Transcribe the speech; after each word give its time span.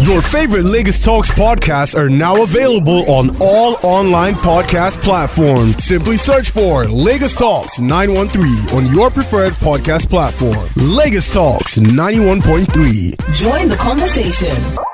Your 0.00 0.22
favorite 0.22 0.64
Lagos 0.64 1.02
Talks 1.04 1.30
podcasts 1.30 1.96
are 1.96 2.08
now 2.08 2.42
available 2.42 3.08
on 3.10 3.30
all 3.40 3.76
online 3.82 4.34
podcast 4.34 5.02
platforms. 5.02 5.84
Simply 5.84 6.16
search 6.16 6.50
for 6.50 6.84
Lagos 6.84 7.36
Talks 7.36 7.78
913 7.78 8.76
on 8.76 8.86
your 8.94 9.10
preferred 9.10 9.52
podcast 9.54 10.08
platform. 10.08 10.66
Lagos 10.76 11.32
Talks 11.32 11.78
91.3. 11.78 13.34
Join 13.34 13.68
the 13.68 13.76
conversation. 13.76 14.56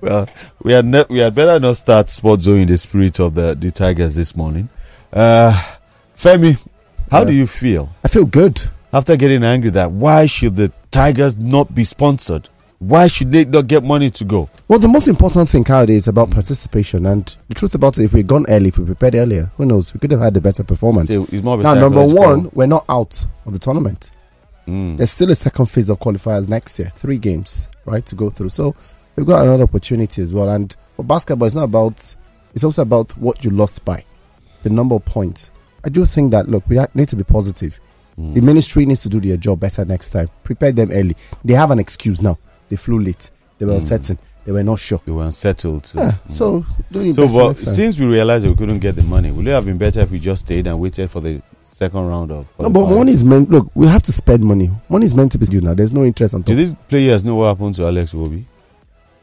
Well, 0.00 0.28
we 0.64 0.72
had 0.72 0.84
ne- 0.84 1.04
we 1.08 1.20
had 1.20 1.32
better 1.32 1.60
not 1.60 1.76
start 1.76 2.08
Sports 2.08 2.42
Zone 2.42 2.58
in 2.58 2.66
the 2.66 2.76
spirit 2.76 3.20
of 3.20 3.34
the, 3.34 3.54
the 3.54 3.70
Tigers 3.70 4.16
this 4.16 4.34
morning. 4.34 4.68
Uh, 5.12 5.52
Femi, 6.16 6.58
how 7.08 7.20
Yeah. 7.20 7.24
do 7.26 7.32
you 7.32 7.46
feel 7.46 7.88
I 8.02 8.08
feel 8.08 8.24
good. 8.24 8.60
after 8.92 9.16
getting 9.16 9.44
angry 9.44 9.70
that 9.70 9.92
why 9.92 10.26
should 10.26 10.56
the 10.56 10.72
Tigers 10.92 11.36
not 11.38 11.74
be 11.74 11.84
sponsored? 11.84 12.48
Why 12.78 13.06
should 13.08 13.32
they 13.32 13.44
not 13.44 13.66
get 13.66 13.82
money 13.82 14.10
to 14.10 14.24
go? 14.24 14.50
Well, 14.68 14.78
the 14.78 14.88
most 14.88 15.08
important 15.08 15.48
thing, 15.48 15.64
Kyle, 15.64 15.88
is 15.88 16.06
about 16.06 16.30
participation. 16.30 17.06
And 17.06 17.34
the 17.48 17.54
truth 17.54 17.74
about 17.74 17.96
it, 17.96 18.04
if 18.04 18.12
we'd 18.12 18.26
gone 18.26 18.44
early, 18.48 18.68
if 18.68 18.78
we 18.78 18.84
prepared 18.84 19.14
earlier, 19.14 19.50
who 19.56 19.64
knows? 19.64 19.94
We 19.94 20.00
could 20.00 20.10
have 20.10 20.20
had 20.20 20.36
a 20.36 20.40
better 20.40 20.64
performance. 20.64 21.08
So 21.08 21.22
it's 21.22 21.42
more 21.42 21.54
of 21.54 21.60
a 21.60 21.62
now, 21.62 21.74
number 21.74 22.04
one, 22.04 22.50
we're 22.52 22.66
not 22.66 22.84
out 22.88 23.24
of 23.46 23.52
the 23.52 23.58
tournament. 23.58 24.10
Mm. 24.66 24.96
There's 24.98 25.10
still 25.10 25.30
a 25.30 25.34
second 25.34 25.66
phase 25.66 25.88
of 25.88 25.98
qualifiers 25.98 26.48
next 26.48 26.78
year, 26.78 26.92
three 26.94 27.18
games, 27.18 27.68
right, 27.86 28.04
to 28.04 28.14
go 28.14 28.30
through. 28.30 28.50
So 28.50 28.74
we've 29.16 29.26
got 29.26 29.42
another 29.44 29.62
opportunity 29.62 30.20
as 30.20 30.34
well. 30.34 30.50
And 30.50 30.74
for 30.96 31.04
basketball, 31.04 31.46
it's 31.46 31.54
not 31.54 31.64
about, 31.64 32.14
it's 32.52 32.64
also 32.64 32.82
about 32.82 33.16
what 33.16 33.44
you 33.44 33.50
lost 33.50 33.84
by, 33.84 34.04
the 34.62 34.70
number 34.70 34.96
of 34.96 35.04
points. 35.04 35.52
I 35.84 35.88
do 35.88 36.04
think 36.04 36.32
that, 36.32 36.48
look, 36.48 36.68
we 36.68 36.78
need 36.94 37.08
to 37.08 37.16
be 37.16 37.24
positive. 37.24 37.78
Mm. 38.18 38.34
The 38.34 38.40
ministry 38.42 38.86
needs 38.86 39.02
to 39.02 39.08
do 39.08 39.20
their 39.20 39.36
job 39.36 39.60
better 39.60 39.84
next 39.84 40.10
time. 40.10 40.28
Prepare 40.44 40.72
them 40.72 40.90
early. 40.92 41.16
They 41.44 41.54
have 41.54 41.70
an 41.70 41.78
excuse 41.78 42.20
now. 42.22 42.38
They 42.68 42.76
flew 42.76 42.98
late. 43.00 43.30
They 43.58 43.66
were 43.66 43.72
Mm. 43.72 43.76
uncertain. 43.76 44.18
They 44.44 44.50
were 44.52 44.64
not 44.64 44.80
sure. 44.80 45.00
They 45.06 45.12
were 45.12 45.24
unsettled. 45.24 45.84
too. 45.84 45.98
Yeah, 45.98 46.12
Mm. 46.28 46.32
so 46.34 46.66
doing 46.90 47.10
it 47.10 47.14
So, 47.14 47.28
but 47.28 47.56
since 47.58 47.98
we 47.98 48.06
realized 48.06 48.46
we 48.46 48.54
couldn't 48.56 48.80
get 48.80 48.96
the 48.96 49.02
money, 49.02 49.30
would 49.30 49.46
it 49.46 49.52
have 49.52 49.64
been 49.64 49.78
better 49.78 50.00
if 50.00 50.10
we 50.10 50.18
just 50.18 50.44
stayed 50.46 50.66
and 50.66 50.80
waited 50.80 51.10
for 51.10 51.20
the 51.20 51.40
second 51.62 52.06
round 52.08 52.32
of? 52.32 52.46
no, 52.58 52.68
but 52.68 52.90
money 52.90 53.12
is 53.12 53.24
meant. 53.24 53.50
Look, 53.50 53.70
we 53.74 53.86
have 53.86 54.02
to 54.02 54.12
spend 54.12 54.42
money. 54.42 54.68
Money 54.88 55.06
is 55.06 55.14
meant 55.14 55.30
to 55.32 55.38
be 55.38 55.46
due 55.46 55.60
now. 55.60 55.74
There's 55.74 55.92
no 55.92 56.04
interest 56.04 56.34
on 56.34 56.42
Do 56.42 56.54
these 56.56 56.74
players 56.88 57.22
know 57.24 57.36
what 57.36 57.48
happened 57.48 57.76
to 57.76 57.86
Alex 57.86 58.12
Iwobi? 58.12 58.44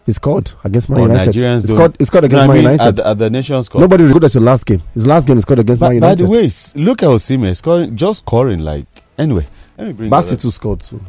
He 0.09 0.13
scored 0.13 0.51
against 0.63 0.89
Man 0.89 1.01
Or 1.01 1.07
United. 1.07 1.35
Nigerians 1.35 1.61
He 1.61 1.67
scored, 1.67 1.95
he 1.99 2.03
scored 2.05 2.23
against 2.23 2.37
No, 2.37 2.43
I 2.43 2.47
Man 2.47 2.55
mean, 2.55 2.63
United. 2.63 2.81
At, 2.87 2.95
the- 2.95 3.07
at 3.09 3.17
the 3.19 3.29
Nations 3.29 3.69
Cup. 3.69 3.79
Nobody 3.81 4.03
recorded 4.05 4.33
your 4.33 4.41
last 4.41 4.65
game. 4.65 4.81
His 4.95 5.05
last 5.05 5.27
game 5.27 5.37
he 5.37 5.41
scored 5.41 5.59
against 5.59 5.79
By, 5.79 5.89
Man 5.89 5.99
by 5.99 6.15
the 6.15 6.25
way, 6.27 6.49
look 6.83 7.03
at 7.03 7.09
Osimhen 7.09 7.55
scoring, 7.55 7.95
just 7.95 8.19
scoring 8.25 8.61
like 8.61 8.87
anyway. 9.19 9.45
Let 9.77 9.85
me 9.87 9.93
bring 9.93 10.09
Bassey 10.09 10.29
that 10.31 10.39
too 10.39 10.49
scored 10.49 10.79
too. 10.79 10.99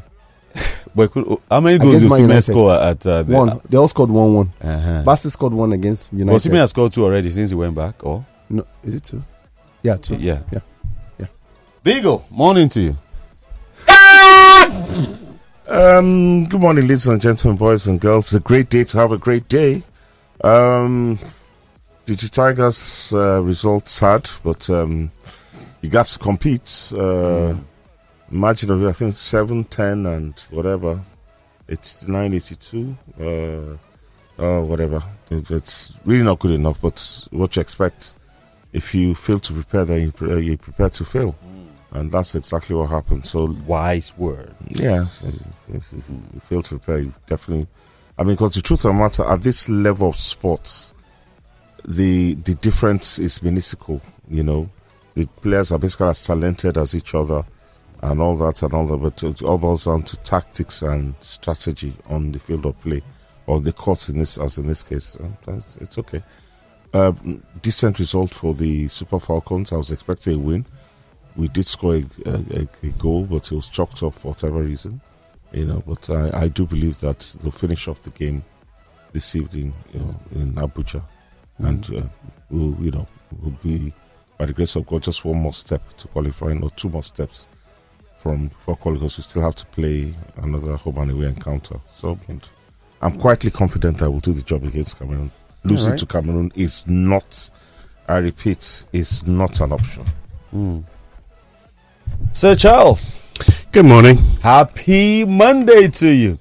But 0.95 1.13
could- 1.13 1.39
how 1.51 1.61
many 1.61 1.79
goals 1.79 2.03
did 2.03 2.11
Osimhen 2.11 2.43
score 2.43 2.75
at 2.75 3.07
uh, 3.07 3.23
the, 3.23 3.35
One. 3.35 3.61
They 3.71 3.79
all 3.79 3.89
scored 3.89 4.11
one 4.11 4.35
one. 4.35 4.53
Uh-huh. 4.61 5.03
Bassey 5.07 5.31
scored 5.31 5.55
one 5.55 5.73
against 5.73 6.13
United. 6.13 6.37
Osimhen 6.39 6.57
has 6.59 6.69
scored 6.69 6.93
two 6.93 7.03
already 7.07 7.31
since 7.31 7.49
he 7.49 7.57
went 7.57 7.75
back. 7.75 8.05
Or 8.05 8.23
no, 8.51 8.67
is 8.85 8.97
it 8.97 9.05
two? 9.05 9.23
Yeah, 9.83 9.97
two. 9.97 10.17
yeah, 10.17 10.41
Yeah. 10.53 10.61
Yeah. 11.19 11.27
Beagle, 11.83 12.27
morning 12.31 12.69
to 12.69 12.81
you. 12.83 12.97
Um, 15.71 16.45
good 16.47 16.61
morning, 16.61 16.83
ladies 16.89 17.07
and 17.07 17.21
gentlemen, 17.21 17.57
boys 17.57 17.87
and 17.87 18.01
girls. 18.01 18.35
A 18.35 18.41
great 18.41 18.69
day 18.71 18.83
to 18.85 18.99
have 18.99 19.13
a 19.13 19.19
great 19.19 19.47
day. 19.47 19.83
Um, 20.43 21.19
the 22.07 22.17
Tigers 22.17 23.13
uh, 23.15 23.41
result 23.41 23.87
sad, 23.87 24.29
but 24.43 24.69
um, 24.69 25.13
you 25.81 25.89
got 25.89 26.07
to 26.07 26.19
compete. 26.19 26.93
Uh, 26.97 27.55
Imagine, 28.33 28.71
of 28.71 28.85
I 28.85 28.93
think 28.93 29.15
7, 29.15 29.65
10, 29.65 30.07
and 30.07 30.39
whatever. 30.51 31.01
It's 31.69 32.07
982. 32.07 32.97
Uh, 33.21 34.43
uh, 34.43 34.61
whatever. 34.63 35.03
It- 35.31 35.51
It's 35.51 35.93
really 36.05 36.23
not 36.25 36.39
good 36.41 36.53
enough, 36.53 36.81
but 36.81 37.27
what 37.31 37.55
you 37.57 37.63
expect. 37.63 38.17
If 38.73 38.95
you 38.95 39.15
fail 39.17 39.41
to 39.41 39.53
prepare, 39.53 39.85
then 39.85 40.01
you, 40.03 40.13
pre- 40.13 40.33
uh, 40.33 40.37
you 40.37 40.57
prepare 40.57 40.91
to 40.91 41.05
fail. 41.05 41.35
And 41.93 42.13
that's 42.13 42.35
exactly 42.35 42.77
what 42.77 42.91
happened. 42.91 43.27
So 43.27 43.57
Wise 43.67 44.17
word. 44.17 44.55
yeah, 44.69 45.07
if, 45.69 45.93
if 45.93 46.09
you 46.09 46.41
fail 46.49 46.63
to 46.63 46.79
prepare, 46.79 47.01
you 47.01 47.15
definitely. 47.27 47.67
I 48.17 48.23
mean, 48.23 48.35
because 48.37 48.55
the 48.55 48.63
truth 48.63 48.85
of 48.85 48.95
the 48.95 48.99
matter, 48.99 49.25
at 49.25 49.41
this 49.41 49.69
level 49.69 50.09
of 50.11 50.17
sports, 50.17 50.95
the 51.85 52.35
the 52.35 52.55
difference 52.55 53.19
is 53.19 53.43
minuscule. 53.43 54.01
You 54.29 54.45
know, 54.45 54.71
the 55.15 55.27
players 55.27 55.73
are 55.73 55.79
basically 55.79 56.09
as 56.09 56.25
talented 56.25 56.79
as 56.79 56.95
each 56.95 57.15
other, 57.15 57.45
and 58.03 58.21
all 58.21 58.37
that 58.37 58.63
and 58.63 58.73
all 58.73 58.87
that. 58.87 58.99
But 58.99 59.23
it 59.25 59.43
all 59.43 59.59
boils 59.59 59.87
down 59.87 60.03
to 60.03 60.17
tactics 60.19 60.83
and 60.83 61.15
strategy 61.21 61.95
on 62.09 62.31
the 62.31 62.39
field 62.39 62.67
of 62.67 62.81
play, 62.83 63.03
or 63.47 63.61
the 63.61 63.73
courts 63.73 64.09
in 64.09 64.19
this, 64.19 64.39
as 64.39 64.59
in 64.59 64.69
this 64.69 64.85
case. 64.85 65.17
It's 65.81 65.99
okay. 65.99 66.23
Uh, 66.93 67.13
decent 67.63 67.99
result 67.99 68.35
for 68.35 68.55
the 68.55 68.87
Super 68.89 69.19
Falcons. 69.19 69.73
I 69.73 69.77
was 69.77 69.91
expecting 69.91 70.35
a 70.35 70.39
win 70.39 70.67
we 71.41 71.49
did 71.49 71.65
score 71.65 71.95
a, 71.95 72.05
a, 72.27 72.69
a 72.83 72.87
goal, 72.99 73.25
but 73.25 73.51
it 73.51 73.55
was 73.55 73.71
chalked 73.71 74.03
up 74.03 74.15
for 74.15 74.29
whatever 74.29 74.61
reason, 74.61 75.01
you 75.53 75.65
know. 75.65 75.83
But 75.87 76.11
I, 76.11 76.43
I 76.43 76.49
do 76.49 76.67
believe 76.67 77.01
that 77.01 77.21
they'll 77.41 77.51
finish 77.51 77.89
off 77.89 78.03
the 78.03 78.11
game 78.11 78.45
this 79.13 79.35
evening, 79.35 79.73
you 79.95 80.01
know, 80.01 80.15
in 80.35 80.53
Abuja, 80.53 81.03
and 81.59 81.97
uh, 81.97 82.03
we'll, 82.51 82.77
you 82.85 82.91
know, 82.91 83.07
will 83.41 83.57
be 83.63 83.91
by 84.37 84.45
the 84.45 84.53
grace 84.53 84.77
of 84.77 84.87
God 84.87 85.03
just 85.03 85.25
one 85.25 85.39
more 85.39 85.55
step 85.55 85.83
to 85.97 86.09
qualifying, 86.09 86.63
or 86.63 86.69
two 86.71 86.91
more 86.91 87.03
steps 87.03 87.49
from 88.19 88.51
for 88.51 88.77
qualifying. 88.77 89.07
Because 89.07 89.17
we 89.17 89.25
still 89.25 89.43
have 89.43 89.57
to 89.57 89.67
play 89.67 90.15
another 90.37 90.77
home 90.77 90.99
and 90.99 91.11
away 91.11 91.27
encounter. 91.27 91.81
So 91.91 92.19
and 92.29 92.47
I'm 93.01 93.17
quietly 93.19 93.51
confident 93.51 94.03
I 94.03 94.09
will 94.09 94.21
do 94.21 94.35
the 94.35 94.43
job 94.43 94.63
against 94.65 94.99
Cameroon. 94.99 95.31
Losing 95.65 95.93
Alright. 95.93 96.01
to 96.01 96.07
Cameroon 96.07 96.53
is 96.55 96.87
not, 96.87 97.51
I 98.09 98.19
repeat, 98.19 98.85
is 98.93 99.27
not 99.27 99.61
an 99.61 99.73
option. 99.73 100.05
Sir 102.33 102.55
Charles, 102.55 103.21
Good 103.73 103.87
morning. 103.87 104.17
happy 104.43 105.25
Monday 105.25 105.89
to 105.89 106.09
you. 106.09 106.39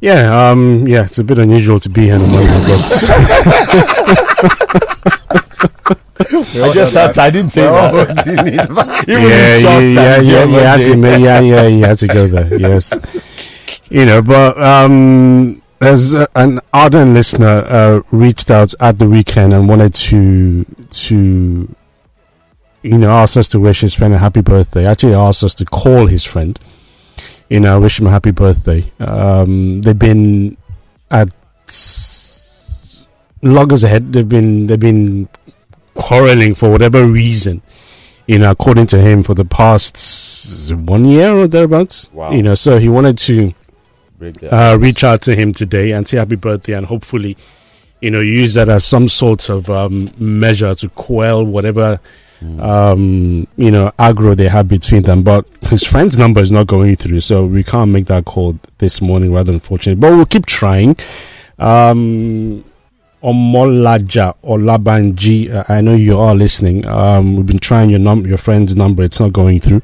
Yeah, 0.00 0.50
um, 0.50 0.86
yeah, 0.86 1.04
it's 1.04 1.18
a 1.18 1.24
bit 1.24 1.38
unusual 1.38 1.80
to 1.80 1.88
be 1.88 2.02
here 2.02 2.14
on 2.16 2.22
a 2.22 2.26
Monday, 2.26 2.58
but 2.66 2.84
I 6.20 6.72
just 6.72 6.94
thought 6.94 7.16
I 7.18 7.30
didn't 7.30 7.50
say 7.50 7.62
that. 7.62 8.26
Even 8.26 8.46
yeah, 9.08 9.56
yeah, 9.56 9.78
yeah, 9.80 10.20
yeah, 10.20 10.44
you're 10.44 10.60
had 10.64 10.84
to, 10.84 10.98
yeah, 11.20 11.40
yeah, 11.40 11.66
you 11.66 11.84
had 11.84 11.98
to 11.98 12.06
go 12.06 12.26
there. 12.26 12.44
Yes, 12.58 12.92
you 13.90 14.04
know, 14.04 14.22
but 14.22 14.60
um, 14.60 15.62
there's 15.78 16.14
uh, 16.14 16.26
an 16.36 16.60
ardent 16.72 17.14
listener 17.14 17.64
uh, 17.66 18.00
reached 18.10 18.50
out 18.50 18.74
at 18.80 18.98
the 18.98 19.08
weekend 19.08 19.52
and 19.52 19.68
wanted 19.68 19.94
to 19.94 20.64
to 20.90 21.74
you 22.84 22.98
know 22.98 23.10
asked 23.10 23.36
us 23.36 23.48
to 23.48 23.58
wish 23.58 23.80
his 23.80 23.94
friend 23.94 24.14
a 24.14 24.18
happy 24.18 24.42
birthday. 24.42 24.86
Actually, 24.86 25.14
asked 25.14 25.42
us 25.42 25.54
to 25.54 25.64
call 25.64 26.06
his 26.06 26.24
friend. 26.24 26.60
You 27.48 27.60
know, 27.60 27.80
wish 27.80 27.98
him 27.98 28.06
a 28.06 28.10
happy 28.10 28.30
birthday. 28.30 28.90
Um, 29.00 29.80
they've 29.82 29.98
been 29.98 30.56
at 31.10 31.28
loggers 33.42 33.84
ahead. 33.84 34.12
They've 34.12 34.28
been 34.28 34.66
they've 34.66 34.78
been 34.78 35.28
quarreling 35.94 36.54
for 36.54 36.70
whatever 36.70 37.06
reason. 37.06 37.62
You 38.26 38.38
know, 38.38 38.50
according 38.50 38.86
to 38.88 39.00
him, 39.00 39.22
for 39.22 39.34
the 39.34 39.44
past 39.44 40.72
one 40.72 41.04
year 41.06 41.34
or 41.34 41.48
thereabouts. 41.48 42.10
Wow. 42.12 42.32
You 42.32 42.42
know, 42.42 42.54
so 42.54 42.78
he 42.78 42.88
wanted 42.88 43.18
to 43.18 43.54
uh, 44.50 44.78
reach 44.80 45.04
out 45.04 45.22
to 45.22 45.34
him 45.34 45.52
today 45.52 45.92
and 45.92 46.06
say 46.06 46.18
happy 46.18 46.36
birthday 46.36 46.72
and 46.72 46.86
hopefully, 46.86 47.36
you 48.00 48.10
know, 48.10 48.20
use 48.20 48.54
that 48.54 48.68
as 48.68 48.84
some 48.84 49.08
sort 49.08 49.48
of 49.50 49.68
um, 49.68 50.10
measure 50.18 50.74
to 50.74 50.88
quell 50.90 51.44
whatever, 51.44 52.00
um, 52.60 53.46
you 53.56 53.70
know, 53.70 53.90
aggro 53.98 54.36
they 54.36 54.48
have 54.48 54.68
between 54.68 55.02
them. 55.02 55.22
But 55.22 55.46
his 55.62 55.82
friend's 55.82 56.18
number 56.18 56.40
is 56.40 56.52
not 56.52 56.66
going 56.66 56.96
through, 56.96 57.20
so 57.20 57.44
we 57.46 57.64
can't 57.64 57.90
make 57.90 58.06
that 58.06 58.24
call 58.24 58.58
this 58.78 59.00
morning, 59.00 59.32
rather 59.32 59.52
unfortunate. 59.52 60.00
But 60.00 60.12
we'll 60.12 60.26
keep 60.26 60.46
trying. 60.46 60.96
Um, 61.58 62.64
Omolaja 63.22 64.34
Olabanji, 64.44 65.50
uh, 65.54 65.64
I 65.68 65.80
know 65.80 65.94
you 65.94 66.18
are 66.18 66.34
listening. 66.34 66.84
Um, 66.86 67.36
we've 67.36 67.46
been 67.46 67.58
trying 67.58 67.88
your 67.88 67.98
num- 68.00 68.26
your 68.26 68.36
friend's 68.36 68.76
number; 68.76 69.02
it's 69.02 69.20
not 69.20 69.32
going 69.32 69.60
through. 69.60 69.82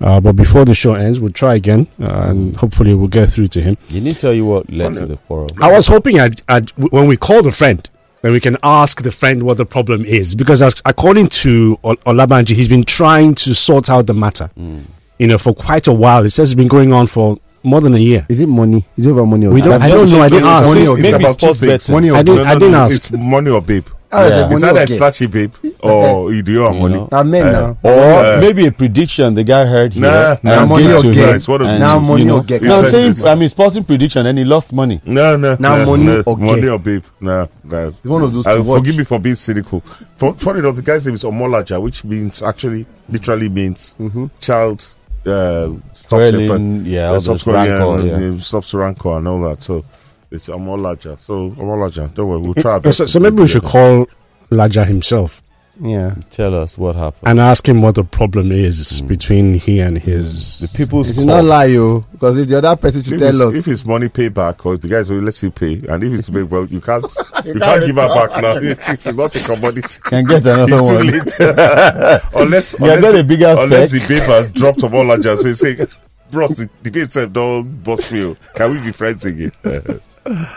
Uh, 0.00 0.18
but 0.20 0.34
before 0.34 0.64
the 0.64 0.74
show 0.74 0.94
ends, 0.94 1.20
we'll 1.20 1.32
try 1.32 1.56
again, 1.56 1.86
uh, 2.00 2.26
and 2.28 2.56
hopefully 2.56 2.94
we'll 2.94 3.08
get 3.08 3.28
through 3.28 3.48
to 3.48 3.60
him. 3.60 3.76
You 3.88 4.00
need 4.00 4.14
to 4.14 4.20
tell 4.20 4.32
you 4.32 4.46
what 4.46 4.70
led 4.70 4.94
to 4.94 5.06
the 5.06 5.16
quarrel. 5.16 5.48
I 5.60 5.70
was 5.70 5.88
hoping 5.88 6.18
I'd, 6.18 6.40
I'd, 6.48 6.70
when 6.70 7.06
we 7.06 7.18
call 7.18 7.42
the 7.42 7.52
friend, 7.52 7.86
then 8.22 8.32
we 8.32 8.40
can 8.40 8.56
ask 8.62 9.02
the 9.02 9.10
friend 9.12 9.42
what 9.42 9.56
the 9.56 9.64
problem 9.66 10.04
is, 10.04 10.34
because 10.34 10.60
as, 10.62 10.74
according 10.84 11.28
to 11.28 11.78
Ol- 11.82 11.96
Olabanji, 12.06 12.50
he's 12.54 12.68
been 12.68 12.84
trying 12.84 13.34
to 13.36 13.54
sort 13.54 13.88
out 13.88 14.06
the 14.06 14.14
matter. 14.14 14.50
Mm. 14.58 14.84
You 15.18 15.26
know, 15.26 15.38
for 15.38 15.54
quite 15.54 15.86
a 15.86 15.92
while. 15.92 16.24
It 16.24 16.30
says 16.30 16.50
it's 16.50 16.56
been 16.56 16.68
going 16.68 16.92
on 16.92 17.06
for 17.06 17.38
more 17.62 17.80
than 17.82 17.94
a 17.94 17.98
year. 17.98 18.24
Is 18.30 18.40
it 18.40 18.46
money? 18.48 18.86
Is 18.96 19.04
it 19.06 19.10
over 19.10 19.26
money? 19.26 19.46
Or 19.46 19.52
We 19.52 19.60
don't- 19.60 19.80
I 19.82 19.88
don't 19.88 20.10
know, 20.10 20.22
I 20.22 20.28
didn't 20.30 20.44
ask. 20.48 20.68
money 20.68 20.80
Maybe 20.80 20.88
or- 20.88 20.98
it's 20.98 21.12
about 21.12 21.38
two 21.38 21.54
sports 21.54 21.60
betting. 21.60 21.94
Money 21.94 22.10
or 22.10 22.16
I 22.16 22.22
didn't- 22.22 22.46
I 22.46 22.54
didn't 22.54 22.74
ask. 22.74 22.96
It's 22.96 23.10
money 23.10 23.50
or 23.50 23.60
babe. 23.60 23.86
Ah, 24.12 24.26
Yeah. 24.26 24.48
the 24.48 24.54
Is 24.54 24.62
money 24.62 24.74
that 24.74 24.90
a 24.90 24.92
okay. 24.92 24.98
slashy 24.98 25.30
babe 25.30 25.52
or 25.80 26.32
you 26.34 26.42
do 26.42 26.52
your 26.52 26.72
You 26.72 26.80
money? 26.80 26.94
know? 26.94 27.08
Now 27.12 27.22
men 27.22 27.46
Eh, 27.46 27.52
now. 27.52 27.76
Or 27.82 27.90
Uh, 27.92 28.38
maybe 28.40 28.66
a 28.66 28.72
prediction 28.72 29.34
the 29.34 29.44
guy 29.44 29.64
heard 29.66 29.94
here. 29.94 30.02
Nah, 30.02 30.32
and 30.32 30.42
nah, 30.42 30.66
money 30.66 30.92
or 30.92 31.00
to 31.02 31.12
get. 31.12 31.28
him, 31.28 31.34
It's 31.36 31.46
and, 31.48 31.80
Now 31.80 31.94
two. 31.94 32.00
money 32.00 32.22
you 32.22 32.28
know, 32.28 32.38
or 32.38 32.42
get. 32.42 32.62
No, 32.62 32.78
I'm 32.80 32.90
saying, 32.90 33.14
like- 33.18 33.26
I 33.26 33.34
mean, 33.36 33.48
sporting 33.48 33.84
prediction, 33.84 34.26
and 34.26 34.36
he 34.38 34.44
lost 34.44 34.72
money. 34.72 35.00
No, 35.04 35.36
no. 35.36 35.56
Now 35.60 35.76
no, 35.76 35.86
money 35.86 36.04
no, 36.06 36.22
or 36.26 36.36
money 36.36 36.66
or 36.68 36.78
babe. 36.80 37.04
No, 37.20 37.48
no. 37.64 37.88
It's 37.88 38.04
one 38.04 38.22
of 38.22 38.32
those 38.32 38.46
Uh, 38.46 38.56
to 38.56 38.62
watch. 38.62 38.78
forgive 38.78 38.96
me 38.98 39.04
for 39.04 39.18
being 39.20 39.36
cynical. 39.36 39.80
For, 40.16 40.34
funny 40.34 40.58
enough, 40.58 40.74
the 40.76 40.82
guy's 40.82 41.06
name 41.06 41.14
is 41.14 41.22
Omolaja, 41.22 41.80
which 41.80 42.02
means 42.04 42.42
actually, 42.42 42.86
literally 43.08 43.48
means 43.48 43.94
Mm-hmm. 44.00 44.26
child 44.40 44.84
uh, 45.26 45.68
stops 45.92 46.08
Swelling, 46.30 46.84
yeah, 46.86 47.06
all 47.08 47.10
uh, 47.10 47.12
those 47.12 47.24
stops 47.24 47.46
rancor, 47.46 47.94
and, 47.94 48.06
yeah. 48.08 48.36
uh, 48.36 48.40
stops 48.40 48.74
rancor 48.74 49.12
and 49.18 49.28
all 49.28 49.40
that. 49.42 49.60
So 49.62 49.84
it's 50.30 50.48
Omolaja. 50.48 51.18
So 51.18 51.50
Omolaja, 51.50 52.12
don't 52.14 52.28
worry, 52.28 52.38
we'll 52.40 52.54
try. 52.54 52.72
our 52.72 52.76
eh, 52.76 52.80
eh, 52.80 52.82
best 52.82 52.98
So, 52.98 53.06
so 53.06 53.20
maybe 53.20 53.36
we 53.42 53.48
should 53.48 53.64
call 53.64 54.06
Laja 54.50 54.84
himself 54.86 55.42
Yeah. 55.80 56.14
Tell 56.30 56.54
us 56.54 56.76
what 56.76 56.94
happened. 56.94 57.28
and 57.28 57.40
ask 57.40 57.66
him 57.68 57.80
what 57.82 57.94
the 57.94 58.04
problem 58.04 58.52
is 58.52 59.00
hmm. 59.00 59.06
between 59.06 59.54
he 59.54 59.80
and 59.80 59.98
hmm. 59.98 60.10
his. 60.10 60.60
the 60.60 60.68
people's 60.76 61.08
You 61.08 61.14
should 61.16 61.26
not 61.26 61.44
lie, 61.44 61.64
oh, 61.64 61.68
you. 61.68 62.06
Because 62.12 62.36
if 62.36 62.48
the 62.48 62.58
other 62.58 62.76
person 62.76 63.02
should 63.02 63.14
If 63.14 63.20
tell 63.20 63.28
it's, 63.28 63.40
us. 63.40 63.54
if 63.56 63.68
it's 63.72 63.86
money 63.86 64.08
payback 64.08 64.64
or 64.66 64.74
if 64.74 64.82
the 64.82 64.88
guys 64.88 65.10
will 65.10 65.20
let 65.20 65.42
you 65.42 65.50
pay, 65.50 65.80
and 65.88 66.04
if 66.04 66.12
it's 66.18 66.28
pay, 66.28 66.42
well, 66.42 66.66
you 66.66 66.80
can't, 66.80 67.02
you, 67.44 67.54
can't 67.54 67.62
can't 67.62 67.86
give 67.86 67.96
her 67.96 68.08
back 68.28 68.42
now. 68.42 68.58
You 68.58 68.76
She's 69.00 69.16
not 69.16 69.34
a 69.34 69.44
commodity. 69.44 70.00
Can 70.04 70.24
get 70.26 70.44
another 70.46 70.76
It's 70.78 70.88
too 70.88 70.94
one. 70.96 71.06
late. 71.06 72.22
unless, 72.34 72.72
You 72.78 72.86
have 72.86 72.96
unless, 72.98 73.12
got 73.12 73.20
a 73.20 73.24
bigger 73.24 73.54
unless 73.58 73.90
spec. 73.90 74.02
the 74.02 74.14
babe 74.14 74.22
has 74.28 74.52
dropped 74.52 74.80
some 74.80 74.94
all 74.94 75.22
so 75.22 75.46
you 75.48 75.54
say, 75.54 75.86
bro, 76.30 76.48
the, 76.48 76.68
the 76.82 76.90
babe 76.90 77.10
said, 77.10 77.32
don't 77.32 77.82
bust 77.82 78.12
me. 78.12 78.24
oh. 78.24 78.36
Can 78.54 78.72
we 78.72 78.80
be 78.80 78.92
friends 78.92 79.24
again? 79.24 79.52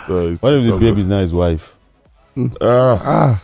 so 0.08 0.28
it's, 0.28 0.42
What 0.42 0.54
if 0.56 0.66
the 0.66 0.74
all 0.74 0.80
babe 0.80 0.96
good. 0.96 1.00
is 1.00 1.08
not 1.08 1.22
his 1.22 1.34
wife? 1.34 1.76
Ah, 2.62 3.02
ah, 3.04 3.44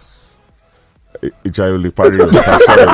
Ijayole 1.46 1.94
Pari. 1.94 2.22
I'm 2.22 2.30
sorry. 2.32 2.86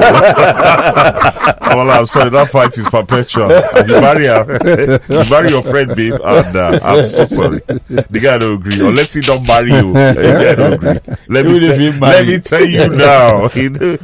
Amola, 1.62 2.00
I'm 2.00 2.06
sorry. 2.08 2.30
That 2.32 2.50
fight 2.50 2.76
is 2.78 2.88
perpetual. 2.88 3.52
And 3.52 3.88
you 3.90 4.02
marry 4.02 4.26
her, 4.26 5.00
you 5.08 5.30
marry 5.30 5.50
your 5.52 5.62
friend, 5.64 5.96
babe, 5.96 6.14
and 6.14 6.56
uh, 6.56 6.80
I'm 6.84 7.06
so 7.06 7.26
sorry. 7.26 7.60
The 7.88 8.20
guy 8.22 8.38
don't 8.40 8.56
agree. 8.56 8.80
Unless 8.88 9.14
he 9.14 9.22
don't 9.22 9.46
marry 9.48 9.72
you, 9.72 9.94
the 9.94 10.16
guy 10.40 10.56
don't 10.56 10.74
agree. 10.74 11.16
Let 11.30 11.46
me, 11.46 11.56
Even 11.58 11.64
if 11.64 12.00
tell, 12.00 12.10
let 12.10 12.26
me 12.28 12.40
tell 12.40 12.66
you 12.66 12.90
now. 12.90 13.50
You 13.56 13.70
know, 13.70 13.98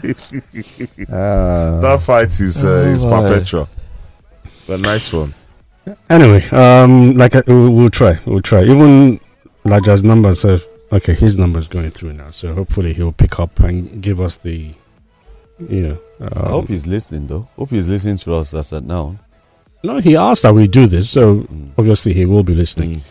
ah. 1.11 1.79
that 1.81 2.01
fight 2.05 2.29
is 2.39 2.63
uh, 2.63 2.93
is 2.93 3.03
Oh, 3.03 3.09
my. 3.09 3.21
perpetual. 3.29 3.69
A 4.67 4.77
nice 4.77 5.11
one. 5.11 5.33
Anyway, 6.09 6.47
um, 6.49 7.13
like 7.13 7.35
uh, 7.35 7.41
we'll, 7.47 7.71
we'll 7.71 7.89
try, 7.89 8.19
we'll 8.25 8.41
try. 8.41 8.63
Even 8.63 9.19
Laja's 9.65 10.03
number 10.03 10.33
says, 10.35 10.63
okay, 10.91 11.13
his 11.13 11.37
number 11.37 11.57
is 11.59 11.67
going 11.67 11.89
through 11.91 12.13
now, 12.13 12.29
so 12.31 12.53
hopefully 12.53 12.93
he'll 12.93 13.11
pick 13.11 13.39
up 13.39 13.59
and 13.61 14.01
give 14.01 14.19
us 14.21 14.35
the, 14.37 14.73
you 15.69 15.81
know. 15.81 15.97
I 16.21 16.49
hope 16.49 16.61
Um, 16.63 16.67
he's 16.67 16.85
listening, 16.85 17.25
though. 17.27 17.47
Hope 17.57 17.71
he's 17.71 17.87
listening 17.89 18.17
to 18.17 18.35
us 18.35 18.53
as 18.53 18.71
at 18.73 18.83
now. 18.83 19.17
no, 19.83 19.97
he 19.99 20.15
asked 20.15 20.43
that 20.43 20.53
we 20.53 20.67
do 20.67 20.85
this, 20.85 21.09
so 21.09 21.37
Mm. 21.49 21.71
obviously 21.77 22.13
he 22.13 22.25
will 22.25 22.43
be 22.43 22.53
listening. 22.53 22.97
Mm. 22.97 23.01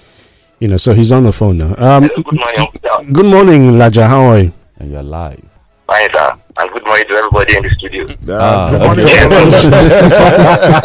You 0.61 0.69
know, 0.69 0.77
so 0.77 0.95
he's 0.95 1.11
on 1.11 1.25
the 1.25 1.33
phone 1.33 1.59
now. 1.59 1.75
Um, 1.77 2.07
good 2.07 2.39
morning. 2.39 2.67
Good 3.13 3.27
morning, 3.27 3.61
Laja. 3.73 4.07
How 4.07 4.21
are 4.31 4.39
you? 4.39 4.53
And 4.79 4.93
you're 4.93 5.03
live. 5.03 5.43
Fine, 5.91 6.11
sir. 6.11 6.35
And 6.59 6.73
good 6.73 6.85
morning 6.85 7.07
to 7.09 7.15
everybody 7.15 7.57
in 7.57 7.63
the 7.65 7.71
studio. 7.71 8.07
Ah, 8.29 8.71
good 8.71 8.81
morning. 8.81 9.05
okay. 9.07 9.27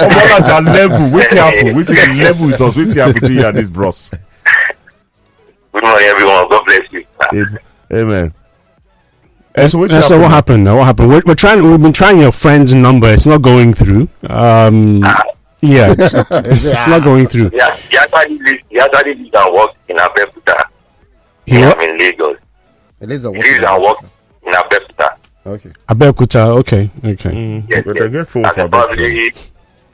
Omolaja 0.06 0.66
level. 0.66 1.12
Wait 1.12 1.30
till 1.30 1.38
happen. 1.38 1.76
Wait 1.76 1.88
till 1.88 2.16
level 2.24 2.48
with 2.48 2.62
us. 2.62 2.76
Wait 2.76 2.92
till 2.92 3.06
happen 3.06 3.22
to 3.22 3.34
you 3.34 3.46
and 3.46 3.58
this 3.58 3.70
bros. 3.70 4.12
Good 5.72 5.84
morning, 5.84 6.08
everyone. 6.08 6.50
God 6.50 6.66
bless 6.66 6.92
you. 6.92 7.06
Amen. 7.34 7.60
Amen. 7.94 8.34
Eh, 9.56 9.68
so 9.68 9.78
what's 9.78 9.94
Uh, 9.94 10.02
so 10.02 10.20
what 10.20 10.32
happened 10.32 10.64
now? 10.64 10.78
What 10.78 10.86
happened? 10.86 11.10
We're, 11.10 11.22
we're 11.26 11.36
trying. 11.36 11.62
We've 11.70 11.82
been 11.82 11.94
trying 11.94 12.20
your 12.20 12.32
friend's 12.32 12.74
number. 12.74 13.08
It's 13.10 13.26
not 13.26 13.42
going 13.42 13.74
through. 13.74 14.10
Um, 14.28 15.04
yeah, 15.62 15.94
it's, 15.98 16.14
it's, 16.14 16.64
it's 16.66 16.88
not 16.88 17.04
going 17.04 17.28
through. 17.28 17.52
Yeah, 17.54 17.76
he 17.90 17.98
actually 17.98 18.40
lives, 18.40 18.64
he 18.70 18.80
actually 18.80 19.16
lives 19.16 19.32
and 19.34 19.54
works 19.54 19.78
in 19.88 19.98
Abeokuta. 19.98 20.64
He 21.46 21.58
I'm 21.58 21.70
what? 21.70 21.84
in 21.90 21.98
Lagos. 21.98 22.38
He 23.00 23.06
lives 23.06 23.24
and 23.24 23.36
He 23.36 23.42
lives 23.44 23.64
and 23.70 23.84
works 23.84 24.02
in 24.46 24.54
Abeokuta. 24.54 25.18
Okay. 25.46 25.72
Abeokuta. 25.90 26.48
Okay, 26.60 26.90
okay. 27.04 27.32
Mm, 27.32 27.70
Yes, 27.70 27.86
but 27.86 27.96
yes. 27.96 28.06
I 28.06 28.08
get 28.10 28.28
phone 28.28 28.44
for 28.46 28.68
probably, 28.70 29.32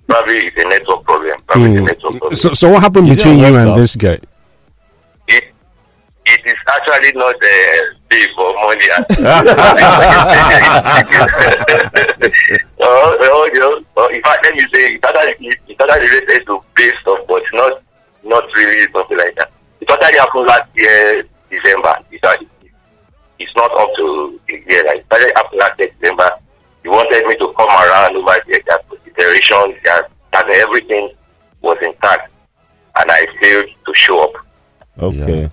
probably 0.08 0.38
it's 0.48 0.58
a 0.64 0.68
network 0.70 1.04
problem. 1.04 1.38
Probably 1.48 1.72
it's 1.72 1.78
a 1.78 1.82
Mm. 1.82 1.86
network 1.88 2.18
problem. 2.20 2.36
So, 2.36 2.54
so 2.54 2.70
what 2.70 2.82
happened 2.84 3.10
Is 3.10 3.18
between 3.18 3.40
you 3.40 3.46
and 3.46 3.56
WhatsApp? 3.56 3.76
this 3.78 3.96
guy? 3.96 4.20
it, 5.28 5.44
it 6.26 6.42
is 6.46 6.58
actually 6.72 7.12
not 7.14 7.36
a 7.36 7.96
day 8.10 8.28
for 8.36 8.54
money. 8.64 8.88
oh, 12.80 13.18
oh, 13.22 13.50
you 13.54 13.60
know, 13.60 13.82
oh, 13.98 14.08
in 14.08 14.22
fact, 14.22 14.46
let 14.46 14.56
me 14.56 14.62
say, 14.74 14.96
it's 14.96 15.04
actually, 15.06 15.48
it's 15.68 15.82
actually 15.82 16.20
related 16.20 16.46
to 16.48 16.62
base 16.76 16.94
stuff, 17.02 17.20
but 17.28 17.44
not, 17.54 17.82
not 18.24 18.44
really 18.56 18.88
something 18.94 19.18
like 19.18 19.36
that. 19.36 19.52
It 19.80 19.90
actually 19.90 20.20
happened 20.20 20.48
last 20.48 20.70
year, 20.76 21.24
December. 21.50 21.96
It's, 22.12 22.24
actually, 22.24 22.48
it's 23.42 23.56
not 23.56 23.72
up 23.80 23.90
to 23.98 24.40
the 24.48 24.54
year. 24.70 24.84
Like, 24.86 25.06
it 25.12 25.34
actually 25.38 25.60
last 25.60 25.78
December. 25.78 26.30
He 26.84 26.90
wanted 26.90 27.26
me 27.28 27.36
to 27.36 27.54
come 27.58 27.70
around 27.70 28.16
over 28.18 28.38
there, 28.48 28.60
that 28.68 28.90
consideration, 28.90 29.78
that, 29.86 30.10
that 30.34 30.50
everything 30.50 31.12
was 31.62 31.78
intact, 31.82 32.32
and 32.98 33.12
I 33.12 33.28
failed 33.40 33.66
to 33.86 33.94
show 33.94 34.24
up. 34.24 34.34
Okay. 35.00 35.50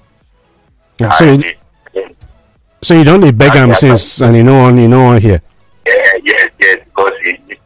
Yeah, 0.99 1.11
so, 1.13 1.25
I 1.27 1.31
you, 1.33 1.39
did- 1.39 2.17
so 2.83 2.95
you 2.95 3.05
don't 3.05 3.37
beg 3.37 3.53
him 3.53 3.75
since, 3.75 4.21
and 4.23 4.37
you 4.37 4.43
know 4.43 4.61
on, 4.63 4.79
you 4.79 4.89
know 4.89 5.05
on 5.07 5.21
here. 5.21 5.43
Yeah, 5.87 6.13
yes, 6.25 6.51
yes, 6.61 6.79
because 6.85 7.13
he, 7.23 7.37
he, 7.49 7.59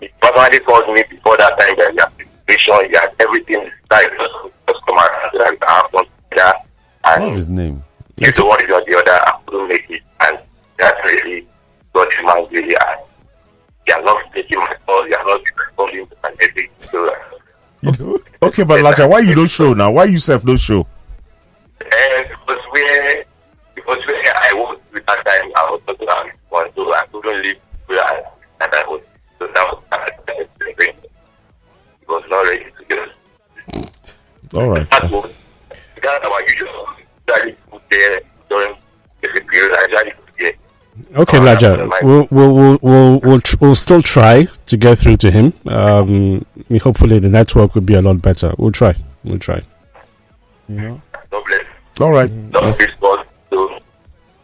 he 0.00 0.08
personally 0.20 0.60
called 0.60 0.94
me 0.94 1.02
before 1.10 1.36
that 1.38 1.58
time 1.58 1.76
that 1.78 1.94
the 1.96 2.06
application, 2.06 2.74
he 2.90 2.94
had 2.96 3.10
everything, 3.18 3.70
like 3.90 4.06
just, 4.18 4.34
just 4.68 4.86
come 4.86 4.96
around, 4.98 5.34
like 5.34 5.62
uh, 5.62 5.66
I 5.66 5.72
have 5.72 5.92
one 5.92 6.04
together, 6.30 6.54
What's 7.24 7.36
his 7.36 7.48
name? 7.48 7.82
you 8.18 8.30
know 8.38 8.44
one 8.46 8.62
is 8.64 8.70
on 8.70 8.82
the 8.86 8.98
other, 8.98 9.12
I 9.26 9.39
couldn't 9.50 9.68
make 9.68 9.90
it, 9.90 10.02
and 10.20 10.38
that 10.78 10.94
really 11.04 11.46
got 11.92 12.12
him 12.14 12.28
angry, 12.28 12.62
and 12.62 13.00
he 13.86 13.92
has 13.92 14.04
not 14.04 14.32
taking 14.32 14.58
my 14.58 14.74
call, 14.86 15.04
he 15.04 15.10
has 15.10 15.26
not 15.26 15.40
responding 15.58 16.06
to 16.06 16.16
my 16.22 16.30
message, 16.30 16.70
so, 16.78 17.08
uh, 17.08 18.18
Okay, 18.42 18.62
but 18.62 18.80
Laja, 18.80 19.08
why 19.08 19.20
you 19.20 19.34
don't 19.34 19.48
show 19.50 19.72
now? 19.74 19.90
Why 19.90 20.04
you 20.04 20.18
self 20.18 20.44
don't 20.44 20.56
show? 20.56 20.86
and 21.80 22.28
because 22.28 22.62
where, 22.70 23.24
because 23.74 24.06
where 24.06 24.36
I 24.36 24.52
was 24.54 24.78
with 24.92 25.06
that 25.06 25.24
time, 25.24 25.50
I 25.56 25.70
was 25.70 25.80
talking 25.86 26.06
about 26.06 26.26
one, 26.50 26.68
so 26.74 26.92
I 26.92 27.04
couldn't 27.10 27.42
leave 27.42 27.56
where 27.86 28.00
I, 28.00 28.22
and 28.60 28.72
I 28.74 28.84
was, 28.86 29.02
so 29.38 29.46
that 29.46 29.66
was, 29.66 29.82
it 30.78 30.96
was 32.08 32.24
not 32.28 32.46
ready 32.46 32.64
to 32.78 32.84
get 32.84 33.08
All 34.54 34.68
right. 34.68 34.88
That 34.90 35.10
was 35.10 35.34
that's 36.02 36.24
our 36.24 36.42
usual. 36.48 36.88
Usually 37.28 37.56
put 37.70 37.82
there 37.90 38.20
during 38.48 38.76
the 39.34 39.40
period. 39.42 39.76
I 39.78 39.82
usually. 40.36 40.56
Okay, 41.16 41.38
Oh, 41.38 41.40
Laja, 41.40 42.02
we'll 42.02 42.28
we'll 42.30 42.54
we'll 42.54 42.78
we'll 42.82 43.20
we'll, 43.20 43.40
tr- 43.40 43.56
we'll 43.60 43.74
still 43.74 44.02
try 44.02 44.44
to 44.66 44.76
get 44.76 44.98
through 44.98 45.16
to 45.18 45.30
him. 45.30 45.52
Um, 45.66 46.44
hopefully 46.82 47.18
the 47.18 47.28
network 47.28 47.74
will 47.74 47.82
be 47.82 47.94
a 47.94 48.02
lot 48.02 48.20
better. 48.20 48.52
We'll 48.58 48.72
try. 48.72 48.94
We'll 49.24 49.38
try. 49.38 49.62
God 50.68 51.00
bless. 51.30 51.66
All 52.00 52.10
right. 52.10 52.30
Love 52.30 52.76
this 52.78 52.90
God. 53.00 53.26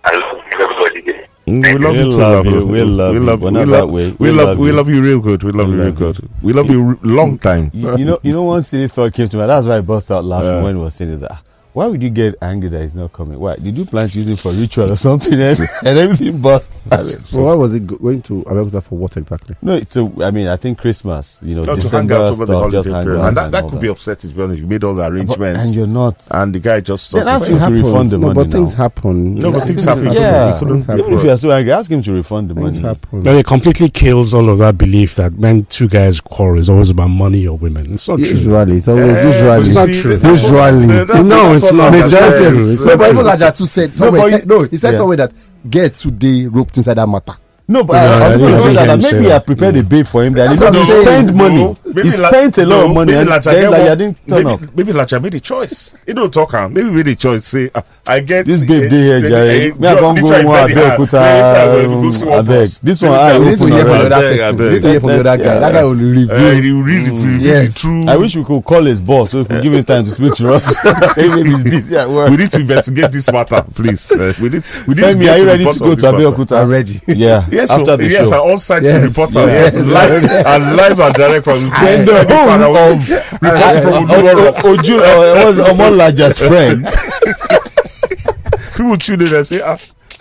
I 0.04 0.16
love 0.16 0.40
everybody. 0.52 1.26
We 1.46 1.78
love 1.78 1.92
We 1.94 1.98
you 2.00 2.10
too, 2.10 2.16
love 2.16 2.46
you, 2.46 2.66
we 2.66 2.82
love 2.82 3.12
we 3.12 3.18
you, 3.20 3.24
love, 3.24 3.40
but 3.40 3.52
we 3.52 3.64
love, 3.64 3.68
that 3.68 3.86
way. 3.88 4.10
We, 4.18 4.30
We 4.30 4.30
love, 4.32 4.48
love 4.48 4.58
we 4.58 4.66
you. 4.68 4.72
love 4.72 4.88
you 4.88 5.02
real 5.02 5.20
good. 5.20 5.42
We 5.44 5.52
love 5.52 5.68
We 5.68 5.74
you 5.74 5.82
real 5.82 5.92
good. 5.92 6.18
We 6.42 6.52
love 6.52 6.70
you 6.70 6.98
long 7.02 7.38
time. 7.38 7.70
You, 7.72 7.96
you 7.98 8.04
know, 8.04 8.18
you 8.22 8.32
know, 8.32 8.42
one 8.44 8.62
silly 8.64 8.88
thought 8.88 9.12
came 9.12 9.28
to 9.28 9.36
me. 9.36 9.46
That's 9.46 9.64
why 9.66 9.76
I 9.76 9.80
burst 9.80 10.10
out 10.10 10.24
laughing 10.24 10.48
Yeah. 10.50 10.62
when 10.62 10.76
we 10.78 10.82
were 10.84 10.90
saying. 10.90 11.18
That 11.20 11.42
why 11.76 11.84
would 11.86 12.02
you 12.02 12.08
get 12.08 12.34
angry 12.40 12.70
that 12.70 12.80
he's 12.80 12.94
not 12.94 13.12
coming? 13.12 13.38
Why 13.38 13.56
did 13.56 13.76
you 13.76 13.84
plan 13.84 14.08
to 14.08 14.18
use 14.18 14.28
it 14.30 14.38
for 14.40 14.50
ritual 14.52 14.90
or 14.92 14.96
something? 14.96 15.34
and, 15.34 15.60
and 15.84 15.98
everything 15.98 16.40
bust. 16.40 16.82
I 16.90 17.02
mean, 17.02 17.22
So 17.26 17.42
why 17.42 17.52
was 17.54 17.74
it 17.74 17.86
going 17.86 18.22
to 18.22 18.42
America 18.48 18.80
for 18.80 18.96
what 18.96 19.14
exactly? 19.18 19.56
no, 19.60 19.74
it's 19.74 19.94
a. 19.96 20.10
I 20.22 20.30
mean, 20.30 20.48
I 20.48 20.56
think 20.56 20.78
Christmas. 20.78 21.38
You 21.42 21.56
know, 21.56 21.62
Not 21.64 21.74
to 21.76 21.80
December 21.82 22.14
hang 22.14 22.22
out 22.24 22.30
over 22.30 22.46
the 22.46 22.52
stuff, 22.70 22.72
holiday 22.86 23.04
period. 23.04 23.20
out 23.20 23.28
And 23.28 23.36
that, 23.36 23.50
that 23.52 23.64
all 23.64 23.70
could 23.70 23.80
be 23.80 23.88
upsetting, 23.88 24.30
to 24.30 24.36
be 24.36 24.42
honest. 24.42 24.60
You 24.60 24.66
made 24.66 24.84
all 24.84 24.94
the 24.94 25.06
arrangements. 25.06 25.60
and 25.60 25.74
you're 25.74 25.86
not. 25.86 26.26
and 26.30 26.54
the 26.54 26.60
guy 26.60 26.80
just 26.80 27.12
Then 27.12 27.24
doesn't- 27.26 27.42
ask 27.42 27.50
him 27.50 27.58
to 27.58 27.60
Happens. 27.60 27.86
refund 27.86 28.08
the 28.08 28.18
no, 28.18 28.26
money 28.28 28.34
but 28.44 28.52
things 28.52 28.70
now. 28.70 28.76
happen. 28.78 29.34
No, 29.34 29.52
but 29.52 29.64
things 29.66 29.84
happen. 29.84 30.12
Yeah, 30.14 30.54
He 30.54 30.58
couldn't- 30.58 30.82
Things 30.82 30.98
even 31.00 31.12
if 31.12 31.24
you're 31.24 31.36
so 31.36 31.50
angry, 31.50 31.72
ask 31.72 31.90
him 31.90 32.02
to 32.02 32.12
refund 32.14 32.48
the 32.50 32.54
Things 32.54 32.76
money. 32.80 32.88
happen. 32.88 33.22
But 33.22 33.36
it 33.36 33.44
completely 33.44 33.90
kills 33.90 34.32
all 34.32 34.48
of 34.48 34.56
that 34.58 34.78
belief 34.78 35.14
that 35.16 35.34
when 35.34 35.64
two 35.66 35.88
guys 35.88 36.20
quarrel, 36.22 36.58
it's 36.58 36.70
always 36.70 36.88
about 36.88 37.08
money 37.08 37.46
or 37.46 37.58
women. 37.58 37.92
It's 37.92 38.08
not 38.08 38.16
true. 38.18 38.26
Usually, 38.28 38.76
it's 38.78 38.88
always 38.88 39.22
usually. 39.22 39.60
It's 39.60 39.74
not 39.74 39.88
true. 39.88 40.16
that's 40.16 40.42
what- 40.42 40.72
Usually. 40.72 41.26
No, 41.28 41.52
it's 41.52 41.65
what 41.72 41.92
not. 41.92 41.92
Laja 41.92 42.04
It's 42.04 42.10
says. 42.12 42.20
not 42.20 42.48
true. 42.50 42.72
It's 42.72 42.80
No, 42.84 42.90
not 42.92 42.98
but 42.98 43.10
even 43.12 43.26
Laja 43.26 43.56
too 43.56 43.66
said 43.66 43.92
somewhere. 43.92 44.20
but 44.22 44.30
he, 44.32 44.36
you- 44.38 44.44
no, 44.46 44.62
he 44.64 44.76
said 44.76 44.90
yeah. 44.92 44.96
somewhere 44.98 45.16
that 45.18 45.32
get 45.68 45.94
today 45.94 46.46
roped 46.46 46.76
inside 46.76 46.94
that 46.94 47.06
matter. 47.08 47.34
No, 47.68 47.82
but 47.82 47.94
No, 47.94 47.98
I, 47.98 48.24
I 48.24 48.26
was 48.28 48.36
going 48.36 48.54
to 48.54 48.60
say 48.62 48.72
say 48.74 48.86
that, 48.86 49.00
that. 49.00 49.12
maybe 49.12 49.32
I 49.32 49.38
prepared 49.40 49.76
a 49.76 49.82
babe 49.82 50.06
for 50.06 50.22
him. 50.24 50.34
That 50.34 50.50
he 50.50 50.56
That's 50.56 50.60
what 50.60 50.72
didn't 50.72 50.86
I'm 50.86 50.86
saying. 50.86 51.02
spend 51.26 51.36
money. 51.36 51.56
No, 51.56 51.76
maybe 51.84 52.02
he 52.02 52.10
spent 52.10 52.58
a 52.58 52.66
lot 52.66 52.84
of 52.86 52.94
money, 52.94 53.12
maybe 53.12 53.20
and 53.22 53.28
Laja 53.28 53.44
then 53.50 53.60
get 53.60 53.70
like, 53.70 53.98
didn't 53.98 54.28
turn 54.28 54.44
maybe, 54.44 54.50
up. 54.66 54.76
Maybe 54.76 54.92
Laja 54.92 55.20
made 55.22 55.34
a 55.34 55.40
choice. 55.40 55.96
He 56.06 56.12
don't 56.12 56.32
talk 56.32 56.54
am. 56.54 56.72
Maybe 56.74 56.90
made 56.90 57.08
a 57.08 57.16
choice. 57.16 57.44
Say, 57.46 57.70
ah, 57.74 57.82
I 58.06 58.20
get 58.20 58.46
This 58.46 58.60
babe 58.62 58.88
dey 58.88 59.02
here, 59.02 59.20
Jare. 59.20 59.50
eh, 59.50 59.74
Me, 59.76 59.88
I 59.88 59.94
John, 59.94 59.98
come 59.98 60.14
this 60.14 60.22
go 60.22 60.30
one 60.36 60.46
one. 60.46 60.70
Abeokuta, 60.70 61.20
Anytime 61.22 61.72
when 61.90 62.00
we 62.00 62.06
go 62.06 62.12
see 62.12 62.24
one 62.26 62.44
abeg. 62.46 62.46
boss, 62.60 62.78
This 62.78 63.02
one 63.02 63.12
I 63.12 63.38
we 63.38 63.44
We 63.44 63.50
need 63.50 63.58
to 63.58 63.66
hear 63.68 63.82
from 63.82 63.90
the 63.90 63.98
already. 63.98 64.14
other 64.14 64.28
person. 64.30 64.56
We 64.58 64.70
need 64.70 64.82
to 64.82 64.88
hear 64.90 65.00
from 65.00 65.08
the 65.10 65.20
other 65.20 65.36
guy. 65.44 65.58
That 65.58 65.72
guy 65.72 65.82
will 65.82 65.90
Uh, 65.90 65.94
review. 65.96 66.62
he 66.62 66.70
read, 66.70 67.08
read 67.08 67.40
Yes. 67.42 67.64
it 67.68 67.72
through. 67.80 68.06
I 68.06 68.16
wish 68.16 68.36
we 68.36 68.44
could 68.44 68.62
call 68.64 68.84
his 68.84 69.00
boss 69.00 69.30
so 69.32 69.38
we 69.38 69.44
could 69.46 69.62
give 69.64 69.72
him 69.72 69.84
time 69.84 70.04
to 70.04 70.12
speak 70.12 70.34
to 70.36 70.52
us. 70.54 70.72
Maybe 71.16 71.50
he's 71.50 71.62
busy 71.64 71.96
at 71.96 72.08
work. 72.08 72.30
we 72.30 72.36
need 72.36 72.50
to 72.52 72.60
investigate 72.60 73.10
this 73.10 73.30
matter, 73.32 73.64
please. 73.74 74.12
Uh, 74.12 74.32
we 74.40 74.50
need, 74.50 74.62
we 74.86 74.94
need 74.94 75.00
to 75.02 75.06
Femi, 75.18 75.32
are 75.32 75.38
you 75.38 75.46
ready 75.46 75.64
to 75.64 75.78
go 75.80 75.94
to 75.96 76.12
matter. 76.12 76.16
Abeokuta? 76.16 76.62
I'm 76.62 76.68
ready. 76.68 77.00
Yeah, 77.08 77.44
Yes, 77.56 77.70
after 77.70 77.84
so, 77.84 77.96
the 77.96 78.06
yes, 78.08 78.28
show. 78.28 78.44
an 78.44 78.50
on-site 78.52 78.82
Yes, 78.82 79.02
reporter. 79.16 79.46
yes. 79.46 79.74
Yes, 79.74 79.86
live, 79.86 80.24
and 80.46 80.76
live 80.76 81.00
and 81.00 81.14
direct 81.14 81.44
from 81.44 81.60
Then 81.70 82.04
the 82.06 82.24
home 82.28 82.62
of 82.62 83.10
reporting 83.42 83.82
from 83.82 84.06
Uduroro. 84.06 84.46
O- 84.46 84.70
O- 84.70 84.76
Oju, 84.76 84.96
uh, 84.98 85.46
was 85.46 85.56
Omolaja's 85.68 86.38
friend. 86.38 86.86
People 88.76 88.96
tune 88.98 89.22
in 89.22 89.34
and 89.34 89.46
say, 89.46 89.60
ah, 89.62 89.78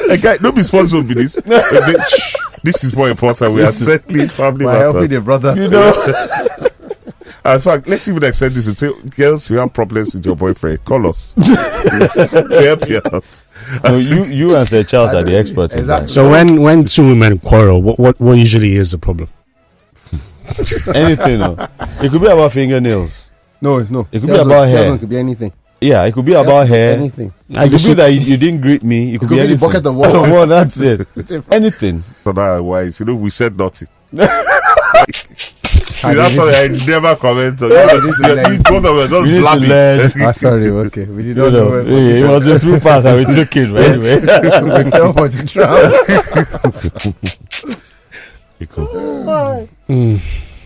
a 0.10 0.18
guy, 0.18 0.38
don't 0.38 0.56
be 0.56 0.63
sponsored 0.63 1.08
with 1.08 1.18
this. 1.18 1.36
They 1.46 1.94
"Shh, 2.10 2.36
this 2.63 2.84
is 2.84 2.96
more 2.96 3.10
important. 3.10 3.54
We 3.54 3.63
are 3.63 3.72
settling 3.72 4.30
family 4.30 4.65
By 4.65 4.75
helping 4.77 5.01
matters. 5.01 5.10
the 5.15 5.22
brother. 5.22 5.56
You 5.56 5.68
know, 5.70 5.94
In 7.54 7.60
fact, 7.60 7.88
let's 7.88 8.08
even 8.08 8.24
extend 8.24 8.56
this 8.56 8.65
and 8.68 8.77
say, 8.77 8.89
girls, 9.15 9.50
you 9.51 9.58
have 9.60 9.72
problems 9.72 10.15
with 10.15 10.25
your 10.25 10.36
boyfriend, 10.36 10.84
call 10.84 11.06
us. 11.08 11.36
We 11.38 11.44
help 12.65 12.89
you 12.89 13.01
out. 13.13 13.24
No, 13.84 13.98
you 14.10 14.24
you 14.26 14.56
and 14.56 14.68
Sir 14.68 14.84
Charles 14.84 15.14
are 15.14 15.24
the 15.24 15.36
experts. 15.38 15.74
in 15.74 15.80
Exactly. 15.82 16.08
So 16.10 16.30
when 16.30 16.62
when 16.62 16.86
two 16.86 17.06
women 17.08 17.40
quarrel, 17.40 17.82
what 17.82 18.00
what, 18.00 18.20
what 18.20 18.38
usually 18.38 18.76
is 18.76 18.92
the 18.92 18.98
problem? 18.98 19.30
Anything. 20.94 21.40
No. 21.40 21.58
It 22.02 22.12
could 22.12 22.22
be 22.22 22.28
about 22.28 22.52
fingernails. 22.52 23.32
No, 23.62 23.80
no. 23.90 24.02
It 24.12 24.20
could 24.20 24.22
be 24.24 24.28
Doesn't- 24.28 24.46
about 24.52 24.68
hair. 24.68 24.94
It 24.94 25.00
could 25.00 25.10
be 25.10 25.18
anything. 25.18 25.52
Yeah, 25.82 26.04
it 26.06 26.14
could 26.14 26.26
be 26.26 26.34
about 26.34 26.68
hair. 26.68 26.98
Anything. 26.98 27.34
I 27.54 27.62
It 27.62 27.64
could 27.66 27.72
just 27.74 27.88
be 27.88 27.94
that 27.96 28.08
you, 28.08 28.22
you 28.22 28.38
didn't 28.38 28.62
greet 28.62 28.84
me. 28.84 29.14
It 29.16 29.20
could, 29.20 29.30
could 29.30 29.36
be 29.36 29.36
be 29.36 29.42
the 29.42 29.48
anything. 29.50 29.70
bucket 29.70 29.86
of 29.86 29.96
water. 29.96 30.22
well, 30.34 30.48
that's 30.48 30.80
it. 30.80 31.08
Anything. 31.52 32.04
So 32.24 32.32
that 32.32 32.60
wise, 32.64 33.00
you 33.00 33.06
know, 33.06 33.16
we 33.16 33.30
said 33.30 33.58
nothing. 33.58 33.88
I 36.04 36.14
That's 36.14 36.36
need 36.36 36.38
why 36.38 36.64
I 36.64 36.68
never 36.86 37.16
comment 37.16 37.62
on 37.64 37.72
Yeah, 37.72 37.88
it. 37.92 38.02
we 38.04 38.08
need 38.08 38.16
to 38.16 38.22
learn. 38.36 38.54
you 38.54 38.64
Both 38.64 39.24
We 39.24 39.32
need 39.32 39.42
to 39.42 39.56
learn. 39.68 40.12
Ah, 40.22 40.32
sorry. 40.32 40.70
Okay. 40.70 41.06
We 41.06 41.24
did 41.24 41.38
not 41.38 41.52
know. 41.52 41.64
know, 41.66 41.70
where- 41.72 41.84
hey, 41.84 42.22
it 42.22 42.28
was 42.28 42.46
a 42.48 42.60
through 42.60 42.80
pass 42.80 43.06
and 43.06 43.18
we 43.18 43.26
took 43.34 43.56
it. 43.56 43.72
But 43.74 43.84
anyway. 43.90 44.20
we 44.84 44.92
fell 44.92 45.14
for 45.14 45.28
the 45.28 45.44
trap. 45.48 47.16
Mm, 49.88 50.20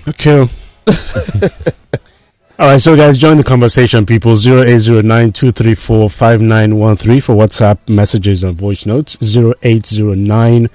okay. 0.07 0.47
All 2.59 2.67
right, 2.67 2.79
so 2.79 2.95
guys, 2.95 3.17
join 3.17 3.37
the 3.37 3.43
conversation, 3.43 4.05
people. 4.05 4.33
0809 4.33 5.31
234 5.33 6.09
5913 6.09 7.21
for 7.21 7.35
WhatsApp 7.35 7.77
messages 7.89 8.43
and 8.43 8.55
voice 8.57 8.85
notes. 8.85 9.17
0809 9.21 10.69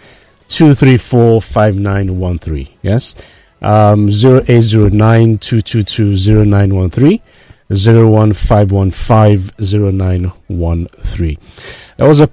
234 0.54 1.40
5913. 1.40 2.68
Yes. 2.82 3.16
Um, 3.61 4.08
0809 4.08 5.38
222 5.38 6.44
0913. 6.44 7.20
01515 7.70 9.50
0913. 9.99 11.38
There 11.96 12.08
was 12.08 12.20
a, 12.20 12.30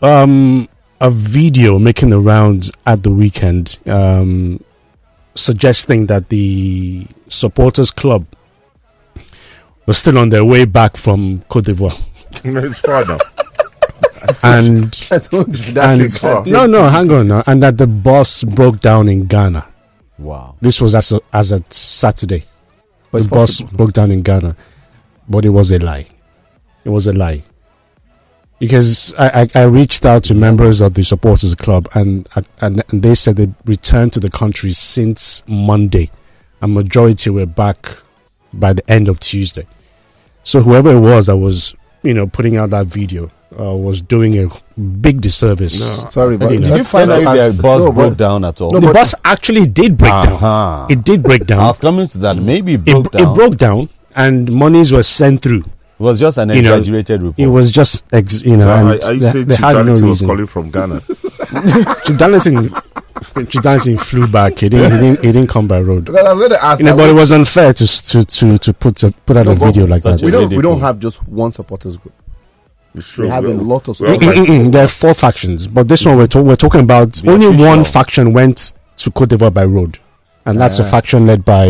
um, 0.00 0.68
a 1.00 1.10
video 1.10 1.78
making 1.78 2.08
the 2.08 2.18
rounds 2.18 2.72
at 2.84 3.04
the 3.04 3.10
weekend 3.10 3.78
um, 3.86 4.64
suggesting 5.36 6.06
that 6.06 6.30
the 6.30 7.06
supporters 7.28 7.92
club 7.92 8.26
was 9.86 9.98
still 9.98 10.18
on 10.18 10.30
their 10.30 10.44
way 10.44 10.64
back 10.64 10.96
from 10.96 11.42
Cote 11.48 11.66
d'Ivoire. 11.66 12.00
it's. 12.44 13.41
And 14.42 14.84
I 15.10 15.18
told 15.18 15.48
you 15.58 15.72
that 15.74 15.90
and 15.90 16.02
is 16.02 16.18
far. 16.18 16.44
no, 16.46 16.66
no, 16.66 16.88
hang 16.88 17.10
on 17.10 17.28
now. 17.28 17.42
And 17.46 17.62
that 17.62 17.78
the 17.78 17.86
bus 17.86 18.44
broke 18.44 18.80
down 18.80 19.08
in 19.08 19.26
Ghana. 19.26 19.66
Wow. 20.18 20.56
This 20.60 20.80
was 20.80 20.94
as 20.94 21.12
a, 21.12 21.20
as 21.32 21.52
a 21.52 21.62
Saturday. 21.70 22.44
But 23.10 23.22
the 23.24 23.28
bus 23.28 23.60
possible. 23.60 23.76
broke 23.76 23.92
down 23.92 24.10
in 24.10 24.22
Ghana, 24.22 24.56
but 25.28 25.44
it 25.44 25.50
was 25.50 25.70
a 25.70 25.78
lie. 25.78 26.06
It 26.84 26.88
was 26.88 27.06
a 27.06 27.12
lie. 27.12 27.42
Because 28.58 29.12
I, 29.18 29.42
I, 29.42 29.62
I 29.62 29.64
reached 29.64 30.06
out 30.06 30.22
to 30.24 30.34
members 30.34 30.80
of 30.80 30.94
the 30.94 31.02
supporters 31.02 31.54
club 31.56 31.88
and, 31.94 32.28
and 32.60 32.84
and 32.90 33.02
they 33.02 33.14
said 33.14 33.36
they 33.36 33.52
returned 33.66 34.12
to 34.12 34.20
the 34.20 34.30
country 34.30 34.70
since 34.70 35.42
Monday, 35.48 36.10
a 36.60 36.68
majority 36.68 37.28
were 37.28 37.44
back 37.46 37.98
by 38.52 38.72
the 38.72 38.88
end 38.88 39.08
of 39.08 39.18
Tuesday. 39.18 39.66
So 40.44 40.62
whoever 40.62 40.94
it 40.94 41.00
was 41.00 41.26
that 41.26 41.36
was 41.36 41.74
you 42.04 42.14
know 42.14 42.28
putting 42.28 42.56
out 42.56 42.70
that 42.70 42.86
video 42.86 43.30
uh, 43.58 43.74
was 43.76 44.00
doing 44.00 44.38
a 44.44 44.48
big 44.80 45.20
disservice. 45.20 46.02
Sorry, 46.12 46.36
but 46.36 46.52
You 46.52 46.60
know. 46.60 46.68
Did 46.68 46.76
you 46.78 46.84
find 46.84 47.10
out 47.10 47.14
find 47.14 47.22
if 47.22 47.28
out- 47.28 47.34
their 47.36 47.52
bus 47.52 47.84
no, 47.84 47.92
broke 47.92 48.16
down 48.16 48.44
at 48.44 48.60
all? 48.60 48.70
No, 48.70 48.80
the 48.80 48.92
bus 48.92 49.14
actually 49.24 49.66
did 49.66 49.96
break 49.98 50.10
down. 50.10 50.32
Uh-huh. 50.32 50.86
It 50.90 51.04
did 51.04 51.22
break 51.22 51.46
down. 51.46 51.60
I 51.60 51.66
was 51.68 51.78
coming 51.78 52.06
to 52.08 52.18
that. 52.18 52.36
Maybe 52.36 52.74
it 52.74 52.80
It, 52.80 52.92
broke 52.92 53.06
it 53.06 53.12
down. 53.18 53.32
It 53.32 53.34
broke 53.34 53.56
down, 53.58 53.88
and 54.16 54.50
monies 54.50 54.92
were 54.92 55.02
sent 55.02 55.42
through. 55.42 55.60
It 55.64 56.04
was 56.04 56.18
just 56.18 56.36
an 56.38 56.48
You 56.50 56.62
know, 56.62 56.78
exaggerated 56.78 57.22
report. 57.22 57.38
It 57.38 57.46
was 57.46 57.70
just, 57.70 58.02
ex, 58.12 58.42
you 58.44 58.56
know, 58.56 58.62
So 58.64 58.70
and 58.70 58.88
I, 59.04 59.08
I 59.10 59.18
they, 59.18 59.28
say 59.30 59.42
they 59.44 59.54
had 59.54 59.72
no 59.74 59.94
Chitality 59.94 60.02
was 60.06 60.20
calling 60.22 60.46
from 60.46 60.70
Ghana. 60.70 61.00
Chief 62.04 62.18
Darlington, 62.18 62.68
Chidanlison 63.46 64.00
flew 64.00 64.26
back. 64.26 64.58
He 64.58 64.68
didn't, 64.68 64.92
he 64.92 64.98
didn't, 64.98 65.20
he 65.20 65.32
didn't 65.32 65.48
come 65.48 65.68
by 65.68 65.80
road. 65.80 66.06
Because 66.06 66.26
I 66.26 66.32
was 66.32 66.38
going 66.40 66.50
to 66.58 66.64
ask. 66.64 66.80
You 66.80 66.86
know, 66.86 66.96
but 66.96 67.10
it 67.10 67.12
was 67.12 67.30
unfair 67.30 67.72
to 67.72 67.86
to 67.86 68.24
to 68.24 68.58
to 68.58 68.72
put 68.74 69.02
a, 69.04 69.12
put 69.26 69.36
out 69.36 69.46
No, 69.46 69.52
a 69.52 69.54
video 69.54 69.86
like 69.86 70.02
that. 70.02 70.20
we 70.22 70.30
don't. 70.30 70.50
We 70.50 70.62
don't 70.62 70.80
have 70.80 70.98
just 70.98 71.26
one 71.28 71.52
supporters 71.52 71.96
group. 71.98 72.14
It's 72.94 73.08
true. 73.08 73.24
We 73.24 73.30
have 73.30 73.44
a 73.44 73.48
lot 73.48 73.88
of 73.88 73.98
well, 74.00 74.14
supporters. 74.20 74.70
There 74.70 74.84
are 74.84 74.88
four 74.88 75.14
factions, 75.14 75.66
but 75.68 75.88
this 75.88 76.04
one 76.04 76.16
we're, 76.18 76.26
to- 76.28 76.42
we're 76.42 76.56
talking 76.56 76.80
about 76.82 77.12
The 77.14 77.30
only 77.30 77.48
one 77.48 77.84
faction 77.84 78.32
went 78.32 78.74
to 78.98 79.10
Cote 79.10 79.30
d'Ivoire 79.30 79.52
by 79.54 79.64
road, 79.64 79.98
and 80.44 80.60
that's 80.60 80.78
a 80.78 80.84
Ah. 80.84 80.90
faction 80.90 81.24
led 81.26 81.44
by 81.44 81.68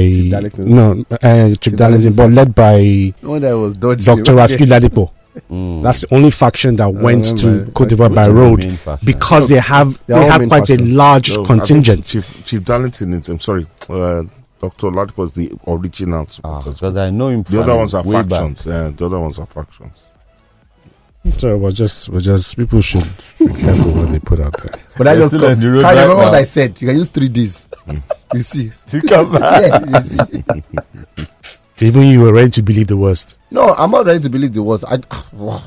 no 0.58 1.04
uh, 1.22 1.54
Chief 1.54 1.76
Darlington, 1.76 2.14
but 2.14 2.30
led 2.32 2.54
by 2.54 3.14
No, 3.22 3.38
that 3.38 3.52
was 3.52 3.76
dodgy. 3.76 4.04
Dr. 4.04 4.32
Okay. 4.38 4.56
Rafiu 4.56 4.66
Ladipo. 4.66 5.10
Mm. 5.50 5.82
That's 5.82 6.02
the 6.02 6.14
only 6.14 6.30
faction 6.30 6.76
that 6.76 6.92
went 6.92 7.24
to 7.38 7.46
remember. 7.46 7.70
Cote 7.72 7.88
d'Ivoire 7.90 8.14
by 8.14 8.22
Which 8.22 8.28
is 8.28 8.34
road 8.34 8.64
main 8.66 8.76
faction. 8.76 9.06
because 9.06 9.48
they 9.48 9.58
have 9.60 10.00
They're 10.06 10.18
they 10.18 10.26
have 10.26 10.40
main 10.40 10.48
quite 10.48 10.68
a 10.70 10.76
large 10.82 11.36
no, 11.36 11.44
contingent. 11.44 12.04
Chief, 12.04 12.44
Chief 12.44 12.62
Darlington 12.64 13.14
is, 13.14 13.28
I'm 13.28 13.40
sorry, 13.40 13.66
uh, 13.88 14.24
Dr. 14.60 14.88
Ladipo 14.90 15.16
was 15.18 15.34
the 15.34 15.50
original 15.66 16.26
Ah, 16.44 16.60
because 16.62 16.96
I 16.96 17.10
know 17.10 17.28
him. 17.28 17.42
the 17.44 17.62
other 17.62 17.76
ones 17.76 17.94
are 17.94 18.04
factions. 18.04 18.66
Yeah, 18.66 18.90
the 18.94 19.06
other 19.06 19.20
ones 19.20 19.38
are 19.38 19.46
factions. 19.46 20.06
So 21.38 21.56
we're 21.56 21.70
just 21.70 22.08
we're 22.08 22.20
just 22.20 22.56
people 22.56 22.80
should 22.82 23.04
be 23.38 23.46
careful 23.46 23.92
what 23.92 24.10
they 24.10 24.18
put 24.18 24.40
out 24.40 24.54
there. 24.60 24.72
But 24.98 25.06
I 25.08 25.14
just 25.16 25.32
come. 25.38 25.60
the 25.60 25.70
road 25.70 25.82
Can't 25.82 25.96
right 25.96 26.02
remember 26.02 26.16
what. 26.16 26.34
I 26.34 26.42
said. 26.44 26.80
You 26.80 26.88
can 26.88 26.96
use 26.98 27.08
three 27.10 27.28
Ds. 27.28 27.68
You 28.34 28.40
see. 28.42 28.70
To 28.88 29.00
come 29.02 29.32
back. 29.32 29.62
yeah, 29.62 29.78
you 29.88 30.00
see. 30.00 30.44
Even 31.86 32.02
you 32.08 32.20
were 32.20 32.32
ready 32.32 32.50
to 32.50 32.62
believe 32.62 32.88
the 32.88 32.96
worst. 32.96 33.38
No, 33.50 33.72
I'm 33.74 33.90
not 33.90 34.06
ready 34.06 34.20
to 34.20 34.30
believe 34.30 34.52
the 34.52 34.62
worst. 34.62 34.84
I, 34.86 34.96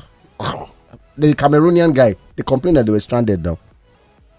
the 1.18 1.34
Cameroonian 1.34 1.94
guy, 1.94 2.16
they 2.36 2.42
complained 2.42 2.76
that 2.78 2.86
they 2.86 2.92
were 2.92 3.00
stranded 3.00 3.42
now. 3.44 3.58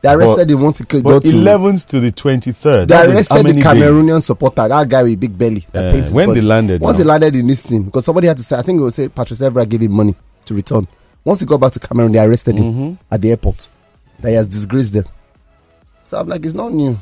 They 0.01 0.09
arrested 0.13 0.49
him 0.51 0.61
once 0.61 0.77
he 0.77 0.85
could 0.85 1.03
go 1.03 1.19
But 1.19 1.23
to. 1.27 1.35
11th 1.35 1.87
to 1.87 1.99
the 1.99 2.11
23rd. 2.11 2.87
They 2.87 2.95
that 2.95 3.09
is 3.09 3.29
how 3.29 3.35
arrested 3.37 3.55
the 3.57 3.61
Cameroonian 3.61 4.15
days? 4.17 4.25
supporter, 4.25 4.67
that 4.67 4.87
guy 4.89 5.03
with 5.03 5.19
big 5.19 5.35
belly. 5.37 5.65
That 5.71 5.93
paints 5.93 6.11
when 6.11 6.27
body. 6.29 6.39
they 6.41 6.45
landed 6.45 6.81
Once 6.81 6.97
now. 6.97 7.03
they 7.03 7.07
landed 7.09 7.35
in 7.35 7.47
this 7.47 7.63
team, 7.63 7.83
because 7.85 8.05
somebody 8.05 8.27
had 8.27 8.37
to 8.37 8.43
say, 8.43 8.55
I 8.57 8.61
think 8.61 8.79
it 8.79 8.83
was 8.83 8.95
say 8.95 9.09
Patrice 9.09 9.41
Evra 9.41 9.67
gave 9.67 9.81
him 9.81 9.91
money 9.91 10.15
to 10.45 10.53
return. 10.53 10.87
Once 11.27 11.41
he 11.41 11.45
got 11.45 11.59
back 11.59 11.73
to 11.73 11.79
Cameroon, 11.79 12.13
they 12.13 12.19
arrested 12.19 12.57
him 12.57 12.73
Mhm. 12.73 12.97
at 13.11 13.21
the 13.21 13.31
airport. 13.31 13.67
That 14.21 14.29
he 14.29 14.35
has 14.35 14.47
disgraced 14.47 14.93
them. 14.93 15.03
So 16.05 16.17
I'm 16.17 16.29
like, 16.29 16.45
it's 16.45 16.53
not 16.53 16.71
new. 16.71 16.97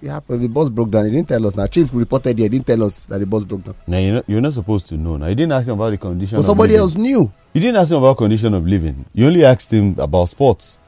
It 0.00 0.10
happened. 0.10 0.42
The 0.42 0.46
bus 0.48 0.68
broke 0.68 0.90
down. 0.92 1.06
He 1.06 1.10
didn't 1.10 1.26
tell 1.26 1.44
us. 1.44 1.56
Now, 1.56 1.66
Chief 1.66 1.90
reported 1.92 2.38
here. 2.38 2.44
He 2.44 2.50
didn't 2.50 2.68
tell 2.68 2.84
us 2.84 3.06
that 3.06 3.18
the 3.18 3.26
bus 3.26 3.42
broke 3.42 3.64
down. 3.64 3.74
Now, 3.88 3.98
you're 3.98 4.14
not, 4.14 4.24
you're 4.28 4.40
not 4.40 4.52
supposed 4.52 4.86
to 4.90 4.96
know. 4.96 5.16
Now, 5.16 5.26
you 5.26 5.34
didn't 5.34 5.50
ask 5.52 5.66
him 5.66 5.74
about 5.74 5.90
the 5.90 5.96
condition 5.96 6.36
But 6.36 6.40
of 6.40 6.44
somebody 6.46 6.74
living. 6.74 6.82
else 6.82 6.94
knew. 6.94 7.32
You 7.52 7.60
didn't 7.60 7.76
ask 7.78 7.90
him 7.90 7.96
about 7.98 8.16
condition 8.18 8.54
of 8.54 8.64
living. 8.64 9.06
You 9.12 9.26
only 9.26 9.44
asked 9.44 9.72
him 9.72 9.96
about 9.98 10.28
sports. 10.28 10.78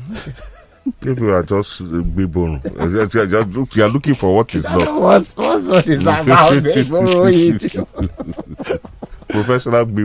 People 1.00 1.30
are 1.32 1.44
just 1.44 1.80
uh, 1.82 2.04
people. 2.16 2.60
You're 2.76 3.06
just- 3.06 3.76
you're 3.76 3.90
looking 3.90 4.16
for 4.16 4.36
what 4.36 4.54
is 4.56 4.64
not. 4.66 5.00
What's, 5.02 5.38
what's 5.38 5.68
what 5.70 5.88
is 5.88 6.04
that 6.04 6.24
about? 6.26 6.56
They 9.34 9.46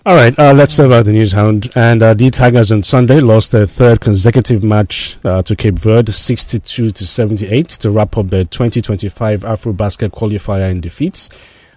All 0.05 0.17
right, 0.17 0.37
uh, 0.37 0.53
let's 0.53 0.77
talk 0.77 0.87
about 0.87 1.05
the 1.05 1.13
news 1.13 1.31
hound. 1.31 1.71
And 1.77 2.03
uh, 2.03 2.13
D'Tigers 2.15 2.73
on 2.73 2.83
Sunday 2.83 3.21
lost 3.21 3.53
their 3.53 3.67
third 3.67 4.01
consecutive 4.01 4.65
match 4.65 5.17
uh, 5.25 5.43
to 5.43 5.55
Cape 5.55 5.77
Verde, 5.77 6.11
62 6.11 6.91
to 6.91 7.07
78, 7.07 7.69
to 7.69 7.89
wrap 7.93 8.19
up 8.19 8.31
the 8.31 8.45
2025 8.45 9.45
Afro 9.45 9.73
Basket 9.73 10.11
qualifier 10.11 10.69
in 10.69 10.81
defeats. 10.81 11.31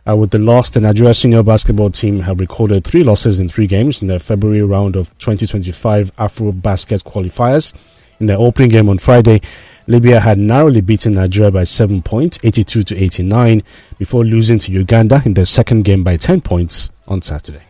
Uh, 0.07 0.15
with 0.15 0.31
the 0.31 0.39
loss, 0.39 0.71
the 0.71 0.81
Nigeria 0.81 1.13
senior 1.13 1.43
basketball 1.43 1.91
team 1.91 2.21
have 2.21 2.39
recorded 2.39 2.83
three 2.83 3.03
losses 3.03 3.39
in 3.39 3.47
three 3.47 3.67
games 3.67 4.01
in 4.01 4.07
their 4.07 4.17
February 4.17 4.63
round 4.63 4.95
of 4.95 5.15
2025 5.19 6.11
Afro 6.17 6.51
Basket 6.51 7.03
qualifiers. 7.03 7.73
In 8.19 8.25
their 8.25 8.39
opening 8.39 8.69
game 8.69 8.89
on 8.89 8.97
Friday, 8.97 9.41
Libya 9.87 10.19
had 10.19 10.39
narrowly 10.39 10.81
beaten 10.81 11.13
Nigeria 11.13 11.51
by 11.51 11.63
7 11.63 12.01
points, 12.01 12.39
82 12.43 12.83
to 12.83 12.97
89, 12.97 13.61
before 13.99 14.25
losing 14.25 14.57
to 14.59 14.71
Uganda 14.71 15.21
in 15.25 15.35
their 15.35 15.45
second 15.45 15.83
game 15.83 16.03
by 16.03 16.17
10 16.17 16.41
points 16.41 16.89
on 17.07 17.21
Saturday. 17.21 17.61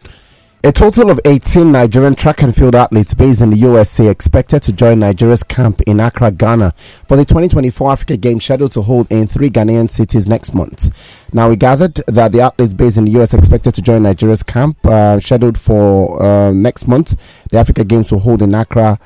A 0.63 0.71
total 0.71 1.11
of 1.11 1.19
18 1.25 1.71
Nigerian 1.71 2.15
track 2.15 2.41
and 2.41 2.55
field 2.55 2.73
athletes 2.73 3.13
based 3.13 3.39
in 3.41 3.51
the 3.51 3.57
USA 3.57 4.07
expected 4.09 4.63
to 4.63 4.73
join 4.73 4.97
Nigeria's 4.97 5.43
camp 5.43 5.79
in 5.81 5.99
Accra, 5.99 6.31
Ghana 6.31 6.73
for 7.07 7.15
the 7.17 7.23
2024 7.23 7.91
Africa 7.91 8.17
Games 8.17 8.43
scheduled 8.43 8.71
to 8.71 8.81
hold 8.81 9.11
in 9.11 9.27
three 9.27 9.51
Ghanaian 9.51 9.87
cities 9.87 10.25
next 10.27 10.55
month. 10.55 10.89
Now, 11.31 11.49
we 11.49 11.55
gathered 11.55 11.95
that 12.07 12.31
the 12.31 12.41
athletes 12.41 12.73
based 12.73 12.97
in 12.97 13.05
the 13.05 13.21
US 13.21 13.35
expected 13.35 13.75
to 13.75 13.81
join 13.83 14.01
Nigeria's 14.01 14.41
camp 14.41 14.83
uh, 14.87 15.19
scheduled 15.19 15.59
for 15.59 16.19
uh, 16.23 16.51
next 16.51 16.87
month. 16.87 17.13
The 17.51 17.59
Africa 17.59 17.83
Games 17.83 18.11
will 18.11 18.21
hold 18.21 18.41
in 18.41 18.55
Accra, 18.55 18.97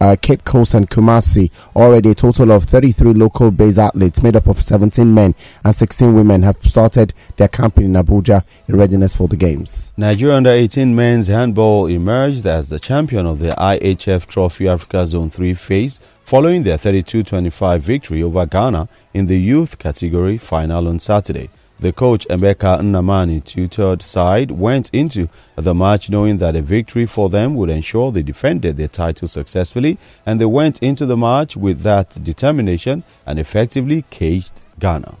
uh, 0.00 0.16
Cape 0.20 0.44
Coast 0.44 0.74
and 0.74 0.88
Kumasi. 0.88 1.50
Already 1.74 2.10
a 2.10 2.14
total 2.14 2.52
of 2.52 2.64
33 2.64 3.14
local 3.14 3.50
based 3.50 3.78
athletes 3.78 4.22
made 4.22 4.36
up 4.36 4.46
of 4.46 4.60
17 4.60 5.12
men 5.12 5.34
and 5.64 5.74
16 5.74 6.14
women 6.14 6.42
have 6.42 6.56
started 6.58 7.14
their 7.36 7.48
camping 7.48 7.86
in 7.86 7.92
Abuja 7.92 8.44
in 8.68 8.76
readiness 8.76 9.14
for 9.14 9.28
the 9.28 9.36
Games. 9.36 9.92
Nigeria 9.96 10.36
under 10.36 10.50
18 10.50 10.94
men's 10.94 11.28
handball 11.28 11.86
emerged 11.86 12.46
as 12.46 12.68
the 12.68 12.78
champion 12.78 13.26
of 13.26 13.38
the 13.38 13.50
IHF 13.50 14.26
Trophy 14.26 14.68
Africa 14.68 15.06
Zone 15.06 15.30
3 15.30 15.54
phase 15.54 16.00
following 16.24 16.62
their 16.62 16.76
32-25 16.76 17.78
victory 17.80 18.22
over 18.22 18.44
Ghana 18.44 18.86
in 19.14 19.26
the 19.26 19.38
youth 19.40 19.78
category 19.78 20.36
final 20.36 20.86
on 20.86 20.98
Saturday. 20.98 21.48
The 21.80 21.92
coach 21.92 22.26
Emeka 22.28 22.80
Nnamani 22.80 23.44
tutored 23.44 24.02
side 24.02 24.50
went 24.50 24.90
into 24.92 25.28
the 25.54 25.76
match 25.76 26.10
knowing 26.10 26.38
that 26.38 26.56
a 26.56 26.60
victory 26.60 27.06
for 27.06 27.28
them 27.28 27.54
would 27.54 27.70
ensure 27.70 28.10
they 28.10 28.24
defended 28.24 28.76
their 28.76 28.88
title 28.88 29.28
successfully 29.28 29.96
and 30.26 30.40
they 30.40 30.44
went 30.44 30.82
into 30.82 31.06
the 31.06 31.16
match 31.16 31.56
with 31.56 31.82
that 31.82 32.18
determination 32.24 33.04
and 33.24 33.38
effectively 33.38 34.04
caged 34.10 34.62
Ghana. 34.80 35.18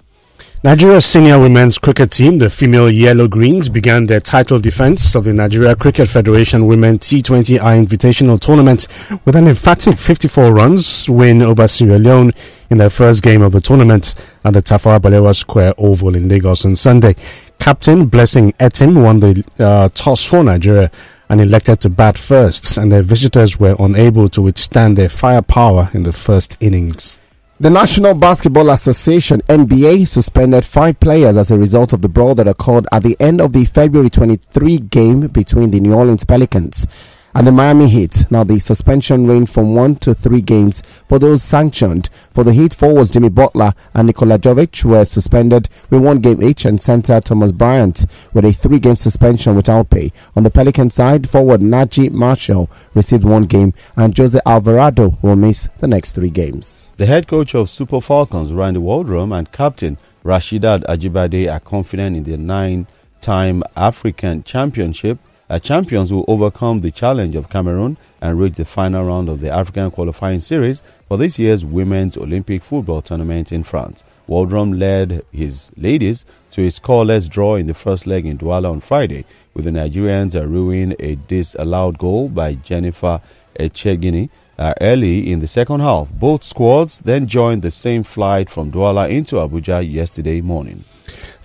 Nigeria's 0.64 1.04
senior 1.04 1.38
women's 1.38 1.78
cricket 1.78 2.10
team, 2.10 2.38
the 2.38 2.50
female 2.50 2.90
Yellow 2.90 3.28
Greens, 3.28 3.68
began 3.68 4.06
their 4.06 4.18
title 4.18 4.58
defense 4.58 5.14
of 5.14 5.22
the 5.22 5.32
Nigeria 5.32 5.76
Cricket 5.76 6.08
Federation 6.08 6.66
Women 6.66 6.98
T20I 6.98 7.86
Invitational 7.86 8.40
Tournament 8.40 8.88
with 9.24 9.36
an 9.36 9.46
emphatic 9.46 10.00
54 10.00 10.52
runs 10.52 11.08
win 11.08 11.42
over 11.42 11.68
Sierra 11.68 11.96
Leone 12.00 12.32
in 12.70 12.78
their 12.78 12.90
first 12.90 13.22
game 13.22 13.40
of 13.40 13.52
the 13.52 13.60
tournament 13.60 14.16
at 14.44 14.52
the 14.52 14.60
Tafawa 14.60 14.98
Balewa 14.98 15.32
Square 15.32 15.74
Oval 15.78 16.16
in 16.16 16.28
Lagos 16.28 16.64
on 16.64 16.74
Sunday. 16.74 17.14
Captain 17.60 18.06
Blessing 18.06 18.52
Etim 18.54 19.00
won 19.00 19.20
the 19.20 19.44
uh, 19.60 19.88
toss 19.90 20.24
for 20.24 20.42
Nigeria 20.42 20.90
and 21.28 21.40
elected 21.40 21.80
to 21.82 21.88
bat 21.88 22.18
first, 22.18 22.76
and 22.76 22.90
their 22.90 23.02
visitors 23.02 23.60
were 23.60 23.76
unable 23.78 24.28
to 24.30 24.42
withstand 24.42 24.98
their 24.98 25.08
firepower 25.08 25.88
in 25.94 26.02
the 26.02 26.12
first 26.12 26.56
innings. 26.60 27.16
The 27.60 27.70
National 27.70 28.14
Basketball 28.14 28.70
Association 28.70 29.40
NBA 29.48 30.06
suspended 30.06 30.64
five 30.64 31.00
players 31.00 31.36
as 31.36 31.50
a 31.50 31.58
result 31.58 31.92
of 31.92 32.02
the 32.02 32.08
brawl 32.08 32.36
that 32.36 32.46
occurred 32.46 32.86
at 32.92 33.02
the 33.02 33.16
end 33.18 33.40
of 33.40 33.52
the 33.52 33.64
February 33.64 34.10
23 34.10 34.78
game 34.78 35.26
between 35.26 35.72
the 35.72 35.80
New 35.80 35.92
Orleans 35.92 36.22
Pelicans 36.22 36.86
and 37.34 37.46
the 37.46 37.52
Miami 37.52 37.88
Heat. 37.88 38.26
Now, 38.30 38.44
the 38.44 38.58
suspension 38.58 39.26
ranged 39.26 39.52
from 39.52 39.74
one 39.74 39.96
to 39.96 40.14
three 40.14 40.40
games 40.40 40.82
for 41.08 41.18
those 41.18 41.42
sanctioned. 41.42 42.10
For 42.32 42.44
the 42.44 42.52
Heat, 42.52 42.74
forwards 42.74 43.10
Jimmy 43.10 43.28
Butler 43.28 43.72
and 43.94 44.06
Nikola 44.06 44.38
Jovic 44.38 44.84
were 44.84 45.04
suspended 45.04 45.68
with 45.90 46.02
one 46.02 46.18
game 46.18 46.42
each, 46.42 46.64
and 46.64 46.80
center 46.80 47.20
Thomas 47.20 47.52
Bryant 47.52 48.06
with 48.32 48.44
a 48.44 48.52
three 48.52 48.78
game 48.78 48.96
suspension 48.96 49.54
without 49.54 49.90
pay. 49.90 50.12
On 50.36 50.42
the 50.42 50.50
Pelican 50.50 50.90
side, 50.90 51.28
forward 51.28 51.60
Naji 51.60 52.10
Marshall 52.10 52.70
received 52.94 53.24
one 53.24 53.44
game, 53.44 53.74
and 53.96 54.16
Jose 54.16 54.38
Alvarado 54.46 55.18
will 55.22 55.36
miss 55.36 55.68
the 55.78 55.88
next 55.88 56.12
three 56.12 56.30
games. 56.30 56.92
The 56.96 57.06
head 57.06 57.28
coach 57.28 57.54
of 57.54 57.70
Super 57.70 58.00
Falcons, 58.00 58.52
Randy 58.52 58.80
Waldrum, 58.80 59.36
and 59.36 59.50
captain 59.52 59.98
Rasheedat 60.24 60.84
Ajibade 60.84 61.52
are 61.52 61.60
confident 61.60 62.16
in 62.16 62.24
their 62.24 62.36
nine 62.36 62.86
time 63.20 63.62
African 63.76 64.42
Championship 64.42 65.18
uh, 65.50 65.58
champions 65.58 66.12
will 66.12 66.24
overcome 66.28 66.80
the 66.80 66.90
challenge 66.90 67.34
of 67.34 67.48
Cameroon 67.48 67.96
and 68.20 68.38
reach 68.38 68.54
the 68.54 68.64
final 68.64 69.04
round 69.04 69.28
of 69.28 69.40
the 69.40 69.50
African 69.50 69.90
qualifying 69.90 70.40
series 70.40 70.82
for 71.06 71.16
this 71.16 71.38
year's 71.38 71.64
Women's 71.64 72.16
Olympic 72.16 72.62
football 72.62 73.00
tournament 73.00 73.50
in 73.52 73.62
France. 73.62 74.04
Waldrum 74.28 74.78
led 74.78 75.24
his 75.32 75.72
ladies 75.76 76.26
to 76.50 76.62
a 76.64 76.68
scoreless 76.68 77.30
draw 77.30 77.56
in 77.56 77.66
the 77.66 77.74
first 77.74 78.06
leg 78.06 78.26
in 78.26 78.36
Douala 78.36 78.70
on 78.70 78.80
Friday, 78.80 79.24
with 79.54 79.64
the 79.64 79.70
Nigerians 79.70 80.34
ruining 80.34 80.94
a 80.98 81.14
disallowed 81.14 81.98
goal 81.98 82.28
by 82.28 82.54
Jennifer 82.54 83.20
Echegini 83.58 84.28
uh, 84.58 84.74
early 84.80 85.30
in 85.30 85.40
the 85.40 85.46
second 85.46 85.80
half. 85.80 86.12
Both 86.12 86.44
squads 86.44 86.98
then 86.98 87.26
joined 87.26 87.62
the 87.62 87.70
same 87.70 88.02
flight 88.02 88.50
from 88.50 88.70
Douala 88.70 89.08
into 89.08 89.36
Abuja 89.36 89.90
yesterday 89.90 90.40
morning. 90.42 90.84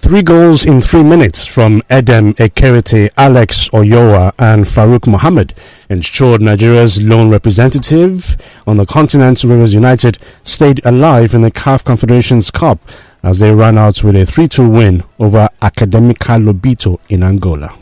Three 0.04 0.22
goals 0.22 0.66
in 0.66 0.82
three 0.82 1.02
minutes 1.02 1.46
from 1.46 1.82
Edem 1.90 2.34
Ekerette, 2.34 3.10
Alex 3.16 3.70
Oyoa, 3.70 4.34
and 4.38 4.66
Farouk 4.66 5.08
Mohammed 5.08 5.54
ensured 5.90 6.42
Nigeria's 6.42 7.02
lone 7.02 7.30
representative 7.30 8.36
on 8.68 8.76
the 8.76 8.86
continent, 8.86 9.42
Rivers 9.46 9.74
United, 9.74 10.18
stayed 10.44 10.86
alive 10.86 11.34
in 11.34 11.40
the 11.42 11.50
CAF 11.52 11.86
Confederations 11.86 12.52
Cup 12.52 12.80
as 13.24 13.40
they 13.40 13.56
ran 13.56 13.78
out 13.78 14.04
with 14.04 14.18
a 14.18 14.26
3 14.26 14.50
2 14.50 14.70
win 14.70 15.04
over 15.20 15.48
Academica 15.62 16.38
Lobito 16.38 17.00
in 17.08 17.24
Angola. 17.24 17.74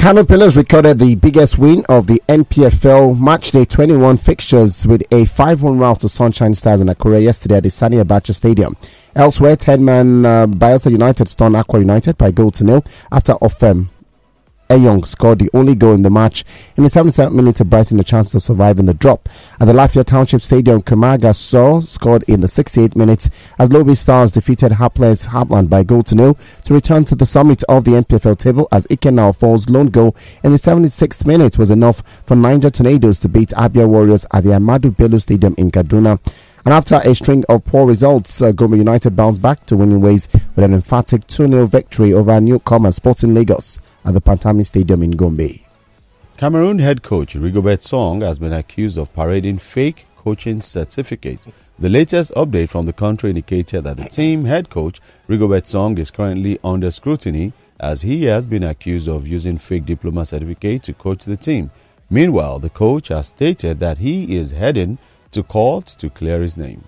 Kano 0.00 0.24
Pillars 0.24 0.56
recorded 0.56 0.98
the 0.98 1.14
biggest 1.16 1.58
win 1.58 1.84
of 1.90 2.06
the 2.06 2.22
NPFL 2.26 3.18
Matchday 3.18 3.68
21 3.68 4.16
fixtures 4.16 4.86
with 4.86 5.02
a 5.12 5.26
5 5.26 5.62
1 5.62 5.78
rout 5.78 6.00
to 6.00 6.08
Sunshine 6.08 6.54
Stars 6.54 6.80
in 6.80 6.86
Akure 6.86 7.22
yesterday 7.22 7.56
at 7.56 7.64
the 7.64 7.68
Sani 7.68 7.98
Abacha 7.98 8.34
Stadium. 8.34 8.78
Elsewhere, 9.14 9.56
10 9.56 9.84
man 9.84 10.24
uh, 10.24 10.46
Bayelsa 10.46 10.90
United 10.90 11.28
stunned 11.28 11.54
Akwa 11.54 11.80
United 11.80 12.16
by 12.16 12.30
goal 12.30 12.50
to 12.50 12.64
nil 12.64 12.82
after 13.12 13.34
Ofem 13.34 13.90
Eyong 14.70 15.04
scored 15.04 15.40
the 15.40 15.50
only 15.52 15.74
goal 15.74 15.94
in 15.94 16.02
the 16.02 16.10
match 16.10 16.44
in 16.76 16.84
the 16.84 16.88
77th 16.88 17.32
minute 17.34 17.56
to 17.56 17.64
the 17.64 18.04
chances 18.04 18.36
of 18.36 18.42
surviving 18.42 18.86
the 18.86 18.94
drop. 18.94 19.28
At 19.58 19.64
the 19.66 19.72
Lafia 19.72 20.04
Township 20.04 20.42
Stadium, 20.42 20.80
Kamaga 20.80 21.34
Saul 21.34 21.80
scored 21.80 22.22
in 22.28 22.40
the 22.40 22.46
68th 22.46 22.94
minute 22.94 23.28
as 23.58 23.72
Lobi 23.72 23.96
Stars 23.96 24.30
defeated 24.30 24.70
Hapless 24.72 25.26
Heartland 25.26 25.68
by 25.68 25.82
goal 25.82 26.02
to 26.04 26.14
nil 26.14 26.38
to 26.64 26.72
return 26.72 27.04
to 27.06 27.16
the 27.16 27.26
summit 27.26 27.64
of 27.68 27.82
the 27.82 27.90
NPFL 27.92 28.38
table 28.38 28.68
as 28.70 28.86
Ikenau 28.86 29.34
Falls' 29.36 29.68
lone 29.68 29.88
goal 29.88 30.14
in 30.44 30.52
the 30.52 30.58
76th 30.58 31.26
minute 31.26 31.58
was 31.58 31.70
enough 31.70 32.02
for 32.24 32.36
Niger 32.36 32.70
Tornadoes 32.70 33.18
to 33.18 33.28
beat 33.28 33.48
Abia 33.50 33.88
Warriors 33.88 34.24
at 34.32 34.44
the 34.44 34.50
Ahmadu 34.50 34.96
Bello 34.96 35.18
Stadium 35.18 35.54
in 35.58 35.72
Kaduna. 35.72 36.20
And 36.64 36.74
after 36.74 37.00
a 37.02 37.14
string 37.14 37.44
of 37.48 37.64
poor 37.64 37.86
results, 37.86 38.42
uh, 38.42 38.52
Gombe 38.52 38.76
United 38.76 39.16
bounced 39.16 39.40
back 39.40 39.64
to 39.66 39.76
winning 39.76 40.00
ways 40.00 40.28
with 40.54 40.64
an 40.64 40.74
emphatic 40.74 41.26
2 41.26 41.48
0 41.48 41.66
victory 41.66 42.12
over 42.12 42.38
newcomer 42.40 42.92
Sporting 42.92 43.34
Lagos 43.34 43.80
at 44.04 44.14
the 44.14 44.20
Pantami 44.20 44.64
Stadium 44.64 45.02
in 45.02 45.12
Gombe. 45.12 45.64
Cameroon 46.36 46.78
head 46.78 47.02
coach 47.02 47.34
Rigobert 47.34 47.82
Song 47.82 48.22
has 48.22 48.38
been 48.38 48.52
accused 48.52 48.96
of 48.96 49.12
parading 49.12 49.58
fake 49.58 50.06
coaching 50.16 50.60
certificates. 50.60 51.48
The 51.78 51.88
latest 51.88 52.32
update 52.34 52.68
from 52.68 52.86
the 52.86 52.92
country 52.92 53.30
indicated 53.30 53.84
that 53.84 53.96
the 53.96 54.04
team 54.04 54.44
head 54.44 54.70
coach 54.70 55.00
Rigobert 55.28 55.66
Song 55.66 55.98
is 55.98 56.10
currently 56.10 56.58
under 56.62 56.90
scrutiny 56.90 57.52
as 57.78 58.02
he 58.02 58.24
has 58.24 58.46
been 58.46 58.62
accused 58.62 59.08
of 59.08 59.26
using 59.26 59.58
fake 59.58 59.86
diploma 59.86 60.26
certificate 60.26 60.82
to 60.84 60.92
coach 60.92 61.24
the 61.24 61.36
team. 61.36 61.70
Meanwhile, 62.10 62.58
the 62.58 62.70
coach 62.70 63.08
has 63.08 63.28
stated 63.28 63.80
that 63.80 63.98
he 63.98 64.36
is 64.36 64.50
heading 64.52 64.98
to 65.30 65.42
court 65.42 65.86
to 65.86 66.10
clear 66.10 66.42
his 66.42 66.56
name. 66.56 66.84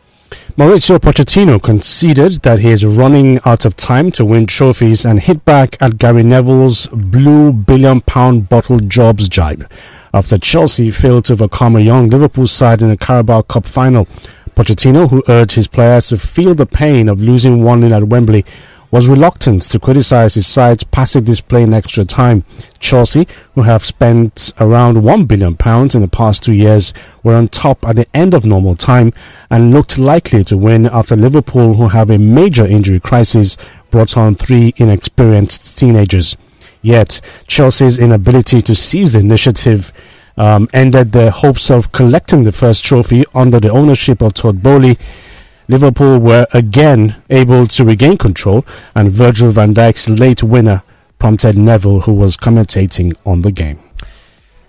Mauricio 0.57 0.99
Pochettino 0.99 1.63
conceded 1.63 2.43
that 2.43 2.61
he 2.61 2.69
is 2.71 2.85
running 2.85 3.39
out 3.45 3.65
of 3.65 3.77
time 3.77 4.11
to 4.13 4.25
win 4.25 4.47
trophies 4.47 5.05
and 5.05 5.21
hit 5.21 5.45
back 5.45 5.77
at 5.81 5.99
Gary 5.99 6.23
Neville's 6.23 6.87
blue 6.89 7.53
billion 7.53 8.01
pound 8.01 8.49
bottle 8.49 8.79
jobs 8.79 9.29
jibe 9.29 9.69
after 10.15 10.37
Chelsea 10.37 10.91
failed 10.91 11.25
to 11.27 11.33
overcome 11.33 11.77
a 11.77 11.81
young 11.81 12.11
Liverpool 12.11 12.47
side 12.47 12.83
in 12.83 12.89
the 12.89 12.97
Carabao 12.97 13.43
Cup 13.43 13.67
final. 13.67 14.07
Pochettino, 14.55 15.09
who 15.09 15.23
urged 15.29 15.55
his 15.55 15.69
players 15.69 16.09
to 16.09 16.19
feel 16.19 16.55
the 16.55 16.67
pain 16.67 17.09
of 17.09 17.23
losing 17.23 17.63
1 17.63 17.81
0 17.81 17.93
at 17.93 18.05
Wembley, 18.05 18.45
was 18.93 19.09
reluctant 19.09 19.63
to 19.63 19.81
criticize 19.81 20.35
his 20.35 20.47
side's 20.47 20.85
passive 20.85 21.25
display 21.25 21.63
in 21.63 21.73
extra 21.73 22.05
time. 22.05 22.45
Chelsea, 22.79 23.27
who 23.55 23.63
have 23.63 23.83
spent 23.83 24.53
around 24.61 24.99
£1 24.99 25.27
billion 25.27 25.53
in 25.95 26.01
the 26.03 26.11
past 26.13 26.45
two 26.45 26.53
years, 26.53 26.93
were 27.23 27.35
on 27.35 27.49
top 27.49 27.85
at 27.89 27.97
the 27.97 28.07
end 28.15 28.35
of 28.35 28.45
normal 28.45 28.77
time 28.77 29.11
and 29.51 29.73
looked 29.73 29.99
likely 29.99 30.45
to 30.45 30.59
win 30.59 30.85
after 30.87 31.17
Liverpool, 31.17 31.75
who 31.75 31.89
have 31.89 32.11
a 32.11 32.19
major 32.19 32.67
injury 32.67 33.01
crisis, 33.01 33.57
brought 33.91 34.15
on 34.17 34.35
three 34.35 34.75
inexperienced 34.77 35.79
teenagers. 35.79 36.37
Yet, 36.83 37.23
Chelsea's 37.47 37.99
inability 37.99 38.61
to 38.61 38.75
seize 38.75 39.15
the 39.15 39.21
initiative 39.21 39.91
um, 40.37 40.69
ended 40.75 41.13
their 41.13 41.31
hopes 41.31 41.71
of 41.71 41.93
collecting 41.93 42.45
the 42.45 42.53
first 42.53 42.85
trophy 42.85 43.25
under 43.35 43.59
the 43.59 43.71
ownership 43.71 44.21
of 44.21 44.35
Todd 44.35 44.63
Boehly 44.63 44.99
Liverpool 45.73 46.19
were 46.19 46.47
again 46.53 47.17
able 47.31 47.67
to 47.67 47.83
regain 47.83 48.19
control, 48.19 48.67
and 48.95 49.11
Virgil 49.11 49.51
van 49.51 49.73
Dijk's 49.73 50.07
late 50.11 50.43
winner 50.43 50.83
prompted 51.19 51.57
Neville, 51.57 52.01
who 52.01 52.13
was 52.13 52.37
commentating 52.37 53.15
on 53.25 53.41
the 53.41 53.51
game. 53.51 53.82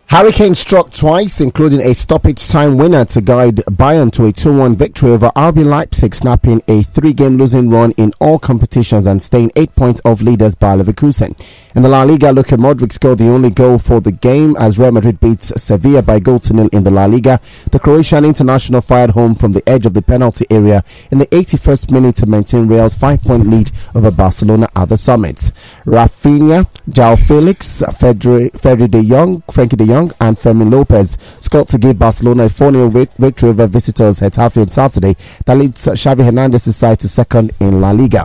Hurricane 0.08 0.54
struck 0.54 0.92
twice, 0.92 1.42
including 1.42 1.82
a 1.82 1.94
stoppage 1.96 2.48
time 2.48 2.78
winner 2.78 3.04
to 3.04 3.20
guide 3.20 3.56
Bayern 3.56 4.12
to 4.12 4.26
a 4.26 4.32
2 4.32 4.56
1 4.56 4.76
victory 4.76 5.10
over 5.10 5.32
RB 5.36 5.66
Leipzig, 5.66 6.14
snapping 6.14 6.62
a 6.68 6.84
three 6.84 7.14
game 7.14 7.38
losing 7.38 7.68
run 7.70 7.94
in 7.94 8.14
all 8.20 8.38
competitions 8.38 9.08
and 9.08 9.20
staying 9.24 9.52
eight 9.56 9.74
points 9.76 10.02
off 10.06 10.22
leaders 10.22 10.54
Bayer 10.54 10.78
Leverkusen. 10.78 11.36
In 11.76 11.82
the 11.82 11.90
La 11.90 12.04
Liga, 12.04 12.32
Luka 12.32 12.56
Modric 12.58 12.92
scored 12.92 13.18
the 13.18 13.30
only 13.30 13.50
goal 13.50 13.80
for 13.80 14.02
the 14.02 14.12
game 14.12 14.56
as 14.60 14.78
Real 14.78 14.92
Madrid 14.92 15.20
beats 15.20 15.52
Sevilla 15.60 16.04
by 16.04 16.20
goal 16.20 16.38
to 16.42 16.54
nil 16.54 16.70
in 16.72 16.84
the 16.84 16.92
La 16.92 17.06
Liga. 17.06 17.40
The 17.72 17.80
Croatian 17.80 18.24
international 18.24 18.82
fired 18.82 19.10
home 19.10 19.34
from 19.34 19.54
the 19.54 19.68
edge 19.68 19.88
of 19.88 19.96
the 19.96 20.04
penalty 20.04 20.46
area 20.52 20.84
in 21.10 21.18
the 21.18 21.26
81st 21.28 21.92
minute 21.92 22.18
to 22.18 22.28
maintain 22.28 22.68
Real's 22.68 22.94
five 22.94 23.24
point 23.24 23.48
lead 23.48 23.72
over 23.96 24.12
Barcelona 24.12 24.70
at 24.76 24.90
the 24.90 24.98
summit. 24.98 25.52
Rafinha, 25.86 26.68
Joao 26.88 27.16
Felix, 27.16 27.82
Pedri 27.82 28.92
de 28.92 29.02
Jong, 29.02 29.42
Frenkie 29.48 29.78
de 29.78 29.86
Jong, 29.88 29.93
and 29.94 30.38
Fermin 30.38 30.72
Lopez 30.72 31.18
scored 31.40 31.68
to 31.70 31.78
give 31.78 32.00
Barcelona 32.00 32.44
a 32.46 32.50
4 32.50 32.72
0 32.72 32.90
victory 32.90 33.50
over 33.50 33.68
visitors 33.68 34.20
Getafe 34.20 34.62
on 34.62 34.70
Saturday 34.70 35.16
that 35.46 35.58
leads 35.58 35.86
Xavi 35.86 36.24
Hernandez's 36.26 36.76
side 36.76 37.00
to 37.02 37.08
second 37.08 37.52
in 37.60 37.80
La 37.80 37.92
Liga. 37.92 38.24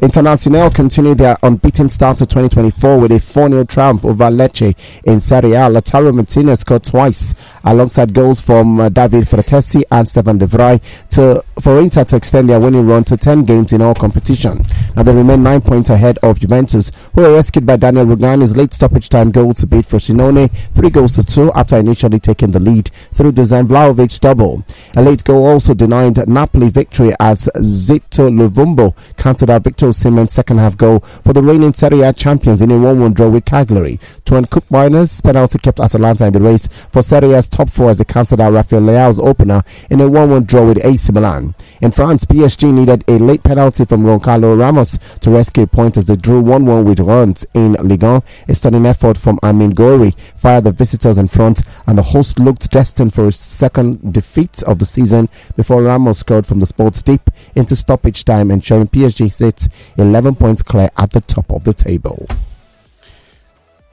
Internacional 0.00 0.74
continued 0.74 1.18
their 1.18 1.38
unbeaten 1.42 1.88
start 1.88 2.18
to 2.18 2.26
2024 2.26 2.98
with 2.98 3.12
a 3.12 3.18
4 3.18 3.48
0 3.48 3.64
triumph 3.64 4.04
over 4.04 4.24
Lecce 4.24 4.74
in 5.04 5.20
Serie 5.20 5.52
A. 5.52 5.68
Lautaro 5.70 6.14
Martinez 6.14 6.60
scored 6.60 6.84
twice 6.84 7.34
alongside 7.64 8.12
goals 8.12 8.40
from 8.40 8.78
uh, 8.78 8.88
Davide 8.90 9.24
Frattesi 9.24 9.82
and 9.90 10.06
Stefan 10.06 10.38
De 10.38 10.46
Vrij 10.46 10.80
to, 11.10 11.42
for 11.60 11.78
Inter 11.80 12.04
to 12.04 12.16
extend 12.16 12.48
their 12.50 12.60
winning 12.60 12.86
run 12.86 13.04
to 13.04 13.16
10 13.16 13.44
games 13.44 13.72
in 13.72 13.80
all 13.80 13.94
competition. 13.94 14.62
Now 14.94 15.02
they 15.02 15.14
remain 15.14 15.42
9 15.42 15.62
points 15.62 15.88
ahead 15.90 16.18
of 16.18 16.40
Juventus, 16.40 16.90
who 17.14 17.22
were 17.22 17.34
rescued 17.34 17.64
by 17.64 17.76
Daniele 17.76 18.04
Rugani's 18.06 18.56
late 18.56 18.74
stoppage 18.74 19.08
time 19.08 19.30
goal 19.30 19.54
to 19.54 19.66
beat 19.66 19.86
Frosinone 19.86 20.50
3 20.74 20.90
goals 20.90 21.05
to 21.14 21.24
2 21.24 21.52
after 21.54 21.76
initially 21.76 22.18
taking 22.18 22.50
the 22.50 22.60
lead 22.60 22.88
through 23.12 23.32
Dusan 23.32 23.66
Vlahovic's 23.66 24.18
double. 24.18 24.64
A 24.96 25.02
late 25.02 25.24
goal 25.24 25.46
also 25.46 25.74
denied 25.74 26.28
Napoli 26.28 26.68
victory 26.68 27.12
as 27.20 27.48
Zito 27.56 28.28
Luvumbo 28.30 28.94
cancelled 29.16 29.50
out 29.50 29.64
Victor 29.64 29.86
Osimhen's 29.86 30.32
second 30.32 30.58
half 30.58 30.76
goal 30.76 31.00
for 31.00 31.32
the 31.32 31.42
reigning 31.42 31.72
Serie 31.72 32.02
A 32.02 32.12
champions 32.12 32.62
in 32.62 32.70
a 32.70 32.74
1-1 32.74 33.14
draw 33.14 33.28
with 33.28 33.44
Cagliari. 33.44 33.98
Teun 34.24 34.46
Koopmeiners 34.46 35.22
penalty 35.22 35.58
kept 35.58 35.80
Atalanta 35.80 36.26
in 36.26 36.32
the 36.32 36.40
race 36.40 36.66
for 36.66 37.02
Serie 37.02 37.34
A's 37.34 37.48
top 37.48 37.70
four 37.70 37.90
as 37.90 37.98
they 37.98 38.04
cancelled 38.04 38.40
out 38.40 38.52
Rafael 38.52 38.82
Leao's 38.82 39.18
opener 39.18 39.62
in 39.90 40.00
a 40.00 40.04
1-1 40.04 40.46
draw 40.46 40.66
with 40.66 40.84
AC 40.84 41.12
Milan. 41.12 41.54
In 41.80 41.90
France, 41.90 42.24
PSG 42.24 42.72
needed 42.72 43.04
a 43.08 43.18
late 43.18 43.42
penalty 43.42 43.84
from 43.84 44.04
Goncalo 44.04 44.58
Ramos 44.58 44.98
to 45.20 45.30
rescue 45.30 45.64
a 45.64 45.66
point 45.66 45.96
as 45.96 46.06
they 46.06 46.16
drew 46.16 46.42
1-1 46.42 46.84
with 46.84 47.00
Reims 47.00 47.46
in 47.54 47.74
Ligue 47.74 48.02
1. 48.02 48.22
A 48.48 48.54
stunning 48.54 48.86
effort 48.86 49.18
from 49.18 49.38
Amine 49.42 49.74
Gouiri 49.74 50.18
fired 50.36 50.64
the 50.64 50.72
visitors 50.72 51.18
in 51.18 51.28
front 51.28 51.62
and 51.86 51.98
the 51.98 52.02
host 52.02 52.38
looked 52.38 52.70
destined 52.70 53.12
for 53.12 53.26
his 53.26 53.36
second 53.36 54.12
defeat 54.12 54.62
of 54.62 54.78
the 54.78 54.86
season 54.86 55.28
before 55.56 55.82
Ramos 55.82 56.18
scored 56.18 56.46
from 56.46 56.60
the 56.60 56.66
sports 56.66 57.02
deep 57.02 57.30
into 57.54 57.76
stoppage 57.76 58.24
time 58.24 58.50
ensuring 58.50 58.88
PSG 58.88 59.32
sits 59.32 59.68
11 59.98 60.36
points 60.36 60.62
clear 60.62 60.88
at 60.96 61.10
the 61.10 61.20
top 61.20 61.50
of 61.52 61.64
the 61.64 61.74
table. 61.74 62.26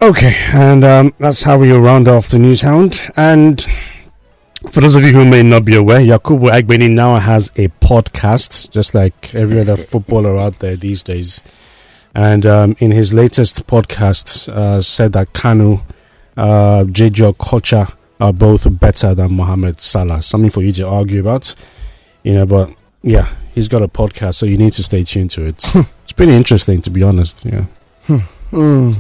Okay, 0.02 0.36
and 0.52 0.84
um, 0.84 1.14
that's 1.18 1.44
how 1.44 1.58
we 1.58 1.72
round 1.72 2.10
off 2.10 2.28
the 2.28 2.38
news 2.38 2.62
hound. 2.62 3.00
And 3.16 3.66
for 4.72 4.82
those 4.82 4.96
of 4.96 5.04
you 5.04 5.14
who 5.14 5.26
may 5.26 5.44
not 5.44 5.66
be 5.66 5.76
aware, 5.76 6.00
Yakubu 6.00 6.50
Aiyegbeni 6.50 6.92
now 6.92 7.18
has 7.20 7.50
a 7.56 7.68
podcast, 7.68 8.70
just 8.72 8.96
like 8.96 9.34
every 9.36 9.60
other 9.60 9.76
footballer 9.92 10.38
out 10.38 10.58
there 10.60 10.76
these 10.76 11.04
days. 11.04 11.44
And 12.16 12.46
um, 12.46 12.76
in 12.80 12.92
his 12.92 13.14
latest 13.14 13.66
podcast, 13.68 14.50
uh, 14.50 14.82
said 14.82 15.14
that 15.14 15.34
Kanu, 15.34 15.84
uh, 16.38 16.84
JJ 16.86 17.34
Okocha 17.34 17.94
are 18.20 18.34
both 18.34 18.80
better 18.80 19.14
than 19.16 19.34
Mohamed 19.34 19.82
Salah. 19.82 20.22
Something 20.22 20.52
for 20.52 20.62
you 20.62 20.72
to 20.74 20.88
argue 20.88 21.20
about, 21.20 21.56
you 22.24 22.34
know. 22.34 22.46
But 22.46 22.72
yeah, 23.02 23.34
he's 23.54 23.68
got 23.68 23.82
a 23.82 23.88
podcast, 23.88 24.36
so 24.36 24.46
you 24.46 24.58
need 24.58 24.74
to 24.74 24.84
stay 24.84 25.04
tuned 25.04 25.32
to 25.32 25.46
it. 25.46 25.64
it's 26.04 26.14
pretty 26.14 26.34
interesting, 26.34 26.82
to 26.84 26.90
be 26.90 27.04
honest. 27.04 27.44
Yeah. 27.46 27.66
Hmm. 28.52 28.94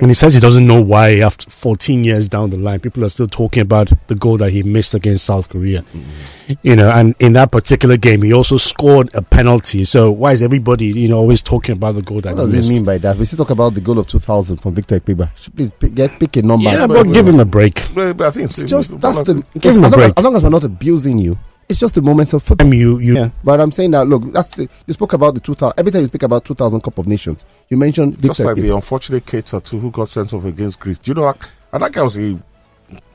And 0.00 0.06
he 0.08 0.14
says 0.14 0.34
he 0.34 0.40
doesn't 0.40 0.66
know 0.66 0.80
why, 0.80 1.18
after 1.18 1.50
14 1.50 2.04
years 2.04 2.28
down 2.28 2.50
the 2.50 2.58
line, 2.58 2.80
people 2.80 3.04
are 3.04 3.08
still 3.08 3.26
talking 3.26 3.60
about 3.62 3.90
the 4.06 4.14
goal 4.14 4.36
that 4.38 4.50
he 4.50 4.62
missed 4.62 4.94
against 4.94 5.24
South 5.24 5.48
Korea. 5.48 5.82
Mm-hmm. 5.82 6.52
You 6.62 6.76
know, 6.76 6.90
and 6.90 7.14
in 7.18 7.34
that 7.34 7.50
particular 7.50 7.96
game, 7.96 8.22
he 8.22 8.32
also 8.32 8.56
scored 8.56 9.14
a 9.14 9.22
penalty. 9.22 9.84
So 9.84 10.10
why 10.10 10.32
is 10.32 10.42
everybody, 10.42 10.86
you 10.86 11.08
know, 11.08 11.18
always 11.18 11.42
talking 11.42 11.72
about 11.74 11.94
the 11.96 12.02
goal 12.02 12.20
that 12.22 12.34
What 12.34 12.42
does 12.42 12.52
he 12.52 12.58
it 12.60 12.68
mean 12.70 12.84
by 12.84 12.98
that? 12.98 13.16
We 13.16 13.24
still 13.24 13.38
talk 13.44 13.50
about 13.50 13.74
the 13.74 13.80
goal 13.80 13.98
of 13.98 14.06
2000 14.06 14.56
from 14.58 14.74
Victor 14.74 14.98
Ikpeba. 15.00 15.30
Please 15.54 15.72
pick, 15.72 15.94
get, 15.94 16.18
pick 16.18 16.36
a 16.36 16.42
number. 16.42 16.70
Yeah, 16.70 16.86
but 16.86 17.12
give 17.12 17.28
him 17.28 17.40
a 17.40 17.44
break. 17.44 17.82
But, 17.94 18.16
but 18.16 18.28
I 18.28 18.30
think 18.30 18.44
It's 18.50 18.64
just 18.64 18.98
that's 19.00 19.22
the 19.22 19.44
Give 19.58 19.76
him 19.76 19.84
a 19.84 19.88
as, 19.88 19.92
as, 19.92 19.98
break. 19.98 20.12
as 20.16 20.24
long 20.24 20.36
as 20.36 20.42
we're 20.42 20.48
not 20.48 20.64
abusing 20.64 21.18
you, 21.18 21.38
it's 21.68 21.80
just 21.80 21.94
the 21.94 22.02
moments 22.02 22.32
of 22.32 22.42
football. 22.42 22.72
You, 22.72 22.98
you, 22.98 23.14
yeah. 23.16 23.30
But 23.44 23.60
I'm 23.60 23.72
saying 23.72 23.90
that 23.92 24.06
look, 24.06 24.32
that's 24.32 24.52
the, 24.56 24.68
you 24.86 24.94
spoke 24.94 25.12
about 25.12 25.34
the 25.34 25.40
2000. 25.40 25.74
Every 25.78 25.92
time 25.92 26.00
you 26.02 26.06
speak 26.08 26.22
about 26.22 26.44
2000 26.44 26.80
Cup 26.82 26.98
of 26.98 27.06
Nations, 27.06 27.44
you 27.68 27.76
mentioned 27.76 28.14
Victor 28.14 28.28
just 28.28 28.40
like 28.40 28.56
Ikpeba. 28.56 28.60
the 28.62 28.74
unfortunate 28.74 29.26
Keita 29.26 29.62
too, 29.64 29.78
who 29.78 29.90
got 29.90 30.08
sent 30.08 30.32
off 30.32 30.44
against 30.44 30.80
Greece. 30.80 30.98
Do 30.98 31.10
you 31.10 31.14
know, 31.14 31.22
that- 31.24 31.50
and 31.72 31.82
that 31.82 31.92
guy 31.92 32.02
was 32.02 32.16
a 32.18 32.38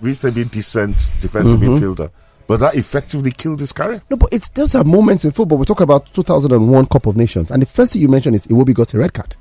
reasonably 0.01 0.45
decent 0.45 0.95
defensive 1.19 1.59
Mhm. 1.59 1.77
midfielder, 1.79 2.09
but 2.47 2.59
that 2.59 2.75
effectively 2.75 3.31
killed 3.31 3.59
his 3.59 3.71
career. 3.71 4.01
No, 4.09 4.17
but 4.17 4.29
it's 4.31 4.49
those 4.49 4.75
are 4.75 4.83
moments 4.83 5.25
in 5.25 5.31
football. 5.31 5.57
We 5.57 5.65
talk 5.65 5.81
about 5.81 6.05
2001 6.13 6.85
Cup 6.85 7.07
of 7.07 7.17
Nations, 7.17 7.49
and 7.49 7.61
the 7.61 7.65
first 7.65 7.93
thing 7.93 8.01
you 8.01 8.07
mention 8.07 8.33
is 8.35 8.45
Iwobi 8.47 8.73
got 8.75 8.93
a 8.93 8.99
red 8.99 9.13
card. 9.13 9.35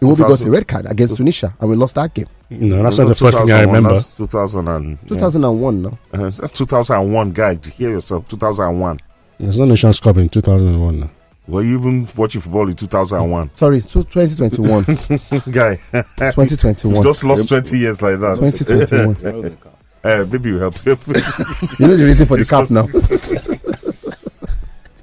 Iwobi 0.00 0.18
got 0.18 0.26
a 0.26 0.44
2000 0.44 0.50
red 0.52 0.68
card 0.68 0.86
against 0.86 1.16
Tunisia, 1.16 1.52
and 1.60 1.70
we 1.70 1.76
lost 1.76 1.96
that 1.96 2.14
game. 2.14 2.26
No, 2.50 2.82
that's 2.82 2.98
not 2.98 3.08
the 3.08 3.14
first 3.14 3.40
thing 3.40 3.50
I 3.50 3.62
remember. 3.62 3.94
that's 3.94 4.16
2000 4.16 4.68
and, 4.68 5.08
2001, 5.08 5.82
no. 5.82 5.98
uh, 6.12 6.30
that's 6.30 6.56
2001, 6.56 7.32
guy. 7.32 7.56
Hear 7.56 7.90
yourself, 7.90 8.28
2001. 8.28 9.00
There's 9.40 9.58
no 9.58 9.64
Nations 9.66 10.00
Cup 10.00 10.16
in 10.16 10.28
2001. 10.28 11.00
no. 11.00 11.10
Were 11.48 11.62
you 11.62 11.78
even 11.78 12.06
watching 12.14 12.42
football 12.42 12.68
in 12.68 12.74
2001? 12.74 13.50
Sorry, 13.56 13.80
so 13.80 14.02
2021, 14.02 14.84
guy, 15.50 15.76
2021. 15.76 16.96
you 16.96 17.02
just 17.02 17.24
lost 17.24 17.48
20 17.48 17.78
years 17.78 18.02
like 18.02 18.20
that. 18.20 18.36
2021. 18.36 19.58
uh, 20.04 20.26
maybe 20.30 20.50
you 20.50 20.58
help. 20.58 20.84
you 20.84 20.94
know 21.86 21.96
the 21.96 22.04
reason 22.04 22.26
for 22.26 22.36
the 22.36 22.42
It's 22.42 22.50
cap 22.50 22.70
now. 22.70 22.86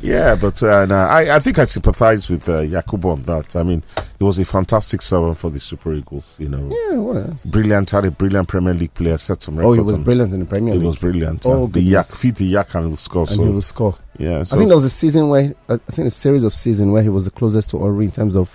Yeah, 0.06 0.36
but 0.36 0.62
uh, 0.64 0.86
nah, 0.86 1.08
I, 1.08 1.36
I 1.36 1.40
think 1.40 1.60
I 1.60 1.66
sympathize 1.66 2.30
with 2.30 2.48
uh, 2.48 2.62
Yakubu 2.62 3.12
on 3.14 3.22
that. 3.24 3.56
I 3.56 3.64
mean, 3.64 3.84
he 4.20 4.24
was 4.24 4.40
a 4.40 4.46
fantastic 4.46 5.02
servant 5.02 5.38
for 5.38 5.50
the 5.50 5.60
Super 5.60 5.94
Eagles. 5.94 6.36
You 6.40 6.50
know, 6.50 6.70
Yeah, 6.90 6.98
well, 6.98 7.36
brilliant, 7.52 7.90
had 7.92 8.06
a 8.06 8.12
brilliant 8.12 8.48
Premier 8.48 8.74
League 8.74 8.94
player, 8.94 9.18
set 9.18 9.42
some 9.42 9.56
records. 9.58 9.72
oh, 9.80 9.84
he 9.84 9.88
was 9.88 9.98
brilliant 9.98 10.34
in 10.34 10.40
the 10.42 10.46
Premier 10.46 10.74
League. 10.74 10.82
He 10.82 10.88
was 10.88 10.98
brilliant. 10.98 11.46
Oh, 11.46 11.64
uh, 11.64 11.68
the 11.68 11.82
yak, 11.82 12.06
feed 12.06 12.36
the 12.36 12.46
yak 12.46 12.74
and 12.76 12.98
score. 12.98 13.22
and 13.24 13.30
So 13.30 13.44
he 13.44 13.50
will 13.50 13.62
score. 13.62 13.96
yeah, 14.18 14.44
so 14.44 14.56
I 14.56 14.60
think 14.60 14.70
there 14.70 14.78
was 14.78 14.86
a 14.86 14.90
season 14.90 15.30
where 15.30 15.54
I 15.70 15.78
think 15.78 16.08
a 16.08 16.12
series 16.12 16.44
of 16.44 16.54
season 16.54 16.92
where 16.92 17.04
he 17.04 17.10
was 17.10 17.26
the 17.26 17.32
closest 17.32 17.72
to 17.72 17.80
Henry 17.80 18.06
in 18.06 18.12
terms 18.12 18.36
of 18.36 18.50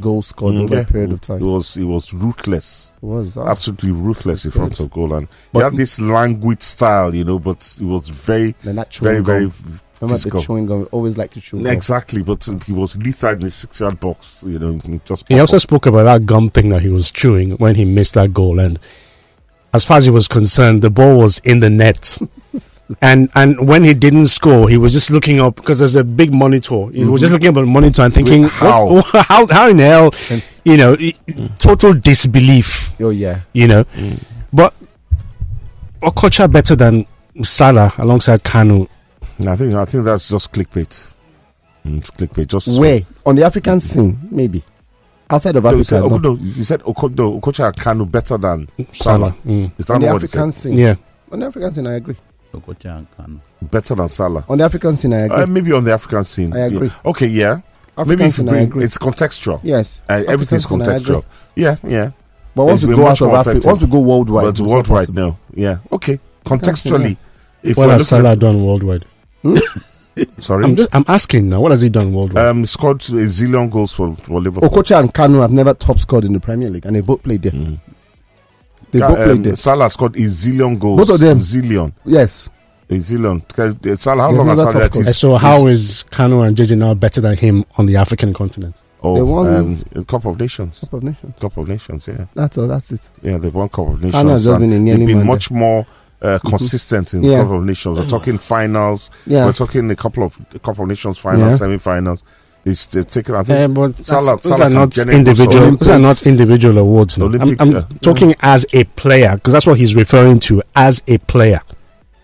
goals 0.00 0.28
scored 0.28 0.54
Mm, 0.54 0.62
over 0.62 0.74
yeah. 0.76 0.80
a 0.80 0.84
period 0.86 1.10
of 1.12 1.16
It 1.16 1.22
time. 1.22 1.40
was 1.40 1.76
it 1.76 1.84
was 1.84 2.12
ruthless, 2.14 2.90
It 3.02 3.06
was 3.06 3.36
uh, 3.36 3.44
absolutely 3.46 3.90
ruthless 3.92 4.44
in 4.46 4.50
front 4.50 4.80
of 4.80 4.90
goal, 4.90 5.12
and 5.14 5.26
he 5.26 5.32
But- 5.52 5.64
had 5.64 5.76
this 5.76 6.00
languid 6.00 6.62
style, 6.62 7.14
you 7.14 7.24
know. 7.24 7.38
But 7.38 7.76
it 7.80 7.84
was 7.84 8.08
very, 8.08 8.54
very, 8.62 9.16
gum. 9.16 9.24
very 9.24 9.52
Remember 10.00 10.18
the 10.30 10.40
chewing 10.40 10.66
gum? 10.66 10.88
Always 10.92 11.18
like 11.18 11.30
to 11.32 11.40
chew. 11.40 11.58
gum. 11.62 11.66
Exactly, 11.66 12.22
but 12.22 12.42
he 12.66 12.72
was 12.72 12.96
lethal 12.98 13.30
in 13.34 13.40
the 13.40 13.50
six-yard 13.50 14.00
box. 14.00 14.42
You 14.46 14.58
know, 14.58 15.00
just 15.04 15.28
He 15.28 15.38
also 15.38 15.56
up. 15.56 15.62
spoke 15.62 15.86
about 15.86 16.04
that 16.04 16.24
gum 16.26 16.48
thing 16.50 16.70
that 16.70 16.80
he 16.82 16.88
was 16.88 17.10
chewing 17.10 17.52
when 17.58 17.74
he 17.74 17.84
missed 17.84 18.14
that 18.14 18.32
goal. 18.32 18.58
And 18.60 18.78
as 19.74 19.84
far 19.84 19.98
as 19.98 20.04
he 20.06 20.10
was 20.10 20.26
concerned, 20.26 20.80
the 20.82 20.90
ball 20.90 21.18
was 21.18 21.38
in 21.40 21.60
the 21.60 21.68
net. 21.68 22.18
and 23.02 23.28
and 23.34 23.68
when 23.68 23.84
he 23.84 23.92
didn't 23.94 24.26
score, 24.28 24.68
he 24.70 24.76
was 24.78 24.92
just 24.92 25.10
looking 25.10 25.38
up 25.40 25.56
because 25.56 25.78
there's 25.78 25.96
a 25.96 26.02
big 26.04 26.32
monitor. 26.32 26.88
He 26.90 27.04
was 27.04 27.06
mm-hmm. 27.06 27.16
just 27.16 27.32
looking 27.34 27.48
up 27.48 27.56
at 27.58 27.60
the 27.60 27.66
monitor 27.66 28.02
and 28.02 28.12
thinking, 28.12 28.44
how? 28.44 28.86
what- 28.94 29.26
how, 29.26 29.46
how 29.48 29.68
in 29.68 29.76
the 29.76 29.84
hell, 29.84 30.10
And- 30.30 30.42
you 30.64 30.76
know, 30.76 30.96
i- 30.98 31.14
total 31.58 31.92
disbelief, 31.94 32.92
Oh 33.00 33.10
yeah. 33.10 33.42
you 33.52 33.68
know. 33.68 33.84
Mm. 33.84 34.22
But 34.52 34.74
Okocha 36.02 36.50
better 36.50 36.74
than 36.74 37.06
Salah 37.42 37.92
alongside 37.98 38.42
Kanu. 38.42 38.88
I 39.48 39.56
think 39.56 39.74
I 39.74 39.84
think 39.84 40.04
that's 40.04 40.28
just 40.28 40.52
clickbait. 40.52 41.06
Mm, 41.86 41.98
it's 41.98 42.10
clickbait. 42.10 42.46
Just 42.46 42.78
Where 42.78 43.00
on 43.24 43.34
the 43.36 43.44
African 43.44 43.80
scene, 43.80 44.18
maybe 44.30 44.62
outside 45.30 45.56
of 45.56 45.64
No, 45.64 45.70
you 45.70 45.80
Africa. 45.80 45.88
said, 45.88 46.00
no. 46.02 46.10
Okudo, 46.18 46.56
you 46.56 46.64
said 46.64 46.80
Okodo, 46.82 47.40
Okocha 47.40 47.66
and 47.68 47.76
Kanu 47.76 48.10
better 48.10 48.36
than 48.36 48.68
Salah. 48.92 48.92
Salah. 48.92 49.36
Mm. 49.46 49.72
Is 49.78 49.86
that 49.86 49.94
on 49.94 50.00
the 50.02 50.08
African 50.08 50.52
scene, 50.52 50.76
Yeah. 50.76 50.94
on 51.32 51.40
the 51.40 51.46
African 51.46 51.72
scene, 51.72 51.86
I 51.86 51.94
agree. 51.94 52.16
Okocha 52.52 52.98
and 52.98 53.06
Kanu. 53.16 53.40
Better 53.62 53.94
than 53.94 54.08
Salah. 54.08 54.44
On 54.48 54.58
the 54.58 54.64
African 54.64 54.92
scene, 54.96 55.12
I 55.14 55.18
agree. 55.20 55.42
Uh, 55.42 55.46
maybe 55.46 55.72
on 55.72 55.84
the 55.84 55.92
African 55.92 56.24
scene. 56.24 56.52
I 56.52 56.60
agree. 56.66 56.88
Yeah. 56.88 56.94
Okay, 57.10 57.26
yeah. 57.28 57.60
African 57.96 58.08
maybe 58.08 58.22
if 58.24 58.26
you 58.26 58.32
scene, 58.32 58.48
I 58.48 58.52
bring 58.52 58.64
agree. 58.64 58.84
it's 58.84 58.98
contextual. 58.98 59.60
yes, 59.62 60.02
Uh, 60.08 60.22
everything's 60.26 60.66
scene, 60.66 60.80
contextual. 60.80 61.24
Yeah, 61.54 61.76
yeah. 61.86 62.10
But 62.54 62.64
once 62.64 62.82
It's 62.82 62.88
we 62.88 62.96
go 62.96 63.02
much 63.04 63.22
out 63.22 63.28
of 63.28 63.46
Africa, 63.46 63.66
once 63.68 63.80
we 63.82 63.86
go 63.86 64.00
worldwide, 64.00 64.42
but 64.44 64.48
it's 64.50 64.60
worldwide, 64.60 65.06
possible. 65.06 65.22
no. 65.22 65.36
Yeah. 65.54 65.78
Okay. 65.92 66.18
Contextually, 66.44 67.16
if 67.62 67.76
What 67.76 67.86
we're 67.86 67.92
has 67.92 68.10
looking 68.12 68.24
Salah 68.24 68.36
done 68.36 68.64
worldwide? 68.64 69.04
Sorry, 70.38 70.64
I'm 70.64 70.76
just 70.76 70.94
I'm 70.94 71.04
asking 71.08 71.48
now. 71.48 71.60
What 71.60 71.70
has 71.70 71.80
he 71.80 71.88
done 71.88 72.12
worldwide? 72.12 72.44
um, 72.44 72.66
scored 72.66 72.96
a 73.00 73.24
zillion 73.26 73.70
goals 73.70 73.92
for, 73.92 74.14
for 74.16 74.40
Liverpool. 74.40 74.68
Okocha 74.68 75.00
and 75.00 75.14
Kanu 75.14 75.40
have 75.40 75.50
never 75.52 75.72
top 75.72 75.98
scored 75.98 76.24
in 76.24 76.32
the 76.32 76.40
Premier 76.40 76.68
League, 76.68 76.84
and 76.84 76.94
they 76.96 77.00
both 77.00 77.22
played 77.22 77.42
there. 77.42 77.52
Mm. 77.52 77.78
They 78.90 78.98
Ka- 78.98 79.08
both 79.08 79.16
played 79.18 79.30
um, 79.36 79.42
there. 79.44 79.56
Salah 79.56 79.88
scored 79.88 80.16
a 80.16 80.20
zillion 80.20 80.78
goals. 80.78 81.00
Both 81.00 81.14
of 81.14 81.20
them. 81.20 81.38
Zillion. 81.38 81.92
Yes. 82.04 82.48
A 82.90 82.94
zillion. 82.94 83.40
Uh, 83.58 83.96
Salah, 83.96 84.22
how 84.22 84.28
They've 84.30 84.38
long 84.38 84.48
has 84.48 84.58
Salah 84.58 84.72
top 84.72 84.82
had 84.82 84.94
his- 84.94 85.16
so 85.18 85.36
how 85.36 85.66
is 85.68 86.04
Kanu 86.10 86.46
and 86.46 86.56
JJ 86.56 86.76
now 86.76 86.92
better 86.92 87.20
than 87.20 87.36
him 87.36 87.64
on 87.78 87.86
the 87.86 87.96
African 87.96 88.34
continent? 88.34 88.82
Oh, 89.02 89.14
They 89.14 89.22
won- 89.22 89.46
um, 89.54 89.82
a 89.94 90.04
Cup 90.04 90.26
of 90.26 90.38
Nations. 90.38 90.80
Cup 90.80 90.92
of 90.94 91.02
Nations. 91.04 91.34
Cup 91.40 91.56
of 91.56 91.66
Nations, 91.68 92.08
yeah. 92.08 92.26
That's 92.34 92.58
all. 92.58 92.68
That's 92.68 92.90
it. 92.92 93.08
Yeah, 93.22 93.38
they've 93.38 93.54
won 93.54 93.68
Cup 93.70 93.86
of 93.88 94.02
Nations. 94.02 94.12
Ghana 94.12 94.32
has 94.32 94.44
just 94.44 94.60
and 94.60 94.70
been 94.70 94.86
a 94.88 94.96
they've 94.98 95.06
been 95.06 95.18
man 95.18 95.26
much 95.26 95.50
more 95.50 95.86
uh, 96.22 96.38
consistent 96.40 97.14
in 97.14 97.22
Yeah. 97.22 97.42
Cup 97.42 97.50
of 97.52 97.64
Nations. 97.64 97.98
We're 97.98 98.06
talking 98.06 98.38
finals. 98.38 99.10
Yeah. 99.26 99.44
We're 99.46 99.52
talking 99.52 99.90
a 99.90 99.96
couple 99.96 100.22
of 100.22 100.36
a 100.54 100.58
Cup 100.58 100.78
of 100.78 100.86
Nations 100.88 101.18
finals, 101.18 101.50
Yeah. 101.52 101.56
semi-finals. 101.56 102.22
It's 102.64 102.86
they've 102.86 103.08
taken. 103.08 103.34
I 103.36 103.42
think 103.42 103.74
but 103.74 103.96
Salah- 104.04 104.36
that's- 104.36 104.42
those 104.42 104.52
Salah 104.52 104.64
are 104.64 104.68
can 104.68 104.74
not 104.74 104.90
generate 104.90 105.18
individual. 105.18 105.56
Olympics. 105.64 105.86
Those 105.86 105.96
are 105.96 105.98
not 105.98 106.26
individual 106.26 106.78
awards. 106.78 107.16
No. 107.16 107.26
I'm, 107.26 107.56
I'm 107.58 107.70
yeah. 107.72 107.84
talking 108.02 108.34
as 108.40 108.66
a 108.74 108.84
player 108.84 109.34
because 109.36 109.54
that's 109.54 109.66
what 109.66 109.78
he's 109.78 109.94
referring 109.94 110.40
to 110.40 110.62
as 110.76 111.02
a 111.08 111.16
player. 111.18 111.62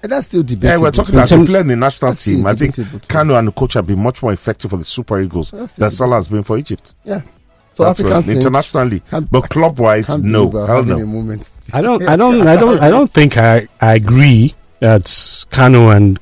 And 0.03 0.13
that's 0.13 0.27
still 0.27 0.43
debatable. 0.43 0.69
Yeah, 0.69 0.83
we're 0.83 0.91
talking 0.91 1.15
In 1.15 1.21
as 1.21 1.33
a 1.33 1.43
player 1.43 1.63
in 1.63 1.69
the 1.69 1.77
national 1.77 2.13
team. 2.13 2.47
I 2.47 2.55
think 2.55 2.75
debatable. 2.75 3.01
Kanu 3.09 3.39
and 3.39 3.49
the 3.49 3.53
coach 3.53 3.75
have 3.75 3.87
been 3.87 3.99
much 3.99 4.23
more 4.23 4.33
effective 4.35 4.71
for 4.71 4.77
the 4.77 4.85
Super 4.85 5.19
Eagles 5.21 5.53
That's 5.53 5.77
than. 5.77 5.91
Salah 5.91 6.17
has 6.17 6.29
been 6.29 6.43
for 6.43 6.59
Egypt. 6.59 6.95
Yeah. 7.03 7.23
So 7.77 7.85
That's 7.85 8.01
African 8.01 8.35
internationally, 8.35 9.03
but 9.31 9.51
club-wise, 9.51 10.17
no, 10.17 10.51
hell 10.51 10.67
having 10.67 10.93
a 10.93 10.99
no. 11.01 11.07
moment. 11.07 11.51
I 11.75 11.83
don't. 11.83 12.03
I 12.09 12.17
don't. 12.17 12.47
I 12.47 12.57
don't. 12.57 12.81
I 12.81 12.89
don't 12.89 13.11
think 13.11 13.37
I, 13.37 13.69
I 13.83 13.97
agree 13.97 14.55
that 14.81 15.03
Kanu 15.03 15.95
and 15.95 16.19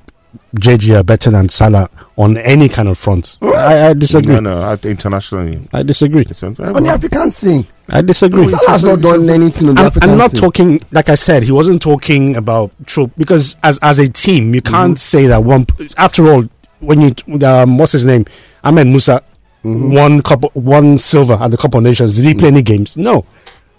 JJ 0.57 0.99
are 0.99 1.03
better 1.05 1.31
than 1.31 1.49
Salah 1.49 1.89
on 2.17 2.37
any 2.39 2.69
kind 2.69 2.89
of 2.89 2.99
front. 2.99 3.39
I, 3.41 3.91
I 3.91 3.95
disagree. 3.95 4.35
No, 4.35 4.41
no, 4.41 4.65
at- 4.65 4.85
internationally. 4.85 5.61
I 5.73 5.85
disagree. 5.85 6.25
On 6.25 6.55
the 6.83 6.91
African 6.93 7.31
scene, 7.31 7.65
I 7.89 8.03
disagree. 8.03 8.49
Salah 8.49 8.71
has 8.71 8.83
not 8.83 9.01
done 9.01 9.31
anything 9.31 9.69
on 9.69 9.77
the 9.77 9.83
I'm, 9.83 9.87
African 9.87 10.11
I'm 10.11 10.19
not 10.19 10.33
scene. 10.33 10.41
talking 10.41 10.81
like 10.91 11.09
I 11.09 11.15
said. 11.15 11.45
He 11.45 11.53
wasn't 11.53 11.81
talking 11.81 12.35
about 12.35 12.73
troop 12.85 13.13
because 13.17 13.55
as 13.63 13.79
as 13.79 14.01
a 14.01 14.09
team, 14.09 14.57
you 14.57 14.61
can't 14.61 14.99
say 14.99 15.29
that 15.29 15.45
one. 15.45 15.67
After 15.99 16.27
all, 16.33 16.49
when 16.81 17.01
you 17.01 17.47
um, 17.47 17.79
what's 17.79 17.93
his 17.93 18.07
name, 18.07 18.25
Ahmed 18.65 18.89
Musa, 18.89 19.23
one 19.65 20.23
cup, 20.23 20.45
one 20.55 20.99
silver 20.99 21.35
at 21.35 21.51
the 21.51 21.57
Cup 21.57 21.75
of 21.75 21.83
Nations. 21.83 22.17
Did 22.17 22.27
he 22.27 22.35
play 22.35 22.49
any 22.49 22.63
games? 22.63 22.97
No. 22.97 23.25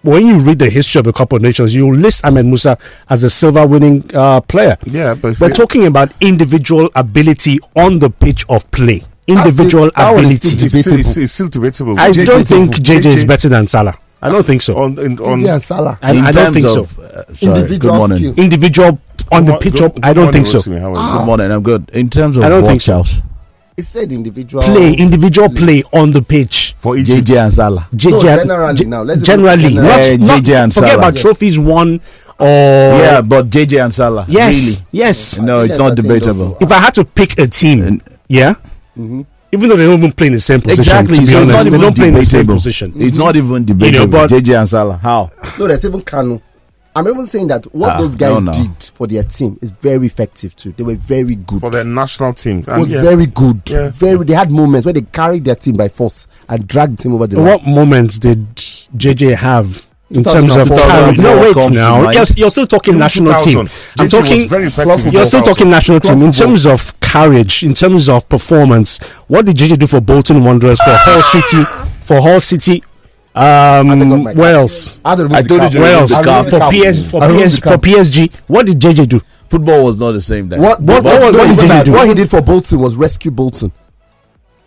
When 0.01 0.27
you 0.27 0.39
read 0.39 0.59
the 0.59 0.69
history 0.69 0.99
of 0.99 1.05
the 1.05 1.13
Cup 1.13 1.33
of 1.33 1.41
Nations, 1.41 1.73
you 1.73 1.91
list 1.95 2.25
Ahmed 2.25 2.45
Musa 2.45 2.77
as 3.09 3.23
a 3.23 3.29
silver 3.29 3.65
winning 3.65 4.03
uh, 4.13 4.39
player. 4.41 4.77
yeah, 4.85 5.15
but 5.15 5.39
We're 5.39 5.47
we- 5.47 5.53
talking 5.53 5.85
about 5.87 6.11
individual 6.21 6.89
ability 6.95 7.59
on 7.75 7.99
the 7.99 8.09
pitch 8.09 8.45
of 8.49 8.69
play. 8.71 9.01
Individual 9.27 9.89
That 9.95 10.11
one 10.13 10.25
is 10.25 10.43
ability. 10.45 10.57
still 10.57 10.65
it's 10.65 10.71
still, 10.77 10.83
debatable. 10.83 10.99
it's, 10.99 11.17
it's 11.17 11.33
still 11.33 11.47
debatable. 11.47 11.99
I 11.99 12.11
don't 12.11 12.47
think 12.47 12.75
JJ 12.75 13.05
is 13.07 13.25
better 13.25 13.49
than 13.49 13.65
Salah. 13.67 13.97
I 14.21 14.29
don't 14.29 14.45
think 14.45 14.61
so. 14.61 14.77
on, 14.77 14.97
in, 14.99 15.19
on 15.19 15.39
Didi 15.39 15.49
and 15.49 15.61
Salah. 15.61 15.97
I, 16.01 16.13
In 16.13 16.23
I 16.25 16.31
don't 16.31 16.53
think 16.53 16.65
of, 16.67 16.71
so. 16.89 17.01
uh, 17.01 17.23
sorry, 17.33 17.35
good 17.39 17.43
Individual 17.57 17.95
morning. 17.97 18.17
skill. 18.17 18.33
Individual 18.37 18.99
on 19.31 19.45
the 19.45 19.57
pitch 19.57 19.73
good- 19.73 19.83
up, 19.83 19.99
I 20.03 20.13
don't 20.13 20.31
think 20.31 20.45
so. 20.47 20.59
Rotimi, 20.59 20.79
how? 20.79 21.17
Good 21.19 21.25
morning. 21.25 21.51
I'm 21.51 21.63
good. 21.63 21.89
In 21.93 22.09
terms 22.11 22.37
of 22.37 22.43
I 22.43 22.49
don't 22.49 22.61
think 22.63 22.87
watch 22.87 23.09
so. 23.09 23.21
Outs, 23.77 23.87
It 23.87 23.91
said 23.99 24.11
individual 24.11 24.63
Play, 24.63 24.93
individual 24.93 25.49
play 25.49 25.83
on 25.93 26.11
the 26.11 26.21
pitch. 26.21 26.75
For 26.79 26.97
Egypt, 26.97 27.27
JJ 27.27 27.43
and 27.43 27.53
Salah. 27.53 27.87
J- 27.95 28.11
No, 28.11 28.21
generally 28.21 28.77
J- 28.77 28.85
now. 28.85 29.01
Let's 29.03 29.21
even 29.23 29.25
generally, 29.25 29.69
look 29.69 29.83
not, 29.83 30.01
generally. 30.01 30.17
not 30.17 30.43
JJ 30.43 30.63
and 30.63 30.73
forget 30.73 30.89
Salah. 30.91 30.99
about 31.01 31.15
trophies 31.17 31.59
won 31.59 32.01
or 32.39 32.47
yeah, 32.47 33.21
but 33.21 33.49
JJ 33.49 33.83
and 33.83 33.93
Salah. 33.93 34.25
yes, 34.27 34.55
Really? 34.55 34.87
yes. 34.91 35.39
No, 35.39 35.61
I 35.61 35.65
it's 35.65 35.77
not 35.77 35.95
debatable. 35.95 36.57
If 36.61 36.71
I 36.71 36.79
had 36.79 36.93
to 36.95 37.05
pick 37.05 37.37
a 37.39 37.47
team, 37.47 37.81
And- 37.81 38.01
yeah, 38.27 38.53
mm-hmm. 38.97 39.21
even 39.51 39.69
though 39.69 39.77
they 39.77 39.85
don't 39.85 39.97
even 39.99 40.11
play 40.11 40.27
in 40.27 40.33
the 40.33 40.39
same 40.39 40.61
position, 40.61 40.79
Exactly. 40.81 41.15
to 41.15 41.21
be 41.21 41.27
so 41.27 41.41
it's 41.41 41.51
honest, 41.51 41.53
not 41.53 41.63
they 41.63 41.67
even 41.69 41.81
don't 41.81 41.95
play 41.95 42.07
in 42.09 42.13
the 42.13 42.25
same 42.25 42.39
debatable. 42.41 42.55
position. 42.55 42.93
It's 42.97 43.17
not 43.17 43.35
even 43.35 43.65
debatable. 43.65 44.07
but- 44.07 44.29
JJ 44.29 44.59
and 44.59 44.69
Salah. 44.69 44.97
How? 45.01 45.31
No, 45.59 45.67
there's 45.67 45.85
even 45.85 46.01
Kanu. 46.01 46.41
I'm 46.95 47.07
even 47.09 47.25
saying 47.25 47.47
that 47.47 47.65
what 47.73 47.93
Ah, 47.93 47.97
those 47.99 48.15
guys 48.15 48.41
no, 48.43 48.51
no. 48.51 48.57
did 48.57 48.83
for 48.95 49.05
their 49.05 49.23
team 49.23 49.59
is 49.61 49.69
very 49.71 50.05
effective 50.07 50.55
too. 50.55 50.71
They 50.71 50.83
were 50.83 50.95
very 50.95 51.35
good. 51.35 51.59
for 51.59 51.69
their 51.69 51.83
national 51.85 52.33
team. 52.33 52.59
was 52.59 52.67
And 52.69 52.87
yeah, 52.89 53.01
very 53.01 53.25
good. 53.25 53.61
Yeah. 53.69 53.89
Very. 53.89 54.23
They 54.25 54.33
had 54.33 54.49
moments 54.49 54.85
where 54.85 54.93
they 54.93 55.01
carried 55.01 55.43
their 55.43 55.55
team 55.55 55.75
by 55.75 55.89
force 55.89 56.27
and 56.47 56.65
dragged 56.67 56.93
the 56.97 57.03
team 57.03 57.13
over 57.13 57.27
the 57.27 57.35
line. 57.37 57.45
What 57.45 57.65
moments 57.67 58.17
did 58.17 58.55
JJ 58.55 59.35
have 59.35 59.85
in 60.09 60.23
terms 60.23 60.55
of 60.55 60.69
2004 60.69 60.77
carry? 60.77 61.17
No, 61.17 61.41
wait 61.41 61.71
now. 61.73 62.01
mind. 62.03 62.15
You're, 62.15 62.25
you're 62.37 62.49
still 62.49 62.65
talking 62.67 62.97
national 62.97 63.27
2000. 63.33 63.49
team. 63.51 63.59
I'm 63.99 64.07
JJ 64.07 64.09
talking. 64.11 64.47
very 64.49 65.11
You're 65.11 65.25
still 65.25 65.41
talking 65.41 65.69
national 65.69 65.99
team 65.99 66.21
in 66.21 66.31
terms 66.31 66.65
of 66.65 66.97
courage, 67.01 67.63
in 67.63 67.73
terms 67.73 68.07
of 68.07 68.27
performance. 68.29 68.99
What 69.27 69.45
did 69.45 69.57
JJ 69.57 69.79
do 69.79 69.87
for 69.87 69.99
Bolton 69.99 70.43
Wanderers, 70.45 70.79
for 70.79 70.91
Hull 70.91 71.21
City, 71.23 71.63
for 72.05 72.21
Hull 72.21 72.39
City? 72.39 72.83
Um, 73.37 73.89
I 73.91 73.99
got 73.99 74.35
my 74.35 74.49
else? 74.51 74.99
I 75.03 75.15
don't 75.15 75.31
I 75.33 75.41
told 75.41 75.61
you 75.63 75.69
to 75.69 75.77
cap. 75.77 75.93
Else? 76.01 76.11
the 76.11 76.17
I 76.19 76.23
cap. 76.23 76.45
remove 76.45 76.49
For. 76.51 76.71
PS 76.93 77.11
for 77.11 77.23
I 77.23 77.43
PS 77.45 77.59
for. 77.59 77.77
PSG. 77.77 78.33
What 78.47 78.65
did 78.65 78.79
JJ 78.79 79.07
do? 79.09 79.21
Football 79.49 79.83
was 79.85 79.99
not 79.99 80.13
the 80.13 80.21
same 80.21 80.47
then. 80.49 80.61
What, 80.61 80.81
what, 80.81 81.03
What- 81.03 81.21
what, 81.21 81.21
what- 81.21 81.33
what, 81.35 81.35
what 81.35 81.49
he 81.49 81.55
did 81.55 81.61
he 81.63 81.67
did, 81.77 81.85
do? 81.85 81.91
what 81.91 82.07
he 82.07 82.13
did 82.13 82.29
for 82.29 82.41
Bolton 82.41 82.79
was 82.79 82.95
rescue 82.95 83.31
Bolton. 83.31 83.71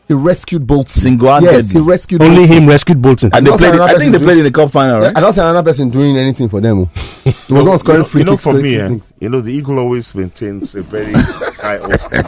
He 0.07 0.15
rescued 0.15 0.67
Bolton. 0.67 0.87
Single-handedly. 0.87 1.55
Yes, 1.57 1.71
he 1.71 1.81
rescued 1.81 2.23
Only 2.23 2.37
Bolton. 2.47 2.57
him 2.63 2.67
rescued 2.69 3.03
Bolton. 3.03 3.31
and 3.35 3.47
they 3.47 3.51
played. 3.57 3.75
I 3.79 3.95
think 3.99 4.13
they 4.13 4.19
played 4.19 4.39
in 4.39 4.45
the 4.45 4.51
cup 4.51 4.71
final, 4.71 5.01
right? 5.01 5.15
I 5.17 5.21
don't 5.21 5.33
see 5.35 5.41
another 5.41 5.63
person 5.63 5.91
doing 5.91 6.17
anything 6.17 6.49
for 6.49 6.61
them. 6.63 6.89
it 7.27 7.35
He 7.47 7.53
was 7.53 7.65
not 7.65 7.73
you 7.73 7.79
scoring 7.79 8.01
know, 8.01 8.05
free 8.07 8.21
you 8.21 8.25
know 8.25 8.33
kicks, 8.33 8.45
for 8.45 8.55
me, 8.55 8.61
creating 8.61 9.01
eh, 9.01 9.05
you 9.21 9.29
know, 9.29 9.41
the 9.43 9.53
Eagle 9.53 9.79
always 9.79 10.15
maintains 10.15 10.75
a 10.75 10.81
very 10.83 11.13
high 11.13 11.75
esteem. 11.77 12.23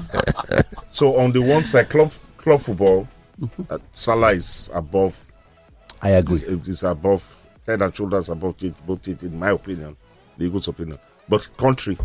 So 0.90 1.16
on 1.16 1.33
the 1.33 1.40
one 1.40 1.64
side, 1.64 1.88
club 1.88 2.12
club 2.37 2.61
football, 2.61 3.09
uh, 3.70 3.79
Salah 3.92 4.33
is 4.33 4.68
above. 4.74 5.18
I 6.02 6.10
agree. 6.10 6.38
It's, 6.46 6.68
is 6.68 6.82
above 6.82 7.36
head 7.66 7.82
and 7.82 7.94
shoulders 7.94 8.28
above 8.28 8.56
it, 8.62 8.74
both 8.86 9.06
it, 9.08 9.22
in 9.22 9.38
my 9.38 9.50
opinion, 9.50 9.96
the 10.38 10.46
Eagles' 10.46 10.68
opinion. 10.68 10.98
But 11.28 11.48
country, 11.56 11.96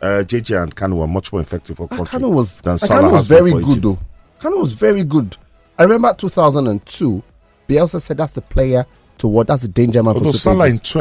uh, 0.00 0.22
JJ 0.26 0.62
and 0.62 0.74
Kanu 0.74 0.96
were 0.98 1.06
much 1.06 1.32
more 1.32 1.42
effective 1.42 1.76
for 1.76 1.88
country. 1.88 2.06
Kanu 2.18 2.32
was 2.34 2.60
than 2.62 2.76
Kanu 2.76 2.86
Salah 2.86 3.12
was 3.12 3.26
very 3.26 3.52
good 3.52 3.78
Egypt. 3.78 3.82
though. 3.82 3.98
Kanu 4.40 4.60
was 4.60 4.72
very 4.72 5.04
good. 5.04 5.36
I 5.78 5.82
remember 5.84 6.12
2002. 6.14 7.22
Bielsa 7.68 8.00
said 8.00 8.16
that's 8.16 8.32
the 8.32 8.42
player 8.42 8.84
to 9.18 9.28
what 9.28 9.46
that's 9.46 9.62
the 9.62 9.68
danger 9.68 10.02
man 10.02 10.14
Although 10.14 10.32
Salah 10.32 10.66
in 10.66 10.74
Eagles. 10.74 10.92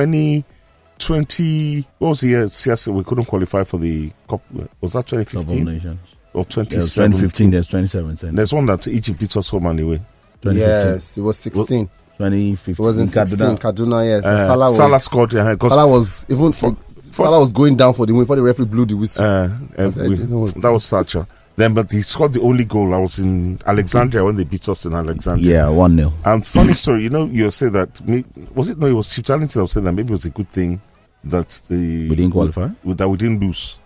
2020, 0.99 1.87
what 1.97 2.09
was 2.09 2.21
the 2.21 2.27
year? 2.27 2.41
Yes, 2.43 2.87
we 2.87 3.03
couldn't 3.03 3.25
qualify 3.25 3.63
for 3.63 3.77
the 3.79 4.11
cup. 4.29 4.41
Was 4.81 4.93
that 4.93 5.07
Cup 5.07 5.19
of 5.19 5.27
2015 5.31 5.65
Nations. 5.65 6.15
or 6.33 6.43
There's 6.45 6.93
2017? 6.93 7.11
2015. 7.11 7.51
There's 7.51 7.67
2017. 7.67 8.35
There's 8.35 8.53
one 8.53 8.65
that 8.67 8.87
Egypt 8.87 9.19
beat 9.19 9.35
us 9.37 9.49
home 9.49 9.67
anyway. 9.67 10.01
Yes, 10.43 11.17
it 11.17 11.21
was 11.21 11.37
16. 11.37 11.89
2015. 12.29 12.73
It 12.73 12.79
was 12.79 12.97
in 12.99 13.07
16. 13.07 13.37
Kaduna. 13.39 13.59
Kaduna, 13.59 14.05
yes. 14.05 14.25
Uh, 14.25 14.45
Salah 14.45 14.65
was 14.67 14.77
Salah 14.77 14.99
scored. 14.99 15.33
Yeah, 15.33 15.55
Salah 15.59 15.87
was 15.87 16.25
even 16.29 16.51
for 16.51 16.75
Salah 16.89 17.39
was 17.39 17.51
going 17.51 17.75
down 17.75 17.93
for 17.93 18.05
the 18.05 18.13
win 18.13 18.23
before 18.23 18.35
the 18.35 18.41
referee 18.41 18.65
blew 18.65 18.85
the 18.85 18.95
whistle. 18.95 19.23
uh, 19.25 19.49
uh, 19.77 19.91
said, 19.91 20.09
we- 20.09 20.17
know- 20.17 20.47
that 20.47 20.69
was 20.71 20.89
Thatcher. 20.89 21.25
Then, 21.57 21.73
but 21.73 21.91
he 21.91 22.01
scored 22.01 22.31
the 22.33 22.41
only 22.41 22.63
goal. 22.63 22.93
I 22.93 22.99
was 22.99 23.19
in 23.19 23.59
Alexandria 23.65 24.23
when 24.23 24.35
they 24.37 24.45
beat 24.45 24.67
us 24.69 24.85
in 24.85 24.93
Alexandria. 24.93 25.63
Yeah, 25.65 25.69
1 25.69 25.97
0. 25.97 26.13
And 26.23 26.45
funny 26.47 26.73
story, 26.73 27.03
you 27.03 27.09
know, 27.09 27.25
you 27.25 27.51
say 27.51 27.67
that 27.69 28.05
me, 28.07 28.23
was 28.55 28.69
it 28.69 28.77
no? 28.77 28.87
It 28.87 28.93
was 28.93 29.09
Chief 29.13 29.25
Darlington 29.25 29.59
that 29.59 29.63
was 29.63 29.71
saying 29.73 29.83
that 29.83 29.91
maybe 29.91 30.09
it 30.09 30.11
was 30.11 30.25
a 30.25 30.29
good 30.29 30.49
thing 30.49 30.81
that 31.25 31.49
the 31.69 32.09
We 32.09 32.15
didn't 32.15 32.31
qualify. 32.31 32.69
that 32.85 33.07
we 33.09 33.17
didn't 33.17 33.41
lose, 33.41 33.79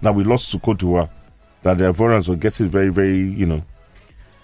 that 0.00 0.14
we 0.14 0.24
lost 0.24 0.50
to 0.52 0.58
Cote 0.58 0.78
d'Ivoire, 0.78 1.08
that 1.62 1.76
the 1.78 1.84
Ivorians 1.92 2.26
were 2.28 2.36
getting 2.36 2.68
very, 2.68 2.88
very, 2.88 3.18
you 3.18 3.46
know, 3.46 3.62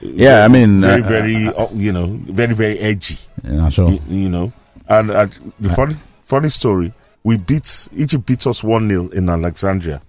Yeah, 0.00 0.44
I 0.44 0.48
mean, 0.48 0.80
very, 0.80 1.02
uh, 1.02 1.06
very, 1.08 1.46
uh, 1.48 1.68
you 1.72 1.92
know, 1.92 2.06
very, 2.24 2.54
very 2.54 2.78
edgy. 2.78 3.18
Yeah, 3.44 3.68
so. 3.68 3.88
you, 3.88 4.00
you 4.08 4.28
know. 4.28 4.52
And, 4.88 5.10
and 5.10 5.52
the 5.60 5.68
funny, 5.70 5.94
funny 6.22 6.48
story, 6.48 6.92
we 7.22 7.36
beat 7.36 7.88
Egypt 7.94 8.26
beat 8.26 8.46
us 8.46 8.62
one 8.64 8.88
0 8.88 9.08
in 9.08 9.28
Alexandria. 9.28 10.00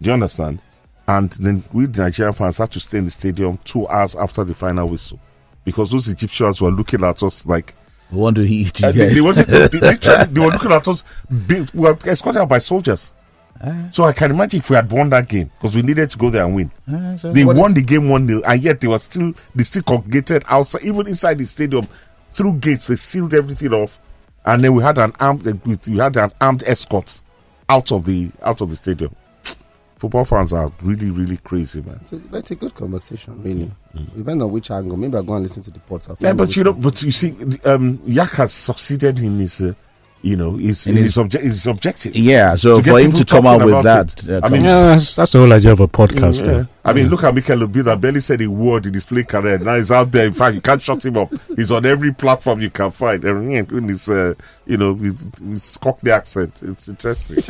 Do 0.00 0.08
you 0.10 0.14
understand? 0.14 0.60
And 1.08 1.30
then 1.32 1.64
we 1.72 1.86
the 1.86 2.02
Nigerian 2.02 2.32
fans 2.32 2.58
had 2.58 2.70
to 2.72 2.80
stay 2.80 2.98
in 2.98 3.04
the 3.06 3.10
stadium 3.10 3.58
two 3.64 3.86
hours 3.88 4.14
after 4.14 4.44
the 4.44 4.54
final 4.54 4.88
whistle 4.88 5.18
because 5.64 5.90
those 5.90 6.08
Egyptians 6.08 6.60
were 6.60 6.70
looking 6.70 7.02
at 7.04 7.22
us 7.22 7.44
like 7.44 7.74
We 8.12 8.18
want 8.18 8.36
to 8.36 8.42
eat 8.42 8.82
uh, 8.84 8.92
they, 8.92 9.08
they, 9.08 9.14
they, 10.26 10.40
were 10.40 10.46
looking 10.52 10.72
at 10.72 10.86
us. 10.86 11.02
We 11.48 11.66
were 11.74 11.96
escorted 12.06 12.48
by 12.48 12.58
soldiers. 12.58 13.14
So 13.92 14.04
I 14.04 14.12
can 14.12 14.30
imagine 14.32 14.58
if 14.58 14.70
we 14.70 14.76
had 14.76 14.90
won 14.90 15.10
that 15.10 15.28
game 15.28 15.50
because 15.60 15.76
we 15.76 15.82
needed 15.82 16.10
to 16.10 16.18
go 16.18 16.30
there 16.30 16.44
and 16.44 16.54
win. 16.56 16.70
Ah, 16.90 17.16
so- 17.16 17.32
They 17.32 17.44
What 17.44 17.56
won 17.56 17.74
the 17.74 17.82
game 17.82 18.08
one 18.08 18.26
0 18.26 18.40
and 18.44 18.60
yet 18.62 18.80
they 18.80 18.88
were 18.88 18.98
still 18.98 19.32
they 19.54 19.62
still 19.64 19.82
congregated 19.82 20.42
outside, 20.48 20.82
even 20.82 21.06
inside 21.06 21.38
the 21.38 21.44
stadium, 21.44 21.86
through 22.30 22.54
gates. 22.54 22.88
They 22.88 22.96
sealed 22.96 23.34
everything 23.34 23.72
off, 23.72 24.00
and 24.44 24.64
then 24.64 24.74
we 24.74 24.82
had 24.82 24.98
an 24.98 25.12
armed 25.20 25.44
we 25.86 25.98
had 25.98 26.16
an 26.16 26.32
armed 26.40 26.64
escort 26.66 27.22
out 27.68 27.92
of 27.92 28.04
the 28.04 28.30
out 28.42 28.60
of 28.60 28.70
the 28.70 28.76
stadium. 28.76 29.14
Football 29.96 30.24
fans 30.24 30.52
are 30.52 30.72
really 30.82 31.10
really 31.10 31.36
crazy, 31.36 31.82
man. 31.82 32.00
It's 32.02 32.12
a, 32.14 32.20
it's 32.36 32.50
a 32.50 32.54
good 32.56 32.74
conversation, 32.74 33.40
really. 33.44 33.70
Depending 34.16 34.42
on 34.42 34.50
which 34.50 34.70
angle. 34.72 34.96
Maybe 34.96 35.14
I'll 35.16 35.22
go 35.22 35.34
and 35.34 35.42
listen 35.44 35.62
to 35.62 35.70
the 35.70 35.78
pods 35.78 36.08
after. 36.10 36.26
Yeah, 36.26 36.32
but 36.32 36.56
you 36.56 36.64
know, 36.64 36.72
but 36.72 37.00
you 37.02 37.12
see, 37.12 37.30
the, 37.30 37.74
um, 37.74 38.00
Yak 38.06 38.30
has 38.32 38.52
succeeded 38.52 39.20
in 39.20 39.38
his 39.38 39.60
uh, 39.60 39.74
You 40.24 40.36
know, 40.36 40.56
it's 40.56 40.86
And 40.86 40.96
it's, 40.98 41.16
it's- 41.16 41.34
obje- 41.36 41.44
it's 41.44 41.66
objective. 41.66 42.14
Yeah, 42.14 42.54
so 42.54 42.76
To 42.76 42.82
for 42.90 43.00
him 43.00 43.10
to 43.12 43.24
come 43.24 43.44
out 43.44 43.64
with 43.64 43.82
that, 43.82 44.28
uh, 44.28 44.40
I 44.44 44.48
mean, 44.50 44.62
Yeah, 44.64 44.86
that's, 44.94 45.16
that's 45.16 45.32
the 45.32 45.40
whole 45.40 45.52
idea 45.52 45.72
of 45.72 45.80
a 45.80 45.88
podcast. 45.88 46.42
Yeah. 46.42 46.46
though. 46.52 46.66
I 46.84 46.92
mean, 46.92 47.08
look 47.08 47.22
at 47.24 47.34
Mikel 47.34 47.58
Obido. 47.58 48.00
Barely 48.00 48.20
said 48.20 48.40
a 48.42 48.46
word 48.48 48.86
in 48.86 48.94
his 48.94 49.04
playing 49.04 49.26
career. 49.26 49.58
Now 49.58 49.76
he's 49.76 49.90
out 49.90 50.10
there. 50.12 50.26
In 50.26 50.32
fact, 50.32 50.54
you 50.54 50.60
can't 50.60 50.80
shut 50.82 51.04
him 51.04 51.16
up. 51.16 51.32
He's 51.56 51.70
on 51.72 51.84
every 51.86 52.12
platform 52.14 52.60
you 52.60 52.70
can 52.70 52.90
find. 52.92 53.24
And 53.24 53.52
in 53.72 53.88
his, 53.88 54.08
uh, 54.08 54.34
you 54.66 54.76
know, 54.76 54.94
his, 54.94 55.14
his 55.44 55.76
Cockney 55.78 56.10
accent. 56.12 56.60
It's 56.62 56.88
interesting. 56.88 57.38
in 57.38 57.44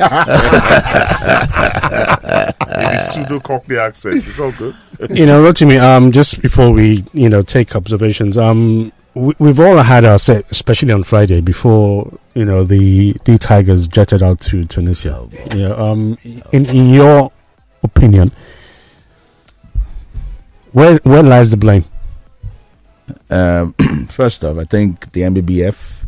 his 2.97 3.13
pseudo 3.13 3.39
Cockney 3.39 3.77
accent. 3.77 4.15
It's 4.17 4.39
all 4.39 4.51
good. 4.51 4.75
you 5.09 5.25
know, 5.25 5.43
Rotimi, 5.43 5.79
um, 5.81 6.11
just 6.11 6.41
before 6.41 6.71
we, 6.71 7.03
you 7.13 7.29
know, 7.29 7.41
take 7.41 7.75
observations, 7.75 8.37
um, 8.37 8.91
we, 9.15 9.33
we've 9.39 9.59
all 9.59 9.77
had 9.77 10.05
our 10.05 10.17
say, 10.17 10.43
especially 10.49 10.91
on 10.91 11.03
Friday 11.03 11.41
before, 11.41 12.11
you 12.33 12.45
know, 12.45 12.63
the 12.63 13.13
the 13.25 13.37
Tigers 13.37 13.87
jetted 13.87 14.23
out 14.23 14.39
to 14.41 14.65
Tunisia. 14.65 15.27
Yeah, 15.53 15.69
um, 15.69 16.17
in 16.51 16.65
in 16.65 16.89
your 16.89 17.31
opinion, 17.83 18.31
where 20.71 20.97
where 21.03 21.23
lies 21.23 21.51
the 21.51 21.57
blame? 21.57 21.85
Um, 23.29 23.73
first 24.09 24.43
off, 24.43 24.57
I 24.57 24.63
think 24.63 25.11
the 25.11 25.21
NBBF, 25.21 26.05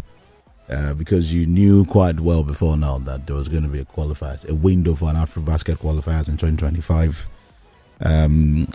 uh, 0.69 0.93
because 0.93 1.33
you 1.33 1.45
knew 1.45 1.85
quite 1.85 2.19
well 2.19 2.43
before 2.43 2.77
now 2.77 2.97
that 2.99 3.27
there 3.27 3.35
was 3.35 3.47
going 3.47 3.63
to 3.63 3.69
be 3.69 3.79
a 3.79 3.85
qualifiers, 3.85 4.47
a 4.47 4.53
window 4.53 4.95
for 4.95 5.09
an 5.09 5.15
Afro 5.15 5.41
basket 5.41 5.79
qualifiers 5.79 6.29
in 6.29 6.37
2025. 6.37 7.27
Um, 8.01 8.67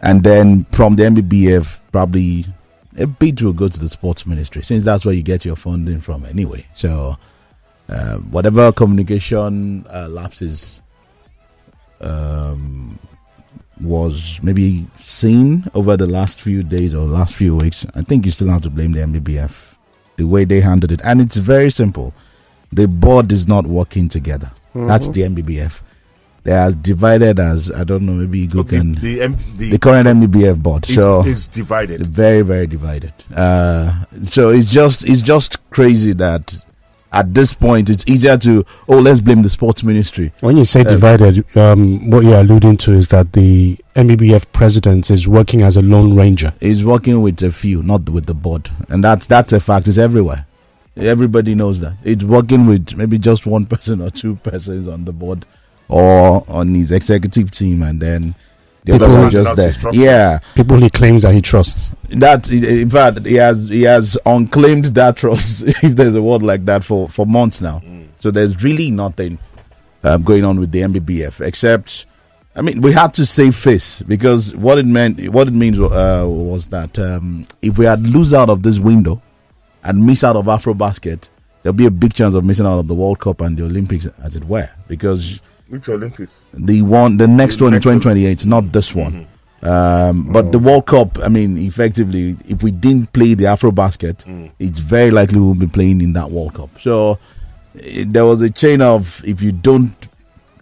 and 0.00 0.22
then 0.22 0.64
from 0.72 0.96
the 0.96 1.04
NBBF, 1.04 1.80
probably 1.92 2.46
a 2.98 3.06
bit 3.06 3.40
will 3.42 3.52
go 3.52 3.68
to 3.68 3.78
the 3.78 3.88
sports 3.88 4.26
ministry, 4.26 4.62
since 4.62 4.82
that's 4.82 5.04
where 5.04 5.14
you 5.14 5.22
get 5.22 5.44
your 5.44 5.56
funding 5.56 6.00
from 6.00 6.24
anyway. 6.26 6.66
So, 6.74 7.16
uh, 7.88 8.18
whatever 8.18 8.72
communication 8.72 9.86
uh, 9.92 10.08
lapses 10.08 10.80
um, 12.00 12.98
was 13.80 14.38
maybe 14.42 14.86
seen 15.00 15.68
over 15.74 15.96
the 15.96 16.06
last 16.06 16.40
few 16.40 16.62
days 16.62 16.94
or 16.94 17.06
last 17.06 17.34
few 17.34 17.56
weeks, 17.56 17.86
I 17.94 18.02
think 18.02 18.24
you 18.24 18.30
still 18.32 18.48
have 18.48 18.62
to 18.62 18.70
blame 18.70 18.92
the 18.92 19.00
NBBF 19.00 19.74
the 20.16 20.26
way 20.26 20.44
they 20.44 20.60
handled 20.60 20.92
it. 20.92 21.00
And 21.04 21.20
it's 21.20 21.36
very 21.36 21.70
simple. 21.70 22.14
The 22.70 22.86
board 22.88 23.32
is 23.32 23.48
not 23.48 23.66
working 23.66 24.08
together. 24.08 24.50
That's 24.74 25.08
the 25.08 25.22
NBBF. 25.22 25.82
They 26.44 26.52
are 26.52 26.72
divided 26.72 27.38
as 27.38 27.70
I 27.70 27.84
don't 27.84 28.04
know, 28.04 28.12
maybe 28.12 28.46
Google 28.48 28.64
The, 28.64 28.76
can 28.78 28.92
the, 28.94 29.22
M- 29.22 29.36
the, 29.56 29.70
the 29.70 29.78
current 29.78 30.08
NBBF 30.08 30.60
board. 30.62 30.88
is, 30.90 30.96
so 30.96 31.24
is 31.24 31.46
divided. 31.48 32.06
very 32.06 32.42
very 32.42 32.66
divided 32.66 33.12
uh 33.36 34.04
so 34.30 34.48
it's 34.50 34.68
just 34.70 35.08
it's 35.08 35.22
just 35.22 35.58
crazy 35.70 36.12
that 36.14 36.58
at 37.12 37.32
this 37.34 37.52
point 37.54 37.90
it's 37.90 38.04
easier 38.08 38.36
to 38.38 38.64
oh 38.88 38.98
let's 38.98 39.20
blame 39.20 39.42
the 39.42 39.50
sports 39.50 39.84
ministry 39.84 40.32
When 40.40 40.56
you 40.56 40.64
say 40.64 40.80
Uh, 40.80 40.84
divided, 40.84 41.44
um, 41.56 42.10
what 42.10 42.24
you're 42.24 42.40
alluding 42.40 42.76
to 42.78 42.92
is 42.94 43.08
that 43.08 43.32
the 43.34 43.76
NBBF 43.94 44.46
president 44.52 45.10
is 45.10 45.28
working 45.28 45.60
as 45.62 45.76
a 45.76 45.82
lone 45.82 46.16
ranger. 46.16 46.54
He's 46.58 46.82
working 46.84 47.20
with 47.22 47.40
a 47.42 47.52
few 47.52 47.82
not 47.82 48.08
with 48.10 48.26
the 48.26 48.34
board 48.34 48.70
and 48.88 49.04
that's 49.04 49.26
that's 49.28 49.52
a 49.52 49.60
fact 49.60 49.86
it's 49.88 49.98
everywhere 49.98 50.46
everybody 50.96 51.54
knows 51.54 51.80
that 51.80 51.94
it's 52.04 52.24
working 52.24 52.66
with 52.66 52.96
maybe 52.96 53.16
just 53.18 53.46
one 53.46 53.64
person 53.74 54.00
or 54.02 54.10
two 54.10 54.34
persons 54.36 54.88
on 54.88 55.04
the 55.04 55.12
board 55.12 55.44
or 55.88 56.44
on 56.48 56.74
his 56.74 56.92
executive 56.92 57.50
team 57.50 57.82
and 57.82 58.00
then 58.00 58.34
the 58.84 58.92
People 58.94 59.12
others 59.12 59.34
are 59.46 59.54
just 59.54 59.80
there. 59.82 59.92
yeah. 59.94 60.38
People 60.56 60.76
he 60.78 60.90
claims 60.90 61.22
that 61.22 61.32
he 61.34 61.40
trusts. 61.40 61.92
that 62.08 62.50
in 62.50 62.90
fact 62.90 63.24
he 63.24 63.34
has 63.36 63.68
he 63.68 63.82
has 63.82 64.18
unclaimed 64.26 64.86
that 64.86 65.16
trust 65.16 65.62
if 65.66 65.94
there's 65.94 66.16
a 66.16 66.22
word 66.22 66.42
like 66.42 66.64
that 66.64 66.84
for 66.84 67.08
for 67.08 67.24
months 67.26 67.60
now. 67.60 67.80
So 68.18 68.30
there's 68.30 68.62
really 68.62 68.90
nothing 68.90 69.38
um, 70.04 70.22
going 70.22 70.44
on 70.44 70.58
with 70.58 70.72
the 70.72 70.80
NBBF 70.80 71.40
except 71.40 72.06
i 72.54 72.60
mean 72.60 72.80
we 72.82 72.92
had 72.92 73.14
to 73.14 73.24
save 73.24 73.56
face 73.56 74.02
because 74.02 74.54
what 74.56 74.76
it 74.78 74.84
meant 74.84 75.28
what 75.30 75.48
it 75.48 75.52
means 75.54 75.78
uh, 75.80 76.24
was 76.26 76.68
that 76.68 76.98
um, 76.98 77.44
if 77.62 77.78
we 77.78 77.84
had 77.86 78.06
lose 78.06 78.34
out 78.34 78.50
of 78.50 78.62
this 78.62 78.78
window 78.78 79.22
and 79.84 80.04
miss 80.04 80.22
out 80.22 80.36
of 80.36 80.48
afro 80.48 80.74
basket 80.74 81.30
there'll 81.62 81.72
be 81.72 81.86
a 81.86 81.90
big 81.90 82.12
chance 82.12 82.34
of 82.34 82.44
missing 82.44 82.66
out 82.66 82.78
of 82.78 82.88
the 82.88 82.94
world 82.94 83.18
cup 83.20 83.40
and 83.40 83.56
the 83.56 83.64
olympics 83.64 84.06
as 84.22 84.36
it 84.36 84.44
were 84.44 84.68
because 84.86 85.40
Which 85.72 85.88
Olympics? 85.88 86.42
the 86.52 86.82
one 86.82 87.16
the 87.16 87.26
next 87.26 87.56
The 87.56 87.64
one 87.64 87.72
in 87.72 87.76
next 87.76 87.86
one. 87.86 87.94
2028 88.00 88.44
not 88.46 88.72
this 88.72 88.94
one. 88.94 89.26
Um, 89.62 90.30
but 90.32 90.50
the 90.52 90.58
world 90.58 90.86
cup 90.86 91.18
i 91.20 91.28
mean 91.28 91.56
effectively 91.56 92.36
if 92.48 92.62
we 92.64 92.70
didn't 92.72 93.12
play 93.12 93.34
the 93.34 93.46
afro 93.46 93.70
basket 93.70 94.24
it's 94.58 94.80
very 94.80 95.10
likely 95.12 95.38
we'll 95.40 95.54
be 95.54 95.68
playing 95.68 96.00
in 96.02 96.12
that 96.14 96.30
world 96.30 96.54
cup. 96.54 96.70
So 96.80 97.18
eh, 97.80 98.04
there 98.06 98.26
was 98.26 98.42
a 98.42 98.50
chain 98.50 98.82
of 98.82 99.22
if 99.24 99.40
you 99.40 99.52
don't 99.52 99.96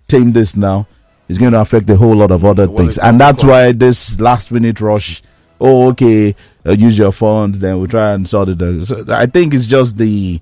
tame 0.06 0.32
this 0.32 0.54
now 0.54 0.86
it's 1.28 1.38
going 1.38 1.52
to 1.52 1.60
affect 1.60 1.88
a 1.90 1.96
whole 1.96 2.14
lot 2.16 2.30
of 2.30 2.44
other 2.44 2.66
Well, 2.68 2.76
things. 2.78 2.98
and 2.98 3.18
that's 3.18 3.42
why 3.42 3.72
this 3.72 4.20
last 4.20 4.52
minute 4.52 4.80
rush 4.80 5.22
oh 5.60 5.88
okay 5.90 6.36
uh, 6.66 6.72
use 6.72 6.96
your 6.98 7.12
funds 7.12 7.58
then 7.58 7.78
we'll 7.78 7.88
try 7.88 8.12
and 8.12 8.28
sort 8.28 8.48
it 8.50 8.60
out. 8.62 8.86
So 8.86 9.04
i 9.08 9.26
think 9.26 9.54
it's 9.54 9.66
just 9.66 9.96
the 9.96 10.40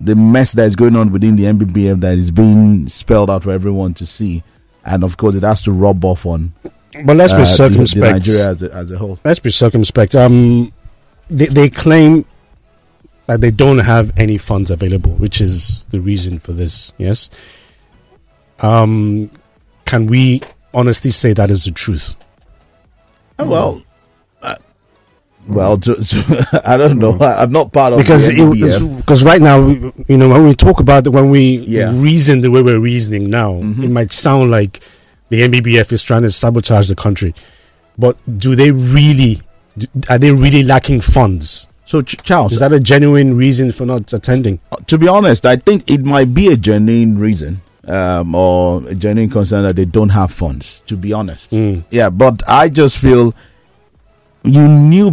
the 0.00 0.14
mess 0.14 0.52
that 0.52 0.64
is 0.64 0.76
going 0.76 0.94
on 0.96 1.10
within 1.12 1.36
the 1.36 1.44
NBBF 1.44 2.00
that 2.00 2.18
is 2.18 2.30
being 2.30 2.88
spelled 2.88 3.30
out 3.30 3.42
for 3.44 3.50
everyone 3.50 3.94
to 3.94 4.06
see, 4.06 4.42
and 4.84 5.02
of 5.04 5.16
course 5.16 5.34
it 5.34 5.42
has 5.42 5.62
to 5.62 5.72
rub 5.72 6.04
off 6.04 6.26
on 6.26 6.52
But 7.04 7.16
let's 7.16 7.32
uh, 7.32 7.36
be 7.36 7.42
the- 7.42 7.48
the 7.48 7.56
circumspect. 7.56 8.12
Nigeria 8.12 8.50
as 8.50 8.62
a, 8.62 8.72
as 8.74 8.90
a 8.90 8.98
whole. 8.98 9.18
let's 9.24 9.38
be 9.38 9.50
circumspect. 9.50 10.14
Um, 10.14 10.72
they, 11.30 11.46
they 11.46 11.68
claim 11.70 12.24
that 13.26 13.40
they 13.40 13.50
don't 13.50 13.78
have 13.80 14.12
any 14.18 14.38
funds 14.38 14.70
available, 14.70 15.12
which 15.16 15.40
is 15.40 15.86
the 15.90 16.00
reason 16.00 16.38
for 16.38 16.52
this. 16.52 16.92
Yes. 16.98 17.28
Um, 18.60 19.30
can 19.84 20.06
we 20.06 20.42
honestly 20.72 21.10
say 21.10 21.32
that 21.32 21.50
is 21.50 21.64
the 21.64 21.70
truth? 21.72 22.14
Uh, 23.38 23.44
well, 23.48 23.78
uh, 23.78 23.80
well, 25.48 25.74
I 26.64 26.76
don't 26.76 26.98
know. 26.98 27.16
I, 27.18 27.42
am 27.42 27.50
not 27.50 27.72
part 27.72 27.92
of 27.92 27.98
Because 27.98 28.28
it, 28.28 28.96
because 28.96 29.24
right 29.24 29.40
now, 29.40 29.66
you 29.68 30.16
know, 30.16 30.28
when 30.28 30.44
we 30.46 30.54
talk 30.54 30.80
about 30.80 31.06
when 31.08 31.30
we 31.30 31.58
Yeah. 31.66 31.92
reason 31.94 32.40
the 32.40 32.50
way 32.50 32.62
we're 32.62 32.80
reasoning 32.80 33.30
now, 33.30 33.52
Mhm. 33.54 33.84
it 33.84 33.90
might 33.90 34.12
sound 34.12 34.50
like 34.50 34.80
the 35.30 35.42
NBBF 35.42 35.92
is 35.92 36.02
trying 36.02 36.22
to 36.22 36.30
sabotage 36.30 36.88
the 36.88 36.94
country, 36.96 37.34
but 37.98 38.16
do 38.38 38.54
they 38.54 38.70
really? 38.70 39.42
Are 40.08 40.18
they 40.18 40.32
really 40.32 40.62
lacking 40.62 41.00
funds? 41.02 41.66
so, 41.84 42.00
Ch- 42.02 42.16
Charles, 42.24 42.50
Is 42.52 42.58
that 42.60 42.72
a 42.72 42.80
genuine 42.80 43.36
reason 43.36 43.70
for 43.70 43.86
not 43.86 44.12
attending? 44.12 44.58
uh, 44.72 44.76
to 44.88 44.98
be 44.98 45.06
honest, 45.06 45.46
I 45.46 45.54
think 45.56 45.88
it 45.88 46.04
might 46.04 46.34
be 46.34 46.48
a 46.48 46.56
genuine 46.56 47.18
reason 47.20 47.60
um, 47.86 48.34
or 48.34 48.82
a 48.88 48.94
genuine 48.96 49.30
concern 49.30 49.62
that 49.62 49.76
they 49.76 49.84
don't 49.84 50.08
have 50.08 50.32
funds. 50.32 50.82
To 50.86 50.96
be 50.96 51.12
honest, 51.12 51.52
Mm. 51.52 51.84
Yeah, 51.90 52.10
but 52.10 52.42
I 52.48 52.68
just 52.68 52.98
feel 52.98 53.32
you 54.46 54.66
knew 54.66 55.10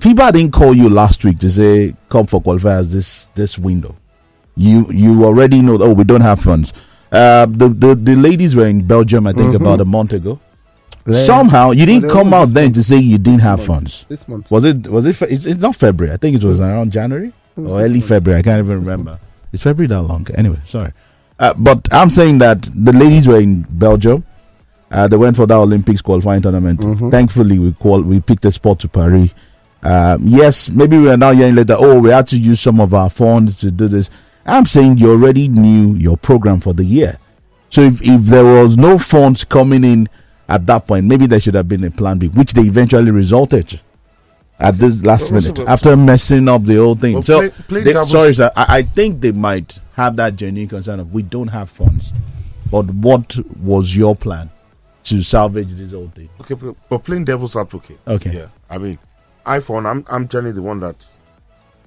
people 0.00 0.30
didn't 0.32 0.52
call 0.52 0.74
you 0.74 0.88
last 0.88 1.24
week 1.24 1.38
to 1.40 1.50
say 1.50 1.94
come 2.08 2.26
for 2.26 2.40
qualifiers 2.40 2.90
this 2.92 3.28
this 3.34 3.58
window. 3.58 3.94
You 4.56 4.90
you 4.90 5.24
already 5.24 5.60
know. 5.60 5.76
Oh, 5.80 5.92
we 5.92 6.04
don't 6.04 6.22
have 6.22 6.40
funds. 6.40 6.72
Uh, 7.12 7.46
the, 7.46 7.68
the 7.68 7.94
the 7.94 8.16
ladies 8.16 8.56
were 8.56 8.66
in 8.66 8.86
Belgium, 8.86 9.26
I 9.26 9.32
think, 9.32 9.50
Mhm. 9.52 9.56
about 9.56 9.80
a 9.80 9.84
month 9.84 10.12
ago. 10.12 10.40
Somehow 11.12 11.70
you 11.70 11.86
didn't 11.86 12.10
come 12.10 12.34
out 12.34 12.48
then 12.48 12.72
to 12.72 12.82
say 12.82 12.96
you 12.96 13.16
didn't 13.18 13.40
have 13.40 13.58
month. 13.60 13.66
funds. 13.68 14.06
This 14.08 14.26
month. 14.26 14.50
Was 14.50 14.64
it 14.64 14.88
was 14.88 15.06
it? 15.06 15.20
It's, 15.22 15.44
it's 15.46 15.60
not 15.60 15.76
February. 15.76 16.12
I 16.12 16.16
think 16.16 16.36
it 16.36 16.42
was 16.44 16.60
around 16.60 16.90
January 16.90 17.32
was 17.54 17.72
or 17.72 17.80
early 17.82 17.98
month. 18.00 18.08
February. 18.08 18.40
I 18.40 18.42
can't 18.42 18.58
even 18.64 18.80
remember. 18.80 19.10
month. 19.10 19.20
Is 19.52 19.62
February 19.62 19.86
that 19.88 20.02
long? 20.02 20.26
Anyway, 20.34 20.58
sorry. 20.66 20.92
Uh, 21.38 21.54
but 21.56 21.86
I'm 21.92 22.10
saying 22.10 22.38
that 22.38 22.68
the 22.74 22.92
ladies 22.92 23.28
were 23.28 23.38
in 23.38 23.66
Belgium. 23.70 24.24
Uh, 24.90 25.08
they 25.08 25.16
went 25.16 25.36
for 25.36 25.46
that 25.46 25.54
Olympics 25.56 26.00
qualifying 26.00 26.42
tournament. 26.42 26.80
Mhm. 26.80 27.10
Thankfully, 27.10 27.58
we 27.58 27.72
qual- 27.72 28.02
we 28.02 28.20
picked 28.20 28.44
a 28.44 28.52
spot 28.52 28.78
to 28.80 28.88
Paris. 28.88 29.30
Um, 29.82 30.22
yes, 30.26 30.70
maybe 30.70 30.98
we 30.98 31.10
are 31.10 31.16
now 31.16 31.32
hearing 31.32 31.54
later. 31.56 31.76
Oh, 31.78 32.00
we 32.00 32.10
had 32.10 32.26
to 32.28 32.38
use 32.38 32.60
some 32.60 32.80
of 32.80 32.94
our 32.94 33.10
funds 33.10 33.56
to 33.60 33.70
do 33.70 33.88
this. 33.88 34.10
I'm 34.46 34.64
saying 34.66 34.98
you 34.98 35.10
already 35.10 35.48
knew 35.48 35.94
your 35.94 36.16
program 36.16 36.60
for 36.60 36.72
the 36.72 36.84
year. 36.84 37.16
So 37.70 37.82
if 37.82 38.00
if 38.02 38.22
there 38.26 38.44
was 38.44 38.76
no 38.76 38.96
funds 38.96 39.42
coming 39.44 39.82
in 39.84 40.08
at 40.48 40.66
that 40.66 40.86
point, 40.86 41.06
maybe 41.06 41.26
there 41.26 41.40
should 41.40 41.54
have 41.54 41.68
been 41.68 41.82
a 41.84 41.90
plan 41.90 42.18
B, 42.18 42.28
which 42.28 42.52
they 42.54 42.62
eventually 42.62 43.10
resulted 43.10 43.80
at 44.60 44.78
this 44.78 45.04
last 45.04 45.30
Well, 45.32 45.40
minute 45.42 45.58
after 45.68 45.96
messing 45.96 46.48
up 46.48 46.64
the 46.64 46.76
whole 46.76 46.94
thing. 46.94 47.14
Well, 47.14 47.22
so 47.24 47.38
play- 47.40 47.50
play 47.68 47.82
they- 47.82 48.04
sorry, 48.04 48.34
sir. 48.34 48.50
I, 48.56 48.66
I 48.78 48.82
think 48.82 49.20
they 49.20 49.32
might 49.32 49.80
have 49.96 50.14
that 50.16 50.36
genuine 50.36 50.68
concern 50.68 51.00
of 51.00 51.12
we 51.12 51.22
don't 51.22 51.48
have 51.48 51.68
funds. 51.68 52.12
But 52.70 52.86
what 52.90 53.36
was 53.62 53.96
your 53.96 54.14
plan 54.16 54.50
to 55.06 55.22
salvage 55.22 55.70
this 55.72 55.92
whole 55.92 56.08
thing? 56.08 56.28
Okay, 56.40 56.54
but, 56.54 56.74
but 56.88 56.98
playing 57.04 57.24
devil's 57.24 57.56
advocate. 57.56 57.98
Okay. 58.06 58.32
Yeah. 58.32 58.48
I 58.70 58.78
mean, 58.78 58.98
I 59.44 59.60
for 59.60 59.74
one, 59.74 59.86
I'm 59.86 60.04
I'm 60.10 60.28
generally 60.28 60.52
the 60.54 60.62
one 60.62 60.80
that 60.80 61.04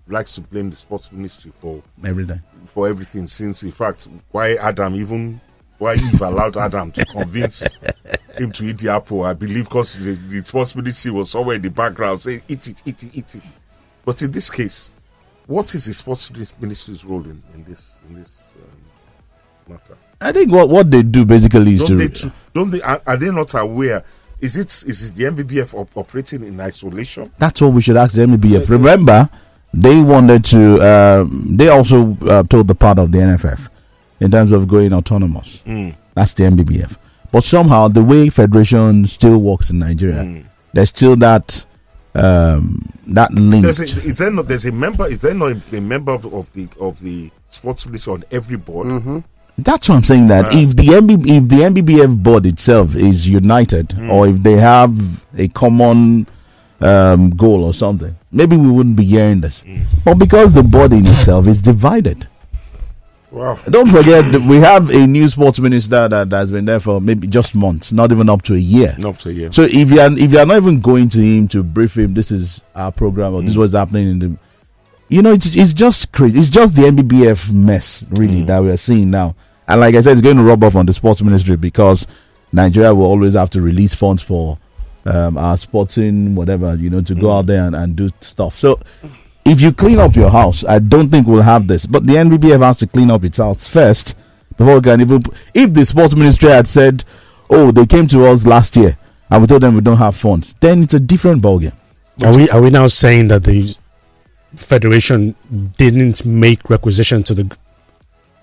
likes 0.07 0.35
to 0.35 0.41
blame 0.41 0.69
the 0.71 0.75
sports 0.75 1.11
ministry 1.11 1.51
for 1.61 1.81
Everything. 2.03 2.41
for 2.67 2.87
everything. 2.87 3.27
Since 3.27 3.63
in 3.63 3.71
fact, 3.71 4.07
why 4.31 4.55
Adam 4.55 4.95
even 4.95 5.39
why 5.77 5.95
Eve 5.95 6.21
allowed 6.21 6.57
Adam 6.57 6.91
to 6.93 7.05
convince 7.11 7.65
him 8.37 8.51
to 8.51 8.65
eat 8.65 8.79
the 8.79 8.89
apple, 8.91 9.23
I 9.23 9.33
believe, 9.33 9.65
because 9.65 9.97
the, 10.03 10.11
the 10.13 10.45
sports 10.45 10.75
ministry 10.75 11.11
was 11.11 11.29
somewhere 11.29 11.55
in 11.55 11.61
the 11.61 11.69
background 11.69 12.21
saying, 12.21 12.41
"Eat 12.47 12.67
it, 12.67 12.81
eat 12.85 13.03
it, 13.03 13.15
eat 13.15 13.35
it." 13.35 13.43
But 14.05 14.21
in 14.21 14.31
this 14.31 14.49
case, 14.49 14.91
What 15.47 15.73
is 15.75 15.85
the 15.85 15.93
sports 15.93 16.31
ministry's 16.59 17.03
role 17.03 17.23
in, 17.23 17.41
in 17.53 17.63
this 17.63 17.99
in 18.07 18.15
this 18.19 18.43
um, 18.55 19.73
matter? 19.73 19.97
I 20.21 20.31
think 20.31 20.51
what, 20.51 20.69
what 20.69 20.91
they 20.91 21.01
do 21.03 21.25
basically 21.25 21.73
is 21.75 21.79
Don't 21.79 21.87
to 21.89 21.95
they? 21.95 22.07
tr- 22.09 22.27
Don't 22.53 22.69
they? 22.71 22.81
Are, 22.81 23.01
are 23.07 23.17
they 23.17 23.31
not 23.31 23.53
aware? 23.53 24.03
Is 24.41 24.57
it 24.57 24.83
is 24.87 25.09
it 25.11 25.15
the 25.15 25.23
NBBF 25.25 25.73
op- 25.73 25.95
operating 25.97 26.43
in 26.45 26.59
isolation? 26.59 27.29
That's 27.39 27.61
what 27.61 27.73
we 27.73 27.81
should 27.81 27.97
ask 27.97 28.15
the 28.15 28.21
NBBF. 28.25 28.69
Remember, 28.69 29.29
they 29.73 29.99
wanted 29.99 30.43
to. 30.45 30.79
Um, 30.81 31.57
they 31.57 31.67
also 31.69 32.17
uh, 32.21 32.43
told 32.43 32.67
the 32.67 32.75
part 32.75 32.99
of 32.99 33.11
the 33.11 33.17
NFF 33.19 33.69
in 34.19 34.31
terms 34.31 34.51
of 34.51 34.67
going 34.67 34.93
autonomous. 34.93 35.61
That's 36.15 36.33
the 36.33 36.43
NBBF. 36.43 36.97
But 37.31 37.43
somehow, 37.43 37.87
the 37.89 38.03
way 38.03 38.29
federation 38.29 39.05
still 39.07 39.37
works 39.37 39.69
in 39.69 39.79
Nigeria, 39.79 40.43
there's 40.73 40.89
still 40.89 41.15
that 41.17 41.65
um, 42.15 42.89
that 43.07 43.31
link. 43.33 43.63
There's 43.63 43.79
a, 43.79 43.83
is 43.83 44.17
there 44.17 44.31
not? 44.31 44.47
There's 44.47 44.65
a 44.65 44.71
member. 44.71 45.05
Is 45.07 45.19
there 45.19 45.33
not 45.33 45.51
a, 45.51 45.77
a 45.77 45.81
member 45.81 46.11
of, 46.13 46.25
of 46.33 46.51
the 46.53 46.67
of 46.79 46.99
the 47.01 47.29
sports 47.45 47.85
ministry 47.85 48.13
on 48.13 48.23
every 48.31 48.57
board? 48.57 49.23
That's 49.63 49.89
what 49.89 49.95
I'm 49.95 50.03
saying. 50.03 50.27
That 50.27 50.53
if 50.53 50.75
the 50.75 50.83
MB, 50.83 51.11
if 51.27 51.47
the 51.49 51.57
NBBF 51.57 52.21
board 52.23 52.45
itself 52.45 52.95
is 52.95 53.27
united, 53.27 53.91
hmm. 53.93 54.09
or 54.09 54.27
if 54.27 54.41
they 54.43 54.53
have 54.57 55.23
a 55.37 55.47
common 55.49 56.27
um, 56.81 57.31
goal 57.31 57.63
or 57.63 57.73
something, 57.73 58.15
maybe 58.31 58.55
we 58.57 58.69
wouldn't 58.69 58.95
be 58.95 59.05
hearing 59.05 59.41
this. 59.41 59.61
Hmm. 59.63 59.83
But 60.05 60.15
because 60.15 60.53
the 60.53 60.63
board 60.63 60.93
in 60.93 61.05
itself 61.05 61.47
is 61.47 61.61
divided, 61.61 62.27
Wow. 63.31 63.59
don't 63.69 63.89
forget 63.91 64.31
that 64.31 64.41
we 64.41 64.57
have 64.57 64.89
a 64.89 65.05
new 65.05 65.27
sports 65.27 65.59
minister 65.59 66.07
that 66.07 66.31
has 66.31 66.51
been 66.51 66.65
there 66.65 66.79
for 66.79 66.99
maybe 66.99 67.27
just 67.27 67.53
months, 67.53 67.91
not 67.91 68.11
even 68.11 68.27
up 68.27 68.41
to 68.43 68.55
a 68.55 68.57
year. 68.57 68.95
Not 68.97 69.19
to 69.19 69.31
yeah. 69.31 69.49
So 69.51 69.63
if 69.63 69.91
you 69.91 69.99
are 70.01 70.11
if 70.11 70.31
you 70.31 70.39
are 70.39 70.45
not 70.47 70.57
even 70.57 70.79
going 70.81 71.09
to 71.09 71.19
him 71.19 71.47
to 71.49 71.61
brief 71.61 71.95
him, 71.97 72.15
this 72.15 72.31
is 72.31 72.59
our 72.75 72.91
program 72.91 73.35
or 73.35 73.41
this 73.41 73.51
is 73.51 73.55
hmm. 73.55 73.61
what's 73.61 73.73
happening 73.73 74.09
in 74.09 74.19
the, 74.19 74.37
you 75.09 75.21
know, 75.21 75.31
it's 75.33 75.45
it's 75.45 75.73
just 75.73 76.11
crazy. 76.11 76.39
It's 76.39 76.49
just 76.49 76.75
the 76.75 76.83
NBBF 76.83 77.51
mess 77.53 78.03
really 78.11 78.41
that 78.43 78.63
we 78.63 78.71
are 78.71 78.77
seeing 78.77 79.11
now. 79.11 79.35
And 79.69 79.79
like 79.79 79.93
I 79.95 80.01
said, 80.01 80.13
it's 80.13 80.21
going 80.21 80.37
to 80.37 80.43
rub 80.43 80.63
off 80.63 80.75
on 80.75 80.87
the 80.87 80.93
sports 80.93 81.21
ministry 81.21 81.55
because 81.55 82.07
Nigeria 82.51 82.93
will 82.93 83.05
always 83.05 83.35
have 83.35 83.51
to 83.51 83.61
release 83.61 83.93
funds 83.93 84.23
for 84.23 84.57
um, 85.05 85.37
our 85.37 85.57
sporting 85.57 86.35
whatever 86.35 86.75
you 86.75 86.89
know 86.89 87.01
to 87.01 87.15
go 87.15 87.31
out 87.31 87.45
there 87.45 87.63
and, 87.63 87.75
and 87.75 87.95
do 87.95 88.09
stuff. 88.19 88.57
So 88.57 88.79
if 89.45 89.61
you 89.61 89.71
clean 89.71 89.99
up 89.99 90.15
your 90.15 90.29
house, 90.29 90.63
I 90.65 90.79
don't 90.79 91.09
think 91.09 91.27
we'll 91.27 91.41
have 91.43 91.67
this. 91.67 91.85
But 91.85 92.05
the 92.05 92.13
NBBF 92.13 92.61
has 92.61 92.79
to 92.79 92.87
clean 92.87 93.11
up 93.11 93.23
its 93.23 93.37
house 93.37 93.67
first 93.67 94.15
before 94.57 94.75
we 94.75 94.81
can 94.81 95.01
even. 95.01 95.23
If 95.53 95.73
the 95.73 95.85
sports 95.85 96.15
ministry 96.15 96.49
had 96.49 96.67
said, 96.67 97.03
"Oh, 97.49 97.71
they 97.71 97.85
came 97.85 98.07
to 98.07 98.25
us 98.25 98.45
last 98.47 98.75
year 98.75 98.97
and 99.29 99.41
we 99.41 99.47
told 99.47 99.61
them 99.61 99.75
we 99.75 99.81
don't 99.81 99.97
have 99.97 100.15
funds," 100.15 100.55
then 100.59 100.83
it's 100.83 100.95
a 100.95 100.99
different 100.99 101.41
ballgame. 101.43 101.73
Are 102.25 102.35
we 102.35 102.49
are 102.49 102.61
we 102.61 102.71
now 102.71 102.87
saying 102.87 103.27
that 103.29 103.43
the 103.43 103.75
federation 104.55 105.35
didn't 105.77 106.25
make 106.25 106.69
requisition 106.69 107.21
to 107.23 107.33
the 107.35 107.57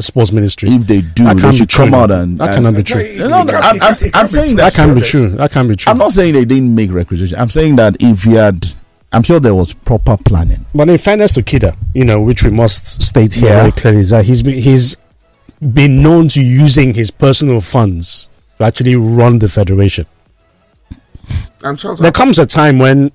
sports 0.01 0.33
ministry? 0.33 0.69
If 0.71 0.87
they 0.87 1.01
do, 1.03 1.25
That 1.25 1.37
they 1.37 1.43
can't 1.43 1.53
be 1.53 1.59
should 1.59 1.69
true. 1.71 1.85
come 1.87 1.95
out 1.95 2.11
and. 2.11 2.39
That 2.39 2.49
and- 2.49 2.55
cannot 2.57 2.75
be 2.77 2.83
true. 2.83 3.17
No, 3.19 3.29
no, 3.29 3.37
I'm- 3.37 3.49
it 3.49 3.55
I'm- 3.55 3.95
can't- 3.95 4.03
I'm 4.05 4.11
can't 4.11 4.27
be 4.29 4.33
saying 4.33 4.49
true. 4.49 4.57
That 4.57 4.75
can 4.75 4.95
be 4.95 5.01
true. 5.01 5.29
That 5.31 5.51
can 5.53 5.69
be 5.69 5.77
true. 5.77 5.91
I'm 5.91 5.99
not 5.99 6.13
saying 6.13 6.35
they 6.35 6.45
didn't 6.45 6.75
make 6.75 6.93
requisition. 6.93 7.39
I'm 7.39 7.49
saying 7.49 7.77
that 7.77 7.97
if 8.01 8.25
you 8.27 8.37
had, 8.37 8.67
I'm 9.13 9.23
sure 9.23 9.41
there 9.41 9.55
was 9.55 9.73
proper 9.73 10.17
planning. 10.17 10.65
But 10.75 10.89
in 10.91 10.99
fairness 10.99 11.33
to 11.35 11.43
Kida, 11.43 11.77
you 11.95 12.05
know, 12.05 12.21
which 12.21 12.43
we 12.45 12.51
must 12.51 13.01
state 13.03 13.35
here 13.35 13.49
Yeah. 13.51 13.61
very 13.61 13.73
clearly, 13.73 14.01
is 14.01 14.11
that 14.11 14.25
he's 14.27 14.43
been, 14.43 14.55
he's 14.61 14.97
been 15.73 16.03
known 16.03 16.29
to 16.29 16.43
using 16.43 16.93
his 16.95 17.11
personal 17.11 17.61
funds 17.61 18.29
to 18.59 18.65
actually 18.65 18.97
run 18.97 19.39
the 19.39 19.49
federation. 19.49 20.05
And 21.63 21.79
Charles, 21.79 22.01
There 22.01 22.13
comes 22.13 22.39
a 22.39 22.47
time 22.47 22.79
when 22.79 23.11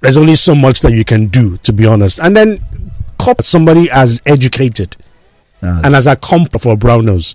there's 0.00 0.16
only 0.16 0.34
so 0.34 0.54
much 0.54 0.80
that 0.80 0.92
you 0.92 1.04
can 1.04 1.26
do, 1.26 1.56
to 1.58 1.72
be 1.72 1.86
honest. 1.86 2.18
And 2.20 2.36
then 2.36 2.60
cop 3.18 3.40
somebody 3.42 3.88
as 3.90 4.20
educated 4.26 4.96
And 5.64 5.94
as 5.94 6.06
accomplished 6.06 6.62
for 6.62 6.76
brown 6.76 7.06
nose. 7.06 7.34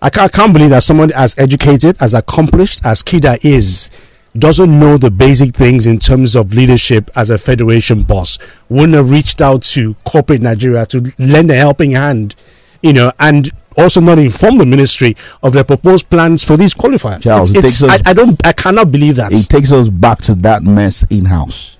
I 0.00 0.10
can't, 0.10 0.32
I 0.32 0.36
can't 0.36 0.52
believe 0.52 0.70
that 0.70 0.82
someone 0.84 1.10
as 1.12 1.34
educated, 1.38 1.96
as 2.00 2.14
accomplished 2.14 2.84
as 2.84 3.02
Kida 3.02 3.44
is, 3.44 3.90
doesn't 4.36 4.78
know 4.78 4.96
the 4.96 5.10
basic 5.10 5.54
things 5.54 5.86
in 5.86 5.98
terms 5.98 6.36
of 6.36 6.54
leadership 6.54 7.10
as 7.16 7.30
a 7.30 7.38
federation 7.38 8.04
boss. 8.04 8.38
Wouldn't 8.68 8.94
have 8.94 9.10
reached 9.10 9.40
out 9.40 9.62
to 9.74 9.94
corporate 10.04 10.40
Nigeria 10.42 10.86
to 10.86 11.12
lend 11.18 11.50
a 11.50 11.54
helping 11.56 11.92
hand, 11.92 12.36
you 12.82 12.92
know, 12.92 13.10
and 13.18 13.50
also 13.76 14.00
not 14.00 14.18
inform 14.18 14.58
the 14.58 14.66
ministry 14.66 15.16
of 15.42 15.52
their 15.52 15.64
proposed 15.64 16.08
plans 16.10 16.44
for 16.44 16.56
these 16.56 16.74
qualifiers. 16.74 17.22
Charles, 17.22 17.50
It's- 17.50 17.50
it 17.50 17.58
it's- 17.58 17.80
takes 17.80 17.82
us- 17.82 18.02
I, 18.06 18.10
I 18.10 18.12
don't, 18.12 18.46
I 18.46 18.52
cannot 18.52 18.92
believe 18.92 19.16
that. 19.16 19.32
it 19.32 19.48
takes 19.48 19.72
us 19.72 19.88
back 19.88 20.20
to 20.22 20.34
that 20.36 20.62
mess 20.62 21.04
in 21.10 21.24
house. 21.24 21.77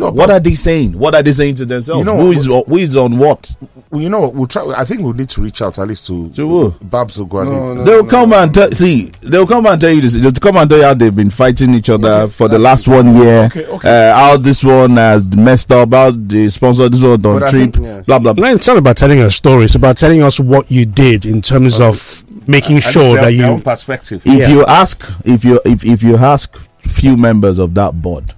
No, 0.00 0.10
What 0.10 0.30
are 0.30 0.40
they 0.40 0.54
saying? 0.54 0.98
What 0.98 1.14
are 1.14 1.22
they 1.22 1.32
saying 1.32 1.54
to 1.56 1.64
themselves? 1.66 1.98
You 1.98 2.04
know 2.04 2.16
who 2.16 2.28
what- 2.28 2.36
is 2.36 2.46
who 2.46 2.76
is 2.76 2.96
on 2.96 3.18
what? 3.18 3.54
Well, 3.90 4.00
you 4.00 4.08
know, 4.08 4.20
what, 4.20 4.34
we'll 4.34 4.46
try. 4.46 4.62
I 4.76 4.84
think 4.84 5.00
we'll 5.00 5.12
need 5.14 5.28
to 5.30 5.40
reach 5.40 5.60
out 5.62 5.76
at 5.78 5.88
least 5.88 6.06
to 6.06 6.28
To 6.30 6.48
who? 6.48 6.70
Babs 6.82 7.16
Ogwali. 7.18 7.84
They'll 7.84 8.06
come 8.06 8.32
and 8.32 8.54
tell. 8.54 8.70
See, 8.72 9.10
they'll 9.20 9.46
come 9.48 9.66
and 9.66 9.80
tell 9.80 9.90
you 9.90 10.00
this. 10.00 10.14
They'll 10.14 10.30
come 10.32 10.56
and 10.58 10.70
tell 10.70 10.78
you 10.78 10.84
how 10.84 10.94
they've 10.94 11.14
been 11.14 11.30
fighting 11.30 11.74
each 11.74 11.90
other 11.90 12.28
for 12.28 12.48
the 12.48 12.58
last 12.58 12.86
one 12.86 13.16
year. 13.16 13.44
Okay, 13.46 13.66
okay. 13.66 14.10
Uh, 14.10 14.14
how 14.14 14.36
this 14.36 14.62
one 14.62 14.96
has 14.96 15.24
messed 15.24 15.72
up. 15.72 15.92
How 15.92 16.12
the 16.12 16.48
sponsor 16.50 16.88
this 16.88 17.02
one 17.02 17.12
on 17.12 17.20
But 17.20 17.50
trip. 17.50 17.52
think- 17.74 17.76
Yes. 17.84 18.06
Blah 18.06 18.20
blah. 18.20 18.32
blah. 18.32 18.48
No, 18.50 18.54
it's 18.54 18.66
not 18.68 18.76
about 18.76 18.96
telling 18.96 19.18
a 19.20 19.30
story. 19.30 19.64
It's 19.64 19.74
about 19.74 19.96
telling 19.96 20.22
us 20.22 20.38
what 20.38 20.70
you 20.70 20.86
did 20.86 21.24
in 21.24 21.42
terms 21.42 21.80
of 21.80 22.22
making 22.46 22.76
At 22.78 22.82
sure 22.84 23.14
that 23.16 23.32
their 23.36 23.46
own 23.50 23.56
you. 23.58 23.62
perspective. 23.62 24.22
If 24.24 24.38
Yeah. 24.38 24.48
you 24.50 24.64
ask, 24.66 25.02
if 25.24 25.44
you 25.44 25.60
if 25.64 25.84
if 25.84 26.02
you 26.02 26.16
ask 26.16 26.56
few 26.86 27.16
members 27.16 27.58
of 27.58 27.74
that 27.74 28.00
board, 28.00 28.34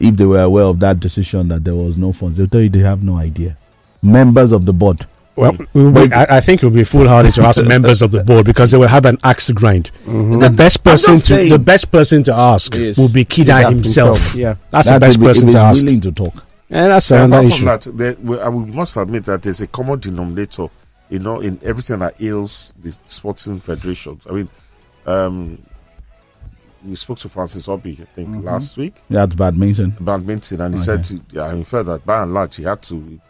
if 0.00 0.16
they 0.16 0.26
were 0.26 0.40
aware 0.42 0.64
of 0.64 0.80
that 0.80 0.98
decision 0.98 1.48
that 1.48 1.62
there 1.64 1.74
was 1.74 1.96
no 1.96 2.12
funds, 2.12 2.38
they'll 2.38 2.46
tell 2.48 2.60
you 2.62 2.68
they 2.70 2.80
have 2.80 3.02
no 3.02 3.16
idea. 3.18 3.56
Members 4.02 4.50
of 4.52 4.64
the 4.64 4.72
board. 4.72 5.06
Well, 5.36 5.56
we- 5.74 5.84
we- 5.88 6.12
I, 6.12 6.38
I 6.38 6.40
think 6.40 6.62
it 6.62 6.66
would 6.66 6.74
be 6.74 6.84
foolhardy 6.84 7.30
to 7.32 7.42
ask 7.42 7.62
members 7.64 8.02
of 8.02 8.10
the 8.10 8.24
board 8.24 8.44
because 8.44 8.70
they 8.72 8.78
will 8.78 8.88
have 8.88 9.06
an 9.06 9.18
axe 9.24 9.46
to 9.46 9.52
grind. 9.52 9.90
The 10.06 10.52
best 10.54 10.82
person 10.82 11.14
to 11.14 11.20
saying. 11.20 11.50
the 11.50 11.58
best 11.58 11.90
person 11.92 12.22
to 12.24 12.34
ask 12.34 12.74
Yes. 12.74 12.98
will 12.98 13.12
be 13.12 13.24
Kida 13.24 13.62
Kida 13.62 13.70
himself. 13.70 14.16
himself, 14.18 14.34
yeah. 14.36 14.54
that's, 14.70 14.90
the 14.90 14.98
best 15.00 15.16
if- 15.16 15.22
if 15.22 15.26
person 15.28 15.46
he's 15.48 15.54
to 15.54 15.60
ask. 15.60 15.82
willing 15.82 16.00
to 16.00 16.12
talk. 16.12 16.44
And 16.68 16.90
that's 16.90 17.10
And 17.10 17.24
another 17.32 17.46
apart 17.48 17.52
issue. 17.52 17.58
from 17.58 17.66
that, 17.66 17.96
there, 17.98 18.16
we, 18.22 18.40
I 18.40 18.48
we 18.48 18.64
must 18.72 18.96
admit 18.96 19.24
that 19.26 19.42
there's 19.42 19.60
a 19.60 19.66
common 19.66 19.98
denominator, 19.98 20.68
you 21.08 21.18
know, 21.18 21.40
in 21.40 21.58
everything 21.64 21.98
that 22.00 22.14
ails 22.20 22.72
the 22.80 22.96
sporting 23.06 23.60
federations. 23.60 24.26
I 24.28 24.32
mean, 24.32 24.48
um, 25.06 25.58
we 26.84 26.96
spoke 26.96 27.18
to 27.18 27.28
Francis 27.28 27.66
Orbih, 27.66 28.00
I 28.00 28.04
think, 28.04 28.28
Mm-hmm. 28.28 28.44
last 28.46 28.76
week, 28.76 29.02
That's 29.10 29.34
badminton. 29.34 29.96
badminton, 30.00 30.60
and 30.60 30.74
he 30.74 30.80
said, 30.80 31.04
to, 31.04 31.20
yeah, 31.32 31.52
in 31.52 31.64
fact, 31.64 31.86
that 31.86 32.04
by 32.06 32.22
and 32.22 32.32
large, 32.32 32.56
he 32.56 32.62
had 32.64 32.82
to 32.84 33.20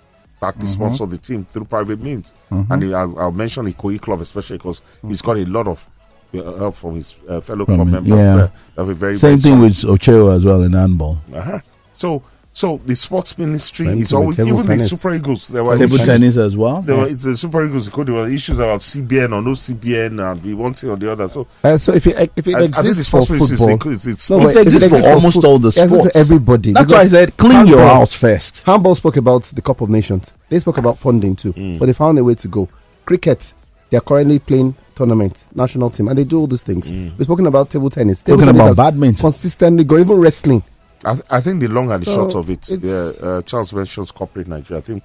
back 0.41 0.55
Mm-hmm. 0.55 0.61
the 0.61 0.67
sponsor 0.67 1.05
of 1.05 1.11
the 1.11 1.19
team 1.19 1.45
through 1.45 1.65
private 1.67 2.01
means. 2.01 2.33
And 2.51 2.83
he, 2.83 2.95
I'll, 2.95 3.19
I'll 3.19 3.33
mention 3.33 3.65
the 3.67 3.73
Koi 3.73 3.99
Club, 3.99 4.21
especially 4.21 4.59
because 4.59 4.83
he's 5.07 5.23
got 5.23 5.37
a 5.37 5.45
lot 5.45 5.67
of 5.69 5.87
uh, 6.35 6.43
help 6.59 6.77
from 6.77 6.95
his 6.95 7.15
uh, 7.29 7.41
fellow 7.41 7.65
From 7.65 7.75
club 7.77 7.89
members 7.89 8.11
yeah. 8.11 8.37
there. 8.37 8.53
They 8.77 8.83
have 8.83 8.89
a 8.89 8.95
very, 8.95 9.17
Same 9.17 9.39
thing 9.39 9.53
solid- 9.53 9.63
with 9.63 10.01
Ocheho 10.01 10.35
as 10.37 10.45
well 10.45 10.63
in 10.63 10.73
handball. 10.73 11.19
uh-huh. 11.35 11.59
So, 11.93 12.23
so 12.53 12.81
the 12.85 12.97
sports 12.97 13.39
ministry 13.39 13.87
Same 13.87 13.99
is 13.99 14.13
always 14.13 14.37
table 14.37 14.59
even 14.61 14.79
the. 14.79 14.85
Super 14.85 15.15
Eagles. 15.15 15.49
There 15.49 15.63
were 15.63 15.79
Table 15.79 15.95
issues, 15.95 16.07
tennis 16.07 16.37
as 16.37 16.57
well. 16.57 16.83
There 16.83 16.97
were 16.97 17.07
it's 17.09 17.23
the 17.23 17.37
Super 17.37 17.65
Eagles. 17.65 17.87
in 17.97 18.05
There 18.05 18.15
were 18.15 18.29
issues 18.29 18.59
about 18.59 18.81
CBN 18.81 19.33
or 19.33 19.41
no 19.41 19.53
CBN, 19.53 20.33
and 20.33 20.43
we 20.45 20.55
one 20.55 20.75
thing 20.75 20.91
or 20.91 20.97
the 20.97 21.13
other. 21.13 21.29
So 21.29 21.47
Uh, 21.63 21.79
so 21.79 21.93
if 21.95 22.07
it 22.09 22.33
if 22.37 22.47
it 22.49 22.55
I, 22.57 22.61
I 22.61 22.63
exists 22.65 23.09
for 23.09 23.23
sports 23.23 23.31
ministry 23.31 23.55
is, 23.55 23.71
football, 23.71 23.93
is, 23.93 24.07
it's, 24.07 24.31
no, 24.31 24.41
It 24.41 24.43
but 24.43 24.57
if 24.57 24.63
exists 24.67 24.89
for 25.07 25.11
almost 25.13 25.35
foot- 25.37 25.45
all 25.45 25.59
the 25.61 25.71
sports. 25.73 26.05
for 26.13 26.19
everybody. 26.19 26.73
That's 26.73 26.93
why 26.93 27.01
I 27.01 27.09
said 27.09 27.37
clean 27.37 27.67
your 27.69 27.81
house 27.83 28.15
first. 28.15 28.63
Handball 28.67 28.97
spoke 28.97 29.17
about 29.17 29.45
the 29.45 29.63
Cup 29.63 29.81
of 29.81 29.89
Nations. 29.89 30.33
They 30.49 30.59
spoke 30.59 30.79
about 30.79 30.99
funding 30.99 31.37
too, 31.37 31.53
Mm. 31.53 31.79
but 31.79 31.87
they 31.87 31.93
found 31.93 32.19
a 32.19 32.25
way 32.25 32.35
to 32.35 32.49
go. 32.49 32.69
Cricket, 33.07 33.55
they 33.91 33.97
are 33.97 34.01
currently 34.03 34.39
playing 34.41 34.75
tournament, 34.97 35.45
national 35.55 35.91
team, 35.91 36.09
and 36.09 36.19
they 36.19 36.25
do 36.25 36.41
all 36.41 36.47
these 36.49 36.63
things. 36.65 36.91
We're 36.91 37.25
speaking 37.25 37.47
about 37.47 37.71
table 37.71 37.91
tennis. 37.91 38.23
Table 38.25 38.39
Mm. 38.39 38.41
Talking 38.41 38.55
tennis 38.59 38.61
about 38.61 38.69
has 38.69 38.93
badminton. 38.93 39.21
consistently 39.21 39.85
going, 39.85 40.03
even 40.03 40.17
wrestling. 40.19 40.63
I, 41.05 41.13
th- 41.15 41.25
I 41.31 41.41
think 41.41 41.61
the 41.61 41.69
long 41.69 41.91
and 41.91 42.03
the 42.03 42.07
So, 42.07 42.15
short 42.31 42.35
of 42.35 42.51
it, 42.51 42.69
yeah, 42.69 43.11
uh, 43.23 43.43
Charles 43.43 43.73
mentions 43.73 44.11
corporate 44.11 44.49
Nigeria. 44.49 44.79
I 44.79 44.85
think 44.85 45.03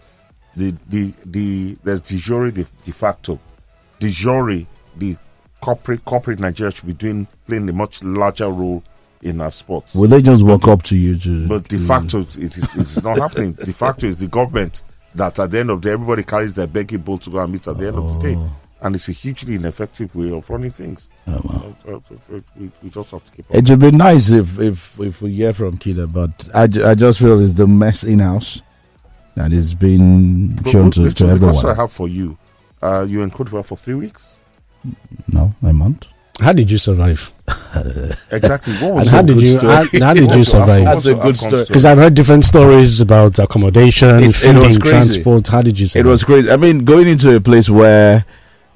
the 0.56 0.74
the 0.90 1.14
the 1.26 1.78
there's 1.84 2.02
de 2.02 2.18
jure 2.18 2.52
de, 2.52 2.66
de 2.84 2.92
facto, 2.92 3.40
de 4.00 4.10
jure 4.10 4.66
the 4.98 5.18
corporate 5.62 6.04
corporate 6.06 6.40
Nigeria 6.40 6.72
should 6.72 6.88
be 6.88 6.94
doing 6.94 7.28
playing 7.48 7.70
a 7.70 7.74
much 7.74 8.04
larger 8.04 8.50
role 8.50 8.84
in 9.22 9.42
our 9.42 9.52
sports. 9.52 9.96
Will 9.96 10.10
they 10.10 10.22
just 10.22 10.44
walk 10.44 10.68
up 10.68 10.84
to 10.84 10.96
you 10.96 11.18
to? 11.20 11.48
But 11.48 11.68
de 11.70 11.78
to- 11.78 11.84
facto, 11.84 12.20
it 12.20 12.36
is 12.38 12.58
it's 12.76 13.02
not 13.04 13.18
happening. 13.18 13.54
De 13.54 13.72
facto 13.74 14.06
is 14.08 14.20
the 14.20 14.28
government 14.28 14.84
that 15.16 15.40
at 15.40 15.50
the 15.52 15.60
end 15.60 15.70
of 15.70 15.82
the 15.82 15.88
day, 15.90 15.94
everybody 15.94 16.24
carries 16.24 16.56
their 16.56 16.68
begging 16.68 17.00
bowl 17.00 17.18
to 17.20 17.30
go 17.30 17.40
and 17.40 17.52
meet 17.54 17.68
at 17.68 17.78
the 17.78 17.88
end 17.88 17.98
of 17.98 18.14
the 18.14 18.20
day. 18.20 18.38
And 18.86 18.94
it's 18.94 19.10
a 19.10 19.14
hugely 19.14 19.56
ineffective 19.56 20.14
way 20.16 20.32
of 20.32 20.48
running 20.48 20.70
things. 20.70 21.10
Oh, 21.28 21.42
wow. 21.44 21.76
Uh, 21.88 21.92
uh, 21.96 22.36
uh, 22.38 22.40
we, 22.56 22.70
we 22.84 22.90
just 22.92 23.10
have 23.12 23.26
to 23.26 23.32
keep 23.32 23.50
up. 23.50 23.56
It 23.56 23.68
would 23.68 23.80
be 23.80 23.90
nice 23.90 24.30
if 24.30 24.60
if 24.60 25.00
if 25.00 25.22
we 25.24 25.32
hear 25.34 25.54
from 25.54 25.78
Kida, 25.80 26.06
but 26.14 26.48
I, 26.54 26.68
ju- 26.68 26.86
I 26.86 26.94
just 26.94 27.18
feel 27.18 27.42
it's 27.42 27.54
the 27.54 27.66
mess 27.66 28.04
in 28.04 28.20
house 28.20 28.62
that 29.36 29.52
is 29.52 29.74
being 29.74 30.50
But 30.50 30.70
shown 30.72 30.86
Ru- 30.86 30.92
to, 30.92 31.04
Richard, 31.06 31.18
to 31.30 31.34
the 31.34 31.40
question 31.48 31.70
I 31.72 31.74
have 31.74 31.92
for 31.92 32.08
you, 32.08 32.38
uh, 32.84 33.08
you 33.10 33.24
in 33.24 33.32
Cote 33.32 33.48
d'Ivoire 33.50 33.66
for 33.66 33.76
three 33.76 33.96
weeks? 33.96 34.38
No, 35.28 35.56
a 35.64 35.74
month. 35.74 36.06
How 36.40 36.54
did 36.54 36.70
you 36.70 36.78
survive? 36.78 37.32
Exactly. 38.32 38.74
What 38.76 38.94
was 38.94 39.02
And 39.02 39.10
how 39.10 39.22
did 39.24 39.42
you? 39.42 39.48
story? 39.58 39.74
How, 40.00 40.06
how 40.08 40.14
did 40.22 40.32
you 40.36 40.44
survive? 40.44 40.82
Af- 40.88 40.94
That's 40.94 41.06
a 41.08 41.16
good 41.16 41.38
story. 41.38 41.64
Because 41.68 41.86
I've 41.86 41.98
heard 41.98 42.14
different 42.14 42.46
stories 42.46 43.02
about 43.02 43.40
accommodation, 43.40 44.18
It- 44.18 44.28
it 44.30 44.36
feeding, 44.36 44.62
crazy. 44.62 44.80
transport. 44.80 45.48
How 45.48 45.62
did 45.64 45.80
you 45.80 45.88
survive? 45.88 46.06
It 46.06 46.10
was 46.10 46.24
crazy. 46.24 46.52
I 46.52 46.58
mean, 46.58 46.86
going 46.86 47.08
into 47.08 47.36
a 47.36 47.40
place 47.42 47.70
where 47.70 48.26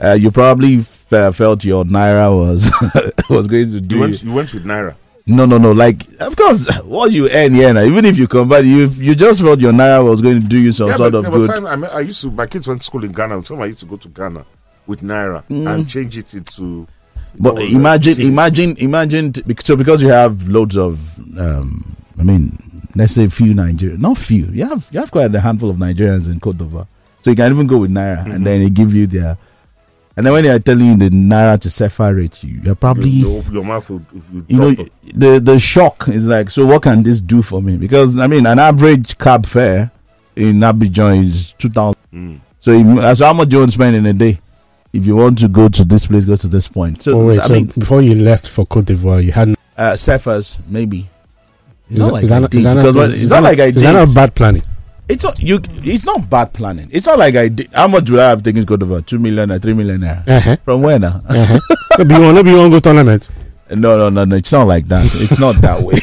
uh, 0.02 0.14
you 0.14 0.32
probably 0.32 0.78
f- 0.78 1.14
uh, 1.14 1.32
felt 1.32 1.64
your 1.64 1.84
naira 1.86 2.30
was 2.36 2.72
was 3.30 3.48
going 3.48 3.72
to 3.72 3.82
do. 3.82 3.96
You 3.96 4.02
went, 4.02 4.24
you 4.24 4.34
went 4.34 4.54
with 4.54 4.66
Naira. 4.66 4.96
no, 5.28 5.46
no, 5.46 5.58
no. 5.58 5.72
Like, 5.72 6.08
of 6.22 6.36
course, 6.36 6.68
what 6.84 7.12
you 7.12 7.30
earn 7.30 7.54
here 7.54 7.74
now, 7.74 7.84
even 7.84 8.06
if 8.06 8.18
you 8.18 8.28
convert, 8.28 8.66
you 8.66 8.88
you 8.88 9.16
just 9.16 9.42
felt 9.42 9.60
your 9.60 9.72
naira 9.74 10.04
was 10.04 10.22
going 10.22 10.40
to 10.42 10.48
do 10.48 10.58
you 10.58 10.72
some 10.72 10.88
yeah, 10.90 10.96
sort 10.98 11.12
but 11.14 11.26
of 11.26 11.32
good. 11.34 11.48
time 11.48 11.66
I, 11.68 11.76
mean, 11.76 11.90
I 11.92 12.00
used 12.02 12.22
to. 12.22 12.32
My 12.32 12.46
kids 12.48 12.68
went 12.68 12.82
to 12.82 12.86
school 12.86 13.04
in 13.04 13.12
Ghana. 13.12 13.44
Some 13.46 13.62
I 13.62 13.66
used 13.68 13.80
to 13.82 13.86
go 13.86 13.98
to 13.98 14.08
Ghana 14.08 14.46
with 14.88 15.02
Naira 15.02 15.44
and 15.50 15.88
change 15.90 16.18
it 16.18 16.34
into. 16.34 16.88
But 17.40 17.54
what 17.56 17.62
was 17.64 17.72
that? 17.72 17.76
imagine, 17.80 18.22
imagine, 18.26 18.78
imagine. 18.78 19.34
t- 19.34 19.44
So 19.64 19.76
because 19.76 20.02
you 20.02 20.10
have 20.10 20.48
loads 20.48 20.76
of, 20.76 20.98
um, 21.40 21.96
I 22.20 22.24
mean, 22.24 22.58
let's 22.96 23.14
say 23.14 23.28
few 23.28 23.54
Nigerians, 23.54 24.00
not 24.00 24.18
few. 24.18 24.46
You 24.48 24.66
have 24.66 24.88
you 24.92 25.00
have 25.00 25.12
quite 25.12 25.34
a 25.36 25.40
handful 25.40 25.70
of 25.70 25.78
Nigerians 25.78 26.28
in 26.28 26.40
Cote 26.40 26.58
d'Ivoire. 26.58 26.88
So 27.22 27.30
you 27.30 27.36
can 27.36 27.52
even 27.52 27.68
go 27.68 27.78
with 27.78 27.92
naira, 27.92 28.20
Mm-hmm. 28.24 28.32
and 28.32 28.48
then 28.48 28.62
they 28.64 28.70
give 28.72 28.96
you 28.96 29.06
their. 29.06 29.38
And 30.20 30.26
then 30.26 30.34
when 30.34 30.44
they 30.44 30.50
are 30.50 30.60
telling 30.60 30.86
you 30.86 30.96
the 30.98 31.10
naira 31.12 31.58
to 31.62 31.70
separate 31.70 32.44
you, 32.44 32.60
you're 32.62 32.76
probably 32.76 33.10
your, 33.10 33.42
your 33.44 33.64
mouth 33.64 33.90
will, 33.90 34.02
will 34.34 34.44
you 34.50 34.58
know 34.60 34.74
drop. 34.76 34.88
the 35.16 35.40
the 35.40 35.58
shock 35.58 36.10
is 36.10 36.26
like 36.26 36.50
so 36.50 36.66
what 36.66 36.82
can 36.84 37.04
this 37.04 37.22
do 37.22 37.42
for 37.42 37.62
me 37.62 37.78
because 37.78 38.18
i 38.18 38.28
mean 38.28 38.46
an 38.46 38.60
average 38.60 39.18
cab 39.18 39.46
fare 39.46 39.92
in 40.36 40.60
abidjan 40.60 41.24
is 41.24 41.54
2000 41.58 41.96
Mm. 42.14 42.40
so, 42.60 42.72
if, 42.72 43.18
so 43.18 43.26
how 43.28 43.32
much 43.34 43.48
do 43.48 43.56
you 43.56 43.60
want 43.62 43.70
to 43.72 43.76
spend 43.76 43.96
in 43.96 44.06
a 44.08 44.12
day 44.12 44.42
if 44.92 45.06
you 45.06 45.16
want 45.16 45.38
to 45.38 45.48
go 45.48 45.70
to 45.70 45.86
this 45.86 46.08
place 46.08 46.26
go 46.26 46.36
to 46.36 46.50
this 46.50 46.68
point 46.68 47.02
so 47.02 47.22
oh 47.22 47.28
wait, 47.28 47.40
i 47.40 47.46
so 47.46 47.54
mean 47.54 47.68
before 47.78 48.02
you 48.02 48.14
left 48.16 48.50
for 48.50 48.66
Cote 48.66 48.84
d'Ivoire, 48.88 49.24
you 49.24 49.32
had 49.32 49.50
uh 49.78 49.94
surfers 49.94 50.60
maybe 50.68 51.08
it's 51.90 51.98
is 51.98 52.00
not 52.00 52.06
that- 52.08 52.12
like 52.14 52.24
is 52.26 52.32
I 52.34 52.40
did, 52.42 52.54
is 52.56 52.64
that 52.66 52.74
not- 52.74 52.82
because 52.82 52.96
what- 52.98 53.10
is 53.12 53.22
it's 53.22 53.30
that 53.30 53.40
not 53.42 53.44
like 53.50 53.60
I 53.60 53.66
Is 53.68 53.84
that 53.84 53.94
not 53.94 54.08
did. 54.08 54.16
bad 54.16 54.36
planning? 54.36 54.64
It's 55.10 55.24
not 55.24 55.40
you. 55.40 55.60
It's 55.84 56.06
not 56.06 56.30
bad 56.30 56.54
planning. 56.54 56.88
It's 56.92 57.08
not 57.08 57.18
like 57.18 57.36
I 57.36 57.48
did. 57.48 57.70
How 57.74 57.88
much 57.88 58.10
would 58.12 58.20
I 58.20 58.30
have 58.30 58.44
taken 58.44 58.64
to 58.66 58.78
go 58.78 59.02
two 59.02 59.18
million 59.20 59.52
or 59.52 59.58
three 59.60 59.74
million 59.74 60.02
naira? 60.02 60.28
Uh-huh. 60.28 60.56
From 60.64 60.82
where 60.84 61.00
now? 61.00 61.22
Uh-huh. 61.28 61.60
Maybe 61.98 62.14
you 62.16 62.22
want, 62.22 62.36
maybe 62.36 62.50
you 62.52 62.58
want 62.58 62.72
to 62.72 62.76
go 62.76 62.80
tournament. 62.80 63.28
No, 63.72 63.98
no, 63.98 64.10
no, 64.10 64.24
no. 64.26 64.36
It's 64.36 64.52
not 64.52 64.68
like 64.68 64.88
that. 64.88 65.14
It's 65.16 65.40
not 65.40 65.62
that 65.62 65.82
way. 65.82 66.00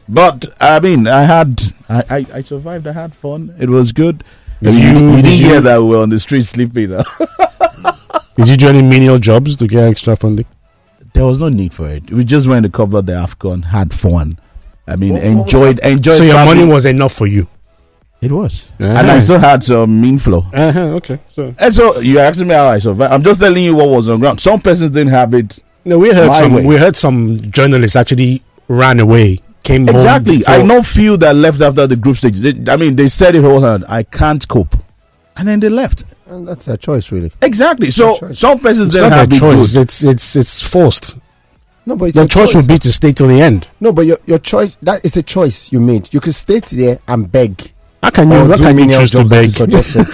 but 0.08 0.46
I 0.60 0.80
mean, 0.80 1.06
I 1.06 1.22
had, 1.24 1.62
I, 1.88 2.02
I, 2.10 2.26
I 2.34 2.40
survived. 2.42 2.86
I 2.86 2.92
had 2.92 3.14
fun. 3.14 3.54
It 3.58 3.68
was 3.70 3.92
good. 3.92 4.22
Did 4.62 4.74
you, 4.74 4.80
you- 4.80 4.86
you 4.86 5.16
did 5.16 5.22
didn't 5.22 5.38
you- 5.38 5.44
hear 5.46 5.60
that 5.62 5.78
we 5.82 5.88
were 5.88 5.98
on 6.02 6.10
the 6.10 6.20
street 6.20 6.44
sleeping. 6.44 6.90
huh? 6.90 7.04
Did 8.36 8.48
you 8.48 8.56
do 8.56 8.68
any 8.68 8.82
menial 8.82 9.18
jobs 9.18 9.56
to 9.58 9.66
get 9.66 9.84
extra 9.88 10.16
funding? 10.16 10.46
there 11.14 11.26
was 11.26 11.38
no 11.38 11.50
need 11.50 11.74
for 11.74 11.86
it. 11.90 12.10
We 12.10 12.24
just 12.24 12.46
went 12.46 12.64
to 12.64 12.70
cover 12.70 13.02
the 13.02 13.12
Afcon, 13.12 13.64
had 13.66 13.92
fun. 13.92 14.38
I 14.88 14.96
mean, 14.96 15.12
What- 15.12 15.22
what 15.22 15.26
enjoyed, 15.42 15.78
enjoyed. 15.80 16.16
so 16.16 16.22
your 16.24 16.42
money 16.44 16.64
was 16.64 16.86
enough 16.86 17.12
for 17.12 17.26
you. 17.26 17.46
It 18.22 18.30
was, 18.30 18.70
Uh-huh. 18.80 18.84
and 18.98 19.10
I 19.10 19.18
still 19.18 19.40
had 19.40 19.64
some 19.64 20.00
mean 20.00 20.16
flow. 20.18 20.46
Uh-huh, 20.54 20.80
okay, 20.98 21.18
so 21.26 21.52
And 21.58 21.74
so 21.74 21.98
you 22.00 22.20
asking 22.20 22.46
me 22.48 22.54
how 22.54 22.68
I 22.68 22.78
survived. 22.78 23.12
I'm 23.12 23.22
just 23.24 23.40
telling 23.40 23.64
you 23.64 23.74
what 23.74 23.88
was 23.88 24.08
on 24.08 24.20
ground. 24.20 24.40
Some 24.40 24.60
persons 24.60 24.92
didn't 24.92 25.12
have 25.12 25.34
it 25.34 25.58
no, 25.84 25.98
we 25.98 26.12
heard 26.14 26.32
some. 26.32 26.52
way. 26.54 26.64
We 26.64 26.76
heard 26.76 26.94
some 26.96 27.40
journalists 27.50 27.96
actually 27.96 28.40
ran 28.68 29.00
away, 29.00 29.40
came 29.64 29.86
home 29.88 29.96
Exactly. 29.96 30.38
before- 30.38 30.54
I 30.54 30.62
know 30.62 30.80
few 30.82 31.16
that 31.16 31.34
left 31.34 31.60
after 31.60 31.88
the 31.88 31.96
group 31.96 32.16
stage. 32.16 32.38
They, 32.38 32.54
I 32.72 32.76
mean, 32.76 32.94
they 32.94 33.08
said 33.08 33.34
it 33.34 33.42
whole 33.42 33.60
hand. 33.60 33.84
I 33.88 34.04
can't 34.04 34.46
cope, 34.46 34.76
and 35.36 35.48
then 35.48 35.58
they 35.58 35.68
left. 35.68 36.04
And 36.28 36.46
that's 36.46 36.66
their 36.66 36.76
choice, 36.76 37.10
really. 37.10 37.32
Exactly. 37.42 37.90
So 37.90 38.14
some 38.32 38.60
persons 38.60 38.86
It's 38.86 38.94
didn't 38.94 39.10
not 39.10 39.18
have 39.18 39.30
their 39.30 39.40
choice. 39.40 39.72
good. 39.74 39.82
It's 39.82 40.04
it's 40.04 40.36
it's 40.36 40.62
forced. 40.62 41.18
No, 41.84 41.96
but 41.96 42.04
it's 42.04 42.14
Their 42.14 42.22
your 42.22 42.28
choice 42.28 42.52
choice. 42.52 42.62
would 42.62 42.68
be 42.68 42.78
to 42.78 42.92
stay 42.92 43.10
till 43.10 43.26
the 43.26 43.40
end. 43.40 43.66
No, 43.80 43.92
but 43.92 44.06
your, 44.06 44.18
your 44.24 44.38
choice, 44.38 44.78
that 44.82 45.04
is 45.04 45.16
a 45.16 45.22
choice 45.24 45.72
you 45.72 45.80
made. 45.80 46.14
You 46.14 46.20
could 46.20 46.36
stay 46.36 46.60
there 46.60 47.00
and 47.08 47.30
beg. 47.32 47.72
How 48.02 48.10
can 48.10 48.30
you? 48.30 48.36
How 48.48 48.56
can 48.56 48.78
you 48.78 48.92
choose 48.92 49.10
to 49.12 49.24
beg? 49.24 49.54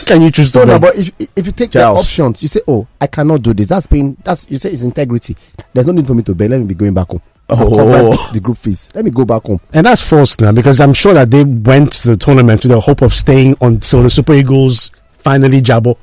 can 0.07 0.23
you 0.23 0.31
choose 0.31 0.53
to 0.53 0.67
no, 0.67 0.79
beg? 0.79 0.81
but 0.81 0.97
if 0.97 1.13
if 1.37 1.47
you 1.47 1.53
take 1.53 1.71
the 1.71 1.85
options, 1.85 2.43
you 2.43 2.49
say, 2.49 2.61
"Oh, 2.69 2.87
I 3.01 3.07
cannot 3.07 3.43
do 3.43 3.55
this." 3.55 3.69
That's 3.69 3.87
being 3.87 4.17
that's 4.23 4.51
you 4.51 4.59
say 4.59 4.71
it's 4.71 4.83
integrity. 4.83 5.37
There's 5.73 5.87
no 5.87 5.93
need 5.93 6.07
for 6.07 6.15
me 6.15 6.23
to 6.25 6.35
beg. 6.35 6.51
Let 6.51 6.61
me 6.61 6.67
be 6.67 6.75
going 6.75 6.95
back 6.95 7.09
home. 7.09 7.23
Oh. 7.51 8.31
the 8.35 8.41
group 8.41 8.59
fees. 8.59 8.91
Let 8.95 9.07
me 9.07 9.11
go 9.11 9.25
back 9.25 9.43
home. 9.43 9.61
And 9.73 9.87
that's 9.87 10.03
forced 10.03 10.41
now 10.41 10.53
because 10.53 10.81
I'm 10.81 10.93
sure 10.93 11.15
that 11.15 11.31
they 11.31 11.45
went 11.45 11.93
to 11.95 12.09
the 12.09 12.17
tournament 12.17 12.63
with 12.63 12.73
the 12.73 12.81
hope 12.81 13.01
of 13.01 13.15
staying 13.15 13.57
until 13.63 14.03
the 14.03 14.11
Super 14.11 14.35
Eagles 14.35 14.91
finally 15.13 15.63
jabber. 15.63 15.95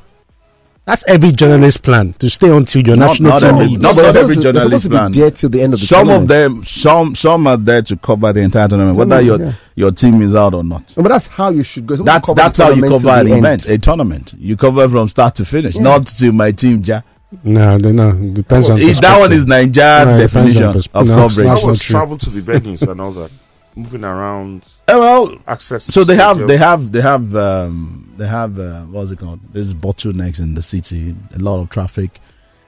That's 0.86 1.03
every 1.07 1.31
journalist 1.31 1.81
plan 1.81 2.13
to 2.19 2.29
stay 2.29 2.47
until 2.55 2.83
your 2.86 2.95
Not- 2.95 3.07
national 3.19 3.31
not 3.31 3.39
team 3.41 3.49
every- 3.55 3.75
not 3.77 3.95
but 3.95 4.05
every 4.05 4.11
they're 4.11 4.11
supposed 4.13 4.36
to- 4.36 4.41
they're 4.43 4.53
journalist 4.61 4.89
plan. 4.91 5.11
there 5.13 5.31
till 5.31 5.49
the 5.49 5.61
end 5.63 5.73
of 5.73 5.79
the 5.79 5.86
Some 5.88 6.09
of 6.11 6.27
them, 6.27 6.63
some 6.63 7.15
some 7.15 7.47
are 7.47 7.57
there 7.57 7.81
to 7.81 7.95
cover 7.97 8.31
the 8.31 8.41
entire 8.41 8.67
tournament, 8.67 8.95
whether 8.95 9.19
your 9.19 9.38
Tournament, 9.38 9.57
your 9.75 9.91
team 9.91 10.21
is 10.21 10.36
out 10.36 10.53
or 10.53 10.63
not. 10.63 10.83
No, 10.95 11.01
but 11.01 11.09
that's 11.09 11.25
how 11.25 11.49
you 11.49 11.63
should 11.63 11.88
go. 11.88 11.95
You're 11.95 12.05
That's 12.05 12.31
that's 12.36 12.59
how 12.59 12.69
you 12.69 12.83
cover 12.83 13.09
an 13.09 13.27
end. 13.27 13.39
event, 13.39 13.67
a 13.69 13.77
tournament. 13.79 14.36
You 14.39 14.55
cover 14.55 14.88
from 14.88 15.09
start 15.09 15.33
to 15.36 15.45
finish, 15.45 15.73
Yeah. 15.75 15.81
not 15.81 16.05
to 16.05 16.31
my 16.31 16.51
team. 16.51 16.83
Ja. 16.86 17.01
No, 17.43 17.79
they 17.79 17.91
no. 17.91 18.09
it 18.09 18.33
Depends 18.36 18.69
on 18.69 18.79
Is 18.79 18.99
that 18.99 19.19
one 19.19 19.33
is 19.33 19.45
Nigeria 19.47 20.05
No, 20.05 20.11
it 20.15 20.17
depends 20.19 20.53
definition 20.53 20.63
on 20.63 20.69
of 20.69 20.73
pers- 20.75 20.89
no, 20.93 21.01
coverage. 21.15 21.31
it's 21.31 21.39
How 21.39 21.53
not 21.55 21.65
was 21.65 21.79
true. 21.79 21.93
travel 21.93 22.17
to 22.17 22.29
the 22.29 22.41
venues 22.41 22.88
and 22.88 23.01
all 23.01 23.11
that? 23.13 23.31
Moving 23.78 24.05
around, 24.05 24.65
Eh, 24.88 24.95
well, 24.95 25.38
access. 25.47 25.84
so 25.84 26.03
they 26.05 26.15
have 26.15 26.47
they 26.47 26.55
have 26.57 26.91
they 26.93 27.01
have 27.01 27.36
um 27.36 28.13
they 28.17 28.26
have 28.28 28.57
uh, 28.57 28.84
what's 28.84 29.11
it 29.11 29.19
called 29.19 29.39
there's 29.51 29.73
bottlenecks 29.73 30.39
in 30.39 30.53
the 30.55 30.61
city 30.61 31.13
a 31.36 31.39
lot 31.39 31.59
of 31.59 31.69
traffic 31.69 32.21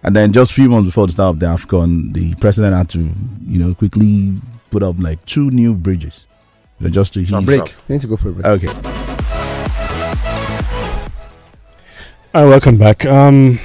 and 0.04 0.14
then 0.16 0.34
just 0.34 0.52
a 0.52 0.54
few 0.54 0.68
months 0.68 0.86
before 0.88 1.08
the 1.08 1.14
start 1.14 1.36
of 1.36 1.40
the 1.40 1.46
afcon 1.46 2.14
the 2.14 2.36
president 2.36 2.76
had 2.76 2.90
to 2.90 3.00
you 3.46 3.58
know 3.58 3.74
quickly 3.74 4.34
put 4.70 4.84
up 4.84 4.96
like 5.00 5.24
two 5.26 5.50
new 5.52 5.74
bridges 5.74 6.26
you 6.80 6.88
know, 6.88 6.92
just 6.92 7.14
to 7.14 7.26
Some 7.26 7.44
ease 7.44 7.48
Break. 7.48 7.62
Up. 7.62 7.70
You 7.88 7.94
need 7.96 8.02
to 8.02 8.08
go 8.08 8.18
for 8.18 8.30
a 8.30 8.34
break. 8.34 8.46
okay 8.46 8.68
Hi, 12.34 12.46
welcome 12.46 12.78
back. 12.78 13.04
Um, 13.06 13.60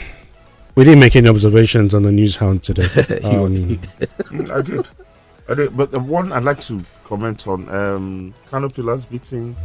we 0.76 0.84
didn't 0.84 1.00
make 1.00 1.14
any 1.16 1.28
observations 1.28 1.94
on 1.94 2.04
the 2.04 2.12
news 2.12 2.36
hound 2.36 2.62
today. 2.62 2.84
Um, 3.24 3.78
Mm, 4.30 4.50
I 4.50 4.62
did. 4.62 4.88
But 5.54 5.90
the 5.90 6.00
one 6.00 6.32
I'd 6.32 6.44
like 6.44 6.60
to 6.60 6.84
comment 7.04 7.46
on 7.46 7.68
um, 7.68 8.34
beating 9.10 9.56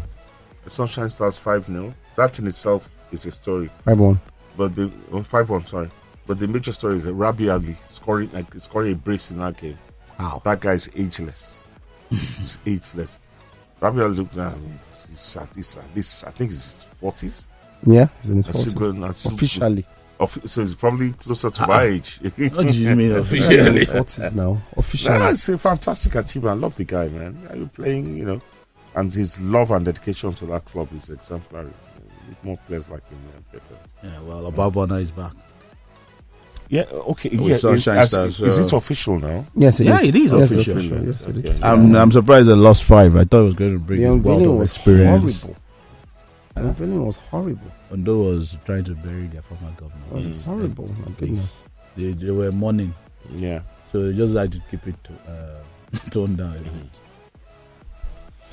the 0.64 0.70
Sunshine 0.70 1.10
Stars 1.10 1.38
5 1.38 1.68
0. 1.68 1.94
That 2.16 2.40
in 2.40 2.48
itself 2.48 2.90
is 3.12 3.26
a 3.26 3.32
story. 3.32 3.70
Five 3.86 4.00
one. 4.00 4.20
But 4.58 4.76
the 4.76 4.92
oh, 5.12 5.24
5 5.24 5.50
1, 5.50 5.66
sorry. 5.66 5.92
But 6.26 6.40
the 6.40 6.48
major 6.48 6.74
story 6.74 6.98
is 6.98 7.04
that 7.04 7.16
Rabiu 7.16 7.54
Ali 7.54 7.78
scoring, 7.90 8.30
like, 8.32 8.54
scoring 8.56 8.92
a 8.94 8.96
brace 8.96 9.32
in 9.32 9.40
that 9.40 9.58
game. 9.58 9.78
Wow. 10.20 10.42
That 10.44 10.60
guy 10.60 10.74
is 10.74 10.90
ageless. 10.96 11.64
he's 12.10 12.60
ageless. 12.66 13.22
Rabiu 13.82 14.04
Ali, 14.04 14.16
look, 14.18 14.38
uh, 14.38 14.52
he's, 15.10 15.38
at, 15.38 15.56
he's 15.56 15.78
at 15.78 15.96
least, 15.96 16.26
I 16.28 16.32
think 16.32 16.52
he's 16.52 16.86
40s. 17.02 17.48
Yeah, 17.86 18.08
he's 18.18 18.30
in 18.30 18.38
his 18.38 18.48
forties. 18.48 18.74
good, 18.74 19.02
that's 19.02 19.24
good. 19.24 19.34
Officially, 19.34 19.84
Offi- 19.84 19.97
So 20.46 20.62
he's 20.64 20.76
probably 20.76 21.12
closer 21.14 21.50
to 21.52 21.68
my 21.68 21.84
age. 21.84 22.20
what 22.22 22.68
do 22.68 22.78
you 22.80 22.96
mean 22.96 23.12
he's 23.12 23.12
in 23.12 23.16
officially 23.22 23.80
his 23.80 23.90
forties 23.90 24.34
now. 24.34 24.44
No, 24.54 24.62
Officially. 24.78 25.26
it's 25.26 25.48
a 25.50 25.58
fantastic 25.58 26.16
achievement. 26.16 26.58
I 26.58 26.60
love 26.60 26.76
the 26.76 26.86
guy, 26.86 27.08
man. 27.08 27.48
Are 27.50 27.56
You're 27.56 27.68
playing, 27.68 28.18
you 28.18 28.26
know, 28.26 28.42
and 28.96 29.14
his 29.14 29.40
love 29.40 29.70
and 29.72 29.86
dedication 29.86 30.34
to 30.36 30.46
that 30.48 30.66
club 30.66 30.90
is 30.96 31.10
exemplary. 31.12 31.66
We 31.68 32.30
need 32.30 32.38
more 32.44 32.58
players 32.68 32.90
like 32.90 33.08
him. 33.10 33.20
Yeah, 33.54 33.60
better. 33.60 33.80
yeah 34.04 34.20
well 34.22 34.52
Obabona 34.52 35.02
is 35.02 35.12
back 35.12 35.34
yeah 36.70 36.84
okay. 36.92 37.30
With 37.30 37.42
yeah, 37.42 37.54
is, 37.56 37.62
Sunshine 37.62 37.98
as- 37.98 38.10
Stars, 38.10 38.42
is 38.42 38.60
uh, 38.60 38.64
it 38.64 38.74
official 38.74 39.20
now? 39.20 39.46
Yes, 39.56 39.80
it 39.80 39.86
Yeah, 39.86 39.96
is. 40.02 40.10
it 40.10 40.16
is 40.16 40.32
Yes, 40.34 40.52
official. 40.52 41.06
Yes, 41.06 41.24
it 41.26 41.38
Okay. 41.38 41.48
is. 41.48 41.64
I'm 41.64 41.96
I'm 41.96 42.12
surprised 42.12 42.48
they 42.50 42.54
lost 42.54 42.84
five 42.84 43.16
I 43.16 43.24
thought 43.24 43.42
it 43.42 43.46
was 43.46 43.54
going 43.54 43.74
to 43.74 43.80
bring 43.80 44.02
the 44.02 44.08
a 44.08 44.16
wealth 44.16 44.26
unveiling 44.26 44.58
of 44.58 44.62
experience 44.64 45.42
horrible. 45.44 45.62
The 46.62 46.68
unveiling 46.70 47.06
was 47.06 47.18
horrible. 47.18 47.72
Ondo 47.92 48.18
was 48.32 48.58
trying 48.66 48.84
to 48.86 48.96
bury 48.96 49.28
their 49.28 49.42
former 49.42 49.72
governor 49.78 50.04
It 50.12 50.28
was 50.30 50.38
Mm. 50.42 50.44
horrible. 50.46 50.88
My 51.06 51.12
goodness. 51.18 51.64
they, 51.96 52.12
they 52.14 52.32
were 52.32 52.52
mourning 52.52 52.94
Yeah. 53.36 53.62
So 53.92 54.04
they 54.04 54.14
just 54.18 54.34
like 54.34 54.52
to 54.52 54.62
keep 54.72 54.86
it 54.88 54.96
uh, 55.28 55.60
toned 56.10 56.38
down. 56.38 56.56
a 56.58 56.60
bit. 56.60 56.90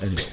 Anyway, 0.01 0.29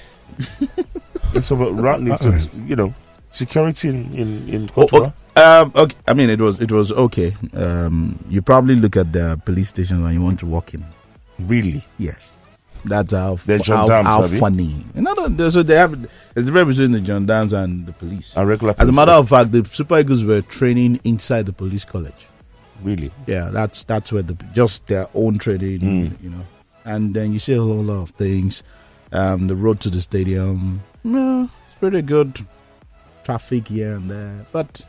And 1.35 1.45
so, 1.45 1.57
but 1.57 1.73
round, 1.75 2.09
it's, 2.09 2.25
it's, 2.25 2.49
you 2.55 2.77
know, 2.77 2.93
security 3.31 3.89
in 3.89 4.15
in, 4.15 4.49
in 4.49 4.71
Oh, 4.77 4.87
Cote 4.87 5.13
um, 5.37 5.73
okay. 5.75 5.97
I 6.07 6.13
mean, 6.15 6.29
it 6.31 6.41
was 6.41 6.61
it 6.61 6.71
was 6.71 6.93
okay. 6.93 7.35
Um, 7.55 8.19
you 8.29 8.43
probably 8.43 8.75
look 8.77 8.97
at 8.97 9.13
the 9.13 9.41
police 9.47 9.69
station 9.71 10.03
when 10.03 10.13
you 10.13 10.21
want 10.21 10.39
to 10.41 10.47
walk 10.47 10.75
in. 10.75 10.85
Really? 11.39 11.83
Yes, 11.99 12.17
that's 12.85 13.13
how 13.13 13.37
They're 13.47 13.59
how, 13.59 13.63
gendarmes, 13.65 14.07
how 14.09 14.23
are 14.23 14.29
they? 14.29 14.39
funny. 14.39 14.85
You 14.95 15.03
know, 15.03 15.29
the- 15.29 15.51
so 15.51 15.63
they 15.63 15.77
have 15.77 15.93
it's 15.95 16.09
a 16.37 16.43
difference 16.43 16.77
between 16.79 16.93
the 16.93 17.05
gendarmes 17.05 17.53
and 17.53 17.87
the 17.87 17.93
police. 17.93 18.33
A 18.37 18.45
regular. 18.47 18.73
As 18.73 18.77
a 18.77 18.81
police 18.87 18.97
matter 18.97 19.13
of 19.13 19.29
fact, 19.29 19.53
the 19.53 19.65
Super 19.67 19.99
Eagles 19.99 20.25
were 20.25 20.43
training 20.43 21.01
inside 21.05 21.47
the 21.47 21.53
police 21.53 21.85
college. 21.85 22.27
really. 22.83 23.13
Yeah, 23.29 23.51
that's 23.51 23.85
that's 23.85 24.11
where 24.13 24.23
the 24.23 24.35
just 24.55 24.87
their 24.89 25.07
own 25.15 25.39
training, 25.39 25.81
Mm. 25.81 26.23
you 26.23 26.31
know. 26.31 26.45
And 26.85 27.15
then 27.15 27.33
you 27.33 27.39
see 27.39 27.55
a 27.55 27.61
whole 27.61 27.83
lot 27.85 28.03
of 28.03 28.11
things. 28.11 28.65
Um, 29.13 29.47
the 29.47 29.55
road 29.55 29.79
to 29.81 29.91
the 29.91 30.01
stadium, 30.01 30.81
no, 31.05 31.45
it's 31.67 31.79
pretty 31.79 32.03
good. 32.03 32.45
Traffic 33.25 33.69
here 33.69 33.93
and 33.95 34.11
there, 34.11 34.45
but 34.53 34.83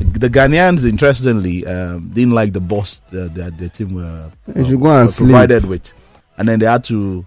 The 0.00 0.30
Ghanaians, 0.30 0.86
interestingly, 0.88 1.66
um, 1.66 2.10
didn't 2.14 2.32
like 2.32 2.52
the 2.54 2.60
boss 2.60 3.02
that 3.10 3.34
the, 3.34 3.50
the 3.50 3.68
team 3.68 3.94
were, 3.94 4.30
You 4.56 4.64
should 4.64 4.80
go 4.80 4.88
and 4.90 5.02
were 5.02 5.06
sleep. 5.06 5.28
provided 5.28 5.66
with, 5.66 5.92
and 6.38 6.48
then 6.48 6.58
they 6.58 6.66
had 6.66 6.84
to 6.84 7.24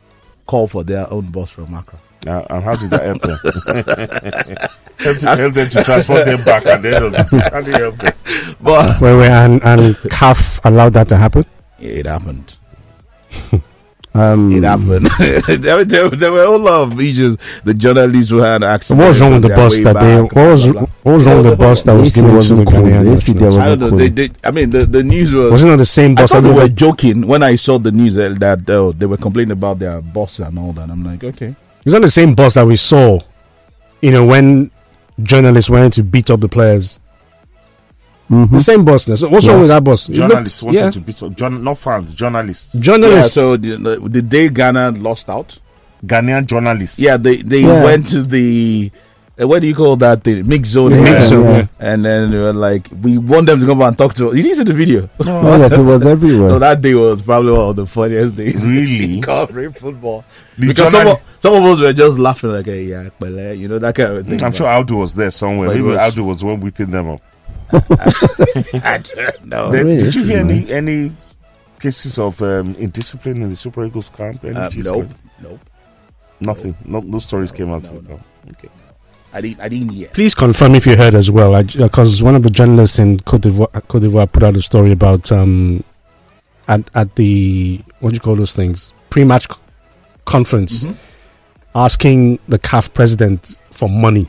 call 0.47 0.67
for 0.67 0.83
their 0.83 1.09
own 1.11 1.27
boss 1.31 1.49
from 1.51 1.73
Accra. 1.73 1.99
Uh, 2.25 2.45
and 2.49 2.63
how 2.63 2.75
did 2.75 2.89
that 2.89 3.03
help 3.03 3.21
them? 3.21 3.37
help, 4.99 5.17
to, 5.17 5.35
help 5.35 5.53
them 5.53 5.69
to 5.69 5.83
transport 5.83 6.23
them 6.25 6.41
back 6.45 6.65
and 6.65 6.83
then 6.83 7.03
end 7.03 7.13
the 7.15 7.23
day. 7.31 7.49
How 7.51 7.61
did 7.61 7.75
it 7.75 7.81
help 7.81 7.97
them? 7.97 8.13
But 8.61 9.01
Wait, 9.01 9.17
wait, 9.17 9.29
and 9.29 9.61
and 9.63 9.95
CAF 10.09 10.59
allowed 10.63 10.93
that 10.93 11.09
to 11.09 11.17
happen. 11.17 11.43
it 11.79 12.05
happened. 12.05 12.55
Um, 14.15 14.51
It 14.51 14.63
happened. 14.63 15.07
there, 15.63 15.83
there, 15.83 16.09
there 16.09 16.31
were 16.31 16.43
a 16.43 16.55
lot 16.57 16.83
of 16.93 17.01
issues. 17.01 17.35
The 17.63 17.73
journalists 17.73 18.29
who 18.29 18.37
had 18.37 18.63
access. 18.63 18.95
What 18.95 19.07
was 19.09 19.19
wrong 19.21 19.33
with 19.33 19.41
the 19.41 19.49
bus 19.49 19.79
that 19.81 19.93
they? 19.93 20.21
What 20.21 20.35
was 20.35 20.67
what 20.71 20.89
was 21.03 21.25
wrong 21.25 21.37
with 21.41 21.49
the 21.51 21.55
bus 21.55 21.83
that 21.83 21.93
was 21.93 22.13
given 22.13 22.29
to 22.29 22.31
the 22.31 22.35
wasn't 22.35 22.69
cool. 22.69 22.81
Ghanaian 22.81 23.11
AC 23.13 23.33
there 23.33 23.49
nationals? 23.49 23.57
I 23.57 23.69
don't 23.69 23.79
know. 23.79 23.89
cool. 23.89 23.97
They, 23.97 24.09
they, 24.09 24.29
I 24.43 24.51
mean, 24.51 24.69
the, 24.69 24.85
the 24.85 25.03
news 25.03 25.33
was. 25.33 25.51
Was 25.51 25.63
it 25.63 25.67
not 25.67 25.77
the 25.77 25.85
same 25.85 26.11
I 26.11 26.21
bus? 26.21 26.31
thought 26.31 26.41
they 26.41 26.51
were 26.51 26.67
they- 26.67 26.73
joking 26.73 27.25
when 27.25 27.41
I 27.41 27.55
saw 27.55 27.79
the 27.79 27.91
news 27.91 28.13
that, 28.13 28.39
that 28.39 28.69
uh, 28.69 28.91
they 28.95 29.07
were 29.07 29.17
complaining 29.17 29.51
about 29.53 29.79
their 29.79 29.99
boss 30.01 30.37
and 30.39 30.59
all 30.59 30.73
that. 30.73 30.89
I'm 30.91 31.03
like, 31.03 31.23
okay. 31.23 31.55
It's 31.83 31.93
not 31.93 32.03
the 32.03 32.09
same 32.11 32.35
bus 32.35 32.53
that 32.53 32.67
we 32.67 32.75
saw. 32.77 33.19
You 34.01 34.11
know 34.11 34.25
when 34.25 34.69
journalists 35.23 35.69
went 35.69 35.93
to 35.95 36.03
beat 36.03 36.29
up 36.29 36.39
the 36.41 36.49
players. 36.49 36.99
Mhm. 38.33 38.51
The 38.51 38.59
same 38.59 38.83
boss. 38.85 39.03
So 39.05 39.27
what's 39.29 39.47
wrong 39.47 39.59
with 39.59 39.69
that 39.69 39.83
boss? 39.83 40.09
It 40.09 40.13
Journalists 40.13 40.61
looked- 40.63 40.75
wanted 40.75 40.85
yeah. 40.85 40.91
to 40.91 40.99
beat 41.01 41.23
up, 41.23 41.35
journ- 41.35 41.63
not 41.63 41.77
fans, 41.77 42.13
journalists. 42.13 42.73
Journalists. 42.79 43.35
Yeah, 43.37 43.43
so 43.43 43.57
the, 43.57 43.77
the, 43.77 44.09
the 44.09 44.21
day 44.21 44.49
Ghana 44.49 44.91
lost 44.91 45.29
out, 45.29 45.57
Ghanaian 46.05 46.45
journalists. 46.45 46.99
yeah, 46.99 47.17
they 47.17 47.37
they 47.37 47.61
Yeah. 47.61 47.83
went 47.83 48.07
to 48.07 48.21
the 48.23 48.91
uh, 49.41 49.47
what 49.47 49.61
do 49.63 49.67
you 49.67 49.73
call 49.73 49.95
that 49.95 50.23
thing? 50.23 50.47
Mixed 50.47 50.71
zone, 50.73 50.91
The 50.91 50.97
area. 50.97 51.11
mixed 51.11 51.29
zone, 51.29 51.43
yeah. 51.45 51.57
yeah. 51.57 51.65
and 51.79 52.05
then 52.05 52.29
they 52.29 52.37
were 52.37 52.53
like, 52.53 52.87
we 53.01 53.17
want 53.17 53.47
them 53.47 53.59
to 53.61 53.65
come 53.65 53.81
and 53.81 53.97
talk 53.97 54.13
to. 54.15 54.27
us. 54.29 54.35
You 54.35 54.43
didn't 54.43 54.57
see 54.57 54.63
the 54.63 54.73
video? 54.75 55.09
Oh, 55.21 55.57
yes, 55.57 55.71
it 55.73 55.81
was 55.81 56.05
everywhere. 56.05 56.51
So 56.51 56.59
that 56.59 56.81
day 56.81 56.93
was 56.93 57.23
probably 57.23 57.51
one 57.51 57.69
of 57.69 57.75
the 57.75 57.87
funniest 57.87 58.35
days. 58.35 58.69
Really? 58.69 59.15
in 59.15 59.21
covering 59.23 59.73
football. 59.73 60.23
The 60.59 60.67
because 60.67 60.91
some 60.91 61.07
of, 61.07 61.19
some 61.39 61.53
of 61.55 61.63
us 61.63 61.79
were 61.79 61.93
just 61.93 62.19
laughing 62.19 62.51
like, 62.51 62.65
hey, 62.67 62.83
yeah, 62.83 63.09
pele, 63.19 63.55
you 63.55 63.67
know 63.67 63.79
that 63.79 63.95
kind 63.95 64.17
of 64.17 64.27
thing. 64.27 64.43
I'm 64.43 64.51
sure 64.51 64.67
Aldo 64.67 64.97
was 64.97 65.15
there 65.15 65.31
somewhere. 65.31 65.69
But 65.69 65.77
it 65.77 65.79
Maybe 65.79 65.89
was- 65.93 66.01
Aldo 66.01 66.23
was 66.25 66.39
the 66.41 66.45
one 66.45 66.59
whipping 66.59 66.91
them 66.91 67.09
up. 67.09 67.21
I 68.83 69.01
don't 69.03 69.45
know. 69.45 69.71
Then, 69.71 69.85
really? 69.85 69.97
did 69.99 70.15
you 70.15 70.23
hear 70.25 70.43
Nice. 70.43 70.69
any 70.69 70.93
any 71.07 71.15
cases 71.79 72.17
of 72.19 72.41
um, 72.41 72.75
indiscipline 72.75 73.41
in 73.41 73.49
the 73.49 73.55
Super 73.55 73.85
Eagles 73.85 74.09
camp? 74.09 74.43
Any 74.45 74.55
Uh, 74.55 74.69
gist 74.69 74.87
nope, 74.87 75.05
like- 75.07 75.15
nope. 75.41 75.59
Nothing. 76.39 76.75
No, 76.85 76.99
no 76.99 77.19
stories 77.19 77.51
came 77.51 77.71
out. 77.71 77.83
No, 77.83 77.89
so 77.89 77.99
no. 78.01 78.19
Okay. 78.51 78.69
I 79.33 79.41
didn't. 79.41 79.61
I 79.61 79.69
didn't 79.69 79.89
hear. 79.89 80.09
Please 80.09 80.35
confirm 80.35 80.75
if 80.75 80.85
you 80.85 80.95
heard 80.95 81.15
as 81.15 81.31
well, 81.31 81.61
because 81.63 82.21
one 82.21 82.35
of 82.35 82.43
the 82.43 82.49
journalists 82.49 82.99
in 82.99 83.19
Cote 83.21 83.41
d'Ivoire, 83.41 83.87
Cote 83.87 84.01
d'Ivoire 84.03 84.31
put 84.31 84.43
out 84.43 84.55
a 84.57 84.61
story 84.61 84.91
about 84.91 85.31
um, 85.31 85.83
at 86.67 86.81
at 86.95 87.15
the 87.15 87.81
what 87.99 88.09
do 88.09 88.15
you 88.15 88.19
call 88.19 88.35
those 88.35 88.53
things 88.53 88.93
pre-match 89.09 89.47
c- 89.49 89.55
conference, 90.25 90.83
Mhm. 90.85 90.95
asking 91.75 92.39
the 92.47 92.59
CAF 92.59 92.93
president 92.93 93.57
for 93.71 93.87
money 93.89 94.27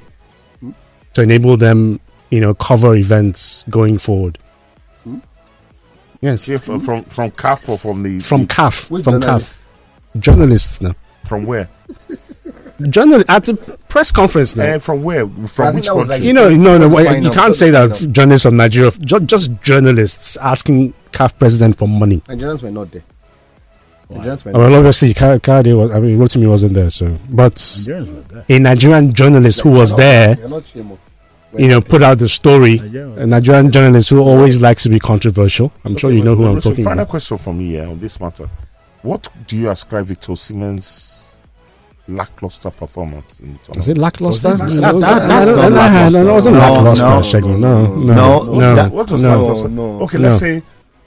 to 1.14 1.22
enable 1.22 1.56
them, 1.56 2.00
you 2.34 2.40
know, 2.40 2.52
cover 2.54 2.94
events 2.96 3.64
going 3.70 3.96
forward. 3.98 4.38
Yes, 6.20 6.48
Yeah, 6.48 6.56
from 6.58 6.80
from 6.80 7.04
from 7.04 7.30
CAF 7.32 7.68
or 7.68 7.78
from 7.78 8.02
the 8.02 8.18
from 8.20 8.42
the- 8.42 8.46
CAF, 8.54 8.86
from 8.88 9.02
journalist? 9.02 9.64
CAF, 10.14 10.20
journalists 10.20 10.80
now, 10.80 10.94
from 11.28 11.44
where? 11.44 11.68
journal 12.90 13.22
at 13.28 13.44
the 13.44 13.54
press 13.88 14.10
conference 14.10 14.56
now. 14.56 14.64
Eh, 14.64 14.78
from 14.78 15.02
where? 15.04 15.28
From 15.46 15.74
which 15.76 15.86
country? 15.86 16.04
like- 16.06 16.22
You 16.22 16.32
know, 16.32 16.48
no, 16.48 16.76
no, 16.78 16.88
Fine, 16.90 17.22
you 17.22 17.30
can't 17.30 17.54
say 17.54 17.70
that 17.70 17.90
no. 18.00 18.06
journalists 18.08 18.42
from 18.44 18.56
Nigeria, 18.56 18.90
just, 18.90 19.24
just 19.26 19.62
journalists 19.62 20.36
asking 20.38 20.92
CAF 21.12 21.38
president 21.38 21.76
for 21.78 21.86
money. 21.86 22.20
Nigerians 22.28 22.62
were 22.62 22.70
not 22.72 22.90
there. 22.90 23.02
Nigerians 24.10 24.44
were 24.44 24.52
not 24.52 24.58
Well, 24.60 24.74
obviously, 24.74 25.12
Ka- 25.14 25.38
Kade 25.38 25.76
was, 25.76 25.92
I 25.92 26.00
mean, 26.00 26.18
Rotimi 26.18 26.48
wasn't 26.48 26.74
there, 26.74 26.90
so. 26.90 27.16
But 27.30 27.56
there. 27.86 28.04
a 28.48 28.58
Nigerian 28.58 29.12
journalist 29.12 29.60
who 29.60 29.70
was 29.70 29.94
there, 29.94 30.36
You're 30.38 30.48
not 30.48 30.66
shameless. 30.66 31.00
You 31.56 31.68
know, 31.68 31.80
put 31.80 32.02
out 32.02 32.18
the 32.18 32.28
story. 32.28 32.78
A 32.78 33.26
Nigerian 33.26 33.70
journalist 33.70 34.10
who 34.10 34.18
always 34.20 34.60
likes 34.60 34.82
to 34.84 34.88
be 34.88 34.98
controversial. 34.98 35.72
I'm 35.84 35.96
sure 35.96 36.12
you 36.12 36.22
know 36.22 36.34
who 36.34 36.46
I'm 36.46 36.54
Russell, 36.56 36.72
talking 36.72 36.84
Final 36.84 37.00
about. 37.02 37.10
question 37.10 37.38
for 37.38 37.54
me 37.54 37.68
here 37.68 37.84
on 37.86 37.98
this 38.00 38.18
matter. 38.20 38.48
What 39.02 39.28
do 39.46 39.56
you 39.56 39.70
ascribe 39.70 40.06
Victor 40.06 40.32
Osimhen's 40.32 41.34
lackluster 42.08 42.70
performance 42.70 43.40
in 43.40 43.52
the 43.52 43.58
tournament? 43.58 43.78
Is 43.78 43.88
it 43.88 43.98
lackluster? 43.98 44.50
Was 44.50 44.60
it 44.60 44.80
That- 44.80 44.94
lackluster? 44.94 45.00
that- 45.00 45.28
That's 45.28 45.50
that- 45.52 45.58
not 45.58 45.70
that- 45.70 45.92
lackluster. 45.92 46.24
that 46.24 46.32
wasn't 46.34 46.54
No, 46.54 46.60
lackluster, 46.60 47.06
no, 47.08 47.20
Shegun. 47.20 47.58
no, 47.58 47.86
No, 47.86 47.86
no, 47.86 47.96
no, 47.96 48.04
no. 48.04 48.14
no, 48.14 48.52
What, 48.52 48.76
that, 48.76 48.92
what 48.92 49.10
was 49.10 49.22
no. 49.22 49.28
lackluster? 49.42 49.68
No, 49.68 50.00
Okay, 50.02 50.18
no. 50.18 50.28
let's 50.28 50.40
say 50.40 50.62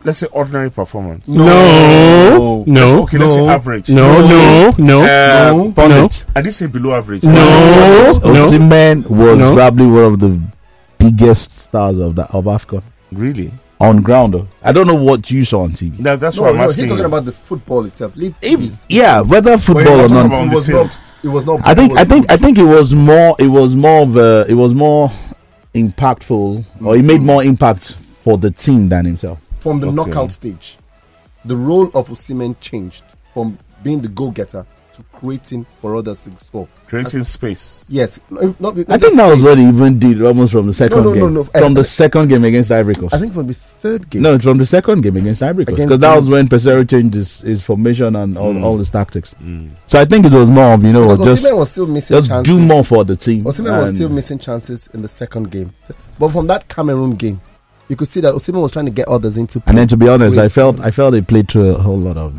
let's 0.08 0.20
say 0.20 0.28
ordinary 0.32 0.72
performance. 0.72 1.28
No, 1.28 2.64
Let's- 2.66 2.94
no, 2.94 3.04
okay, 3.04 3.18
let's 3.20 3.34
say 3.34 3.48
average. 3.48 3.90
no, 3.90 4.22
no, 4.28 4.74
no, 4.78 5.02
Uh, 5.02 5.54
no, 5.54 5.72
Pundit. 5.74 6.26
I 6.36 6.42
did 6.42 6.54
say 6.54 6.66
below 6.66 6.96
average. 6.96 7.24
no, 7.24 7.32
no. 7.34 8.14
Osimhen 8.24 9.08
was 9.10 9.38
No. 9.38 9.54
probably 9.54 9.86
one 9.86 10.04
of 10.06 10.20
the 10.20 10.40
biggest 10.98 11.58
stars 11.60 12.00
of 12.00 12.16
that 12.16 12.32
of 12.34 12.46
AFCON 12.46 12.82
Really? 13.12 13.52
on 13.80 14.02
ground. 14.02 14.34
Though. 14.34 14.48
I 14.64 14.72
don't 14.72 14.88
know 14.88 14.96
what 14.96 15.30
you 15.30 15.44
saw 15.46 15.62
on 15.64 15.72
TV. 15.74 16.00
Now 16.00 16.16
that's 16.16 16.38
No, 16.38 16.44
what 16.44 16.52
I'm 16.52 16.58
no, 16.58 16.64
asking. 16.64 16.86
he's 16.86 16.92
talking 16.92 17.04
you. 17.04 17.08
about 17.08 17.26
the 17.26 17.32
football 17.34 17.86
itself. 17.86 18.14
Leave 18.16 18.34
If- 18.42 18.86
yeah, 18.90 19.20
whether 19.22 19.58
football 19.58 20.00
or 20.00 20.04
was 20.04 20.12
not, 20.12 20.26
about 20.26 20.48
It 20.48 20.54
was 20.56 20.66
field. 20.66 20.88
not. 20.88 20.98
It 21.24 21.28
was 21.30 21.46
not. 21.46 21.60
I 21.66 21.74
think 21.76 21.98
I 21.98 22.04
think. 22.06 22.32
I 22.32 22.38
think 22.38 22.58
it 22.58 22.64
was 22.64 22.96
more 22.96 23.36
it 23.40 23.48
was 23.48 23.76
more 23.76 24.04
of 24.04 24.16
a, 24.18 24.46
it 24.48 24.54
was 24.54 24.74
more 24.74 25.12
impactful 25.76 26.64
or 26.84 26.96
it 26.96 27.04
made 27.04 27.22
more 27.22 27.44
impact 27.44 27.98
for 28.24 28.38
the 28.38 28.52
team 28.52 28.90
than 28.90 29.06
himself. 29.06 29.40
From 29.68 29.80
the 29.80 29.88
Okay. 29.88 29.96
knockout 29.96 30.32
stage, 30.32 30.78
the 31.46 31.56
role 31.56 31.88
of 31.94 32.08
Osimhen 32.10 32.56
changed 32.62 33.04
from 33.34 33.58
being 33.84 34.02
the 34.02 34.08
goal-getter 34.08 34.66
to 34.94 35.04
creating 35.14 35.66
for 35.82 35.96
others 35.96 36.22
to 36.22 36.32
score. 36.44 36.68
Creating 36.88 37.24
space. 37.26 37.86
Yes, 37.88 38.18
not, 38.32 38.60
not, 38.60 38.74
I 38.90 38.98
think 38.98 39.16
that 39.16 39.28
was 39.30 39.44
what 39.44 39.58
he 39.58 39.66
even 39.68 40.00
did 40.00 40.22
almost 40.24 40.54
from 40.54 40.66
the 40.66 40.74
second 40.74 41.04
no, 41.04 41.04
no, 41.04 41.14
game. 41.14 41.34
no. 41.36 41.44
From 41.44 41.72
Uh, 41.74 41.76
the 41.76 41.84
second 41.84 42.30
game 42.30 42.44
against 42.46 42.72
Ivory 42.72 42.96
Coast. 42.96 43.14
I 43.14 43.20
think 43.20 43.34
from 43.34 43.46
the 43.46 43.54
third 43.54 44.10
game. 44.10 44.22
no, 44.24 44.34
it's 44.36 44.44
from 44.46 44.58
the 44.58 44.66
second 44.66 45.02
game 45.02 45.18
against 45.18 45.44
Ivory 45.44 45.66
Coast 45.66 45.78
because 45.78 46.00
that 46.00 46.18
was 46.18 46.30
when 46.30 46.48
Peseiro 46.48 46.90
changed 46.90 47.14
his, 47.14 47.40
his 47.42 47.62
formation 47.62 48.16
and 48.16 48.38
all, 48.38 48.54
Mm. 48.54 48.64
all 48.64 48.78
his 48.78 48.90
tactics. 48.90 49.36
Mm. 49.44 49.70
So 49.86 50.00
I 50.00 50.06
think 50.06 50.26
it 50.26 50.32
was 50.32 50.50
more 50.50 50.74
of 50.74 50.84
you 50.84 50.94
know 50.94 51.10
because 51.16 51.42
just 51.42 51.56
was 51.56 51.70
still 51.72 51.88
missing 51.88 52.18
just 52.18 52.30
chances. 52.30 52.56
do 52.56 52.60
more 52.60 52.84
for 52.86 53.04
the 53.06 53.16
team. 53.18 53.44
Osimhen 53.44 53.80
was 53.82 53.90
And- 53.90 53.96
still 53.98 54.10
missing 54.10 54.40
chances 54.40 54.90
in 54.94 55.02
the 55.04 55.08
second 55.10 55.52
game, 55.52 55.74
but 56.18 56.30
from 56.32 56.48
that 56.48 56.68
Cameroon 56.70 57.16
game, 57.16 57.40
you 57.90 57.96
could 57.96 58.08
see 58.08 58.22
that 58.22 58.34
Osimhen 58.34 58.62
was 58.62 58.72
trying 58.72 58.86
to 58.86 58.92
get 58.92 59.08
others 59.08 59.38
into. 59.38 59.62
And 59.68 59.78
then 59.78 59.88
to 59.88 59.98
be 59.98 60.08
honest, 60.08 60.36
Wait. 60.36 60.44
I 60.44 60.50
felt 60.50 60.80
I 60.80 60.92
felt 60.92 61.12
they 61.14 61.22
played 61.22 61.50
through 61.50 61.76
a 61.76 61.80
whole 61.82 61.98
lot 61.98 62.18
of 62.18 62.34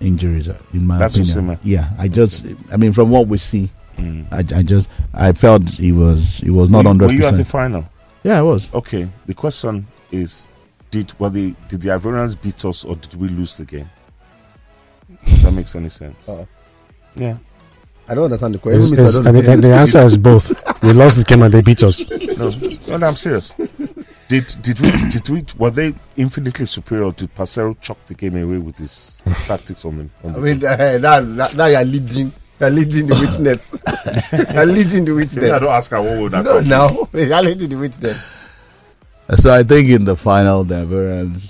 injuries 0.00 0.48
in 0.72 0.86
my 0.86 0.98
That's 0.98 1.16
opinion. 1.16 1.56
Osimhen. 1.56 1.58
Yeah, 1.62 1.90
I 1.98 2.08
just 2.08 2.46
I 2.72 2.76
mean 2.76 2.92
from 2.92 3.10
what 3.10 3.26
we 3.28 3.38
see, 3.38 3.70
Mm. 3.96 4.26
I, 4.32 4.58
I 4.58 4.62
just 4.64 4.88
I 5.14 5.32
felt 5.32 5.68
he 5.70 5.92
was 5.92 6.38
he 6.38 6.50
was 6.50 6.68
not 6.68 6.78
were, 6.78 6.82
you- 6.82 6.88
hundred 6.88 7.06
were 7.06 7.12
you 7.12 7.26
at 7.26 7.36
the 7.36 7.44
final? 7.44 7.88
Yeah, 8.24 8.38
I 8.38 8.42
was. 8.42 8.68
Okay. 8.74 9.08
The 9.26 9.34
question 9.34 9.86
is, 10.10 10.48
did 10.90 11.12
were 11.20 11.30
the 11.30 11.54
did 11.68 11.82
the 11.82 11.90
Ivorians 11.90 12.34
beat 12.40 12.64
us 12.64 12.84
or 12.84 12.96
did 12.96 13.14
we 13.14 13.28
lose 13.28 13.56
the 13.56 13.64
game? 13.64 13.88
If 15.26 15.42
that 15.42 15.52
makes 15.52 15.74
any 15.76 15.90
sense. 15.90 16.16
Uh-uh. 16.28 16.44
Yeah. 17.14 17.36
I 18.08 18.14
don't 18.14 18.24
understand 18.24 18.54
the 18.54 18.58
question. 18.58 18.82
Even 18.82 18.90
me 18.90 18.96
too, 18.96 19.02
I 19.02 19.04
it's- 19.08 19.14
don't 19.24 19.26
and 19.46 19.62
the, 19.62 19.68
the 19.68 19.74
answer 19.74 20.02
is 20.02 20.18
both. 20.18 20.50
We 20.82 20.92
lost 20.92 21.14
this 21.16 21.24
game 21.24 21.42
and 21.42 21.54
they 21.54 21.62
beat 21.62 21.82
us. 21.84 22.08
No, 22.10 22.50
no, 22.88 22.96
no, 22.98 23.06
I'm 23.06 23.14
serious. 23.14 23.54
Did 24.40 24.62
did 24.62 24.80
we 24.80 24.90
did 25.10 25.28
we 25.28 25.44
were 25.58 25.70
they 25.70 25.94
infinitely 26.16 26.66
superior? 26.66 27.10
Did 27.12 27.34
Peseiro 27.34 27.78
chuck 27.80 27.98
the 28.06 28.14
game 28.14 28.36
away 28.36 28.58
with 28.58 28.78
his 28.78 29.18
tactics 29.46 29.84
on 29.84 29.98
them? 29.98 30.10
On 30.24 30.34
I 30.34 30.38
mean, 30.38 30.64
uh, 30.64 30.98
now, 31.00 31.20
now, 31.20 31.46
now 31.56 31.66
you're 31.66 31.84
leading. 31.84 32.32
You're 32.60 32.70
leading 32.70 33.06
the 33.06 33.14
witness. 33.14 33.82
you're 34.54 34.66
leading 34.66 35.04
the 35.04 35.12
witness. 35.12 35.50
I 35.52 35.58
don't 35.58 35.72
ask 35.72 35.90
her 35.92 36.00
what 36.02 36.18
would 36.20 36.32
that 36.32 36.44
No, 36.44 36.58
come. 36.60 36.68
now 36.68 37.08
you're 37.12 37.42
leading 37.42 37.68
the 37.68 37.76
witness. 37.76 38.32
So 39.36 39.54
I 39.54 39.62
think 39.62 39.88
in 39.88 40.04
the 40.04 40.16
final, 40.16 40.64
the 40.64 40.74
Ivorians 40.84 41.42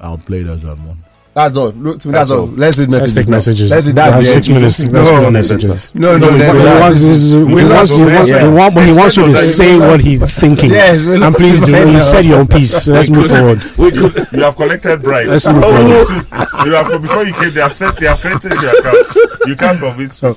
outplayed 0.00 0.46
us 0.48 0.62
on 0.64 0.86
one. 0.86 0.98
That's 1.34 1.56
all. 1.56 1.70
Look 1.72 1.98
to 1.98 2.08
me. 2.08 2.12
That's 2.12 2.28
That's, 2.28 2.30
all. 2.30 2.40
all. 2.42 2.46
Let's 2.46 2.78
read 2.78 2.90
Let's 2.90 3.02
messages. 3.02 3.14
take 3.16 3.28
messages. 3.28 3.70
Let's 3.72 3.86
read 3.86 3.96
We 3.96 4.00
have 4.02 4.12
that's 4.14 4.28
the 4.28 4.34
six 4.34 4.48
minutes. 4.48 4.78
No, 4.80 4.90
Let's 5.00 5.10
read 5.10 5.22
no, 5.22 5.30
messages. 5.32 5.94
No, 5.94 6.16
no, 6.16 6.30
No, 6.30 6.36
no. 6.36 6.52
he 6.54 6.62
no, 6.64 6.80
wants, 6.80 7.02
no. 7.02 7.46
he 7.48 7.54
We 7.54 7.64
wants, 7.64 7.90
he 7.90 8.04
lost, 8.04 8.14
wants, 8.14 8.30
yeah. 8.30 8.40
he 8.40 8.48
want- 8.54 8.78
he 8.78 8.96
wants 8.96 9.16
you 9.16 9.24
to 9.26 9.34
say 9.34 9.78
what 9.78 10.00
he's 10.00 10.38
thinking. 10.38 10.70
Yes, 10.70 11.02
we 11.02 11.12
And 11.14 11.20
lost 11.22 11.36
please 11.36 11.60
do. 11.60 11.72
You 11.72 11.86
now. 11.86 12.00
said 12.02 12.24
your 12.24 12.38
own 12.38 12.46
piece. 12.46 12.86
Let's 12.86 13.10
move 13.10 13.30
forward. 13.32 13.58
We 13.76 13.90
could. 13.98 14.14
You 14.32 14.42
have 14.44 14.54
collected 14.54 15.02
bribe. 15.02 15.26
Let's 15.26 15.46
move 15.48 15.64
Oh, 15.66 16.06
forward. 16.06 16.26
you 16.66 16.72
have, 16.72 17.02
before 17.02 17.24
you 17.24 17.32
came, 17.34 17.52
they 17.52 17.60
have 17.60 17.74
sent. 17.74 17.98
They 17.98 18.06
have 18.06 18.20
credited 18.20 18.52
your 18.62 18.70
account. 18.78 19.06
You 19.48 19.56
can't 19.56 19.78
convince 19.78 20.22
me. 20.22 20.34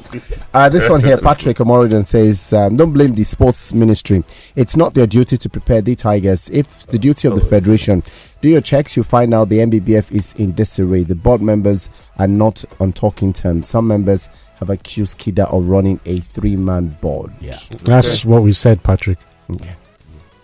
Uh, 0.54 0.70
this 0.70 0.90
one 0.90 1.02
here, 1.02 1.18
Patrick 1.30 1.58
Omoridan 1.58 2.06
says, 2.06 2.52
um, 2.54 2.76
"Don't 2.76 2.92
blame 2.92 3.16
the 3.16 3.24
sports 3.24 3.74
ministry. 3.74 4.24
It's 4.56 4.76
not 4.76 4.94
their 4.94 5.08
duty 5.08 5.38
to 5.38 5.50
prepare 5.50 5.82
the 5.82 5.96
Tigers. 5.96 6.50
If 6.50 6.88
the 6.88 7.00
duty 7.00 7.28
of 7.28 7.36
the 7.36 7.42
federation, 7.46 8.04
do 8.42 8.50
your 8.50 8.62
checks. 8.62 8.96
You'll 8.96 9.06
find 9.06 9.34
out 9.34 9.50
the 9.50 9.60
NBBF 9.60 10.12
is 10.12 10.34
in 10.34 10.54
disarray. 10.54 11.04
The 11.04 11.16
board 11.16 11.42
members 11.42 11.90
are 12.20 12.28
not 12.28 12.64
on 12.80 12.94
talking 12.94 13.32
terms. 13.34 13.68
Some 13.70 13.88
members 13.88 14.30
have 14.60 14.70
accused 14.70 15.20
Kida 15.20 15.52
of 15.54 15.70
running 15.70 16.00
a 16.06 16.20
three-man 16.20 16.98
board. 17.02 17.32
Yeah. 17.40 17.56
That's 17.84 18.26
what 18.26 18.44
we 18.44 18.52
said, 18.52 18.84
Patrick. 18.84 19.20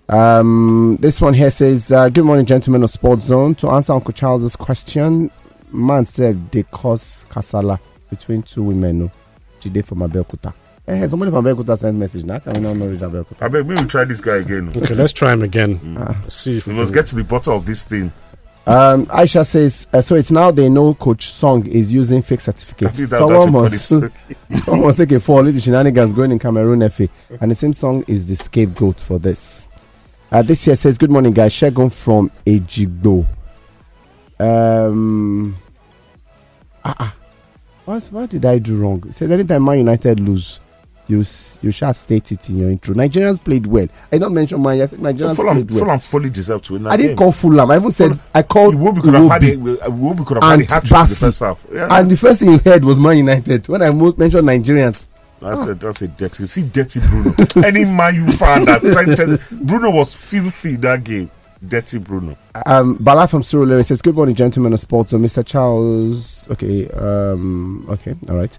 Um, 0.09 0.97
this 1.01 1.19
one 1.21 1.33
here 1.33 1.51
says, 1.51 1.91
uh, 1.91 2.09
"Good 2.09 2.23
morning, 2.25 2.45
gentlemen 2.45 2.83
of 2.83 2.89
Sports 2.91 3.25
Zone. 3.25 3.55
To 3.55 3.69
answer 3.69 3.93
Uncle 3.93 4.13
Charles's 4.13 4.55
question, 4.55 5.31
man 5.71 6.05
said 6.05 6.51
they 6.51 6.63
cause 6.63 7.25
kasala 7.29 7.79
between 8.15 8.43
two 8.43 8.63
women. 8.63 8.99
No, 8.99 9.11
Jide 9.59 9.85
from 9.85 9.99
Abeokuta. 9.99 10.53
Eh, 10.87 11.07
somebody 11.07 11.31
from 11.31 11.45
Abeokuta 11.45 11.77
sent 11.77 11.97
message. 11.97 12.23
Now 12.25 12.39
can 12.39 12.53
we 12.53 12.59
not 12.59 12.75
know 12.75 12.87
reach 12.87 12.99
Abeokuta? 12.99 13.41
I 13.41 13.47
bet 13.47 13.65
maybe 13.65 13.81
we 13.81 13.87
try 13.87 14.03
this 14.03 14.21
guy 14.21 14.37
again. 14.37 14.69
Okay, 14.75 14.93
let's 14.93 15.13
try 15.13 15.33
him 15.33 15.41
again. 15.43 15.97
Ah. 15.99 16.15
See 16.27 16.57
if 16.57 16.67
We 16.67 16.73
must 16.73 16.93
get 16.93 17.07
to 17.07 17.15
the 17.15 17.23
bottom 17.23 17.53
of 17.53 17.65
this 17.65 17.83
thing. 17.85 18.11
Um, 18.65 19.07
Aisha 19.07 19.45
says, 19.45 19.87
uh, 19.91 19.99
so 20.01 20.15
it's 20.15 20.31
now 20.31 20.49
they 20.49 20.69
know 20.69 20.93
Coach 20.93 21.25
Song 21.29 21.67
is 21.67 21.91
using 21.91 22.21
fake 22.21 22.39
certificates. 22.39 22.95
think 22.97 23.09
that, 23.09 23.17
Someone 23.17 23.63
that's 23.65 23.91
it 23.91 23.99
for 23.99 23.99
must, 23.99 24.65
someone 24.65 24.85
must 24.87 24.97
take 24.99 25.11
a 25.11 25.19
fall. 25.19 25.41
Little 25.41 25.59
shenanigans 25.59 26.13
going 26.13 26.31
in 26.31 26.39
Cameroon 26.39 26.89
FA, 26.89 27.09
and 27.41 27.51
the 27.51 27.55
same 27.55 27.73
song 27.73 28.05
is 28.07 28.25
the 28.27 28.37
scapegoat 28.37 29.01
for 29.01 29.19
this. 29.19 29.67
Uh, 30.31 30.41
this 30.43 30.63
here 30.63 30.75
says, 30.75 30.97
"Good 30.97 31.11
morning, 31.11 31.33
guys. 31.33 31.53
Shegun 31.53 31.93
from 31.93 32.31
Ejigbo. 32.45 33.25
Um, 34.39 35.57
ah, 36.85 36.95
ah. 36.99 37.15
What 37.85 38.03
what 38.11 38.29
did 38.29 38.45
I 38.45 38.59
do 38.59 38.77
wrong? 38.77 39.03
It 39.07 39.13
says 39.13 39.31
anytime 39.31 39.63
Man 39.65 39.79
United 39.79 40.19
lose, 40.19 40.59
you 41.07 41.17
you 41.61 41.71
shall 41.71 41.93
state 41.93 42.31
it 42.31 42.49
in 42.49 42.57
your 42.59 42.69
intro. 42.69 42.93
Nigerians 42.95 43.43
played 43.43 43.65
well. 43.67 43.87
I 44.11 44.17
don't 44.17 44.33
mention 44.33 44.61
Man. 44.61 44.81
I 44.81 44.85
said 44.85 44.99
Nigerians 44.99 45.35
Fulham, 45.35 45.55
played 45.57 45.71
well. 45.71 45.79
Fulham 45.81 45.99
fully 45.99 46.29
deserved 46.29 46.65
to 46.65 46.73
win 46.73 46.83
that 46.83 46.91
I 46.91 46.97
didn't 46.97 47.11
game. 47.11 47.17
call 47.17 47.31
Fulham. 47.31 47.69
I 47.71 47.75
even 47.75 47.91
said 47.91 48.11
I 48.33 48.41
called 48.43 48.75
Iwobi 48.75 48.99
uh, 48.99 49.01
could 49.01 49.13
have 49.15 49.29
had 49.29 49.43
a, 49.43 49.55
Iwobi 49.57 50.25
could 50.25 50.37
have 50.37 50.43
had 50.43 50.59
And 50.59 50.69
a 50.69 50.73
hat 50.73 50.85
trick 50.85 50.99
in 51.01 51.07
the 51.09 51.15
first 51.15 51.39
half. 51.39 51.65
Yeah, 51.71 51.87
And 51.99 52.09
the 52.11 52.17
first 52.17 52.39
thing 52.39 52.51
you 52.51 52.57
heard 52.59 52.85
was 52.85 52.99
Man 52.99 53.17
United 53.17 53.67
when 53.67 53.81
I 53.81 53.89
mo- 53.91 54.13
mentioned 54.17 54.47
Nigerians. 54.47 55.09
that's 55.41 55.59
ah. 55.67 55.69
a 55.71 55.73
that's 55.75 56.01
a 56.01 56.07
dirty. 56.07 56.43
You 56.43 56.47
see, 56.47 56.63
dirty 56.63 57.01
Bruno. 57.01 57.33
Any 57.67 57.83
man 57.85 58.15
you 58.15 58.31
found 58.33 58.67
that 58.67 59.39
Bruno 59.51 59.91
was 59.91 60.13
filthy 60.13 60.77
that 60.77 61.03
game. 61.03 61.29
Dirty 61.67 61.97
Bruno. 61.99 62.37
Um, 62.65 62.95
Bala 62.95 63.27
from 63.27 63.41
Surulere 63.41 63.83
says, 63.85 64.01
"Good 64.01 64.15
morning, 64.15 64.35
gentlemen 64.35 64.73
of 64.73 64.79
sports." 64.79 65.11
So, 65.11 65.17
Mr. 65.17 65.45
Charles, 65.45 66.47
okay, 66.51 66.89
um, 66.89 67.85
okay, 67.89 68.15
all 68.29 68.35
right. 68.37 68.57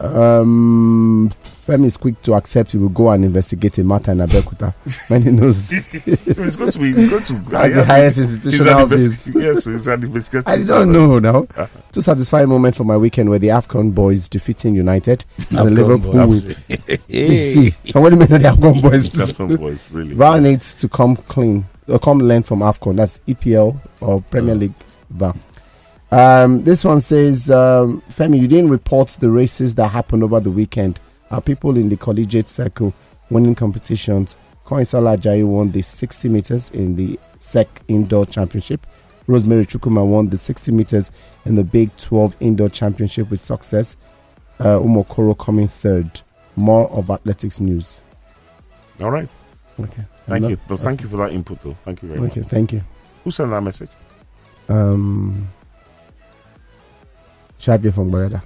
Um, 0.00 1.30
Femi 1.66 1.84
is 1.84 1.96
quick 1.96 2.20
to 2.22 2.34
accept 2.34 2.72
he 2.72 2.78
will 2.78 2.88
go 2.88 3.10
and 3.10 3.24
investigate 3.24 3.78
a 3.78 3.84
matter 3.84 4.10
in 4.10 4.18
Abeokuta 4.18 4.74
when 5.08 5.22
he 5.22 5.30
knows 5.30 5.70
it's 5.70 6.56
going 6.56 6.70
to 6.72 6.78
be 6.80 6.92
going 7.08 7.22
to 7.22 7.34
That's 7.50 7.74
the 7.76 7.84
highest 7.84 8.16
He's 8.16 8.34
institutional 8.34 8.78
an 8.80 8.88
views. 8.88 9.26
investi- 9.26 9.42
Yes, 9.42 9.64
he's 9.64 9.86
an 9.86 10.02
investigative. 10.02 10.48
I 10.48 10.64
don't 10.64 10.90
know 10.92 11.20
now. 11.20 11.46
Too 11.92 12.00
satisfying 12.00 12.48
moment 12.48 12.74
for 12.74 12.82
my 12.82 12.96
weekend 12.96 13.30
where 13.30 13.38
the 13.38 13.48
Afcon 13.48 13.94
boys 13.94 14.28
defeating 14.28 14.74
United 14.74 15.24
and 15.50 15.68
the 15.68 15.70
Liverpool. 15.70 16.14
win. 16.14 16.56
See, 17.08 17.70
somebody 17.84 18.16
know 18.16 18.26
the 18.26 18.38
Afcon 18.38 18.82
boys. 18.82 19.38
One 19.38 19.56
boys, 19.56 19.88
really. 19.92 20.14
VAR 20.14 20.40
needs 20.40 20.74
to 20.74 20.88
come 20.88 21.14
clean, 21.14 21.66
come 22.02 22.18
learn 22.18 22.42
from 22.42 22.60
AFCON. 22.60 22.96
That's 22.96 23.18
EPL 23.28 23.78
or 24.00 24.22
Premier 24.22 24.54
League 24.54 24.74
VAR. 25.10 25.34
Um, 26.10 26.62
this 26.62 26.84
one 26.84 27.00
says, 27.00 27.50
um, 27.50 28.02
Femi, 28.10 28.38
you 28.38 28.46
didn't 28.46 28.70
report 28.70 29.08
the 29.20 29.30
races 29.30 29.74
that 29.76 29.88
happened 29.88 30.22
over 30.22 30.40
the 30.40 30.50
weekend. 30.50 31.00
Are 31.30 31.40
people 31.40 31.76
in 31.78 31.88
the 31.88 31.96
collegiate 31.96 32.48
circle 32.48 32.92
winning 33.30 33.54
competitions? 33.54 34.36
Koinsala 34.66 35.16
Ajayi 35.16 35.46
won 35.46 35.70
the 35.70 35.82
60 35.82 36.28
meters 36.28 36.70
in 36.70 36.96
the 36.96 37.18
SEC 37.38 37.66
Indoor 37.88 38.26
Championship. 38.26 38.86
Rosemary 39.26 39.64
Chukwuma 39.64 40.06
won 40.06 40.28
the 40.28 40.36
60 40.36 40.72
meters 40.72 41.10
in 41.46 41.54
the 41.54 41.64
Big 41.64 41.96
12 41.96 42.36
Indoor 42.40 42.68
Championship 42.68 43.30
with 43.30 43.40
success. 43.40 43.96
Uh, 44.60 44.78
Umokoro 44.78 45.36
coming 45.38 45.68
third. 45.68 46.20
More 46.56 46.90
of 46.90 47.10
athletics 47.10 47.58
news. 47.60 48.02
All 49.00 49.10
right. 49.10 49.28
Okay. 49.84 50.04
Thank 50.26 50.44
I'm 50.44 50.50
you. 50.50 50.56
not- 50.56 50.70
No, 50.70 50.76
thank 50.76 51.02
you 51.02 51.08
for 51.08 51.16
that 51.18 51.32
input, 51.32 51.60
though. 51.60 51.76
Thank 51.82 52.02
you 52.02 52.08
very 52.08 52.20
Okay, 52.26 52.40
much. 52.40 52.48
thank 52.50 52.72
you. 52.72 52.82
Who 53.24 53.30
sent 53.30 53.50
that 53.50 53.62
message? 53.62 53.90
Um, 54.68 55.48
Shabia 57.60 57.92
from 57.94 58.10
Barada. 58.10 58.42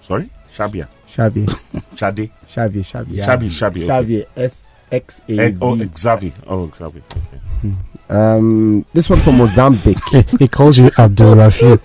Sorry, 0.00 0.30
Shabia, 0.52 0.86
Shabia, 1.08 1.46
Shadi, 1.96 2.30
Shabia, 2.46 2.82
Shabia. 2.84 3.24
Shabi, 3.24 3.48
Shabi. 3.50 3.82
Okay. 3.82 3.86
Shabia, 3.86 4.26
S 4.36 4.72
X 4.92 5.20
A 5.28 5.32
Eh, 5.40 5.52
oh, 5.60 5.74
V. 5.74 5.84
Xavi. 5.86 6.32
Oh, 6.46 6.68
Xavi. 6.68 7.02
Okay. 7.10 7.74
Um, 8.08 8.84
this 8.94 9.10
one 9.10 9.18
from 9.20 9.38
Mozambique. 9.38 9.98
he 10.38 10.46
calls 10.46 10.78
you 10.78 10.88
Abdul 10.96 11.34
Rafi. 11.34 11.80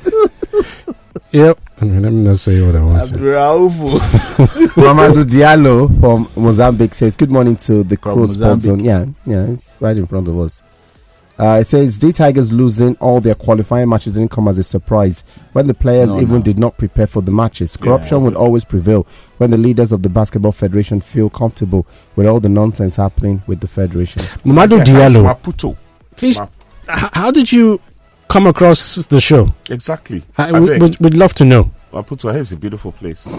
yep. 1.31 1.59
I 1.81 1.85
mean, 1.85 2.01
let 2.03 2.13
me 2.13 2.21
not 2.21 2.37
say 2.39 2.61
what 2.61 2.75
I 2.75 2.83
want. 2.83 3.07
to. 3.07 3.15
Mamadou 4.75 5.23
Diallo 5.29 5.87
from 5.99 6.29
Mozambique 6.35 6.93
says, 6.93 7.15
Good 7.15 7.31
morning 7.31 7.55
to 7.57 7.83
the 7.83 7.97
From 7.97 8.13
Crow 8.13 8.25
Sports 8.27 8.63
Zone. 8.63 8.79
Yeah, 8.81 9.05
yeah, 9.25 9.45
it's 9.47 9.77
right 9.81 9.97
in 9.97 10.05
front 10.05 10.27
of 10.27 10.37
us. 10.39 10.61
Uh, 11.39 11.57
it 11.59 11.63
says 11.63 11.97
the 11.97 12.13
Tigers 12.13 12.51
losing 12.53 12.95
all 12.97 13.19
their 13.19 13.33
qualifying 13.33 13.89
matches 13.89 14.13
didn't 14.13 14.29
come 14.29 14.47
as 14.47 14.59
a 14.59 14.63
surprise 14.63 15.23
when 15.53 15.65
the 15.65 15.73
players 15.73 16.09
No, 16.11 16.17
even 16.21 16.35
no. 16.35 16.41
did 16.43 16.59
not 16.59 16.77
prepare 16.77 17.07
for 17.07 17.23
the 17.23 17.31
matches. 17.31 17.75
Corruption 17.75 18.23
will 18.23 18.37
always 18.37 18.63
prevail 18.63 19.07
when 19.37 19.49
the 19.49 19.57
leaders 19.57 19.91
of 19.91 20.03
the 20.03 20.09
basketball 20.09 20.51
federation 20.51 21.01
feel 21.01 21.31
comfortable 21.31 21.87
with 22.15 22.27
all 22.27 22.39
the 22.39 22.49
nonsense 22.49 22.95
happening 22.97 23.41
with 23.47 23.59
the 23.59 23.67
federation. 23.67 24.21
Mamadou 24.45 24.83
Diallo, 24.83 25.33
Maputo. 25.33 25.75
please, 26.15 26.39
how 26.87 27.31
did 27.31 27.51
you 27.51 27.81
come 28.31 28.47
across 28.47 28.95
the 29.05 29.19
show? 29.19 29.53
Exactly. 29.69 30.23
I, 30.37 30.49
I 30.49 30.59
we, 30.59 30.67
beg. 30.67 30.81
we'd, 30.81 30.97
we'd 30.99 31.13
love 31.15 31.33
to 31.35 31.45
know. 31.45 31.69
Maputo 31.91 32.33
is 32.33 32.53
a 32.53 32.57
beautiful 32.57 32.93
place. 32.93 33.25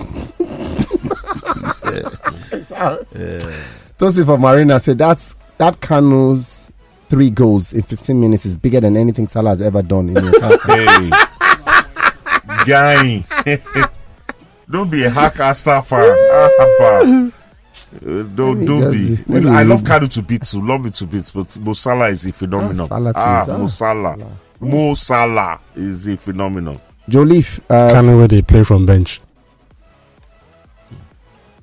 Tosi 3.99 4.25
for 4.27 4.39
Marina 4.39 4.79
said 4.81 4.99
that's 4.99 5.35
that 5.59 5.81
Kanu's 5.81 6.71
three 7.09 7.31
goals 7.31 7.73
in 7.73 7.83
15 7.83 8.19
minutes 8.21 8.45
is 8.45 8.57
bigger 8.57 8.81
than 8.81 8.97
anything 8.97 9.27
Salah 9.27 9.51
has 9.51 9.63
ever 9.63 9.83
done 9.83 10.11
in 10.11 10.17
his 10.17 10.35
life. 10.41 10.61
hey, 10.63 11.11
guy. 12.67 13.25
don't 14.71 14.91
be 14.91 15.05
a 15.05 15.11
hacker 15.11 15.55
star 15.55 15.83
fan. 15.83 16.01
Ah, 16.05 16.49
Abba. 16.61 17.33
Uh, 18.05 18.23
don't 18.35 18.65
don't 18.67 18.91
be. 18.93 19.17
Just- 19.17 19.47
I 19.47 19.63
love 19.63 19.83
read. 19.83 20.03
Kadu 20.03 20.13
to 20.13 20.23
bits. 20.23 20.55
Love 20.55 20.87
it 20.87 20.95
to 20.95 21.07
bits. 21.07 21.31
But 21.31 21.57
Mo 21.59 21.73
Salah 21.73 22.09
is 22.11 22.27
a 22.27 22.33
phenomenon. 22.33 22.81
Ah, 22.81 22.87
Salah 22.89 23.13
to 23.13 23.19
ah, 23.21 23.65
is- 23.65 23.83
ah. 23.83 24.17
Mo 24.63 24.95
Salah. 24.95 25.61
Is 25.77 26.07
a 26.09 26.17
phenomenon. 26.17 26.81
Jolif, 27.09 27.61
uh, 27.69 27.91
Kind 27.93 28.17
where 28.17 28.29
they 28.29 28.43
play 28.43 28.63
from 28.65 28.87
bench. 28.87 29.21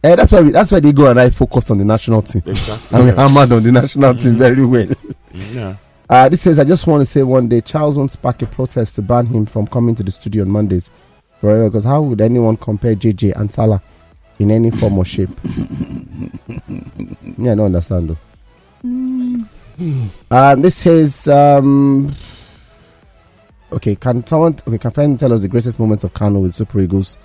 eh, 0.03 0.15
that's 0.15 0.31
why 0.31 0.41
we, 0.41 0.51
that's 0.51 0.71
why 0.71 0.79
they 0.79 0.91
go 0.91 1.07
and 1.09 1.19
I 1.19 1.29
focus 1.29 1.71
on 1.71 1.77
the 1.77 1.85
national 1.85 2.21
team. 2.21 2.41
Exactly. 2.45 2.97
And 2.97 3.05
we 3.09 3.15
hammered 3.15 3.51
on 3.53 3.63
the 3.63 3.71
national 3.71 4.15
team 4.15 4.37
very 4.37 4.65
well. 4.65 4.87
yeah. 5.33 5.75
Uh, 6.09 6.27
this 6.27 6.41
says, 6.41 6.57
I 6.59 6.63
just 6.63 6.87
want 6.87 7.01
to 7.01 7.05
say 7.05 7.21
one 7.23 7.47
day 7.47 7.61
Charles 7.61 7.95
won't 7.97 8.11
spark 8.11 8.41
a 8.41 8.47
protest 8.47 8.95
to 8.95 9.01
ban 9.01 9.27
him 9.27 9.45
from 9.45 9.67
coming 9.67 9.93
to 9.95 10.03
the 10.03 10.11
studio 10.11 10.43
on 10.43 10.49
Mondays. 10.49 10.89
Forever, 11.39 11.69
because 11.69 11.85
how 11.85 12.01
would 12.01 12.19
anyone 12.19 12.57
compare 12.57 12.95
JJ 12.95 13.33
and 13.39 13.53
Salah 13.53 13.81
in 14.39 14.51
any 14.51 14.71
form 14.71 14.97
or 14.97 15.05
shape? 15.05 15.29
yeah, 17.37 17.51
I 17.51 17.55
don't 17.55 17.59
understand 17.61 18.09
though. 18.09 18.17
Uh, 20.31 20.55
this 20.55 20.75
says, 20.77 21.27
um, 21.29 22.13
okay, 23.71 23.95
can 23.95 24.25
someone, 24.25 24.57
okay, 24.67 24.77
can 24.77 24.93
someone 24.93 25.17
tell 25.17 25.33
us 25.33 25.41
the 25.41 25.47
greatest 25.47 25.79
moments 25.79 26.03
of 26.03 26.13
Kanu 26.13 26.41
with 26.41 26.53
Super 26.55 26.79
Eagles? 26.79 27.17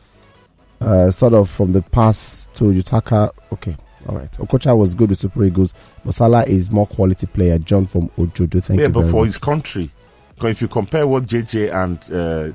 Uh, 0.81 1.11
sort 1.11 1.33
of 1.33 1.49
from 1.49 1.73
the 1.73 1.81
past 1.83 2.53
to 2.55 2.65
Utaka. 2.65 3.31
Okay, 3.53 3.77
all 4.09 4.17
right. 4.17 4.31
Okocha 4.33 4.77
was 4.77 4.95
good 4.95 5.09
with 5.09 5.19
Super 5.19 5.45
Eagles, 5.45 5.73
but 6.05 6.13
Salah 6.13 6.45
is 6.45 6.71
more 6.71 6.87
quality 6.87 7.27
player. 7.27 7.59
John 7.59 7.87
from 7.87 8.09
Ojodu, 8.11 8.63
thank 8.63 8.69
yeah, 8.69 8.75
you 8.75 8.83
Yeah, 8.83 8.89
but 8.89 9.05
for 9.11 9.21
much. 9.21 9.27
his 9.27 9.39
country, 9.39 9.91
if 10.43 10.61
you 10.61 10.69
compare 10.69 11.07
what 11.07 11.25
JJ 11.25 11.73
and 11.73 11.99
uh, 12.13 12.55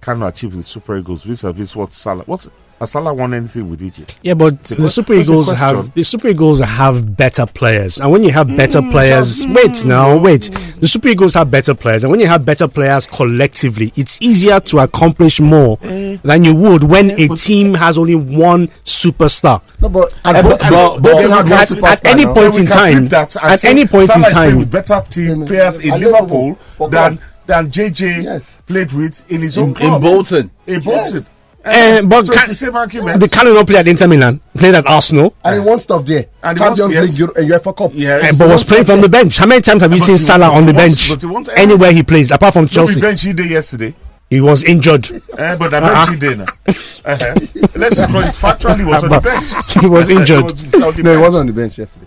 Kanu 0.00 0.28
achieved 0.28 0.54
with 0.54 0.64
Super 0.64 0.98
Eagles 0.98 1.24
vis-a-vis 1.24 1.74
what 1.74 1.92
Salah, 1.92 2.22
what 2.24 2.46
has 2.78 2.90
Salah 2.90 3.14
won 3.14 3.32
anything 3.34 3.70
with 3.70 3.82
Egypt? 3.82 4.16
Yeah, 4.22 4.34
but 4.34 4.54
It's 4.54 4.70
the 4.70 4.88
Super 4.88 5.14
Eagles 5.14 5.48
question. 5.48 5.76
have 5.76 5.94
the 5.94 6.02
Super 6.04 6.28
Eagles 6.28 6.60
have 6.60 7.16
better 7.16 7.46
players, 7.46 8.00
and 8.00 8.10
when 8.10 8.22
you 8.22 8.30
have 8.32 8.48
better 8.56 8.80
Mm, 8.80 8.90
players, 8.90 9.46
wait 9.48 9.84
now, 9.84 10.16
wait. 10.16 10.50
The 10.80 10.86
Super 10.88 11.08
Eagles 11.08 11.34
have 11.34 11.50
better 11.50 11.74
players, 11.74 12.04
and 12.04 12.10
when 12.10 12.20
you 12.20 12.26
have 12.26 12.44
better 12.44 12.68
players 12.68 13.06
collectively, 13.06 13.92
it's 13.96 14.20
easier 14.20 14.60
to 14.60 14.78
accomplish 14.80 15.40
more 15.40 15.78
than 16.22 16.44
you 16.44 16.54
would 16.54 16.82
when 16.84 17.10
a 17.12 17.28
team 17.28 17.74
has 17.74 17.96
only 17.96 18.14
one 18.14 18.68
superstar. 18.84 19.62
No, 19.80 19.88
but 19.88 20.14
At, 20.24 20.36
at, 20.36 20.42
bo- 20.44 20.50
both- 20.50 20.62
at- 20.62 20.70
both 20.70 21.02
but 21.02 21.20
teams 21.20 21.34
have 21.34 21.50
one 21.50 21.52
at- 21.60 21.68
superstar 21.68 21.92
at 21.92 22.06
any 22.06 22.26
point 22.26 22.54
We 22.56 22.60
in 22.60 22.66
time, 22.66 23.08
that 23.08 23.36
at 23.42 23.60
say 23.60 23.70
any 23.70 23.86
point 23.86 24.06
Salah 24.08 24.26
in 24.26 24.32
time, 24.32 24.58
with 24.58 24.70
better 24.70 25.02
team 25.08 25.26
Mm, 25.38 25.46
players 25.46 25.80
in 25.80 25.92
I 25.92 25.98
don't 25.98 26.12
know, 26.12 26.20
Liverpool 26.20 26.88
than 26.90 27.18
than 27.46 27.70
JJ 27.70 28.24
Yes. 28.24 28.60
played 28.66 28.92
with 28.92 29.24
in 29.30 29.40
his 29.40 29.56
own 29.56 29.68
In, 29.68 29.74
club. 29.74 29.94
in 29.94 30.00
Bolton. 30.10 30.50
In 30.66 30.80
Bolton. 30.80 31.24
Eh, 31.66 32.00
but 32.02 32.24
so 32.24 32.32
Ca- 32.32 32.38
it's 32.40 32.48
the 32.48 32.54
same 32.54 32.76
argument. 32.76 33.18
the 33.20 33.28
Cannon 33.28 33.54
not 33.54 33.66
play 33.66 33.76
at 33.78 33.88
Inter 33.88 34.06
Milan, 34.06 34.40
played 34.56 34.74
at 34.76 34.86
Arsenal, 34.86 35.34
And 35.44 35.54
he 35.60 35.60
won 35.68 35.78
stuff 35.80 36.04
there. 36.06 36.26
And 36.42 36.56
he 36.58 36.64
Champions 36.64 36.80
wants- 36.80 36.94
yes. 36.94 37.10
League 37.10 37.18
Euro- 37.18 37.32
and 37.36 37.50
UEFA 37.50 37.76
Cup. 37.76 37.90
yes. 37.94 38.22
eh, 38.24 38.32
but 38.38 38.48
was 38.48 38.62
playing 38.64 38.84
from 38.84 39.00
the 39.00 39.08
bench. 39.08 39.36
How 39.38 39.46
many 39.46 39.60
times 39.60 39.82
have 39.82 39.90
you 39.92 39.98
But 39.98 40.04
seen 40.04 40.14
he- 40.14 40.20
Salah 40.22 40.50
on 40.52 40.64
the 40.66 40.72
wants- 40.72 41.08
bench 41.08 41.08
but 41.10 41.20
he 41.28 41.32
wants- 41.34 41.50
anywhere 41.56 41.92
he 41.92 42.02
plays, 42.04 42.30
apart 42.30 42.54
from 42.54 42.68
Chelsea. 42.68 42.94
Chelsea? 42.94 43.00
bench 43.00 43.22
he 43.22 43.32
did 43.32 43.50
yesterday. 43.50 43.94
He 44.30 44.40
was 44.40 44.64
injured. 44.64 45.10
Eh, 45.38 45.56
but 45.56 45.72
I 45.74 45.80
bench 45.80 46.08
he 46.10 46.16
did 46.16 46.38
now. 46.38 46.46
Uh-huh. 47.06 47.34
Let's 47.76 48.00
because 48.04 48.36
factually 48.36 48.78
he 48.78 48.84
was 48.84 49.04
on 49.04 49.10
the 49.10 49.20
bench. 49.20 49.50
He 49.80 49.86
was 49.88 50.08
injured. 50.10 50.60
He 50.60 50.78
was 50.78 50.96
No, 50.98 51.12
he 51.12 51.18
wasn't 51.18 51.36
on 51.36 51.46
the 51.46 51.52
bench 51.52 51.78
yesterday. 51.78 52.06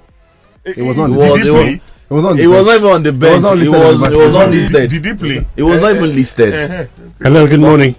He 0.76 0.82
was 0.82 0.98
not 0.98 1.04
on 1.06 1.12
Did 1.12 1.20
the 1.20 1.26
he 1.26 1.32
bench. 1.32 1.44
He 1.44 1.52
was- 1.52 1.68
It 2.10 2.14
was 2.14 2.26
on 2.26 2.36
the 2.38 2.44
It 2.44 2.48
was 2.48 2.66
not 2.66 2.76
even 2.76 2.90
on 2.92 3.04
the 3.04 3.12
bench. 3.14 3.42
not 3.44 3.58
listed 3.58 3.76
on 3.76 3.82
was, 3.86 4.00
the 4.00 4.06
it 4.06 4.10
match 4.10 4.20
was 4.20 4.34
not 4.36 4.50
listed. 4.50 4.90
did 4.90 5.06
he 5.06 5.14
play? 5.14 5.48
It 5.56 5.64
was 5.64 5.80
not 5.82 5.96
even 5.96 6.16
listed. 6.16 6.90
Hello, 7.22 7.48
good 7.48 7.60
morning. 7.62 7.96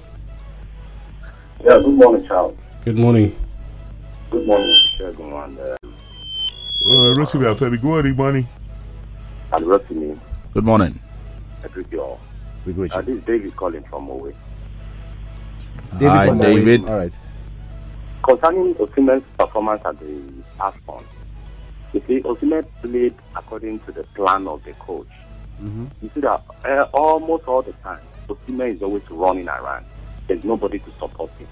Yeah, 1.64 1.78
good 1.78 1.94
morning, 1.94 2.26
Charles. 2.26 2.56
Good 2.84 2.98
morning. 2.98 3.36
Good 4.30 4.46
morning, 4.46 4.76
Shogun 4.96 5.32
and 5.32 5.58
uh, 5.58 5.76
Uh, 6.82 7.12
Rotimi 7.14 7.44
Afebi, 7.52 7.80
good 7.80 7.84
morning, 7.84 8.16
money. 8.16 8.46
and 9.52 9.64
Rotimi. 9.66 10.18
Good 10.54 10.64
morning. 10.64 10.98
I 11.62 11.68
greet 11.68 11.90
you 11.92 12.00
all. 12.00 12.20
We 12.64 12.72
greet 12.72 12.92
Uh, 12.92 13.02
this 13.02 13.18
is 13.18 13.24
David 13.24 13.54
calling 13.56 13.82
from 13.84 14.10
Owe. 14.10 14.32
Hi, 16.00 16.26
from 16.28 16.38
David. 16.38 16.88
All 16.88 16.96
right. 16.96 17.12
Concerning 18.22 18.74
Osimhen's 18.74 19.24
performance 19.38 19.82
at 19.84 19.98
the 19.98 20.22
AFCON, 20.60 21.04
you 21.92 22.02
see, 22.06 22.20
Osimhen 22.22 22.64
played 22.82 23.14
according 23.36 23.80
to 23.80 23.92
the 23.92 24.04
plan 24.14 24.46
of 24.48 24.62
the 24.64 24.72
coach. 24.74 25.08
You 25.62 26.10
see 26.14 26.20
that 26.20 26.42
uh, 26.64 26.86
almost 26.94 27.44
all 27.46 27.60
the 27.62 27.72
time, 27.84 28.00
Osimen 28.28 28.76
is 28.76 28.82
always 28.82 29.02
running 29.10 29.48
around. 29.48 29.84
There's 30.30 30.44
nobody 30.44 30.78
to 30.78 30.90
support 31.00 31.28
him. 31.40 31.48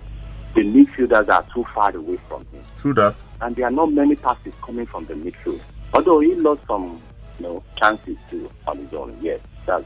The 0.55 0.61
midfielders 0.62 1.29
are 1.29 1.45
too 1.53 1.64
far 1.74 1.91
away 1.97 2.16
from 2.29 2.47
him. 2.53 2.62
True 2.79 2.95
that. 2.95 3.16
and 3.41 3.57
there 3.57 3.66
are 3.66 3.72
not 3.72 3.93
many 3.93 4.14
passes 4.14 4.53
coming 4.62 4.87
from 4.87 5.05
the 5.07 5.14
midfield. 5.14 5.61
Although 5.93 6.20
he 6.20 6.37
lost 6.37 6.61
some, 6.68 7.03
you 7.41 7.47
know, 7.47 7.64
chances 7.76 8.16
too 8.31 8.49
on 8.68 8.79
his 8.79 8.95
own. 8.95 9.18
Yes, 9.20 9.41
that's 9.66 9.85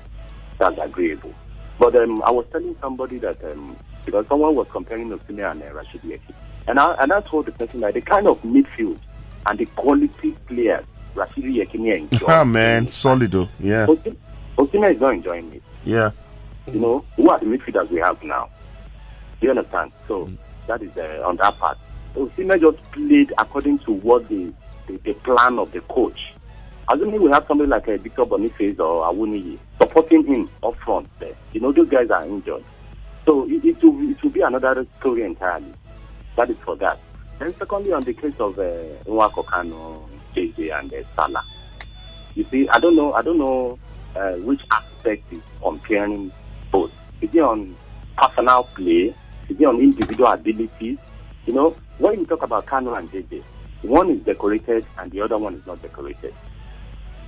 that's 0.58 0.76
agreeable. 0.78 1.34
But 1.78 1.96
um, 1.96 2.22
I 2.24 2.30
was 2.30 2.44
telling 2.52 2.76
somebody 2.82 3.16
that 3.20 3.42
um, 3.50 3.78
because 4.04 4.26
someone 4.28 4.54
was 4.54 4.66
comparing 4.70 5.08
Osimhen 5.08 5.50
and 5.52 5.62
uh, 5.62 5.72
Rashid 5.72 6.02
Yeki, 6.02 6.34
and 6.68 6.78
I 6.78 6.92
and 7.00 7.14
I 7.14 7.22
told 7.22 7.46
the 7.46 7.52
person 7.52 7.80
that 7.80 7.94
the 7.94 8.02
kind 8.02 8.26
of 8.26 8.42
midfield 8.42 8.98
and 9.46 9.58
the 9.58 9.64
quality 9.64 10.32
players 10.46 10.84
Rashid 11.14 11.44
Yekini 11.44 11.96
enjoys. 11.96 12.28
Ah, 12.28 12.44
man, 12.44 12.88
solid. 12.88 13.32
Yeah, 13.58 13.86
Osim- 13.86 14.16
Osimhen 14.58 14.94
is 14.94 15.00
not 15.00 15.14
enjoying 15.14 15.50
it. 15.54 15.62
yeah. 15.82 16.10
You 16.72 16.78
know, 16.78 17.04
who 17.16 17.28
are 17.28 17.40
the 17.40 17.46
midfielders 17.46 17.90
we 17.90 17.98
have 17.98 18.22
now? 18.22 18.48
Do 19.42 19.48
you 19.48 19.50
understand? 19.58 19.90
So 20.06 20.30
that 20.68 20.80
is 20.82 20.96
uh, 20.96 21.20
on 21.26 21.36
that 21.38 21.58
part. 21.58 21.76
Osimhen 22.14 22.60
just 22.60 22.78
played 22.92 23.32
according 23.36 23.80
to 23.80 23.90
what 23.90 24.28
the, 24.28 24.54
the, 24.86 24.98
the 24.98 25.14
plan 25.14 25.58
of 25.58 25.72
the 25.72 25.80
coach. 25.80 26.32
Assuming 26.88 27.20
we 27.20 27.30
have 27.32 27.44
somebody 27.48 27.68
like 27.68 27.88
uh, 27.88 27.96
Victor 27.96 28.24
Boniface 28.24 28.78
or 28.78 29.02
Awoniyi 29.02 29.58
supporting 29.80 30.24
him 30.24 30.48
up 30.62 30.76
front 30.76 31.08
there. 31.18 31.34
You 31.52 31.60
know, 31.60 31.72
those 31.72 31.88
guys 31.88 32.08
are 32.10 32.24
injured. 32.24 32.62
So 33.26 33.50
it, 33.50 33.64
it, 33.64 33.82
will, 33.82 34.08
it 34.08 34.22
will 34.22 34.30
be 34.30 34.42
another 34.42 34.86
story 35.00 35.24
entirely. 35.24 35.74
That 36.36 36.48
is 36.48 36.56
for 36.58 36.76
that. 36.76 37.00
Then 37.40 37.52
secondly, 37.58 37.92
on 37.92 38.02
the 38.02 38.14
case 38.14 38.38
of 38.38 38.56
uh, 38.60 38.62
Nwankwo 39.06 39.44
Kanu, 39.44 40.08
JJ 40.36 40.78
and 40.78 40.94
uh, 40.94 41.02
Salah. 41.16 41.44
You 42.36 42.46
see, 42.48 42.68
I 42.68 42.78
don't 42.78 42.94
know, 42.94 43.12
I 43.12 43.22
don't 43.22 43.38
know 43.38 43.76
uh, 44.14 44.34
which 44.34 44.60
aspect 44.70 45.32
is 45.32 45.42
comparing 45.60 46.30
both. 46.70 46.92
Is 47.20 47.34
it 47.34 47.40
on 47.40 47.74
personal 48.16 48.62
play? 48.76 49.12
On 49.60 49.78
individual 49.80 50.26
abilities? 50.28 50.98
You 51.46 51.52
know, 51.54 51.76
when 51.98 52.20
you 52.20 52.26
talk 52.26 52.42
about 52.42 52.66
Kanu 52.66 52.96
and 52.98 53.10
JJ, 53.12 53.42
one 53.82 54.10
is 54.10 54.20
decorated 54.24 54.84
and 54.98 55.10
the 55.12 55.20
other 55.20 55.38
one 55.38 55.54
is 55.54 55.66
not 55.66 55.80
decorated. 55.82 56.34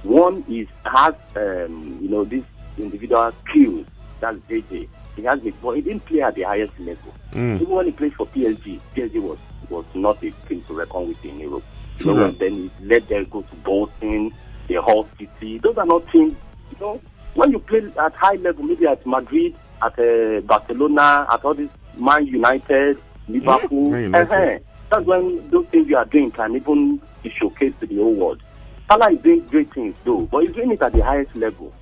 One 0.02 0.44
is 0.48 0.68
has 0.84 1.14
um, 1.36 1.98
you 2.02 2.08
know 2.08 2.24
this 2.24 2.44
individual 2.78 3.32
skills. 3.48 3.86
That's 4.20 4.38
JJ. 4.50 4.88
He 5.16 5.22
has 5.22 5.44
it, 5.44 5.54
but 5.62 5.72
he 5.76 5.82
didn't 5.82 6.04
play 6.06 6.22
at 6.22 6.34
the 6.34 6.42
highest 6.42 6.78
level. 6.80 7.14
Even 7.60 7.68
when 7.68 7.86
he 7.86 7.92
played 7.92 8.14
for 8.14 8.26
PSG, 8.26 8.80
PSG 8.96 9.20
was 9.20 9.38
was 9.70 9.84
not 9.94 10.22
a 10.24 10.30
team 10.48 10.62
to 10.68 10.74
reckon 10.74 11.08
with 11.08 11.24
in 11.24 11.38
Europe. 11.40 11.62
You 11.98 12.04
True 12.04 12.14
know, 12.14 12.26
that. 12.26 12.38
then 12.40 12.54
he 12.54 12.70
let 12.82 13.08
them 13.08 13.26
go 13.30 13.42
to 13.42 13.54
Bolton, 13.56 14.32
the 14.68 14.82
Hull 14.82 15.08
City. 15.18 15.58
Those 15.58 15.78
are 15.78 15.86
not 15.86 16.06
teams. 16.10 16.34
You 16.72 16.76
know, 16.80 17.00
when 17.34 17.52
you 17.52 17.58
play 17.60 17.84
at 17.98 18.14
high 18.14 18.34
level, 18.34 18.64
maybe 18.64 18.86
at 18.86 19.06
Madrid, 19.06 19.54
at 19.82 19.98
uh, 19.98 20.40
Barcelona, 20.40 21.26
at 21.30 21.44
all 21.44 21.54
these 21.54 21.70
Man 21.96 22.26
United, 22.26 22.98
Liverpool, 23.28 23.90
Man 23.90 24.02
United. 24.04 24.32
eh-heh, 24.32 24.58
that's 24.90 25.06
when 25.06 25.48
those 25.50 25.66
things 25.66 25.88
you 25.88 25.96
are 25.96 26.04
doing 26.04 26.30
can 26.30 26.54
even 26.56 27.00
be 27.22 27.30
showcased 27.30 27.78
to 27.80 27.86
the 27.86 27.96
whole 27.96 28.14
world. 28.14 28.42
Salah 28.90 29.10
is 29.12 29.18
doing 29.20 29.40
great 29.48 29.72
things 29.72 29.94
though, 30.04 30.22
but 30.30 30.44
he's 30.44 30.54
doing 30.54 30.70
it 30.72 30.82
at 30.82 30.92
the 30.92 31.00
highest 31.02 31.34
level. 31.36 31.72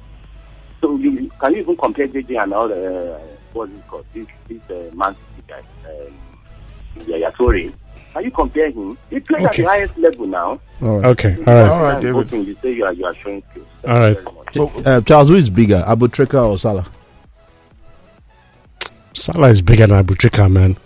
So 0.80 0.96
you 0.96 1.30
can 1.40 1.52
you 1.54 1.60
even 1.60 1.76
compare 1.76 2.08
JJ 2.08 2.42
and 2.42 2.52
all 2.54 2.68
the 2.68 3.14
uh, 3.14 3.18
what 3.52 3.68
is 3.70 3.76
it 3.76 3.86
called 3.88 4.06
this 4.14 4.26
this 4.48 4.60
uh, 4.70 4.94
Man 4.94 5.14
City 5.14 5.42
guy, 5.48 5.62
um, 5.90 7.06
Yaya 7.06 7.32
Toure. 7.32 7.72
Can 8.12 8.24
you 8.24 8.30
compare 8.30 8.70
him? 8.70 8.98
He 9.10 9.20
played 9.20 9.46
at 9.46 9.56
the 9.56 9.62
highest 9.64 9.96
level 9.96 10.26
now. 10.26 10.60
All 10.82 10.98
right. 10.98 11.06
Okay, 11.06 11.36
all 11.38 11.54
right. 11.54 11.70
All 11.70 11.82
right, 11.82 12.02
David. 12.02 12.32
You 12.32 12.56
say 12.62 12.72
you 12.72 12.84
are 12.84 12.92
you 12.92 13.04
are 13.06 13.14
showing 13.14 13.42
skills. 13.50 13.66
All 13.86 13.98
right. 13.98 14.16
Thank 14.16 14.26
you 14.54 14.68
very 14.68 14.68
much. 14.76 14.86
Uh, 14.86 15.00
Charles, 15.02 15.28
who 15.28 15.36
is 15.36 15.48
bigger, 15.50 15.82
Abou 15.86 16.08
Treika 16.08 16.48
or 16.50 16.58
Salah? 16.58 16.86
Salah 19.14 19.48
is 19.50 19.62
bigger 19.62 19.86
than 19.86 19.98
Abou 19.98 20.14
Treika, 20.14 20.50
man. 20.50 20.76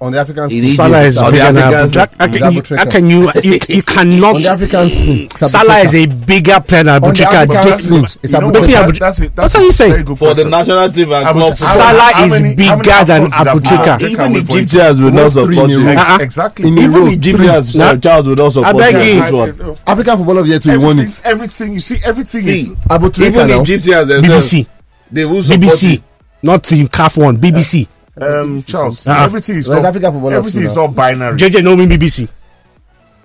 On 0.00 0.10
the 0.10 0.18
African 0.18 0.44
In 0.44 0.50
scene. 0.50 0.58
Egypt, 0.64 0.76
Salah 0.78 1.00
is 1.02 1.20
bigger 1.22 1.52
than 1.52 1.56
Abou 1.58 1.88
Treika. 1.92 2.10
How 2.18 2.26
can 2.26 2.52
you- 2.54 2.62
Trika. 2.62 2.76
How 2.78 2.90
can 2.90 3.10
you? 3.10 3.30
You, 3.44 3.58
you 3.68 3.82
cannot. 3.84 4.34
On 4.34 4.40
the 4.40 4.48
African 4.50 4.88
scene. 4.88 5.26
it's 5.26 5.50
Salah 5.52 5.78
is 5.78 5.94
a 5.94 6.06
bigger 6.06 6.58
player 6.60 6.82
than 6.82 6.96
Abou 6.96 7.12
Treika. 7.12 7.46
African 7.46 7.62
Just- 7.62 7.88
scene, 7.88 8.04
it's 8.22 8.34
Abu 8.34 8.46
know 8.46 8.52
What's 8.52 8.66
he 8.66 8.72
what? 8.74 8.82
Abu- 8.82 8.92
that's 8.98 9.20
a- 9.20 9.28
that's 9.28 9.54
What 9.54 9.62
are 9.62 9.64
you 9.66 9.72
saying? 9.72 10.16
For 10.16 10.34
the 10.34 10.44
national 10.44 10.90
team 10.90 11.12
and 11.12 11.24
Abu- 11.28 11.38
club 11.38 11.50
how- 11.50 11.54
Salah 11.54 12.10
how 12.14 12.24
is 12.24 12.32
many- 12.42 12.54
bigger 12.56 13.04
than 13.06 13.30
Afcons 13.30 13.38
did 13.38 13.46
Abou 13.46 13.60
Treika. 13.60 13.98
Trika 13.98 14.10
Even 14.10 14.32
win 14.32 14.44
for 14.46 14.58
Egyptians 14.58 15.00
will 15.00 15.10
not 15.12 15.22
Won 15.22 15.30
three 15.46 15.54
support 15.54 15.70
you. 15.70 15.84
row. 15.86 15.92
Ex- 15.92 16.08
Uh-uh. 16.08 16.18
Exactly. 16.20 16.68
Even 16.70 16.92
row, 16.92 17.06
Egyptians, 17.06 17.78
uh, 17.78 17.96
Charles 17.98 18.26
will 18.26 18.34
not 18.34 18.52
support 18.54 18.76
beg 18.78 18.94
you. 18.94 19.00
you. 19.14 19.22
This 19.22 19.32
one. 19.32 19.76
African 19.86 20.16
Football 20.18 20.38
of 20.38 20.44
the 20.46 20.50
Year 20.50 20.58
too. 20.58 20.70
He 20.72 20.76
won 20.78 20.98
it. 20.98 21.20
everything, 21.24 21.74
you 21.74 21.80
see, 21.80 21.98
everything 22.04 22.40
is. 22.44 22.72
Abu 22.90 23.06
even 23.22 23.46
now. 23.46 23.60
Egyptians 23.62 24.08
themselves, 24.08 24.52
BBC, 24.52 24.66
they 25.12 25.24
will 25.24 25.42
support 25.44 25.60
BBC, 25.60 25.92
you. 25.92 26.02
Not 26.42 26.70
in 26.72 26.88
CAF 26.88 27.16
one. 27.22 27.38
BBC. 27.38 27.88
Um, 28.20 28.62
Charles, 28.62 29.06
Uh-uh. 29.06 29.24
everything 29.24 29.56
is 29.56 29.68
Where's 29.68 29.82
not. 29.82 29.88
Africa 29.88 30.12
football 30.12 30.32
Everything 30.34 30.62
is 30.64 30.74
not 30.74 30.88
binary. 30.94 31.38
JJ 31.38 31.62
no 31.64 31.74
mean 31.76 31.88
BBC. 31.88 32.28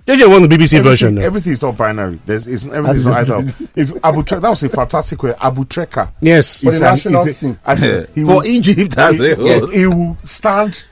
JJ 0.06 0.30
won 0.30 0.48
the 0.48 0.48
BBC 0.48 0.82
version. 0.82 1.08
Everything, 1.08 1.14
though. 1.16 1.22
everything 1.26 1.52
is 1.52 1.62
not 1.62 1.76
binary. 1.76 2.18
There's, 2.24 2.46
it's, 2.46 2.64
everything 2.64 2.96
is 2.96 3.04
not 3.04 3.18
either. 3.18 3.54
If 3.76 3.90
Abou 4.02 4.22
Treika, 4.22 4.40
that 4.40 4.48
was 4.48 4.62
a 4.62 4.68
fantastic 4.70 5.22
way. 5.22 5.34
Abou 5.38 5.64
Treika. 5.66 6.10
Yes. 6.22 6.60
For 6.60 6.70
the 6.70 6.72
is 6.76 6.80
an- 6.80 6.86
national 6.86 7.26
is 7.26 7.42
a- 7.42 7.46
team. 7.46 7.58
I 7.66 7.76
think 7.76 8.10
he 8.14 8.24
For 8.24 8.46
Egypt 8.46 8.96
as 8.96 9.20
a 9.20 9.28
he, 9.28 9.34
whole. 9.34 9.66
he 9.70 9.86
will 9.86 10.16
stand. 10.24 10.84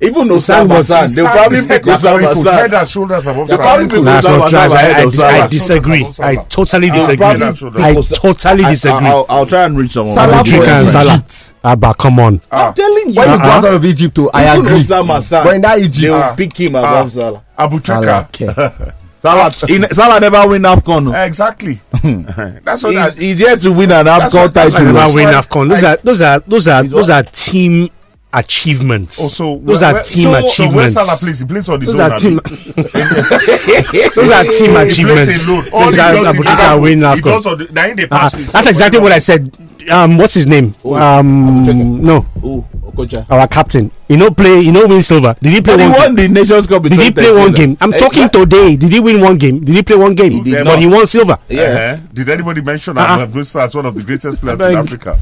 Even 0.00 0.28
Osama 0.28 0.68
was- 0.68 0.88
Hassan, 0.88 1.00
they'll 1.06 1.08
stand 1.08 1.28
probably 1.28 1.56
his 1.56 1.66
pick 1.66 1.84
head, 1.86 1.98
head 2.44 2.74
and 2.74 2.88
shoulders 2.88 3.26
above 3.26 3.48
They'll 3.48 3.56
Salah. 3.56 3.62
probably 3.62 3.88
pick 3.88 4.04
That's 4.04 4.26
Osama 4.26 4.38
not. 4.38 4.54
I, 4.54 4.58
I, 4.60 5.00
of 5.00 5.06
I 5.06 5.10
Salah. 5.10 5.48
disagree. 5.48 6.06
I 6.20 6.34
totally 6.36 6.90
disagree. 6.90 7.26
I 7.26 7.94
totally 7.94 8.64
disagree. 8.64 9.06
I'll, 9.06 9.26
I'll 9.28 9.46
try 9.46 9.64
and 9.64 9.78
reach 9.78 9.92
someone. 9.92 10.14
Salah 10.14 10.40
Abou 10.40 10.50
Treika 10.50 10.64
for 10.64 10.70
and 10.70 10.88
Salah. 10.88 11.14
Egypt. 11.14 11.52
Abba, 11.64 11.94
come 11.94 12.18
on. 12.20 12.40
I'm 12.50 12.74
telling 12.74 13.08
you. 13.10 13.14
When 13.16 13.30
you 13.30 13.38
go 13.38 13.44
out 13.44 13.64
of 13.64 13.84
Egypt, 13.84 14.14
too, 14.14 14.30
I 14.34 14.52
even 14.54 14.66
agree. 14.66 14.78
Hossam 14.80 15.14
Hassan, 15.14 15.44
But 15.44 15.54
in 15.54 15.60
that 15.62 15.76
they 15.76 15.82
Egypt, 15.84 16.12
will 16.12 16.22
Ah. 16.22 16.34
pick 16.36 16.56
him 16.60 16.74
Ah. 16.76 16.78
above 16.80 17.12
Salah. 17.12 17.42
Abu 17.58 17.78
Salah, 17.80 18.28
Treka. 18.32 18.52
okay. 18.52 18.92
Salah, 19.22 19.50
in, 19.68 19.86
Salah 19.92 20.20
never 20.20 20.46
win 20.46 20.62
AFCON. 20.62 21.04
no. 21.04 21.12
Exactly. 21.24 21.80
That's 22.64 22.84
what 22.84 22.92
He's, 22.94 23.04
that. 23.04 23.14
he's 23.14 23.38
here 23.40 23.56
to 23.56 23.72
win 23.72 23.90
an 23.90 24.04
That's 24.04 24.32
AFCON 24.34 24.42
what- 24.42 24.54
that's 24.54 24.74
I 24.74 24.78
what- 24.84 24.92
title. 24.92 24.92
never 24.92 25.14
win 25.14 25.28
AFCON. 25.28 25.68
Those 25.70 25.82
I- 25.84 25.92
are 25.92 25.96
those 26.04 26.20
are 26.20 26.40
those 26.46 26.68
are 26.68 26.82
those 26.84 27.08
what? 27.08 27.26
are 27.26 27.30
team 27.32 27.88
achievements. 28.36 29.20
Also, 29.20 29.58
those 29.58 29.80
where- 29.82 29.96
are 29.96 30.02
team 30.02 30.24
so, 30.24 30.32
So 30.32 30.46
achievements. 30.46 30.92
Salah 30.94 31.16
plays, 31.16 31.38
he 31.40 31.44
plays 31.46 31.68
on 31.68 31.80
his 31.80 31.90
those 31.92 32.00
own. 32.00 32.12
are 32.12 32.18
team. 32.18 32.40
Those 34.14 34.30
are 34.30 34.44
team 34.44 34.66
He 34.66 34.72
plays 34.72 34.92
achievements. 34.92 35.48
alone. 35.48 35.68
All 35.72 35.80
he 35.80 35.86
Those 35.86 35.98
are 35.98 36.12
does 36.12 36.26
Abu 36.26 36.42
is 36.42 36.80
win 36.82 36.98
He 37.16 37.20
does 37.20 37.46
all 37.46 37.56
the- 37.56 37.64
the 37.66 38.08
Uh-uh. 38.10 38.30
That's 38.52 38.66
exactly 38.68 39.00
what 39.00 39.12
I 39.12 39.18
said. 39.18 39.56
Um, 39.90 40.18
what's 40.18 40.34
his 40.34 40.46
name? 40.48 40.74
Um, 40.84 42.02
no, 42.02 42.26
Oh, 42.42 42.64
Okocha. 42.90 43.24
our 43.30 43.46
captain. 43.46 43.90
You 44.08 44.16
know, 44.16 44.30
play. 44.32 44.60
You 44.60 44.72
know, 44.72 44.84
win 44.86 45.00
silver. 45.00 45.36
Did 45.40 45.52
he 45.52 45.60
play 45.60 45.76
But 45.76 45.82
he 45.84 45.88
one? 45.90 45.98
won 46.00 46.14
the 46.16 46.26
Nations 46.28 46.66
Cup. 46.66 46.82
Did 46.82 46.92
he 47.00 47.10
play 47.12 47.30
one 47.30 47.52
game? 47.52 47.76
I'm 47.80 47.94
Eh, 47.94 47.98
talking 47.98 48.22
yeah. 48.22 48.28
today. 48.28 48.76
Did 48.76 48.92
he 48.92 48.98
win 49.00 49.20
one 49.20 49.36
game? 49.38 49.60
Did 49.64 49.76
he 49.76 49.82
play 49.84 49.96
one 49.96 50.14
game? 50.16 50.42
did 50.42 50.54
but 50.64 50.64
not. 50.64 50.78
he 50.80 50.86
won 50.86 51.06
silver. 51.06 51.38
Yeah. 51.48 51.62
Uh-huh. 51.62 51.96
Did 52.12 52.28
anybody 52.30 52.62
mention. 52.62 52.98
Abu 52.98 53.40
as 53.40 53.74
one 53.74 53.86
of 53.86 53.94
the 53.94 54.02
greatest 54.02 54.40
players 54.40 54.58
in 54.60 54.76
Africa? 54.76 55.18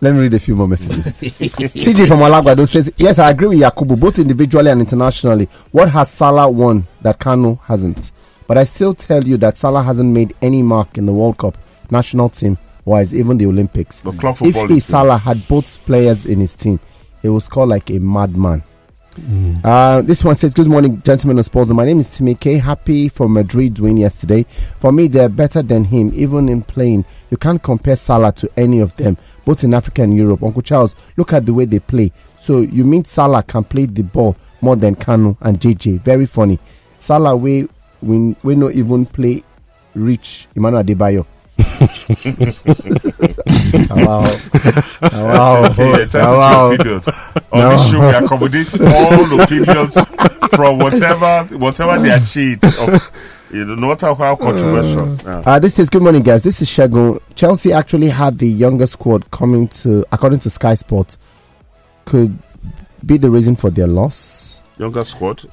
Let 0.00 0.14
me 0.14 0.20
read 0.20 0.34
a 0.34 0.38
few 0.40 0.54
more 0.56 0.68
messages. 0.68 1.20
TJ 1.20 2.08
from 2.08 2.20
Alagbado 2.20 2.68
says, 2.68 2.92
Yes, 2.96 3.18
I 3.18 3.30
agree 3.30 3.48
with 3.48 3.60
Yakubu, 3.60 3.98
both 3.98 4.18
individually 4.18 4.70
and 4.70 4.80
internationally. 4.80 5.48
What 5.70 5.90
has 5.90 6.10
Salah 6.10 6.50
won 6.50 6.86
that 7.02 7.18
Kanu 7.18 7.60
hasn't? 7.62 8.12
But 8.46 8.58
I 8.58 8.64
still 8.64 8.92
tell 8.92 9.24
you 9.24 9.36
that 9.38 9.56
Salah 9.56 9.82
hasn't 9.82 10.12
made 10.12 10.34
any 10.42 10.62
mark 10.62 10.98
in 10.98 11.06
the 11.06 11.12
World 11.12 11.38
Cup, 11.38 11.56
national 11.90 12.28
team 12.28 12.58
wise, 12.84 13.14
even 13.14 13.38
the 13.38 13.46
Olympics. 13.46 14.00
The 14.02 14.12
club 14.12 14.36
If 14.42 14.70
he, 14.70 14.78
Salah, 14.80 15.16
had 15.16 15.46
both 15.48 15.78
players 15.86 16.26
in 16.26 16.40
his 16.40 16.54
team, 16.54 16.78
he 17.22 17.28
will 17.28 17.40
score 17.40 17.66
like 17.66 17.90
a 17.90 17.98
madman. 17.98 18.62
Uh, 19.62 20.02
this 20.02 20.24
one 20.24 20.34
says, 20.34 20.52
Good 20.54 20.66
morning, 20.66 21.00
gentlemen 21.02 21.38
of 21.38 21.44
sports. 21.44 21.70
My 21.70 21.84
name 21.84 22.00
is 22.00 22.08
Timmy 22.16 22.34
K. 22.34 22.58
Happy 22.58 23.08
for 23.08 23.28
Madrid 23.28 23.78
win 23.78 23.96
yesterday. 23.96 24.44
For 24.80 24.92
me, 24.92 25.06
they're 25.08 25.28
better 25.28 25.62
than 25.62 25.84
him, 25.84 26.10
even 26.14 26.48
in 26.48 26.62
playing. 26.62 27.04
You 27.30 27.36
can't 27.36 27.62
compare 27.62 27.96
Salah 27.96 28.32
to 28.32 28.50
any 28.56 28.80
of 28.80 28.94
them, 28.96 29.16
both 29.44 29.62
in 29.64 29.72
Africa 29.74 30.02
and 30.02 30.16
Europe. 30.16 30.42
Uncle 30.42 30.62
Charles, 30.62 30.94
look 31.16 31.32
at 31.32 31.46
the 31.46 31.54
way 31.54 31.64
they 31.64 31.78
play. 31.80 32.12
So 32.36 32.60
you 32.60 32.84
mean 32.84 33.04
Salah 33.04 33.42
can 33.42 33.64
play 33.64 33.86
the 33.86 34.02
ball 34.02 34.36
more 34.60 34.76
than 34.76 34.96
Kanu 34.96 35.36
and 35.40 35.60
JJ? 35.60 36.00
Very 36.00 36.26
funny. 36.26 36.58
Salah, 36.98 37.36
we 37.36 37.68
we 38.02 38.34
we 38.42 38.54
not 38.56 38.72
even 38.72 39.06
play 39.06 39.42
Rich 39.94 40.48
Emmanuel 40.56 40.82
Adebayo. 40.82 41.26
wow. 43.90 44.26
Wow. 45.12 45.64
Okay, 45.70 46.06
tell 46.06 46.34
us 46.34 46.44
Wow. 46.44 46.70
your 46.70 46.74
opinion. 46.74 47.02
On 47.52 47.68
this 47.70 47.90
show, 47.90 48.00
we 48.00 48.14
accommodate 48.14 48.80
all 48.80 49.40
opinions 49.40 49.98
from 50.54 50.78
whatever 50.78 51.56
whatever 51.56 51.98
their 52.00 52.20
shade 52.20 52.62
of, 52.64 53.02
you 53.50 53.64
know, 53.64 53.74
no 53.74 53.88
matter 53.88 54.12
how 54.14 54.36
controversial. 54.36 55.16
Yeah. 55.24 55.42
Uh, 55.46 55.58
this 55.58 55.78
is 55.78 55.88
good 55.90 56.02
morning, 56.02 56.22
guys. 56.22 56.42
This 56.42 56.60
is 56.62 56.68
Shagun. 56.68 57.20
Chelsea 57.34 57.72
actually 57.72 58.08
had 58.08 58.38
the 58.38 58.48
younger 58.48 58.86
squad 58.86 59.30
coming 59.30 59.68
to, 59.68 60.04
according 60.12 60.40
to 60.40 60.50
Sky 60.50 60.74
Sports, 60.74 61.18
could 62.04 62.36
be 63.04 63.16
the 63.18 63.30
reason 63.30 63.56
for 63.56 63.70
their 63.70 63.86
loss. 63.86 64.62
Younger 64.78 65.04
squad. 65.04 65.44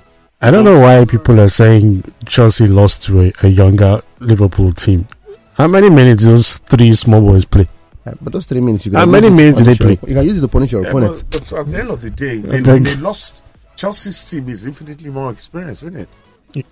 I 0.44 0.50
don't 0.50 0.66
know 0.66 0.80
why 0.80 1.06
people 1.06 1.40
are 1.40 1.48
saying 1.50 2.04
Chelsea 2.26 2.66
lost 2.68 3.04
to 3.06 3.22
a, 3.22 3.34
a 3.44 3.48
younger 3.48 4.02
Liverpool 4.20 4.74
team. 4.74 5.08
How 5.54 5.68
many 5.68 5.90
minutes 5.92 6.24
those 6.24 6.58
three 6.58 6.96
small 6.96 7.22
boys 7.22 7.46
play? 7.46 7.68
Uh, 8.12 8.16
but 8.22 8.34
those 8.34 8.46
three 8.46 8.62
minutes, 8.62 8.86
you 8.86 8.92
How 8.94 9.02
can 9.04 9.12
many 9.12 9.28
use 9.28 9.34
it 9.34 9.38
to 9.38 9.44
minutes 9.44 9.58
did 9.60 9.68
they 9.68 9.76
play? 9.96 10.10
You 10.10 10.16
can 10.16 10.26
use 10.26 10.38
it 10.38 10.42
to 10.42 10.48
punish 10.48 10.72
your 10.72 10.84
Yeah, 10.84 10.90
opponent. 10.90 11.24
but, 11.30 11.40
but 11.50 11.54
at 11.54 11.68
the 11.68 11.80
end 11.80 11.90
of 11.90 12.02
the 12.02 12.10
day, 12.10 12.38
they, 12.38 12.60
they 12.80 12.96
lost. 12.96 13.44
Chelsea's 13.76 14.24
team 14.26 14.50
is 14.50 14.66
infinitely 14.66 15.10
more 15.10 15.32
experienced, 15.32 15.84
isn't 15.84 15.98
it? 15.98 16.10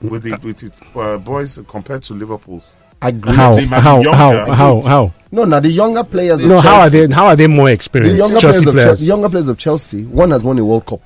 With 0.01 0.23
the 0.23 0.37
with 0.43 0.57
the 0.59 0.99
uh, 0.99 1.17
boys 1.17 1.59
compared 1.67 2.01
to 2.03 2.13
Liverpool's. 2.13 2.75
I 3.01 3.09
agree. 3.09 3.33
How 3.33 3.53
They 3.53 3.65
might 3.65 3.77
be 3.77 3.81
how 3.83 3.95
younger. 4.01 4.13
how 4.13 4.51
how 4.51 4.81
how? 4.81 5.13
No, 5.31 5.45
now 5.45 5.61
the 5.61 5.69
younger 5.69 6.03
players. 6.03 6.41
Of 6.43 6.49
No, 6.49 6.57
how 6.59 6.81
are 6.81 6.89
they? 6.89 7.07
How 7.07 7.27
are 7.27 7.35
they 7.37 7.47
more 7.47 7.69
experienced? 7.69 8.17
The 8.17 8.23
experienced? 8.23 8.31
younger 8.33 8.41
Chelsea 8.41 8.63
players, 8.65 8.75
of 8.75 8.83
Chelsea, 8.89 9.01
the 9.03 9.07
younger 9.07 9.29
players 9.29 9.47
of 9.47 9.57
Chelsea. 9.57 10.03
One 10.05 10.31
has 10.31 10.43
won 10.43 10.59
a 10.59 10.65
World 10.65 10.85
Cup 10.85 11.01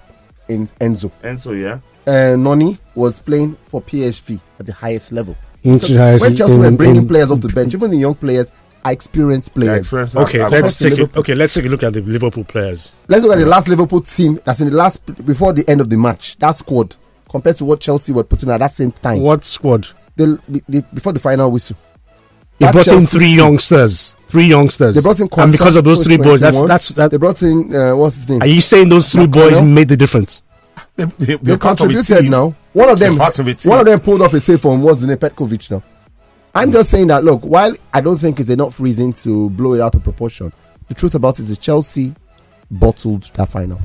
in 0.50 0.66
Enzo. 0.82 1.12
And 1.22 1.40
so 1.40 1.52
yeah, 1.52 1.80
Uh, 2.08 2.36
Noni 2.36 2.78
was 2.96 3.20
playing 3.20 3.56
for 3.68 3.80
PSV 3.82 4.42
at 4.60 4.66
the 4.66 4.74
highest 4.74 5.12
level. 5.12 5.38
Which 5.62 5.84
So 5.84 6.18
when 6.20 6.36
Chelsea 6.36 6.56
in- 6.56 6.60
were 6.62 6.72
bringing 6.72 7.04
in- 7.04 7.08
players 7.08 7.30
off 7.32 7.42
the 7.42 7.50
bench, 7.50 7.76
even 7.76 7.92
the 7.92 7.98
young 7.98 8.16
players 8.16 8.52
are 8.86 8.92
experienced 8.92 9.54
their 9.56 9.62
players. 9.62 9.80
experience. 9.88 10.16
Okay, 10.16 10.40
have- 10.40 10.52
let's 10.52 10.78
take 10.78 10.94
a, 10.94 10.96
Liverpool. 10.96 11.20
okay. 11.22 11.36
Let's 11.36 11.54
take 11.54 11.66
a 11.66 11.70
look 11.70 11.84
at 11.84 11.94
the 11.94 12.02
Liverpool 12.02 12.44
players. 12.44 12.96
Let's 13.08 13.24
look 13.24 13.34
at 13.34 13.40
the 13.40 13.46
last 13.46 13.68
Liverpool 13.68 14.02
team 14.02 14.40
that's 14.46 14.62
in 14.62 14.70
the 14.70 14.76
last 14.76 15.06
before 15.26 15.54
the 15.54 15.68
end 15.70 15.82
of 15.82 15.90
the 15.90 15.98
match. 15.98 16.38
That 16.38 16.52
squad 16.52 16.96
compared 17.30 17.58
to 17.58 17.66
what 17.66 17.80
Chelsea 17.80 18.12
were 18.14 18.24
putting 18.24 18.50
at 18.50 18.60
that 18.60 18.72
same 18.72 18.92
time. 18.92 19.20
What 19.22 19.44
squad? 19.44 19.88
The, 20.16 20.40
the, 20.68 20.82
before 20.94 21.14
the 21.14 21.20
final 21.20 21.50
whistle. 21.50 21.78
They 22.60 22.68
That 22.68 22.74
brought 22.74 22.88
in 22.88 23.02
three 23.02 23.26
team. 23.28 23.38
youngsters. 23.38 24.16
Three 24.28 24.46
youngsters. 24.46 24.96
They 24.96 25.02
brought 25.02 25.20
in 25.20 25.28
and 25.32 25.52
because 25.52 25.76
of 25.76 25.84
those 25.84 26.04
three 26.04 26.18
boys, 26.18 26.42
that's 26.42 26.56
21. 26.58 26.68
that's 26.68 26.88
that. 26.90 27.12
They 27.12 27.18
brought 27.18 27.42
in 27.42 27.76
uh, 27.76 27.96
what's 27.96 28.16
his 28.18 28.30
name? 28.30 28.42
Are 28.42 28.48
you 28.48 28.62
saying 28.62 28.90
those 28.90 29.10
three 29.10 29.28
boys 29.28 29.62
made 29.62 29.88
the 29.88 29.98
difference? 29.98 30.44
They, 30.96 31.06
they, 31.06 31.26
they 31.26 31.36
they're 31.38 31.58
part 31.58 31.80
of 31.82 31.88
a 31.88 31.94
contributed 31.94 32.24
team. 32.24 32.32
now. 32.32 32.56
One 32.74 32.90
of 32.90 33.00
them, 33.00 33.18
part 33.18 33.38
of 33.40 33.48
a 33.48 33.54
team. 33.56 33.70
one 33.72 33.80
of 33.80 33.86
them 33.86 34.00
pulled 34.00 34.22
up 34.22 34.34
a 34.34 34.40
save 34.40 34.62
from 34.62 34.82
what's 34.84 35.00
his 35.00 35.08
name, 35.08 35.18
Petkovic. 35.18 35.72
Now, 35.72 35.84
I'm 36.56 36.72
just 36.72 36.90
saying 36.92 37.08
that. 37.08 37.24
Look, 37.24 37.44
while 37.44 37.74
I 37.94 38.02
don't 38.02 38.18
think 38.18 38.40
it's 38.40 38.50
enough 38.50 38.80
reason 38.80 39.14
to 39.14 39.50
blow 39.52 39.74
it 39.74 39.82
out 39.82 39.96
of 39.96 40.04
proportion, 40.04 40.54
the 40.88 40.94
truth 40.94 41.16
about 41.16 41.40
it 41.40 41.44
is 41.44 41.50
the 41.50 41.56
Chelsea 41.56 42.14
bottled 42.70 43.24
that 43.36 43.50
final. 43.50 43.80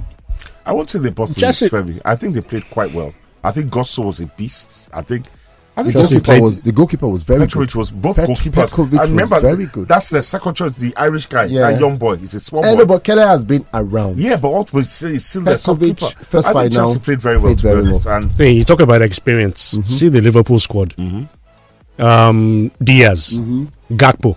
I 0.67 0.73
won't 0.73 0.91
say 0.91 0.99
they 0.99 1.11
bottled 1.11 1.39
Chelsea- 1.39 1.67
it, 1.67 1.73
Femi. 1.73 2.01
I 2.05 2.15
think 2.17 2.35
they 2.35 2.41
played 2.43 2.69
quite 2.71 2.93
well. 2.93 3.15
I 3.43 3.53
think 3.53 3.71
Gusto 3.71 4.03
was 4.03 4.21
a 4.21 4.27
beast. 4.27 4.91
I 4.93 5.01
think. 5.03 5.27
I 5.77 5.83
think 5.85 5.95
Chelsea 5.95 6.17
Chelsea 6.17 6.25
played- 6.25 6.43
was 6.43 6.63
the 6.63 6.73
goalkeeper 6.73 7.07
was 7.07 7.23
very 7.23 7.39
Petrovic 7.47 7.69
good. 7.71 7.79
was 7.79 7.93
both 7.93 8.17
Pet- 8.17 8.29
goalkeepers. 8.29 8.69
Petkovic 8.69 8.99
I 8.99 9.03
remember 9.05 9.37
was 9.37 9.43
very 9.43 9.67
good. 9.67 9.87
That's 9.87 10.09
the 10.11 10.23
second 10.23 10.55
choice, 10.55 10.77
the 10.77 10.93
Irish 10.97 11.27
guy, 11.27 11.45
Yeah. 11.45 11.71
that 11.71 11.79
young 11.81 11.97
boy. 11.97 12.17
He's 12.17 12.35
a 12.35 12.41
small 12.41 12.65
Eh, 12.65 12.73
boy. 12.73 12.79
no, 12.81 12.87
but 12.87 13.05
Keller 13.05 13.25
has 13.27 13.45
been 13.45 13.65
around. 13.73 14.19
Yeah, 14.19 14.37
but 14.37 14.49
also 14.49 14.79
he's 14.79 14.91
still, 14.91 15.11
he's 15.11 15.25
still 15.25 15.43
the 15.43 15.53
Petkovic, 15.95 16.15
first 16.27 16.49
I 16.49 16.53
think 16.53 16.73
final, 16.75 16.87
Chelsea 16.87 16.99
played 16.99 17.21
very 17.21 17.37
well, 17.37 17.55
played 17.55 17.59
to 17.59 17.63
be 17.63 17.69
very 17.71 17.87
honest. 17.87 18.07
And 18.09 18.33
Hey, 18.33 18.51
you 18.51 18.65
talk 18.65 18.81
about 18.81 19.03
experience. 19.03 19.75
Mm-hmm. 19.75 19.85
See 19.89 20.09
the 20.09 20.21
Liverpool 20.21 20.59
squad. 20.59 20.95
Um, 21.99 22.71
Diaz, 22.83 23.39
Mm-hmm. 23.39 23.65
Gakpo, 23.97 24.37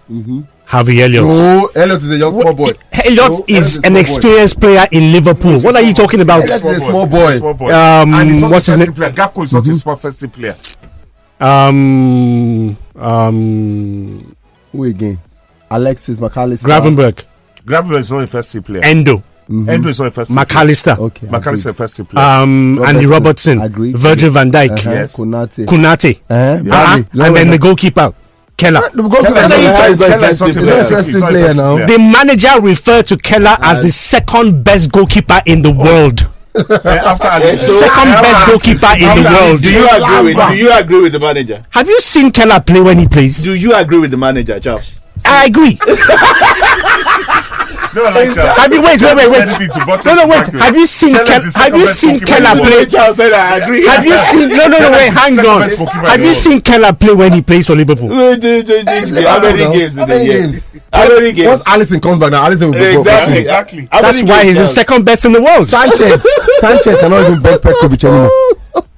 Harvey 0.66 1.01
Elliott. 1.03 1.26
Oh, 1.28 1.70
Elliot 1.76 2.01
is 2.01 2.12
a 2.12 2.18
young 2.18 2.32
small 2.34 2.53
boy. 2.53 2.72
Elliott 2.91 3.16
No, 3.18 3.28
is 3.28 3.38
Elliott 3.38 3.49
is 3.49 3.76
a 3.76 3.80
an 3.80 3.84
small 3.84 3.93
boy. 3.93 3.99
experienced 3.99 4.59
player 4.62 4.88
in 4.91 5.12
Liverpool. 5.12 5.51
He's 5.51 5.64
What 5.66 5.76
are 5.76 5.82
you 5.82 5.93
talking 5.93 6.20
boy. 6.20 6.24
about? 6.24 6.41
He's 6.43 6.51
Elliott 6.62 6.78
is 6.78 6.84
a 6.84 6.86
small 6.86 7.05
boy. 7.05 7.28
a 7.28 7.34
small 7.36 7.53
boy. 7.53 7.74
Um, 7.74 8.14
and 8.14 8.30
he's 8.30 8.41
not 8.41 8.51
what's 8.51 8.66
his 8.68 8.76
first 8.78 8.88
name? 8.88 8.95
player. 8.95 9.12
Gakpo 9.12 9.43
is 9.43 9.53
not 9.53 9.66
his 9.66 9.84
first 9.84 10.20
team 10.22 10.30
player. 10.30 10.55
Um, 11.39 12.78
um, 12.95 14.36
Who 14.72 14.84
again? 14.86 15.20
Alexis 15.70 16.18
McAllister. 16.18 16.64
Gravenberg, 16.68 17.24
Gravenberg 17.66 17.99
is 17.99 18.12
not 18.12 18.24
a 18.24 18.28
first 18.28 18.51
team 18.51 18.64
player. 18.64 18.82
Endo, 18.84 19.24
Endo 19.70 19.89
is 19.89 19.99
not 19.99 20.08
a 20.08 20.12
first 20.12 20.30
team. 20.30 20.38
McAllister, 20.38 20.97
Okay. 20.97 21.28
McAllister 21.28 21.54
is 21.54 21.66
agreed. 21.66 21.72
a 21.72 21.74
first 21.74 21.95
team 21.97 22.06
player. 22.06 22.26
um, 22.26 22.84
Andy 22.86 23.06
Robertson, 23.06 23.62
Agreed. 23.62 23.97
Virgil 23.97 24.32
van 24.32 24.52
Dijk, 24.52 24.72
Uh-huh, 24.72 24.89
Yes. 24.91 25.16
Konate. 25.16 25.66
Kunate, 25.66 26.20
Uh-huh, 26.30 26.34
uh-huh, 26.36 26.64
Bradley. 26.64 27.26
and 27.28 27.36
then 27.36 27.49
the 27.52 27.58
goalkeeper, 27.58 28.14
Keller. 28.58 28.82
The 28.93 29.04
Keller 29.10 29.43
is 29.43 29.52
is 29.52 29.99
not 29.99 30.10
not- 30.10 30.10
a 30.10 30.12
Keller 30.12 30.30
is 30.30 30.39
not 30.41 30.49
a 30.49 30.54
first 30.54 30.54
team 30.54 30.64
first 30.64 31.10
player. 31.10 31.22
team 31.22 31.22
player 31.30 31.54
now. 31.54 31.76
player. 31.76 31.88
The 31.88 31.97
manager 31.99 32.60
referred 32.62 33.06
to 33.08 33.18
Keller 33.18 33.58
as 33.62 33.84
the 33.84 33.91
second 33.91 34.64
best 34.64 34.91
goalkeeper 34.91 35.41
in 35.45 35.62
the 35.64 35.72
world. 35.72 36.28
After 36.56 37.28
Alex- 37.28 37.62
Second 37.62 38.12
best 38.12 38.45
goalkeeper 38.45 38.93
in 38.99 39.24
the 39.24 39.30
world. 39.30 39.62
Do 39.62 39.72
you 39.72 39.88
agree 39.89 40.34
with? 40.34 40.49
Do 40.52 40.56
you 40.58 40.72
agree 40.72 41.02
with 41.02 41.14
the 41.14 41.20
manager? 41.20 41.64
Have 41.70 41.88
you 41.88 41.99
seen 42.02 42.30
Keller 42.32 42.60
play 42.60 42.82
when 42.82 42.99
he 42.99 43.08
plays? 43.08 43.41
Do 43.43 43.56
you 43.56 43.74
agree 43.74 43.99
with 43.99 44.12
the 44.12 44.18
manager, 44.18 44.60
Charles? 44.60 44.95
I 45.26 45.45
agree. 45.45 45.80
No, 47.94 48.04
like 48.04 48.34
that. 48.34 48.38
Uh, 48.38 48.62
have 48.62 48.74
you 48.74 48.82
wait, 48.82 49.02
wait, 49.02 49.16
wait, 49.16 49.32
wait? 49.32 49.48
Send 49.50 49.62
me 49.62 49.68
to 49.68 49.86
button 49.86 50.06
No, 50.06 50.24
no, 50.24 50.28
wait. 50.28 50.48
Uh, 50.48 50.58
have 50.60 50.76
you 50.76 50.86
seen 50.86 51.14
Keller 51.14 51.26
Keller? 51.26 51.46
is 51.46 51.54
the 51.54 51.60
Have 51.60 51.76
you 51.76 51.86
seen 51.86 52.20
Keller 52.22 52.56
play? 52.64 52.86
Charles 52.86 53.18
said 53.18 53.34
I 53.34 53.58
agree. 53.58 53.86
Have 53.86 54.06
you 54.06 54.18
seen? 54.18 54.50
No, 54.50 54.56
no, 54.56 54.68
no. 54.68 54.78
Keller 54.78 54.92
Wait, 54.98 55.10
hang 55.12 55.39
on. 55.39 55.60
best 55.60 55.78
goalkeeper 55.78 56.00
in 56.00 56.06
Have 56.06 56.22
you 56.22 56.34
seen 56.34 56.62
Keller 56.62 56.94
play 56.94 57.14
when 57.14 57.34
he 57.34 57.42
plays 57.42 57.68
for 57.68 57.76
Liverpool? 57.76 58.10
How 58.10 58.38
many 58.38 58.64
games 58.64 59.96
How 59.98 60.06
many 60.06 60.26
games? 60.26 60.66
How 60.94 61.08
many 61.08 61.34
games? 61.34 61.48
Once 61.48 61.64
Alisson 61.64 62.02
comes 62.02 62.20
back 62.20 62.32
now, 62.32 62.48
Alisson 62.48 62.72
will 62.72 62.80
go 62.80 63.00
Exactly. 63.00 63.38
Exactly. 63.39 63.88
That's 63.92 64.24
why 64.24 64.46
he's 64.46 64.58
the 64.58 64.66
second 64.66 65.06
best 65.06 65.26
in 65.26 65.34
the 65.34 65.42
world. 65.42 65.68
Sanchez, 65.68 66.26
Sanchez 66.60 67.00
cannot 67.00 67.28
even 67.30 67.42
bench 67.42 67.62
Petkovic 67.62 68.04
anymore. 68.04 68.32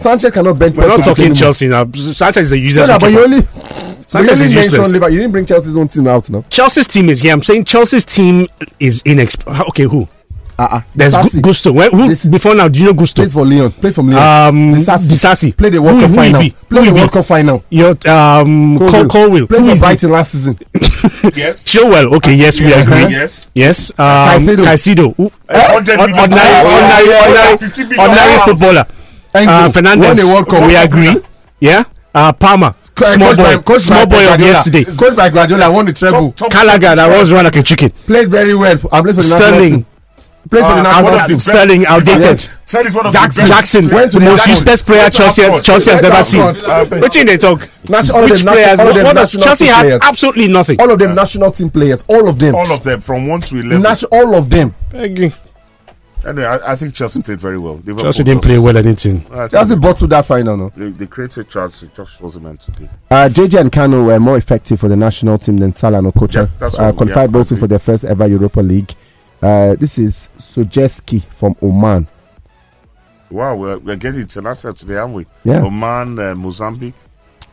Sanchez 0.00 0.30
cannot 0.32 0.58
bench. 0.58 0.76
We're 0.76 0.86
not 0.88 1.04
talking 1.04 1.24
anymore. 1.26 1.36
Chelsea 1.36 1.68
now. 1.68 1.84
Sanchez 1.92 2.46
is 2.46 2.52
a 2.52 2.58
useless 2.58 2.88
No, 2.88 2.94
no, 2.94 2.98
but 2.98 3.12
you 3.12 3.22
only. 3.22 3.42
Sanchez 4.06 4.40
is 4.40 4.52
useless. 4.52 4.92
Liverpool. 4.92 5.10
You 5.10 5.18
didn't 5.20 5.32
bring 5.32 5.46
Chelsea's 5.46 5.76
own 5.76 5.88
team 5.88 6.06
out 6.08 6.28
now. 6.30 6.42
Chelsea's 6.50 6.86
team 6.86 7.08
is 7.08 7.20
here. 7.20 7.32
I'm 7.32 7.42
saying 7.42 7.64
Chelsea's 7.64 8.04
team 8.04 8.46
is 8.78 9.02
inexp. 9.04 9.46
Okay, 9.68 9.84
who? 9.84 10.08
Uh-uh. 10.58 10.82
There's 10.94 11.14
Gu- 11.16 11.40
Gusto. 11.40 11.72
Where, 11.72 11.88
who 11.90 12.06
This- 12.08 12.26
before 12.26 12.54
now? 12.54 12.68
Do 12.68 12.78
you 12.78 12.84
know 12.86 12.92
Gusto? 12.92 13.22
plays 13.22 13.32
for 13.32 13.46
Lyon. 13.46 13.70
Play 13.72 13.92
from 13.92 14.10
Lyon. 14.10 14.48
Um, 14.54 14.72
Disasi. 14.74 15.08
Disasi. 15.08 15.56
Play 15.56 15.70
the 15.70 15.80
World 15.80 16.00
Cup 16.00 16.10
final. 16.10 16.40
be? 16.42 16.50
Play 16.68 16.84
the? 16.84 16.92
World 16.92 17.12
Cup 17.12 17.24
final. 17.24 17.64
Your 17.70 17.90
um, 18.10 18.78
Cole, 18.78 19.08
Colwill. 19.08 19.46
Play 19.46 19.58
Who 19.60 19.74
for? 19.74 19.80
Brighton 19.80 20.10
last 20.10 20.32
season. 20.32 20.58
Yes. 21.34 21.64
Chilwell. 21.64 22.14
Okay, 22.16 22.34
yes, 22.34 22.60
we 22.60 22.72
agree. 22.72 22.96
Yes. 23.12 23.50
Yes. 23.54 23.90
Um, 23.92 23.96
Caicedo. 24.40 24.64
Caicedo. 24.64 25.16
Who- 25.16 25.30
A 25.48 25.60
hundred 25.72 25.98
Ord- 26.00 26.10
Ordinary, 26.10 26.66
ordinary, 26.66 27.08
ordinary, 27.14 27.98
ordinary 27.98 28.38
footballer. 28.44 28.86
Enzo 29.34 29.48
Uh, 29.48 29.70
Fernandez. 29.70 30.06
won 30.06 30.16
the 30.16 30.26
World 30.32 30.48
Cup. 30.48 30.66
We 30.66 30.76
agree. 30.76 31.16
Yeah. 31.60 31.84
Uh, 32.14 32.32
Palmer. 32.32 32.74
Co- 32.94 33.04
Small 33.06 33.28
coached 33.34 33.38
by- 33.38 33.56
boy. 33.58 33.78
Small 33.78 34.06
boy 34.06 34.34
of 34.34 34.40
yesterday. 34.40 34.84
Coached 34.84 35.16
by 35.16 35.28
Guardiola, 35.30 35.70
won 35.70 35.86
the 35.86 35.92
treble. 35.92 36.32
Top- 36.32 36.50
top 36.50 36.52
Gallagher 36.52 36.96
that 36.96 37.08
was 37.18 37.32
run 37.32 37.44
like 37.44 37.56
a 37.56 37.62
chicken. 37.62 37.90
Played 38.06 38.28
very 38.30 38.54
well. 38.54 38.76
I 38.92 39.00
plays 39.00 39.14
for 39.16 39.22
the 39.22 39.36
Sterling. 39.36 39.70
team. 39.70 39.86
Plays 40.50 40.64
for 40.66 40.72
the 40.74 40.80
Uh, 40.80 40.82
national 40.82 41.04
one 41.04 41.14
of 41.14 41.20
team. 41.20 41.28
the 41.28 41.34
best- 41.34 41.46
Sterling 41.46 41.86
outdated. 41.86 42.22
Yes. 42.24 42.48
Said 42.66 42.92
one 42.92 43.06
of 43.06 43.12
Jackson. 43.12 43.44
the 43.44 43.48
best. 43.48 43.52
Jackson, 43.60 43.88
Went 43.88 44.10
to 44.10 44.18
the 44.18 44.24
the 44.24 44.30
most 44.30 44.36
Jackson. 44.38 44.50
useless 44.50 44.82
player 44.82 45.10
Chelsea, 45.10 45.42
Chelsea 45.62 45.90
has 45.92 46.04
ever 46.04 46.22
seen. 46.24 46.40
Oxford. 46.42 46.68
Uh, 46.68 46.84
What 46.98 47.12
do 47.12 47.24
they 47.24 47.36
talk? 47.38 47.68
Nation- 47.88 48.14
all 48.16 48.22
Which 48.22 48.42
players? 48.42 48.44
nation- 48.44 48.80
all 48.80 48.88
of 48.88 48.94
What, 48.94 48.94
them 48.94 49.14
does 49.14 49.28
national 49.34 49.42
Chelsea 49.44 49.64
team 49.66 49.74
has 49.74 50.00
absolutely 50.02 50.48
nothing. 50.48 50.80
All 50.80 50.90
of 50.90 50.98
them 50.98 51.14
national 51.14 51.50
team 51.52 51.70
players. 51.70 52.04
All 52.08 52.28
of 52.28 52.38
them. 52.38 52.54
All 52.56 52.70
of 52.72 52.82
them 52.82 53.00
from 53.00 53.28
one 53.28 53.40
to 53.42 53.56
eleven. 53.60 53.86
All 54.12 54.34
of 54.34 54.50
them. 54.50 54.74
Anyway, 56.26 56.44
I, 56.44 56.72
I 56.72 56.76
think 56.76 56.94
Chelsea 56.94 57.22
played 57.22 57.40
very 57.40 57.58
well. 57.58 57.74
Liverpool 57.76 58.02
Chelsea 58.02 58.24
didn't 58.24 58.42
just- 58.42 58.48
play 58.48 58.58
well 58.58 58.76
anything. 58.76 59.24
I 59.32 59.40
think 59.40 59.50
Chelsea 59.52 59.76
bottled 59.76 60.10
that 60.10 60.26
final, 60.26 60.56
no? 60.56 60.68
They, 60.76 60.90
they 60.90 61.06
created 61.06 61.48
chance. 61.48 61.82
It 61.82 61.94
just 61.94 62.20
wasn't 62.20 62.44
meant 62.44 62.60
to 62.60 62.72
be. 62.72 62.84
Uh, 63.10 63.28
JJ 63.30 63.60
and 63.60 63.72
Kanu 63.72 64.04
were 64.06 64.20
more 64.20 64.36
effective 64.36 64.80
for 64.80 64.88
the 64.88 64.96
national 64.96 65.38
team 65.38 65.56
than 65.56 65.74
Salah 65.74 65.98
and 65.98 66.12
Okocha. 66.12 66.50
Yeah, 66.60 66.66
uh, 66.66 66.92
qualified 66.92 67.08
yeah, 67.08 67.26
both 67.26 67.52
I 67.52 67.56
for 67.56 67.66
their 67.66 67.78
first 67.78 68.04
ever 68.04 68.26
Europa 68.26 68.60
League. 68.60 68.92
Uh, 69.42 69.74
this 69.76 69.96
is 69.98 70.28
Sojeski 70.38 71.24
from 71.24 71.56
Oman. 71.62 72.06
Wow, 73.30 73.56
we're, 73.56 73.78
we're 73.78 73.96
getting 73.96 74.20
international 74.20 74.74
today, 74.74 74.96
aren't 74.96 75.14
we? 75.14 75.26
Yeah. 75.44 75.64
Oman, 75.64 76.18
uh, 76.18 76.34
Mozambique. 76.34 76.94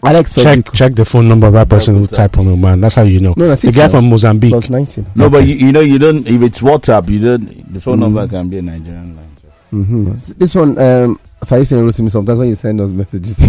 Alex 0.03 0.33
Check 0.33 0.43
Frederick 0.43 0.71
check 0.73 0.93
the 0.93 1.03
phone 1.05 1.27
number 1.27 1.47
of 1.47 1.53
that 1.53 1.67
person 1.69 1.95
who 1.95 2.05
typed 2.05 2.37
on 2.37 2.45
your 2.47 2.57
man. 2.57 2.79
That's 2.81 2.95
how 2.95 3.01
you 3.03 3.19
know. 3.19 3.33
No, 3.35 3.47
that's 3.49 3.63
the 3.63 3.69
it, 3.69 3.75
guy 3.75 3.87
sir. 3.87 3.97
from 3.97 4.09
Mozambique. 4.09 4.51
plus 4.51 4.69
19. 4.69 5.05
No, 5.15 5.29
but 5.29 5.45
you, 5.47 5.55
you 5.55 5.71
know 5.71 5.81
you 5.81 5.97
don't. 5.99 6.27
If 6.27 6.41
it's 6.41 6.59
WhatsApp, 6.59 7.09
you 7.09 7.19
don't. 7.19 7.73
The 7.73 7.81
phone 7.81 7.99
number 7.99 8.27
can 8.27 8.47
be 8.49 8.59
a 8.59 8.61
Nigerian 8.61 9.15
line. 9.15 9.37
so. 9.41 9.47
hmm 9.69 10.13
This 10.37 10.53
one, 10.55 10.77
um, 10.79 11.19
so 11.43 11.55
you 11.57 11.65
saying 11.65 11.91
to 11.91 12.03
me 12.03 12.09
sometimes 12.09 12.39
when 12.39 12.47
you 12.49 12.55
send 12.55 12.79
us 12.81 12.91
messages. 12.91 13.39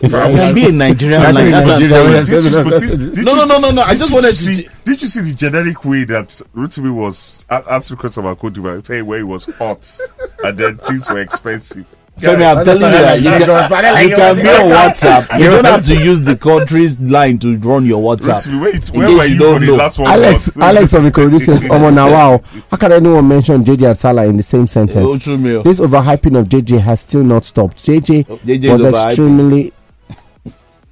It 0.00 0.10
can 0.12 0.54
be 0.54 0.66
a 0.68 0.72
Nigerian 0.72 1.20
line. 1.34 1.50
That's 1.50 1.66
what 1.66 1.74
I'm 1.74 1.80
Nigerian 1.80 1.88
saying. 1.88 2.12
line. 2.12 2.24
Did 2.24 2.44
you, 2.44 2.64
but 2.64 2.80
did, 2.80 3.14
did 3.16 3.24
No, 3.24 3.32
you 3.32 3.36
no, 3.38 3.44
no, 3.46 3.58
no, 3.58 3.70
no. 3.72 3.82
I 3.82 3.90
did 3.90 3.98
just 3.98 4.10
you 4.10 4.14
wanted 4.14 4.30
to 4.30 4.36
see. 4.36 4.68
Did 4.84 5.02
you 5.02 5.08
see 5.08 5.20
the 5.20 5.32
generic 5.34 5.84
way 5.84 6.04
that 6.04 6.28
Rotimi 6.54 6.94
was 6.94 7.44
a- 7.50 7.64
asking 7.68 7.96
questions 7.96 8.18
about 8.24 8.38
Cote 8.38 8.52
d'Ivoire, 8.54 8.84
saying 8.86 9.04
where 9.06 9.18
it 9.20 9.24
was 9.24 9.46
hot 9.56 9.98
and 10.44 10.56
then 10.56 10.76
things 10.78 11.10
were 11.10 11.18
expensive? 11.20 11.86
Femi, 12.18 12.56
I'm 12.56 12.64
telling 12.64 12.82
you 12.82 12.88
that 12.88 13.20
you 13.20 13.30
can, 13.30 14.08
you 14.10 14.16
can 14.16 14.36
be 14.36 14.48
on 14.48 14.70
WhatsApp. 14.70 15.38
You 15.38 15.50
don't 15.50 15.64
have 15.64 15.84
to 15.86 15.94
use 15.94 16.22
the 16.22 16.36
country's 16.36 16.98
line 17.00 17.38
to 17.40 17.56
run 17.58 17.86
your 17.86 18.02
WhatsApp. 18.02 18.44
Rotimi, 18.46 18.62
wait, 18.62 18.88
In 18.90 18.98
where 18.98 19.08
case 19.08 19.18
were 19.18 19.24
you 19.24 19.32
you 19.34 19.38
don't 19.38 19.54
for 19.54 19.60
the 19.60 19.66
know. 19.66 19.74
last 19.76 19.98
one? 19.98 20.08
Alex, 20.10 20.46
was? 20.46 20.56
Alex 20.58 20.90
from 20.92 21.10
Ikorodu 21.10 21.40
says, 21.40 21.64
"Omo 21.64 21.94
now, 21.94 22.10
wow, 22.10 22.40
how 22.70 22.76
can 22.76 22.92
anyone 22.92 23.28
mention 23.28 23.64
JJ 23.64 23.88
and 23.90 23.98
Salah 23.98 24.26
in 24.26 24.36
the 24.36 24.42
same 24.42 24.66
sentence? 24.66 25.08
Oh, 25.10 25.18
true, 25.18 25.38
Mayo. 25.38 25.62
This 25.62 25.80
overhyping 25.80 26.38
of 26.38 26.48
JJ 26.48 26.80
has 26.80 27.00
still 27.00 27.22
not 27.24 27.44
stopped. 27.44 27.76
JJ, 27.84 28.24
JJ 28.26 28.68
oh, 28.68 28.72
was 28.72 28.84
extremely 28.84 29.72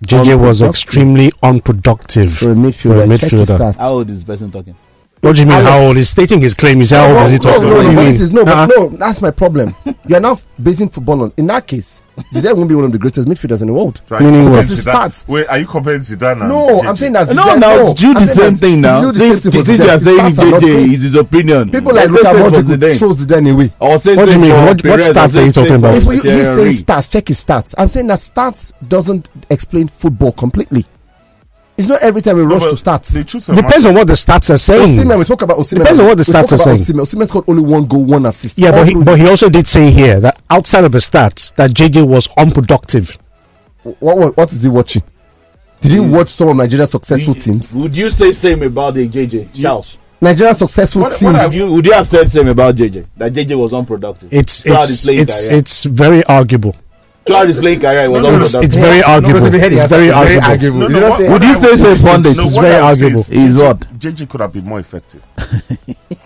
JJ 0.04 0.38
was 0.38 0.60
Unproductive. 0.62 0.68
extremely 0.68 1.32
unproductive. 1.42 2.36
for 2.36 2.52
a 2.52 2.54
midfielder. 2.54 3.06
For 3.06 3.12
a 3.14 3.18
Check 3.18 3.30
midfielder. 3.30 3.76
How 3.76 3.92
old 3.94 4.10
is 4.10 4.18
this 4.18 4.24
person 4.24 4.50
talking? 4.52 4.76
What 5.26 5.36
do 5.36 5.42
you 5.42 5.46
mean? 5.46 5.56
Alex. 5.56 5.70
How 5.70 5.80
old? 5.80 5.96
He's 5.96 6.08
stating 6.08 6.40
his 6.40 6.54
claim. 6.54 6.78
He's 6.78 6.90
how 6.90 7.06
old 7.08 7.26
is 7.26 7.32
he 7.32 7.36
no, 7.38 7.52
talking? 7.52 7.68
no, 7.68 7.74
what 7.74 7.82
no, 7.82 7.82
do 7.82 7.88
you 7.90 7.94
but 7.96 8.02
mean? 8.02 8.10
this 8.12 8.20
is 8.20 8.32
no, 8.32 8.44
but 8.44 8.52
uh-huh. 8.54 8.66
no, 8.76 8.88
that's 8.90 9.20
my 9.20 9.30
problem. 9.30 9.74
You're 10.06 10.20
now 10.20 10.38
basing 10.62 10.88
football 10.88 11.22
on. 11.24 11.32
In 11.36 11.46
that 11.48 11.66
case, 11.66 12.00
Zidane 12.32 12.56
won't 12.56 12.68
be 12.68 12.74
one 12.74 12.84
of 12.84 12.92
the 12.92 12.98
greatest 12.98 13.26
midfielders 13.28 13.60
in 13.60 13.66
the 13.66 13.72
world. 13.74 14.00
So 14.06 14.18
Meaning 14.20 14.44
comparing 14.44 14.44
what? 14.44 14.50
Because 14.56 14.72
it 14.72 14.74
Zidane- 14.76 14.92
starts- 14.94 15.28
Wait, 15.28 15.46
are 15.48 15.58
you 15.58 15.66
comparing 15.66 16.00
Zidane 16.00 16.48
No, 16.48 16.80
I'm 16.82 16.96
saying 16.96 17.12
that 17.14 17.34
No, 17.34 17.54
now 17.56 17.76
no, 17.76 17.94
do 17.94 18.14
the 18.14 18.26
same 18.26 18.56
thing 18.56 18.80
now. 18.80 19.00
you 19.00 19.06
do 19.06 19.12
the 19.12 19.18
Since 19.18 19.42
same 19.42 19.52
thing 19.52 19.60
for 19.62 19.66
since 19.66 19.80
you 19.80 19.90
are 19.90 19.98
Zidane, 19.98 20.04
saying 20.04 20.24
his 20.26 20.38
stats 20.38 20.42
are 20.46 20.50
not 20.50 20.62
JJ 20.62 20.92
is 20.94 21.02
his 21.02 21.14
opinion. 21.16 21.70
People 21.70 21.94
like 21.94 22.08
Luka 22.08 22.28
Modric 22.28 22.68
would 22.68 22.80
Zidane. 22.80 22.98
throw 22.98 23.10
Zidane 23.10 23.52
away. 23.52 23.72
What 23.78 24.02
do 24.02 24.12
you 24.32 24.38
mean? 24.38 24.50
What- 24.52 24.62
what 24.66 24.82
Perez, 24.82 25.08
stats 25.10 25.36
are 25.42 25.44
you 25.44 25.50
talking 25.52 25.74
about? 25.74 25.94
He's 25.94 26.04
saying 26.06 26.20
Thierry. 26.20 26.70
stats, 26.70 27.10
check 27.10 27.28
his 27.28 27.44
stats. 27.44 27.74
I'm 27.76 27.88
saying 27.88 28.06
that 28.06 28.18
stats 28.20 28.72
doesn't 28.88 29.28
explain 29.50 29.88
football 29.88 30.32
completely. 30.32 30.86
It's 31.78 31.88
not 31.88 32.02
every 32.02 32.22
time 32.22 32.36
we 32.36 32.42
rush 32.42 32.62
but 32.62 32.70
to 32.70 32.76
stats. 32.76 33.12
The 33.12 33.22
truth 33.24 33.46
Depends 33.54 33.84
on 33.84 33.94
what 33.94 34.06
the 34.06 34.14
stats 34.14 34.48
are 34.50 34.56
saying. 34.56 34.98
Osimhen, 34.98 35.18
we 35.18 35.24
spoke 35.24 35.42
about 35.42 35.58
Osimhen. 35.58 35.78
Depends 35.78 35.98
on 35.98 36.06
what 36.06 36.16
the 36.16 36.24
We 36.26 36.32
stats 36.32 36.52
are 36.52 36.58
saying. 36.58 36.78
Osimhen. 36.78 37.00
Osimhen 37.02 37.28
scored 37.28 37.44
only 37.48 37.62
one 37.62 37.84
goal, 37.86 38.04
one 38.04 38.24
assist. 38.26 38.58
Yeah, 38.58 38.70
but 38.70 38.88
he, 38.88 38.94
but 38.94 39.18
he 39.18 39.28
also 39.28 39.50
did 39.50 39.68
say 39.68 39.90
here 39.90 40.18
that 40.20 40.40
outside 40.48 40.84
of 40.84 40.92
the 40.92 40.98
stats, 40.98 41.54
that 41.56 41.70
JJ 41.72 42.06
was 42.08 42.28
unproductive. 42.38 43.18
what, 43.82 43.98
what, 44.16 44.36
what 44.36 44.52
is 44.52 44.62
he 44.62 44.68
watching? 44.70 45.02
Did 45.82 45.90
he 45.92 45.98
hmm. 45.98 46.10
watch 46.12 46.30
some 46.30 46.48
of 46.48 46.56
Nigeria's 46.56 46.90
successful 46.90 47.34
teams? 47.34 47.74
Would 47.76 47.96
you 47.96 48.08
say 48.08 48.32
same 48.32 48.62
about 48.62 48.94
the 48.94 49.06
JJ? 49.06 49.54
Charles. 49.60 49.98
Nigeria's 50.20 50.58
successful 50.58 51.02
What, 51.02 51.10
teams. 51.12 51.22
what 51.24 51.34
have 51.34 51.52
you? 51.54 51.70
Would 51.74 51.84
you 51.84 51.92
have 51.92 52.08
said 52.08 52.30
same 52.30 52.48
about 52.48 52.74
JJ? 52.76 53.04
That 53.18 53.32
JJ 53.34 53.56
was 53.58 53.74
unproductive. 53.74 54.32
It's 54.32 54.64
it's 54.64 55.06
it's 55.06 55.46
it's 55.46 55.84
very 55.84 56.24
arguable. 56.24 56.74
Throughout 57.26 57.46
his 57.48 57.58
playing 57.58 57.80
career, 57.80 58.02
he 58.02 58.08
was 58.08 58.54
It's, 58.54 58.64
it's 58.66 58.74
very 58.76 59.02
arguable. 59.02 59.40
because 59.40 59.44
if 59.48 59.54
you 59.54 59.60
heard 59.60 59.72
It's 59.72 59.84
very 59.86 60.10
arguable. 60.12 60.78
No, 60.78 60.86
no, 60.88 61.10
what- 61.10 61.20
what 61.20 61.30
Would 61.32 61.42
you 61.42 61.48
I 61.48 61.54
say 61.54 61.70
would 61.70 61.96
say 61.96 62.08
pundit? 62.10 62.36
no, 62.36 62.42
It's 62.44 62.54
what 62.54 62.62
very 62.62 62.74
I 62.76 62.88
would 62.90 62.96
say 62.98 63.04
arguable. 63.04 63.20
is 63.20 63.26
He's 63.28 63.54
JJ 63.56 63.62
what? 63.66 63.98
JJ 63.98 64.28
could 64.28 64.40
have 64.40 64.52
been 64.52 64.64
more 64.64 64.78
effective. 64.80 65.22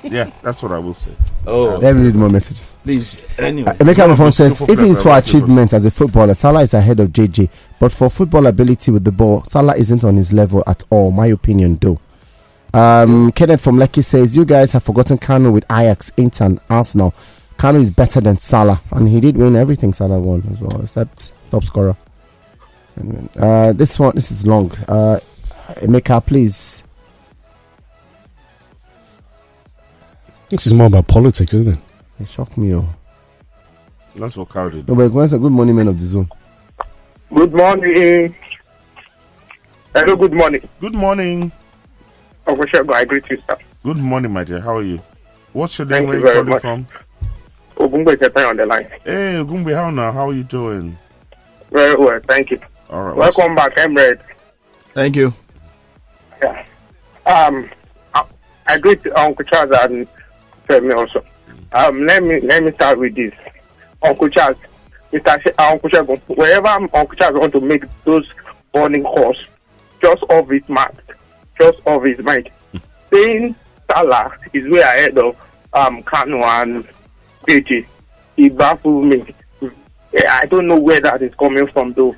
yeah, 0.03 0.31
that's 0.43 0.63
what 0.63 0.73
I 0.73 0.79
will 0.79 0.93
say. 0.95 1.11
Oh, 1.47 1.79
Let 1.79 1.97
me 1.97 2.03
read 2.03 2.15
more 2.15 2.29
messages. 2.29 2.79
please. 2.85 3.19
Anyway, 3.39 3.73
Emeka 3.79 4.09
one 4.09 4.17
Mafon 4.17 4.33
says, 4.35 4.61
if 4.61 4.69
it 4.69 4.79
is 4.81 5.03
for 5.03 5.09
I 5.09 5.13
like 5.15 5.25
to 5.25 5.31
achievements 5.39 5.73
as 5.73 5.85
a 5.87 5.91
footballer, 5.91 6.35
Salah 6.35 6.63
is 6.63 6.75
ahead 6.75 7.01
of 7.01 7.09
JJ. 7.13 7.49
But 7.79 7.93
for 7.93 8.11
football 8.11 8.47
ability 8.47 8.91
with 8.91 9.05
the 9.05 9.13
ball, 9.13 9.43
Salah 9.45 9.77
isn't 9.77 10.05
on 10.05 10.17
his 10.17 10.33
level 10.35 10.63
at 10.67 10.85
all. 10.91 11.11
My 11.13 11.27
opinion, 11.29 11.79
though. 11.81 11.99
Um, 12.79 13.33
Kenneth 13.33 13.63
from 13.63 13.77
Lekki 13.79 14.05
says, 14.05 14.37
you 14.37 14.45
guys 14.45 14.73
have 14.73 14.83
forgotten 14.83 15.17
Kanu 15.19 15.51
with 15.53 15.65
Ajax, 15.73 16.13
Inter, 16.17 16.45
and 16.45 16.61
Arsenal. 16.69 17.15
Kanu 17.61 17.79
is 17.79 17.91
better 17.91 18.23
than 18.23 18.39
Salah, 18.39 18.81
and 18.91 19.07
he 19.07 19.21
did 19.21 19.37
win 19.37 19.55
everything 19.55 19.93
Salah 19.93 20.19
won 20.19 20.43
as 20.51 20.63
well, 20.63 20.81
except 20.81 21.35
top 21.51 21.63
scorer. 21.63 21.95
Uh, 23.39 23.75
this 23.75 23.99
one, 23.99 24.15
this 24.15 24.31
is 24.33 24.47
long. 24.47 24.73
Uh, 24.89 25.21
Emeka, 25.83 26.25
please. 26.25 26.83
This 30.49 30.67
is 30.67 30.73
more 30.73 30.87
about 30.87 31.07
politics, 31.07 31.53
isn't 31.53 31.69
it? 31.69 31.79
It 32.19 32.29
shocked 32.29 32.57
me. 32.57 32.75
Oh. 32.75 32.89
That's 34.17 34.39
what 34.39 34.49
Carl 34.49 34.71
did. 34.71 34.89
No, 34.89 34.95
but 34.95 35.09
Gwen's 35.11 35.35
a 35.35 35.39
good 35.39 35.53
morning 35.53 35.77
man 35.77 35.89
of 35.89 36.01
the 36.01 36.07
zone. 36.07 36.31
Good 37.35 37.53
morning. 37.53 38.35
Hello, 39.95 40.17
good 40.17 40.33
morning. 40.33 40.67
Good 40.81 40.95
morning. 40.95 41.53
Uncle 42.47 42.65
Shago, 42.65 42.95
I 42.95 43.05
greet 43.05 43.29
you, 43.29 43.37
sir. 43.47 43.59
Good 43.83 43.99
morning, 43.99 44.33
my 44.33 44.45
dear. 44.45 44.61
How 44.61 44.79
are 44.79 44.83
you? 44.83 45.03
What's 45.53 45.79
your 45.79 45.87
name? 45.89 46.09
Thank 46.09 46.09
Where 46.09 46.17
you 46.21 46.27
you 46.27 46.33
calling 46.33 46.49
much. 46.49 46.63
from? 46.63 46.87
Ogungwe 47.81 48.17
Ketan 48.17 48.51
on 48.51 48.57
the 48.57 48.67
line. 48.67 48.87
Hey, 49.05 49.43
Gumbi, 49.45 49.75
how 49.75 49.91
now? 49.91 50.13
How 50.13 50.29
are 50.29 50.33
you 50.35 50.43
doing? 50.45 50.97
Very 51.71 51.95
well, 51.97 52.21
thank 52.29 52.51
you. 52.51 52.61
All 52.91 53.05
right. 53.05 53.17
what's- 53.17 53.37
Welcome 53.39 53.55
back, 53.57 53.75
Emirates. 53.77 54.21
thank 54.95 55.17
you. 55.17 55.33
Yeah. 56.43 56.65
Um, 57.27 57.71
I, 58.15 58.25
I 58.67 58.79
greet 58.79 59.07
Uncle 59.15 59.45
Charles 59.47 59.71
and 59.83 60.07
Femi 60.69 60.95
also. 60.97 61.25
Um, 61.73 62.05
let 62.07 62.23
me 62.23 62.41
let 62.41 62.63
me 62.65 62.73
start 62.73 62.99
with 62.99 63.15
this. 63.15 63.33
Uncle 64.03 64.29
Charles, 64.29 64.57
Mr. 65.13 65.41
Sh- 65.43 65.55
uh, 65.59 65.71
Uncle 65.71 65.89
Shago, 65.91 66.21
wherever 66.27 66.67
Uncle 66.69 67.07
Charles 67.17 67.39
want 67.39 67.53
to 67.53 67.61
make 67.61 67.85
those 68.05 68.27
warning 68.75 69.05
calls, 69.05 69.37
just 70.03 70.23
off 70.31 70.49
his 70.51 70.69
mind, 70.69 71.01
just 71.61 71.79
off 71.87 72.03
his 72.05 72.19
mind. 72.19 72.51
Saying 73.13 73.55
Salah 73.91 74.33
is 74.53 74.69
way 74.69 74.81
ahead 74.81 75.17
of 75.19 75.37
um 75.73 76.03
Kanu 76.03 76.43
and 76.43 76.85
JJ. 77.47 77.87
It 78.37 78.57
baffles 78.57 79.05
me. 79.05 79.25
Eh, 79.63 80.23
I 80.29 80.47
don't 80.47 80.67
know 80.67 80.79
where 80.79 81.01
that 81.01 81.23
is 81.23 81.35
coming 81.35 81.67
from 81.67 81.93
though. 81.93 82.15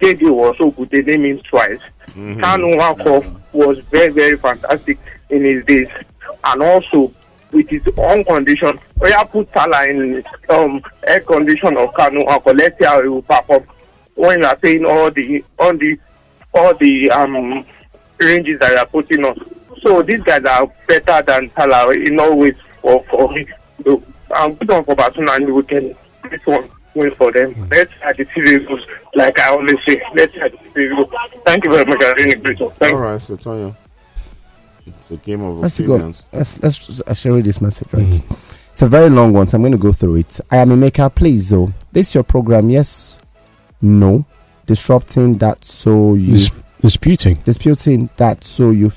JJ 0.00 0.30
was 0.30 0.56
so 0.58 0.70
good, 0.70 0.90
they 0.90 1.02
named 1.02 1.24
him 1.26 1.40
twice. 1.48 1.80
Kanu 2.08 2.76
Nwankwo 2.76 3.40
was 3.52 3.78
very, 3.90 4.08
very 4.12 4.36
fantastic 4.36 4.98
in 5.30 5.44
his 5.44 5.64
days. 5.64 5.88
And 6.44 6.62
also, 6.62 7.12
with 7.52 7.68
his 7.68 7.82
own 7.96 8.24
condition, 8.24 8.78
we 9.00 9.10
have 9.12 9.30
put 9.30 9.48
Salah 9.52 9.88
in 9.88 10.22
um, 10.50 10.82
air 11.06 11.20
condition 11.20 11.76
of 11.78 11.92
Kanu 11.94 12.24
Nwankwo. 12.26 12.56
Let's 12.56 12.78
see 12.78 12.84
how 12.84 13.02
he 13.02 13.08
will 13.08 13.22
perform. 13.22 13.64
When 14.14 14.40
you 14.40 14.46
are 14.46 14.58
saying 14.62 14.84
all 14.84 15.10
the, 15.10 15.44
all 15.58 15.76
the, 15.76 15.98
all 16.54 16.74
the 16.74 17.10
um, 17.10 17.64
ranges 18.18 18.58
that 18.60 18.72
you 18.72 18.78
are 18.78 18.86
putting 18.86 19.24
on. 19.24 19.38
So 19.82 20.02
these 20.02 20.20
guys 20.22 20.44
are 20.44 20.70
better 20.86 21.22
than 21.22 21.50
Salah 21.50 21.92
in 21.92 22.18
all 22.18 22.36
ways 22.38 22.56
for, 22.80 23.02
for 23.04 23.34
so, 23.84 24.02
um, 24.36 24.54
good 24.54 24.68
one 24.68 24.84
for 24.84 24.94
Barcelona 24.94 25.32
and 25.32 25.54
we 25.54 25.62
can 25.62 25.94
this 26.30 26.44
one 26.44 26.68
win 26.94 27.10
for 27.14 27.30
them. 27.32 27.68
Let's 27.70 27.92
have 28.00 28.16
the 28.16 28.26
series 28.34 28.66
goes, 28.66 28.84
like 29.14 29.38
I 29.38 29.48
always 29.50 29.76
say. 29.86 30.00
Let's 30.14 30.34
have 30.36 30.52
the 30.52 30.58
series 30.72 30.92
go. 30.98 31.10
Thank 31.44 31.64
you 31.64 31.70
very 31.70 31.84
much. 31.84 32.02
I 32.02 32.12
really 32.12 32.32
appreciate 32.34 32.66
it. 32.70 32.76
Thank 32.76 32.94
All 32.94 33.00
you. 33.00 33.04
right, 33.06 33.20
so 33.20 33.36
Tonya. 33.36 33.76
It's 34.86 35.10
a 35.10 35.16
game 35.16 35.42
of 35.42 35.56
Let's 35.58 35.80
go. 35.80 36.12
Let's 36.32 36.62
let's 36.62 37.00
I 37.06 37.12
shall 37.14 37.32
read 37.34 37.44
this 37.44 37.60
message 37.60 37.88
right. 37.92 38.22
It's 38.72 38.82
a 38.82 38.88
very 38.88 39.10
long 39.10 39.32
one, 39.32 39.46
so 39.46 39.56
I'm 39.56 39.62
going 39.62 39.72
to 39.72 39.78
go 39.78 39.92
through 39.92 40.16
it. 40.16 40.38
I 40.50 40.58
am 40.58 40.70
a 40.70 40.76
maker, 40.76 41.08
please. 41.10 41.52
Oh, 41.52 41.72
this 41.92 42.14
your 42.14 42.22
program? 42.24 42.70
Yes, 42.70 43.18
no, 43.82 44.24
disrupting 44.66 45.38
that 45.38 45.64
so 45.64 46.14
you 46.14 46.34
Dis- 46.34 46.50
disputing. 46.82 47.34
disputing 47.36 48.10
that 48.18 48.44
so 48.44 48.70
you 48.70 48.88
f- 48.88 48.92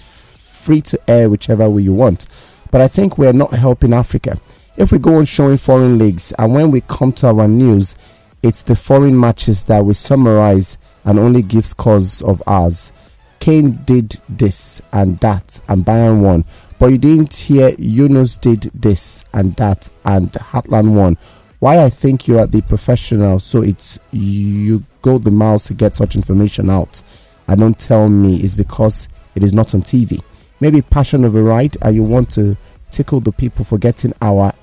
free 0.52 0.82
to 0.82 1.00
air 1.10 1.30
whichever 1.30 1.68
way 1.70 1.82
you 1.82 1.94
want. 1.94 2.28
But 2.72 2.82
I 2.82 2.88
think 2.88 3.18
we're 3.18 3.34
not 3.34 3.54
helping 3.54 3.94
Africa. 3.94 4.40
If 4.80 4.94
we 4.94 4.98
go 4.98 5.16
on 5.16 5.26
showing 5.26 5.58
foreign 5.58 5.98
leagues, 5.98 6.32
and 6.40 6.54
when 6.54 6.72
we 6.72 6.80
come 6.80 7.12
to 7.12 7.28
our 7.28 7.50
news, 7.50 7.98
it's 8.42 8.62
the 8.62 8.78
foreign 8.78 9.20
matches 9.20 9.64
that 9.64 9.84
we 9.84 9.94
summarize 9.94 10.78
and 11.04 11.20
only 11.20 11.42
gives 11.42 11.74
cause 11.74 12.22
of 12.22 12.42
ours. 12.48 12.94
Kane 13.42 13.82
did 13.84 14.22
this 14.30 14.82
and 14.94 15.20
that, 15.20 15.60
and 15.68 15.84
Bayern 15.84 16.22
won. 16.22 16.46
But 16.80 16.94
you 16.94 16.98
didn't 16.98 17.34
hear 17.34 17.76
Yunus 17.78 18.38
did 18.38 18.72
this 18.74 19.26
and 19.34 19.54
that, 19.58 19.90
and 20.06 20.32
Heartland 20.32 20.94
won. 20.96 21.18
Why 21.60 21.84
I 21.84 21.90
think 21.90 22.26
you 22.26 22.40
are 22.40 22.48
the 22.48 22.62
professional, 22.62 23.40
so 23.40 23.62
it's 23.62 24.00
you 24.12 24.86
go 25.02 25.18
the 25.18 25.30
miles 25.30 25.66
to 25.66 25.74
get 25.74 25.94
such 25.94 26.16
information 26.16 26.70
out. 26.70 27.04
And 27.50 27.60
don't 27.60 27.78
tell 27.78 28.08
me 28.08 28.38
it's 28.38 28.56
because 28.56 29.10
it 29.36 29.44
is 29.44 29.52
not 29.52 29.76
on 29.76 29.82
TV. 29.82 30.24
Maybe 30.62 30.82
passion 30.82 31.26
override, 31.26 31.76
and 31.82 31.98
you 31.98 32.04
want 32.04 32.30
to 32.32 32.56
tickle 32.92 33.20
the 33.20 33.34
people 33.34 33.66
for 33.66 33.78
getting 33.78 34.14
our 34.22 34.54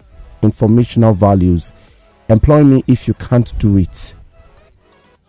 informational 0.42 1.12
values. 1.14 1.72
Employ 2.28 2.64
me 2.64 2.84
if 2.86 3.06
you 3.06 3.14
can't 3.14 3.56
do 3.58 3.76
it, 3.78 4.14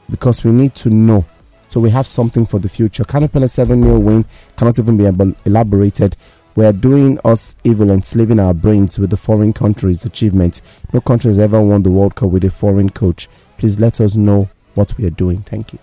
because 0.10 0.44
we 0.44 0.52
need 0.52 0.74
to 0.76 0.90
know 0.90 1.26
so 1.70 1.82
we 1.82 1.90
have 1.90 2.08
something 2.08 2.46
for 2.46 2.60
the 2.60 2.70
future. 2.70 3.04
Kano 3.04 3.28
Pillars 3.28 3.52
7 3.54 3.82
0 3.84 4.00
win 4.00 4.26
cannot 4.56 4.80
even 4.80 4.98
be 4.98 5.06
able- 5.06 5.34
elaborated. 5.46 6.16
We 6.56 6.66
are 6.66 6.74
doing 6.74 7.20
us 7.24 7.56
evil, 7.64 7.92
enslaving 7.92 8.40
our 8.40 8.54
brains 8.54 8.98
with 8.98 9.10
the 9.12 9.18
foreign 9.18 9.54
country's 9.54 10.06
achievement. 10.06 10.62
No 10.94 11.02
country 11.02 11.30
has 11.30 11.38
ever 11.38 11.62
won 11.62 11.84
the 11.84 11.92
World 11.92 12.16
Cup 12.16 12.32
with 12.32 12.44
a 12.46 12.50
foreign 12.50 12.90
coach. 12.90 13.28
Please 13.58 13.80
let 13.80 14.02
us 14.02 14.16
know 14.16 14.50
what 14.76 14.98
we 14.98 15.06
are 15.06 15.12
doing. 15.12 15.42
Thank 15.42 15.74
you. 15.74 15.80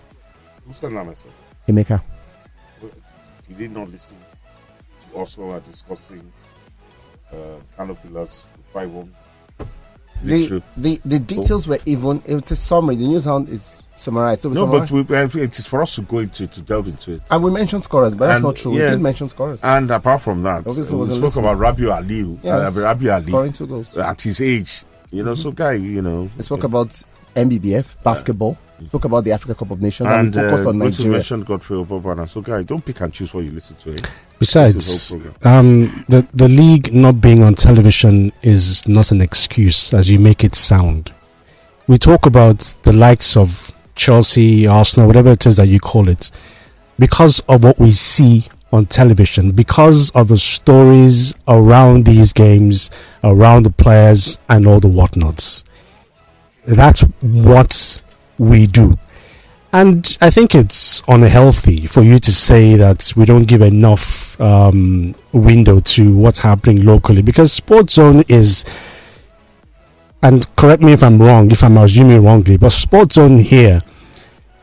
Who 0.67 0.73
sent 0.73 0.93
that 0.95 1.05
message? 1.05 1.31
Emeka. 1.67 2.01
Did 3.57 3.71
not 3.71 3.89
listen 3.89 4.17
to 5.11 5.19
us 5.19 5.37
while 5.37 5.49
we 5.49 5.53
are 5.53 5.59
discussing 5.61 6.29
uh, 7.31 7.35
Canopilas 7.77 8.39
5 8.75 8.91
1? 8.93 9.15
The, 10.25 10.61
the, 10.75 10.99
the 11.05 11.19
details 11.19 11.65
were 11.67 11.79
even, 11.85 12.21
it's 12.25 12.51
a 12.51 12.55
summary. 12.57 12.95
The 12.97 13.07
news 13.07 13.23
hound 13.23 13.47
is 13.47 13.83
summarized. 13.95 14.41
So 14.41 14.49
No, 14.49 14.61
summarize- 14.65 14.89
but 14.91 15.09
we, 15.09 15.15
uh, 15.41 15.43
it 15.45 15.57
is 15.57 15.65
for 15.65 15.81
us 15.81 15.95
to 15.95 16.01
go 16.01 16.19
into 16.19 16.45
to 16.47 16.61
delve 16.61 16.87
into 16.89 17.13
it. 17.13 17.21
and 17.31 17.41
we 17.43 17.51
mentioned 17.51 17.83
scorers, 17.85 18.13
but 18.15 18.27
that's 18.27 18.37
And, 18.37 18.43
not 18.45 18.55
true. 18.57 18.73
yeah. 18.75 18.85
We 18.85 18.89
did 18.91 19.01
mention 19.01 19.29
scorers. 19.29 19.63
And 19.63 19.89
apart 19.91 20.21
from 20.21 20.43
that, 20.43 20.67
Obviously 20.67 20.93
uh, 20.95 20.99
we 20.99 21.05
spoke 21.07 21.21
listening. 21.21 21.45
about 21.45 21.77
Rabiu 21.77 21.89
Aliu, 21.97 22.37
Yes, 22.43 22.75
uh, 22.77 22.81
Rabiu 22.93 23.13
Ali 23.13 23.23
scoring 23.23 23.51
two 23.53 23.67
goals. 23.67 23.97
at 23.97 24.21
his 24.21 24.41
age. 24.41 24.83
You 25.11 25.23
know, 25.23 25.35
so 25.35 25.51
guy, 25.51 25.73
you 25.73 26.01
know, 26.01 26.29
We 26.35 26.43
spoke 26.43 26.65
about 26.65 27.01
NBBF, 27.35 27.95
basketball. 28.03 28.57
Talk 28.91 29.05
about 29.05 29.23
the 29.23 29.31
Africa 29.31 29.55
Cup 29.55 29.71
of 29.71 29.81
Nations 29.81 30.09
and, 30.09 30.35
And 30.35 30.35
we 30.35 30.41
focus 30.51 30.65
uh, 30.65 30.69
on 30.69 30.77
Nigeria. 30.79 31.11
mention 31.13 31.41
Godfrey 31.43 31.77
Oboabona. 31.77 32.27
So, 32.27 32.41
guys, 32.41 32.65
don't 32.65 32.83
pick 32.83 32.99
and 32.99 33.13
choose 33.13 33.33
what 33.33 33.45
you 33.45 33.51
listen 33.51 33.77
to. 33.77 33.93
Eh? 33.93 33.97
Besides, 34.39 34.75
This 34.75 34.87
is 34.87 35.09
the 35.09 35.15
whole 35.19 35.31
program. 35.31 35.57
um, 35.57 36.05
the 36.09 36.27
the 36.33 36.49
league 36.49 36.93
not 36.93 37.21
being 37.21 37.41
on 37.43 37.55
television 37.55 38.31
is 38.41 38.87
not 38.87 39.11
an 39.11 39.21
excuse, 39.21 39.93
as 39.93 40.09
you 40.09 40.19
make 40.19 40.43
it 40.43 40.55
sound. 40.55 41.13
We 41.87 41.97
talk 41.97 42.25
about 42.25 42.75
the 42.83 42.91
likes 42.93 43.37
of 43.37 43.71
Chelsea, 43.95 44.67
Arsenal, 44.67 45.07
whatever 45.07 45.31
it 45.31 45.45
is 45.45 45.55
that 45.57 45.67
you 45.67 45.79
call 45.79 46.09
it, 46.09 46.31
because 46.99 47.39
of 47.47 47.63
what 47.63 47.79
we 47.79 47.91
see 47.91 48.47
on 48.73 48.87
television, 48.87 49.51
because 49.51 50.09
of 50.11 50.27
the 50.27 50.37
stories 50.37 51.33
around 51.47 52.05
these 52.05 52.33
games, 52.33 52.91
around 53.23 53.63
the 53.63 53.69
players, 53.69 54.37
and 54.49 54.67
all 54.67 54.79
the 54.81 54.87
whatnots. 54.89 55.63
That's 56.65 57.01
what 57.21 58.01
we 58.37 58.65
do. 58.67 58.97
And 59.75 60.17
I 60.21 60.29
think 60.29 60.55
it's 60.55 61.03
unhealthy 61.05 61.85
for 61.85 62.01
you 62.01 62.17
to 62.19 62.31
say 62.31 62.77
that 62.77 63.11
we 63.17 63.25
don't 63.25 63.43
give 63.43 63.61
enough 63.61 64.39
um, 64.39 65.15
window 65.33 65.79
to 65.79 66.15
what's 66.15 66.39
happening 66.39 66.85
locally 66.85 67.21
because 67.21 67.51
Sports 67.51 67.95
Zone 67.95 68.23
is, 68.29 68.63
and 70.23 70.47
correct 70.55 70.81
me 70.81 70.93
if 70.93 71.03
I'm 71.03 71.21
wrong, 71.21 71.51
if 71.51 71.61
I'm 71.61 71.77
assuming 71.77 72.23
wrongly, 72.23 72.55
but 72.55 72.71
Sports 72.71 73.15
Zone 73.15 73.39
here 73.39 73.81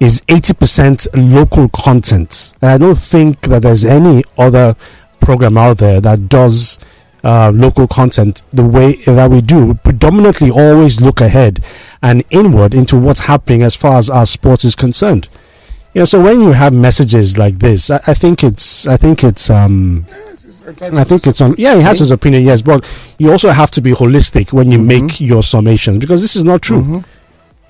is 0.01 0.22
80% 0.28 1.06
local 1.14 1.68
content. 1.68 2.55
And 2.62 2.70
I 2.70 2.78
don't 2.78 2.97
think 2.97 3.43
that 3.48 3.60
there's 3.60 3.84
any 3.84 4.24
other 4.39 4.74
program 5.20 5.59
out 5.59 5.76
there 5.76 6.01
that 6.01 6.30
does 6.30 6.78
uh, 7.24 7.51
local 7.55 7.86
content 7.86 8.43
the 8.53 8.65
way 8.65 8.94
that 9.05 9.31
we 9.31 9.40
do. 9.40 9.66
We 9.66 9.74
predominantly 9.74 10.51
always 10.51 11.01
look 11.01 11.20
ahead 11.20 11.65
and 12.03 12.24
inward 12.31 12.74
into 12.74 12.99
what's 12.99 13.20
happening 13.20 13.62
as 13.62 13.77
far 13.77 13.97
as 13.99 14.11
our 14.11 14.27
sports 14.27 14.65
is 14.65 14.74
concerned. 14.74 15.28
You 15.94 16.01
know, 16.01 16.05
so 16.07 16.23
when 16.23 16.40
you 16.40 16.53
have 16.53 16.73
messages 16.73 17.36
like 17.36 17.59
this, 17.59 17.90
I, 17.90 18.01
I 18.07 18.15
think 18.15 18.43
it's, 18.43 18.86
I 18.86 18.97
think 18.97 19.23
it's, 19.23 19.51
um, 19.51 20.07
I 20.81 21.05
think 21.05 21.27
it's 21.27 21.40
on. 21.40 21.55
Yeah, 21.59 21.77
he 21.77 21.82
has 21.82 21.99
his 21.99 22.11
opinion, 22.11 22.44
yes, 22.44 22.62
but 22.62 22.89
you 23.19 23.31
also 23.31 23.51
have 23.51 23.70
to 23.73 23.81
be 23.81 23.93
holistic 23.93 24.53
when 24.53 24.70
you 24.70 24.78
make 24.78 25.20
your 25.20 25.43
summations 25.43 26.01
because 26.01 26.23
this 26.23 26.36
is 26.36 26.44
not 26.44 26.62
true. 26.62 26.81
Mm-hmm. 26.82 26.99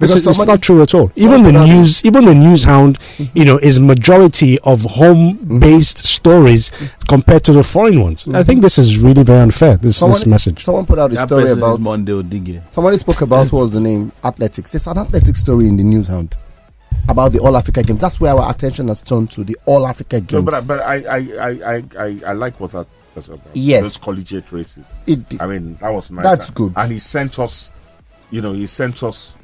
Because 0.03 0.16
is, 0.16 0.27
it's 0.27 0.37
somebody- 0.39 0.57
not 0.57 0.62
true 0.62 0.83
at 0.83 0.95
all. 0.95 1.11
Even 1.16 1.43
the 1.43 1.51
put 1.53 1.61
out- 1.61 1.69
news, 1.69 2.05
even 2.05 2.24
the 2.24 2.35
news 2.35 2.65
hound, 2.65 2.99
Mm-hmm. 3.19 3.39
you 3.39 3.45
know, 3.45 3.59
is 3.59 3.79
majority 3.81 4.59
of 4.61 4.83
home-based 4.83 5.97
mm-hmm. 5.99 6.07
stories 6.07 6.70
mm-hmm. 6.70 6.87
compared 7.09 7.45
to 7.45 7.53
the 7.53 7.62
foreign 7.62 8.01
ones. 8.03 8.27
I 8.29 8.43
think 8.43 8.59
mm-hmm. 8.59 8.62
this 8.62 8.79
is 8.79 8.99
really 8.99 9.23
very 9.23 9.41
unfair. 9.41 9.77
This 9.77 10.01
this 10.01 10.27
message. 10.27 10.65
Someone 10.65 10.87
put 10.87 10.99
out 10.99 11.12
a 11.12 11.15
That 11.15 11.29
story 11.29 11.51
about 11.51 11.81
Monday 11.81 12.12
Odige. 12.12 12.62
Somebody 12.73 12.97
spoke 12.99 13.20
about 13.23 13.53
what 13.53 13.61
was 13.61 13.73
the 13.73 13.81
name 13.81 14.12
athletics. 14.24 14.73
There's 14.73 14.87
an 14.87 14.99
athletic 14.99 15.37
story 15.37 15.66
in 15.69 15.77
the 15.77 15.85
news 15.85 16.09
hound 16.09 16.37
about 17.09 17.33
the 17.33 17.39
All 17.41 17.57
Africa 17.57 17.83
Games. 17.83 18.01
That's 18.01 18.20
where 18.20 18.35
our 18.35 18.51
attention 18.51 18.89
has 18.89 19.01
turned 19.03 19.31
to 19.33 19.45
the 19.45 19.57
All 19.66 19.87
Africa 19.87 20.20
Games. 20.20 20.33
No, 20.33 20.43
but, 20.43 20.55
I- 20.55 20.66
but 20.66 20.81
I, 20.81 20.95
I, 20.95 21.19
I, 21.39 21.74
I, 21.77 21.85
I, 21.99 22.20
I 22.29 22.33
like 22.33 22.59
what 22.61 22.73
that 22.73 22.87
that's 23.15 23.29
about. 23.29 23.41
Yes. 23.55 23.83
Those 23.83 23.97
collegiate 23.99 24.51
races. 24.53 24.85
It- 25.07 25.41
I 25.41 25.47
mean, 25.47 25.77
that 25.81 25.91
was 25.91 26.11
nice. 26.11 26.24
That's 26.24 26.51
good. 26.51 26.73
And 26.77 26.93
he 26.93 26.99
sent 26.99 27.39
us, 27.39 27.70
you 28.31 28.41
know, 28.41 28.53
he 28.53 28.66
sent 28.66 29.03
us. 29.03 29.35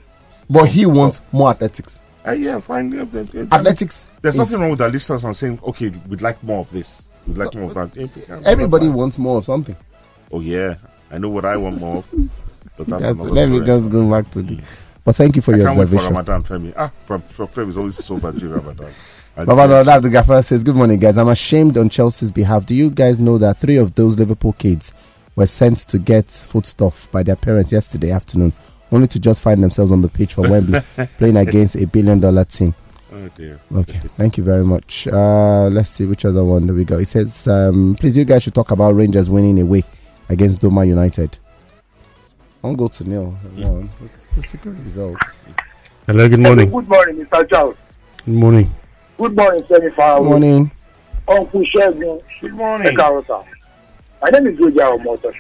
But 0.51 0.65
he 0.67 0.87
wants 0.87 1.21
more 1.33 1.51
athletics. 1.51 2.01
Uh, 2.27 2.33
yeah, 2.33 2.61
fine. 2.61 2.93
yeah, 2.93 3.05
yeah, 3.13 3.25
yeah. 3.33 3.43
Athletics. 3.53 4.07
There's 4.23 4.35
is- 4.35 4.39
nothing 4.39 4.61
wrong 4.61 4.71
with 4.71 4.81
our 4.81 4.89
listeners 4.89 5.25
and 5.25 5.37
saying, 5.37 5.61
okay, 5.65 5.91
we'd 6.09 6.21
like 6.23 6.43
more 6.43 6.61
of 6.61 6.71
this. 6.71 7.03
We'd 7.27 7.39
like 7.39 7.55
more 7.55 7.65
of 7.65 7.75
that. 7.75 7.97
If 7.97 8.17
we 8.17 8.23
can, 8.23 8.45
Everybody 8.47 8.89
wants 8.89 9.19
more 9.19 9.39
of 9.39 9.45
something. 9.45 9.77
Oh 10.31 10.41
yeah, 10.41 10.77
I 11.11 11.19
know 11.19 11.31
what 11.31 11.45
I 11.45 11.57
want 11.57 11.81
more 11.81 11.99
of. 11.99 12.11
But 12.77 12.87
that's 12.87 13.03
Yes, 13.05 13.17
let 13.19 13.49
me 13.49 13.61
just 13.61 13.91
go 13.91 14.09
back 14.11 14.31
to 14.33 14.43
the. 14.43 14.61
But 15.05 15.17
thank 15.17 15.37
you 15.37 15.43
for 15.43 15.55
I 15.55 15.59
your 15.59 15.67
can't 15.67 15.79
wait 15.79 15.89
for 15.89 15.97
observation. 15.97 16.15
Ramadan, 16.15 16.43
Femi. 16.43 16.75
Ah, 16.77 16.93
for, 17.07 17.19
for 17.19 17.47
Femi 17.47 17.69
is 17.71 17.79
always 17.79 17.97
so 18.05 18.19
bad 18.19 18.37
during 18.37 18.55
Ramadan. 18.55 18.91
Baba 19.47 19.83
yes, 19.87 20.03
the 20.03 20.11
Gaffer 20.11 20.43
says, 20.43 20.65
Good 20.65 20.75
morning, 20.75 20.99
guys. 20.99 21.17
I'm 21.17 21.29
ashamed 21.29 21.79
on 21.79 21.89
Chelsea's 21.89 22.33
behalf. 22.33 22.67
Do 22.67 22.75
you 22.75 22.91
guys 22.91 23.21
know 23.21 23.39
that 23.39 23.59
three 23.59 23.77
of 23.77 23.95
those 23.95 24.19
Liverpool 24.19 24.53
kids 24.55 24.93
were 25.37 25.47
sent 25.47 25.79
to 25.89 25.99
get 25.99 26.27
foodstuff 26.29 27.09
by 27.13 27.23
their 27.23 27.37
parents 27.37 27.71
yesterday 27.73 28.11
afternoon, 28.11 28.53
only 28.91 29.07
to 29.09 29.21
just 29.21 29.43
find 29.43 29.63
themselves 29.63 29.93
on 29.93 30.03
the 30.03 30.09
pitch 30.09 30.35
for 30.35 30.43
Wembley 30.49 30.81
playing 31.19 31.37
against 31.37 31.77
a 31.77 31.87
billion 31.87 32.21
dollar 32.21 32.45
team? 32.45 32.75
Oh 33.13 33.29
dear. 33.35 33.59
Okay, 33.75 33.99
thank 34.17 34.37
you 34.37 34.45
very 34.45 34.65
much. 34.65 35.09
Uh, 35.09 35.69
let's 35.73 35.91
see 35.91 36.05
which 36.05 36.25
other 36.25 36.45
one 36.45 36.67
do 36.67 36.75
we 36.75 36.85
go. 36.85 36.99
It 36.99 37.07
says, 37.09 37.49
um, 37.49 37.97
please, 37.99 38.17
you 38.17 38.25
guys 38.25 38.43
should 38.43 38.55
talk 38.55 38.71
about 38.71 38.95
Rangers 38.95 39.31
winning 39.31 39.59
away 39.61 39.85
against 40.29 40.61
Doma 40.61 40.87
United. 40.87 41.39
I'll 42.63 42.75
go 42.75 42.89
to 42.89 43.05
Neil. 43.09 43.37
Come 43.43 43.65
on. 43.65 43.91
It's, 44.03 44.29
it's 44.37 44.55
a 44.55 44.57
good 44.59 44.79
result. 44.85 45.17
Hello, 46.07 46.29
good 46.29 46.41
morning. 46.41 46.71
Good 46.71 46.89
morning, 46.89 47.25
Mr. 47.25 47.49
Charles. 47.49 47.77
Good 48.25 48.35
morning. 48.35 48.71
Good 49.17 49.37
morning, 49.37 49.65
Semi 49.69 49.91
Good 49.91 50.23
morning. 50.23 50.71
Uncle 51.29 51.63
Shegun. 51.63 52.23
Good 52.41 52.55
morning. 52.55 52.95
Ekarota. 52.95 53.45
My 54.21 54.31
name 54.31 54.47
is 54.49 54.59
Roger 54.59 54.99
Omoto. 54.99 55.35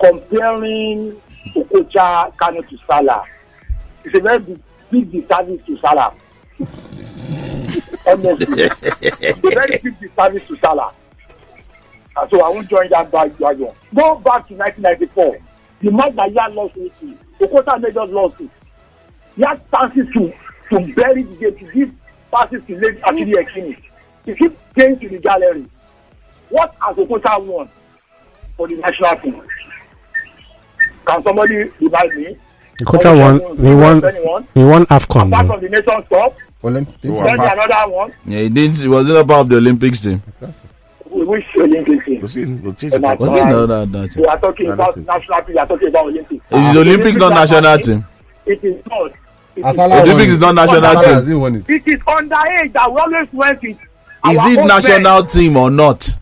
Comparing 0.00 1.20
Okocha 1.54 2.36
Kano 2.36 2.62
to 2.62 2.78
Salah, 2.86 3.24
it's 4.04 4.18
a 4.18 4.22
very 4.22 4.38
big, 4.38 4.60
big 4.90 5.12
disservice 5.12 5.60
to 5.66 5.78
Salah. 5.78 6.14
Honestly, 8.06 8.68
it's 9.00 9.38
a 9.38 9.50
very 9.50 9.78
big 9.78 10.00
disservice 10.00 10.46
to 10.46 10.56
Salah. 10.58 10.92
And 12.16 12.30
so 12.30 12.42
I 12.42 12.48
won't 12.50 12.68
join 12.68 12.88
that 12.90 13.10
bandwagon. 13.10 13.72
Go 13.94 14.16
back 14.16 14.46
to 14.48 14.54
1994. 14.54 15.38
The 15.80 15.90
match 15.90 16.14
that 16.16 16.32
Yan 16.32 16.54
lost 16.54 16.76
with 16.76 16.92
you, 17.02 17.18
Okocha 17.40 17.80
made 17.80 17.96
us 17.96 18.10
lost 18.10 18.40
it. 18.40 18.50
Had 19.42 19.62
chances 19.70 20.06
to, 20.14 20.32
to 20.70 20.94
bury 20.94 21.22
the 21.22 21.36
game, 21.36 21.56
to 21.58 21.72
give 21.72 21.92
passes 22.32 22.62
to 22.64 22.78
late 22.78 23.00
Akili 23.02 23.34
Ekini. 23.34 23.76
He 24.24 24.34
keep 24.34 24.56
playing 24.74 24.98
to 25.00 25.08
the 25.08 25.18
gallery. 25.18 25.66
What 26.50 26.74
has 26.80 26.96
Okocha 26.96 27.44
won 27.44 27.68
for 28.56 28.68
the 28.68 28.76
national 28.76 29.16
team? 29.16 29.42
Can 31.06 31.22
somebody 31.22 31.64
remind 31.80 32.14
me? 32.16 32.36
Kocha 32.82 33.16
won. 33.18 33.38
He 33.56 33.74
won. 33.74 34.04
Anyone? 34.04 34.48
He 34.54 34.64
won 34.64 34.86
Afcon. 34.86 35.28
Apart 35.28 35.46
though. 35.46 35.52
from 35.54 35.60
the 35.62 35.68
Nations 35.68 36.08
Cup, 36.08 36.36
Olymp- 36.62 37.02
Go 37.02 37.24
then 37.24 37.40
on. 37.40 37.58
another 37.58 37.92
one. 37.92 38.12
Yeah, 38.26 38.38
he 38.40 38.48
didn't. 38.48 38.76
He 38.76 38.88
wasn't 38.88 39.18
a 39.18 39.24
part 39.24 39.40
of 39.42 39.48
the 39.50 39.56
Olympics 39.56 40.00
team. 40.00 40.22
We 41.10 41.24
wish 41.24 41.44
Olympic 41.56 42.04
team. 42.04 42.18
We'll 42.20 42.28
see. 42.28 42.44
We'll 42.46 42.72
change 42.72 42.94
And 42.94 43.04
the 43.04 43.08
that's 43.08 43.22
Was 43.22 43.34
it 43.34 43.40
why 43.44 43.50
no, 43.50 43.66
no, 43.66 43.84
no. 43.84 44.08
We 44.16 44.24
are 44.24 44.40
talking 44.40 44.66
No, 44.66 44.72
about 44.72 44.96
national 44.96 45.40
team, 45.42 45.54
we 45.54 45.58
are 45.58 45.66
talking 45.66 45.88
about 45.88 46.06
Olympics. 46.06 46.44
Is 46.50 46.74
the 46.74 46.80
Olympics 46.80 47.16
not 47.18 47.28
national 47.30 47.78
team? 47.78 48.04
It 48.46 48.64
is 48.64 48.86
not. 48.86 49.12
Asala 49.58 50.00
Olympics 50.02 50.32
is 50.32 50.40
not 50.40 50.54
national 50.54 50.80
Asala 50.80 51.02
team. 51.04 51.12
hasn't 51.12 51.40
won 51.40 51.54
it. 51.56 51.68
it 51.70 51.82
is 51.86 52.00
underage 52.00 52.72
that 52.72 52.90
we 52.90 52.98
always 53.00 53.28
went 53.32 53.62
with. 53.62 53.76
Is 54.24 54.46
it 54.46 54.66
national 54.66 55.24
team 55.26 55.56
or 55.56 55.70
not? 55.70 56.18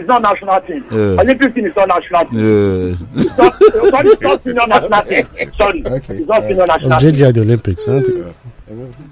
It's 0.00 0.08
not 0.08 0.22
national 0.22 0.60
team. 0.62 0.84
Yeah. 0.90 1.20
Olympic 1.20 1.54
team 1.54 1.66
is 1.66 1.76
not 1.76 1.88
national 1.88 2.24
team. 2.24 2.38
Yeah. 2.40 2.96
It's 3.16 3.36
not, 3.38 3.54
sorry, 3.58 4.08
it's 4.08 4.22
not 4.22 4.42
senior 4.42 4.66
national 4.66 5.02
team. 5.02 5.52
Sorry. 5.58 5.86
Okay. 5.86 6.14
It's 6.16 6.28
not 6.28 6.42
senior 6.42 6.66
national 6.66 6.88
Was 6.90 7.02
team. 7.02 7.10
JJ 7.12 7.28
at 7.28 7.34
the 7.34 7.40
Olympics? 7.42 7.86
I 7.88 7.92
don't 7.92 8.04
think- 8.04 8.36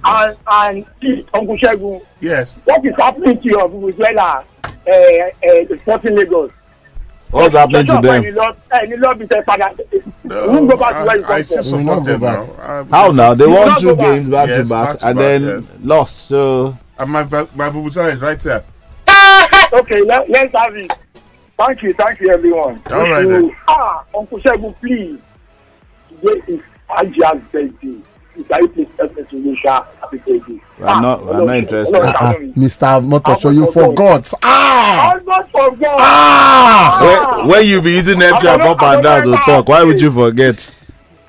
And, 0.05 0.37
and 0.51 0.87
please, 1.01 1.25
Uncle 1.35 1.59
Shegun, 1.59 2.05
Yes. 2.21 2.59
what 2.65 2.85
is 2.87 2.95
happening 2.97 3.39
to 3.41 3.49
your 3.49 3.69
Venezuela, 3.69 4.45
uh, 4.65 4.91
uh, 4.91 5.77
Sporting 5.83 6.17
Lagos? 6.17 6.51
What's 7.31 7.55
happening 7.55 7.87
to 7.87 7.93
them? 8.01 8.25
Any 8.25 8.31
love, 8.31 8.59
any 8.73 8.97
love 8.97 9.21
is 9.21 9.29
a 9.31 9.43
father. 9.43 9.71
No, 10.25 10.67
go 10.67 10.77
back 10.79 10.95
to 11.01 11.05
where 11.05 11.19
you 11.19 11.25
I, 11.25 11.29
I 11.35 11.43
come 11.43 11.45
still 11.45 11.63
from. 11.65 11.79
We 11.81 11.85
will 11.85 11.97
not 11.97 12.05
support 12.07 12.07
them 12.07 12.21
go 12.21 12.27
now. 12.27 12.47
back. 12.47 12.69
Um, 12.71 12.89
How 12.89 13.11
now? 13.11 13.35
They 13.35 13.47
won 13.47 13.81
two 13.81 13.97
back. 13.97 14.05
games 14.07 14.29
back 14.31 14.49
Yes, 14.49 14.69
to 14.69 14.75
back 14.75 14.87
back 14.89 14.99
to 15.01 15.07
and 15.09 15.19
back, 15.19 15.41
then 15.43 15.69
lost. 15.87 16.17
So 16.29 16.79
And 16.99 17.11
my 17.11 17.25
my 17.25 17.69
Vuvuzela 17.69 18.13
is 18.15 18.21
right 18.23 18.41
there. 18.41 18.65
Okay, 19.73 20.03
let, 20.03 20.29
let's 20.31 20.55
have 20.57 20.75
it. 20.77 20.93
Thank 21.59 21.83
you, 21.83 21.93
thank 21.95 22.21
you, 22.21 22.31
everyone. 22.31 22.81
All 22.93 23.11
right 23.11 23.23
You- 23.23 23.29
then. 23.29 23.57
Ah, 23.67 24.05
Uncle 24.17 24.39
Shegun, 24.39 24.75
please. 24.81 25.19
Today 26.09 26.43
is 26.55 26.61
Ajia's 26.91 27.43
birthday. 27.53 27.97
Is 28.37 28.45
I 28.53 28.65
please 28.69 28.87
help 28.99 29.17
me 29.17 29.25
to 29.31 29.37
wish 29.51 29.59
her 29.65 29.85
happy 30.01 30.19
birthday? 30.19 30.61
We're 30.79 30.87
not- 31.01 31.25
we're 31.27 31.45
not 31.45 31.57
interested. 31.57 31.95
Hello, 31.97 32.13
Ah, 32.15 32.33
Shalom. 32.33 32.53
Mr. 32.55 33.11
Motosho, 33.11 33.55
you 33.55 33.71
forgot. 33.73 34.33
Ah! 34.43 35.13
Almost 35.15 35.51
forgot. 35.51 35.97
Ah! 35.99 37.39
when, 37.43 37.49
when 37.49 37.67
you 37.67 37.83
be 37.83 37.91
using 37.93 38.23
F 38.23 38.41
sharp 38.41 38.63
up 38.63 38.81
and 38.83 39.03
down 39.03 39.23
to 39.25 39.33
talk, 39.45 39.69
why 39.69 39.83
would 39.83 40.01
you 40.01 40.13
forget? 40.13 40.75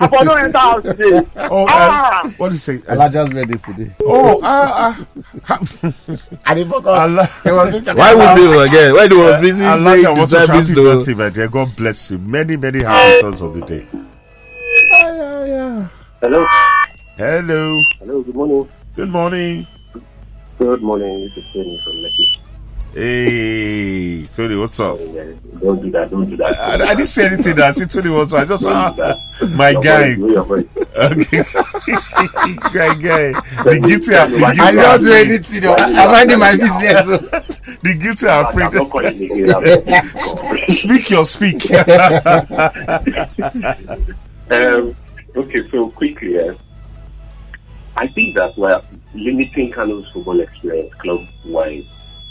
I 0.00 0.08
for 0.08 0.24
no 0.24 0.32
enter 0.34 0.58
house 0.58 0.82
today. 0.82 1.20
Oh, 1.36 1.66
Ah. 1.68 2.22
um, 2.24 2.32
what 2.38 2.48
do 2.48 2.54
you 2.54 2.58
say? 2.58 2.80
Elijah's 2.88 3.28
birthday 3.30 3.44
this 3.44 3.62
today. 3.62 3.90
Oh, 4.06 4.40
ah, 4.42 5.06
ah. 5.48 5.60
I 6.46 6.54
didn't 6.54 6.72
forget. 6.72 6.88
Allah. 6.88 7.26
Why 7.44 8.14
would 8.14 8.38
you 8.40 8.64
forget? 8.64 8.94
When 8.94 9.10
he 9.10 9.16
was 9.16 9.40
busy 9.40 9.64
Allah, 9.64 9.78
saying 9.92 10.06
I 10.06 10.10
want 10.10 10.30
to 10.30 10.40
service 10.40 10.68
happy 10.68 10.74
to 10.74 10.82
birthday, 10.82 11.14
my 11.14 11.28
dear. 11.30 11.48
God 11.48 11.76
bless 11.76 12.10
you. 12.10 12.18
Many, 12.18 12.56
many 12.56 12.82
happy 12.82 13.16
returns 13.16 13.42
of 13.42 13.52
the 13.54 13.60
day. 13.66 13.86
Hello. 16.20 16.46
Hello. 17.16 17.80
Hello, 17.98 18.22
good 18.22 18.34
morning. 18.34 18.68
Good 18.96 19.10
morning. 19.10 19.66
Good 20.58 20.82
morning. 20.82 21.28
This 21.28 21.44
is 21.44 21.52
Kenny 21.52 21.80
from 21.84 21.96
Lekki. 22.02 22.39
Hey, 22.92 24.26
Tony, 24.34 24.56
what's 24.56 24.80
up? 24.80 24.98
Don't 24.98 25.80
do 25.80 25.90
that. 25.92 26.10
Don't 26.10 26.28
do 26.28 26.36
that. 26.38 26.58
I, 26.58 26.74
I 26.74 26.94
didn't 26.96 27.06
say 27.06 27.26
anything. 27.26 27.60
I 27.60 27.70
said 27.70 27.88
Tony, 27.88 28.10
what's 28.10 28.32
up? 28.32 28.40
I 28.40 28.44
just 28.46 28.66
ah, 28.66 29.20
my 29.54 29.70
Your 29.70 29.82
guy. 29.82 30.08
voice, 30.08 30.18
know 30.18 30.28
your 30.28 30.44
voice. 30.44 30.66
Okay, 30.76 31.42
guy, 32.74 32.94
guy. 32.98 33.32
The 33.62 33.80
guilty 33.86 34.14
are 34.14 34.26
I 34.60 34.72
don't 34.72 35.02
do 35.02 35.12
anything. 35.12 35.66
I'm 35.68 36.10
minding 36.10 36.38
my 36.40 36.56
business. 36.56 37.06
The 37.82 37.94
guilty 37.94 38.26
are 38.26 38.50
afraid. 38.50 38.72
Speak 40.70 41.08
your 41.10 41.24
speak. 41.24 41.70
Um, 44.50 44.96
okay, 45.36 45.70
so 45.70 45.90
quickly, 45.90 46.34
yes. 46.34 46.56
I 47.96 48.08
think 48.08 48.36
that 48.36 48.58
we're 48.58 48.82
limiting 49.14 49.72
Kanu's 49.72 50.10
football 50.12 50.40
experience 50.40 50.92
club-wise 50.94 51.86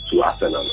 to 0.10 0.22
Arsenal. 0.24 0.70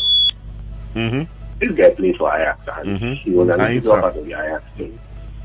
hmm 0.95 1.23
This 1.59 1.71
guy 1.73 1.91
played 1.91 2.17
for 2.17 2.35
Ajax, 2.35 2.61
and 2.77 3.01
Mhm. 3.01 3.15
he 3.17 3.31
was 3.31 3.49
an 3.49 3.61
And 3.61 3.75
integral 3.75 4.01
part 4.01 4.17
of 4.17 4.25
the 4.27 4.33
Ajax 4.33 4.63
team. 4.77 4.99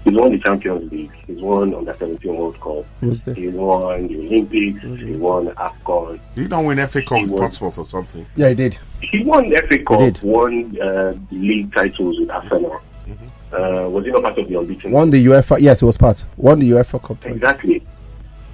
He's 0.04 0.14
won 0.16 0.32
the 0.32 0.40
Champions 0.40 0.92
League. 0.92 1.12
He's 1.28 1.40
won 1.40 1.74
under 1.76 1.96
17 1.98 2.36
World 2.36 2.60
Cup. 2.60 2.86
Who's 3.02 3.22
there? 3.22 3.36
He 3.36 3.48
won 3.50 4.08
the 4.08 4.18
Olympics. 4.18 4.82
He 4.82 5.16
won 5.16 5.48
AFCON. 5.50 6.20
You 6.36 6.48
don't 6.48 6.66
win 6.66 6.80
FA 6.80 7.02
Cup 7.04 7.20
He 7.20 7.26
with 7.26 7.40
Portsmouth 7.40 7.78
or 7.78 7.86
something. 7.86 8.26
Yeah, 8.36 8.50
he 8.50 8.56
did. 8.56 8.80
He 9.02 9.24
won 9.24 9.52
FA 9.52 9.78
Cup, 9.78 10.00
did. 10.00 10.20
won 10.24 10.76
uh, 10.82 11.14
league 11.32 11.72
titles 11.74 12.20
with 12.20 12.32
Arsenal. 12.32 12.82
Mm-hmm. 13.08 13.56
Uh, 13.56 13.90
was 13.90 14.04
he 14.06 14.12
not 14.12 14.24
part 14.24 14.38
of 14.40 14.50
the 14.50 14.58
unbeaten? 14.58 14.92
Won 14.92 15.10
the 15.12 15.24
UEFA. 15.24 15.58
Yes, 15.60 15.82
it 15.84 15.86
was 15.86 15.98
part. 16.00 16.26
Won 16.36 16.58
the 16.60 16.72
UEFA 16.72 17.02
Cup. 17.04 17.24
Exactly. 17.28 17.84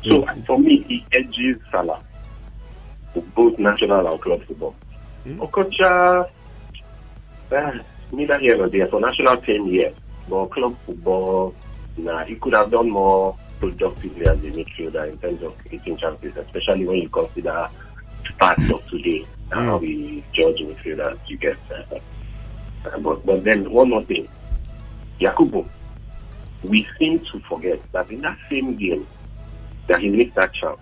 So 0.03 0.26
for 0.45 0.59
me, 0.59 0.84
he 0.84 1.05
edges 1.14 1.57
Salah 1.72 1.99
for 3.14 3.23
both 3.35 3.57
national 3.57 4.05
and 4.05 4.19
club 4.22 4.43
football. 4.43 4.76
Okocha, 5.36 6.26
uh, 7.52 7.72
neither 8.12 8.40
here 8.40 8.58
nor 8.58 8.70
there. 8.70 8.88
For 8.88 8.99
national 8.99 9.38
team, 9.38 9.68
yes. 9.68 9.94
But 10.30 10.48
club 10.48 10.76
football, 10.86 11.56
nah, 11.98 12.24
he 12.26 12.36
could 12.36 12.54
have 12.54 12.72
done 12.72 12.90
more 12.90 13.38
productively 13.60 14.22
as 14.28 14.38
a 14.44 14.52
midfielder 14.52 15.10
in 15.10 15.18
terms 15.18 15.41
of 15.41 15.58
creating 15.58 15.98
chances, 15.98 16.36
especially 16.38 16.86
when 16.86 16.98
you 16.98 17.10
consider 17.10 17.70
stats 18.26 18.74
of 18.74 18.86
today 18.90 19.26
and 19.52 19.66
how 19.68 19.78
we 19.78 20.24
judge 20.34 20.58
midfielders. 20.60 21.18
You 21.28 21.38
get, 21.38 21.58
uh, 21.72 22.98
but 22.99 23.26
but 23.26 23.44
then 23.44 23.70
one 23.72 23.90
more 23.90 24.04
thing, 24.04 24.28
Yakubu. 25.20 25.68
We 26.64 26.88
seem 26.99 27.20
to 27.32 27.40
forget 27.48 27.80
that 27.94 28.10
in 28.12 28.22
that 28.22 28.38
same 28.49 28.76
game 28.78 29.08
that 29.88 29.99
he 30.02 30.10
missed 30.10 30.36
that 30.36 30.54
chance, 30.54 30.80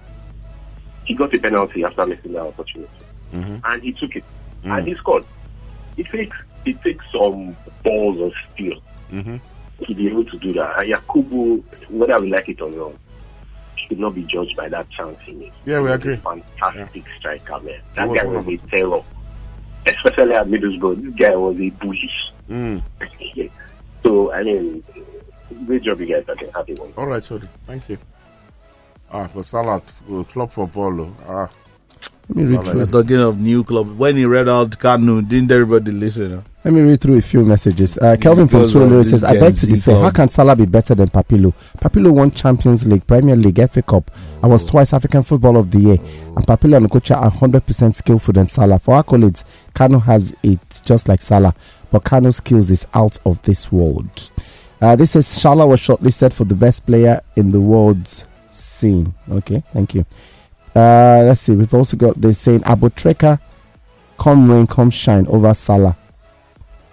he 1.05 1.13
got 1.13 1.33
a 1.35 1.39
penalty 1.39 1.83
after 1.83 2.05
missing 2.07 2.33
that 2.33 2.41
opportunity, 2.47 2.91
Mhm. 3.33 3.61
and 3.63 3.83
he 3.83 3.91
took 3.93 4.15
it, 4.15 4.23
Mm. 4.65 4.77
and 4.77 4.87
he 4.87 4.95
scored. 4.95 5.23
It 5.97 6.07
takes 6.07 6.35
it 6.65 6.81
takes 6.81 7.05
some 7.11 7.55
balls 7.83 8.19
of 8.19 8.33
steel 8.53 8.81
hmm 9.09 9.37
to 9.85 9.93
be 9.93 10.07
able 10.07 10.23
to 10.25 10.37
do 10.39 10.53
that. 10.53 10.81
And 10.81 10.93
Yakubu, 10.93 11.61
whether 11.89 12.19
we 12.21 12.29
like 12.31 12.47
it 12.47 12.61
or 12.61 12.71
not, 12.71 12.93
should 13.75 13.99
not 13.99 14.15
be 14.15 14.23
judged 14.23 14.55
by 14.55 14.69
that 14.69 14.89
chance 14.89 15.19
he 15.25 15.33
missed. 15.33 15.51
Yeah, 15.65 15.81
we 15.81 15.91
agree. 15.91 16.15
Fantastic 16.15 17.03
striker, 17.17 17.59
man. 17.59 17.81
That 17.93 18.07
was 18.07 18.17
guy 18.17 18.25
was 18.25 18.47
a 18.47 18.57
terror, 18.69 19.01
especially 19.85 20.33
at 20.33 20.47
Middlesbrough. 20.47 21.03
This 21.03 21.13
guy 21.15 21.35
was 21.35 21.59
a 21.59 21.69
bullish. 21.71 22.31
Mm. 22.49 22.81
so 24.03 24.31
I 24.31 24.43
mean, 24.43 24.83
great 25.65 25.83
job 25.83 25.99
you 25.99 26.07
guys 26.07 26.23
are 26.29 26.35
doing. 26.35 26.51
Happy 26.53 26.73
one. 26.75 26.93
All 26.97 27.07
right, 27.07 27.23
sorry. 27.23 27.47
Thank 27.67 27.89
you. 27.89 27.97
Ah, 29.11 29.27
for 29.27 29.43
Salah, 29.43 29.81
uh, 30.11 30.23
club 30.23 30.51
for 30.51 30.67
Bolo. 30.67 31.13
Ah, 31.27 31.49
Let 32.27 32.37
me 32.37 32.43
read 32.57 32.65
through. 32.65 32.79
We're 32.79 32.85
talking 32.87 33.17
of 33.17 33.39
new 33.39 33.63
club. 33.63 33.97
When 33.97 34.15
he 34.15 34.25
read 34.25 34.49
out 34.49 34.71
Kanu, 34.71 35.27
didn't 35.27 35.51
everybody 35.51 35.91
listen? 35.91 36.35
huh? 36.37 36.41
Let 36.63 36.73
me 36.73 36.81
read 36.81 36.99
through 36.99 37.17
a 37.17 37.21
few 37.21 37.45
messages. 37.45 37.95
Uh, 37.99 38.17
Kelvin 38.19 38.47
from 38.47 38.61
Because 38.61 38.73
of 38.75 38.81
Surulere 38.81 38.97
this 38.97 39.09
says, 39.11 39.23
"I 39.23 39.39
beg 39.39 39.55
to 39.57 39.67
differ. 39.67 39.91
How 39.93 40.09
can 40.09 40.29
Salah 40.29 40.55
be 40.55 40.65
better 40.65 40.95
than 40.95 41.09
Papilo? 41.09 41.53
Papilo 41.79 42.11
won 42.11 42.31
Champions 42.31 42.87
League, 42.87 43.05
Premier 43.05 43.35
League, 43.35 43.59
FA 43.69 43.83
Cup. 43.83 44.09
I 44.41 44.47
was 44.47 44.65
twice 44.65 44.91
African 44.91 45.21
Football 45.21 45.57
of 45.57 45.69
the 45.69 45.79
Year. 45.79 45.97
And 46.35 46.47
Papilo 46.47 46.77
and 46.77 46.89
Okocha 46.89 47.17
are 47.17 47.29
100% 47.29 47.93
skillful 47.93 48.33
than 48.33 48.47
Salah. 48.47 48.79
For 48.79 48.99
accolades, 49.01 49.43
Kanu 49.75 50.01
has 50.01 50.33
it 50.41 50.81
just 50.83 51.07
like 51.07 51.21
Salah, 51.21 51.53
but 51.91 52.03
Kanu's 52.03 52.37
skills 52.37 52.71
is 52.71 52.87
out 52.95 53.19
of 53.27 53.39
this 53.43 53.71
world." 53.71 54.31
Uh, 54.81 54.95
this 54.95 55.11
says 55.11 55.27
Salah 55.27 55.67
was 55.67 55.79
shortlisted 55.79 56.33
for 56.33 56.45
the 56.45 56.55
best 56.55 56.85
player 56.87 57.21
in 57.35 57.51
the 57.51 57.61
world's 57.61 58.25
scene. 58.49 59.13
Okay, 59.29 59.61
thank 59.71 59.93
you. 59.93 60.03
Uh, 60.75 61.23
let's 61.25 61.41
see. 61.41 61.55
We've 61.55 61.73
also 61.73 61.95
got 61.95 62.19
this 62.19 62.39
saying 62.39 62.63
Abou 62.65 62.89
Treika, 62.89 63.39
come 64.17 64.51
rain, 64.51 64.67
come 64.67 64.89
shine 64.89 65.25
over 65.27 65.53
Salah. 65.53 65.95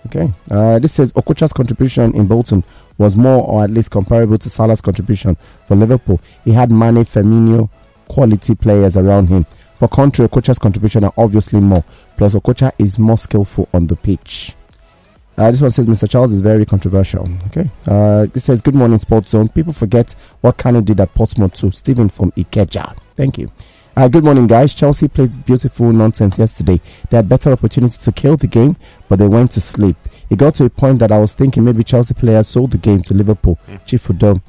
Okay. 0.06 0.32
Uh, 0.50 0.78
this 0.78 0.92
says 0.94 1.12
Okocha's 1.14 1.52
contribution 1.52 2.14
in 2.14 2.26
Bolton 2.26 2.64
was 2.98 3.16
more 3.16 3.46
or 3.46 3.64
at 3.64 3.70
least 3.70 3.90
comparable 3.90 4.36
to 4.38 4.50
Salah's 4.50 4.80
contribution 4.80 5.36
for 5.66 5.76
Liverpool. 5.76 6.20
He 6.44 6.52
had 6.52 6.70
Mane, 6.70 7.04
Firmino, 7.04 7.70
quality 8.08 8.54
players 8.54 8.96
around 8.96 9.28
him. 9.28 9.46
For 9.78 9.88
contrary, 9.88 10.28
Okocha's 10.28 10.58
contribution 10.58 11.04
are 11.04 11.12
obviously 11.16 11.60
more. 11.60 11.84
Plus, 12.16 12.34
Okocha 12.34 12.72
is 12.78 12.98
more 12.98 13.18
skillful 13.18 13.68
on 13.72 13.86
the 13.86 13.96
pitch. 13.96 14.54
Uh, 15.38 15.50
this 15.50 15.60
one 15.60 15.70
says 15.70 15.86
Mr. 15.86 16.08
Charles 16.08 16.30
is 16.30 16.40
very 16.42 16.66
controversial. 16.66 17.28
Okay. 17.46 17.70
Uh, 17.86 18.26
this 18.26 18.44
says 18.44 18.60
Good 18.60 18.74
morning, 18.74 18.98
Sports 18.98 19.30
Zone. 19.30 19.48
People 19.48 19.72
forget 19.72 20.14
what 20.42 20.58
Kanu 20.58 20.84
did 20.84 21.00
at 21.00 21.14
Portsmouth 21.14 21.54
too. 21.54 21.70
Stephen 21.70 22.08
from 22.08 22.32
Ikeja. 22.32 22.96
Thank 23.16 23.38
you. 23.38 23.50
Uh, 23.94 24.08
good 24.08 24.24
morning, 24.24 24.46
guys. 24.46 24.74
Chelsea 24.74 25.06
played 25.06 25.44
beautiful 25.44 25.92
nonsense 25.92 26.38
yesterday. 26.38 26.80
They 27.10 27.18
had 27.18 27.28
better 27.28 27.52
opportunity 27.52 27.98
to 27.98 28.12
kill 28.12 28.36
the 28.38 28.46
game, 28.46 28.76
but 29.08 29.18
they 29.18 29.28
went 29.28 29.50
to 29.52 29.60
sleep. 29.60 29.96
It 30.30 30.38
got 30.38 30.54
to 30.56 30.64
a 30.64 30.70
point 30.70 30.98
that 31.00 31.12
I 31.12 31.18
was 31.18 31.34
thinking 31.34 31.64
maybe 31.64 31.84
Chelsea 31.84 32.14
players 32.14 32.48
sold 32.48 32.70
the 32.70 32.78
game 32.78 33.02
to 33.02 33.14
Liverpool. 33.14 33.58
Chief 33.84 34.02
Udom. 34.08 34.40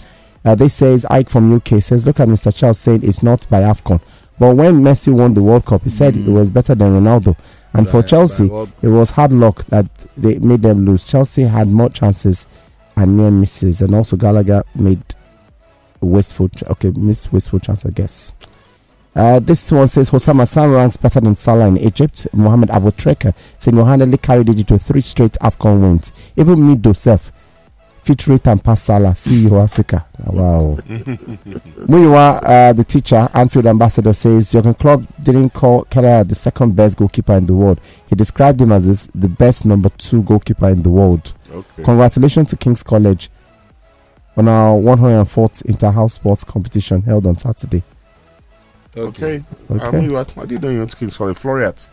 Uh, 0.45 0.55
this 0.55 0.73
says 0.73 1.05
Ike 1.09 1.29
from 1.29 1.53
UK 1.53 1.81
says, 1.81 2.05
look 2.05 2.21
at 2.21 2.27
Mr. 2.29 2.55
Charles 2.57 2.79
saying 2.79 3.03
it's 3.03 3.21
not 3.21 3.49
by 3.49 3.61
AFCON. 3.61 3.99
But 4.39 4.55
when 4.55 4.81
Messi 4.81 5.11
won 5.13 5.33
the 5.33 5.43
World 5.43 5.65
Cup, 5.65 5.83
he 5.83 5.89
said 5.89 6.15
it 6.15 6.25
was 6.27 6.49
better 6.49 6.73
than 6.73 6.93
Ronaldo. 7.01 7.35
And 7.73 7.87
for 7.87 8.01
Chelsea, 8.03 8.45
it 8.81 8.87
was 8.87 9.11
hard 9.11 9.33
luck 9.33 9.65
that 9.65 9.85
they 10.15 10.39
made 10.39 10.61
them 10.61 10.85
lose. 10.85 11.03
Chelsea 11.03 11.43
had 11.43 11.67
more 11.67 11.89
chances 11.89 12.47
and 12.95 13.17
near 13.17 13.31
misses, 13.31 13.81
and 13.81 13.93
also 13.93 14.15
Gallagher 14.15 14.63
made 14.75 15.01
wasteful. 16.01 16.49
Ch- 16.49 16.63
okay, 16.63 16.91
miss 16.91 17.31
wasteful 17.31 17.59
chance, 17.59 17.85
I 17.85 17.89
guess. 17.89 18.35
Uh, 19.15 19.39
this 19.39 19.71
one 19.71 19.87
says 19.87 20.09
Hossam 20.09 20.39
Hassan 20.39 20.71
ranks 20.71 20.97
better 20.97 21.19
than 21.21 21.35
Salah 21.35 21.67
in 21.67 21.77
Egypt. 21.77 22.27
Mohamed 22.33 22.69
Abou 22.71 22.91
Treika 22.91 23.33
single-handedly 23.59 24.17
carried 24.17 24.49
Egypt 24.49 24.67
to 24.69 24.79
three 24.79 25.01
straight 25.01 25.33
AFCON 25.33 25.81
wins. 25.81 26.11
Even 26.35 26.55
Mido 26.55 26.95
Self, 26.95 27.31
fit 28.01 28.27
rate 28.27 28.47
and 28.47 28.63
pass 28.63 28.81
Salah. 28.81 29.09
CEO 29.11 29.63
Africa. 29.63 30.05
Wow. 30.25 30.75
Muyiwa, 31.87 32.43
uh, 32.43 32.73
the 32.73 32.83
teacher, 32.83 33.29
Anfield 33.35 33.67
ambassador, 33.67 34.13
says 34.13 34.51
Jurgen 34.51 34.73
Klopp 34.73 35.01
didn't 35.21 35.51
call 35.51 35.83
Keller 35.85 36.23
the 36.23 36.33
second 36.35 36.75
best 36.75 36.97
goalkeeper 36.97 37.33
in 37.33 37.45
the 37.45 37.53
world. 37.53 37.79
He 38.07 38.15
described 38.15 38.61
him 38.61 38.71
as 38.71 38.87
this, 38.87 39.07
the 39.13 39.29
best 39.29 39.63
number 39.65 39.89
two 39.89 40.23
goalkeeper 40.23 40.69
in 40.69 40.81
the 40.81 40.89
world. 40.89 41.33
okay. 41.51 41.83
Congratulations 41.83 42.49
to 42.49 42.57
King's 42.57 42.81
College 42.81 43.29
on 44.35 44.47
our 44.47 44.75
104th 44.75 45.63
Inter-House 45.65 46.13
Sports 46.15 46.43
competition 46.43 47.03
held 47.03 47.27
on 47.27 47.37
Saturday. 47.37 47.83
Okay. 48.95 49.43
Okay. 49.69 49.97
Um, 49.97 50.03
you, 50.03 50.17
I 50.17 50.23
didn't 50.23 50.61
know 50.61 50.69
you 50.69 50.79
want 50.79 50.91
to 50.91 50.97
kill 50.97 51.09
sorry, 51.09 51.33
Floriat. 51.33 51.87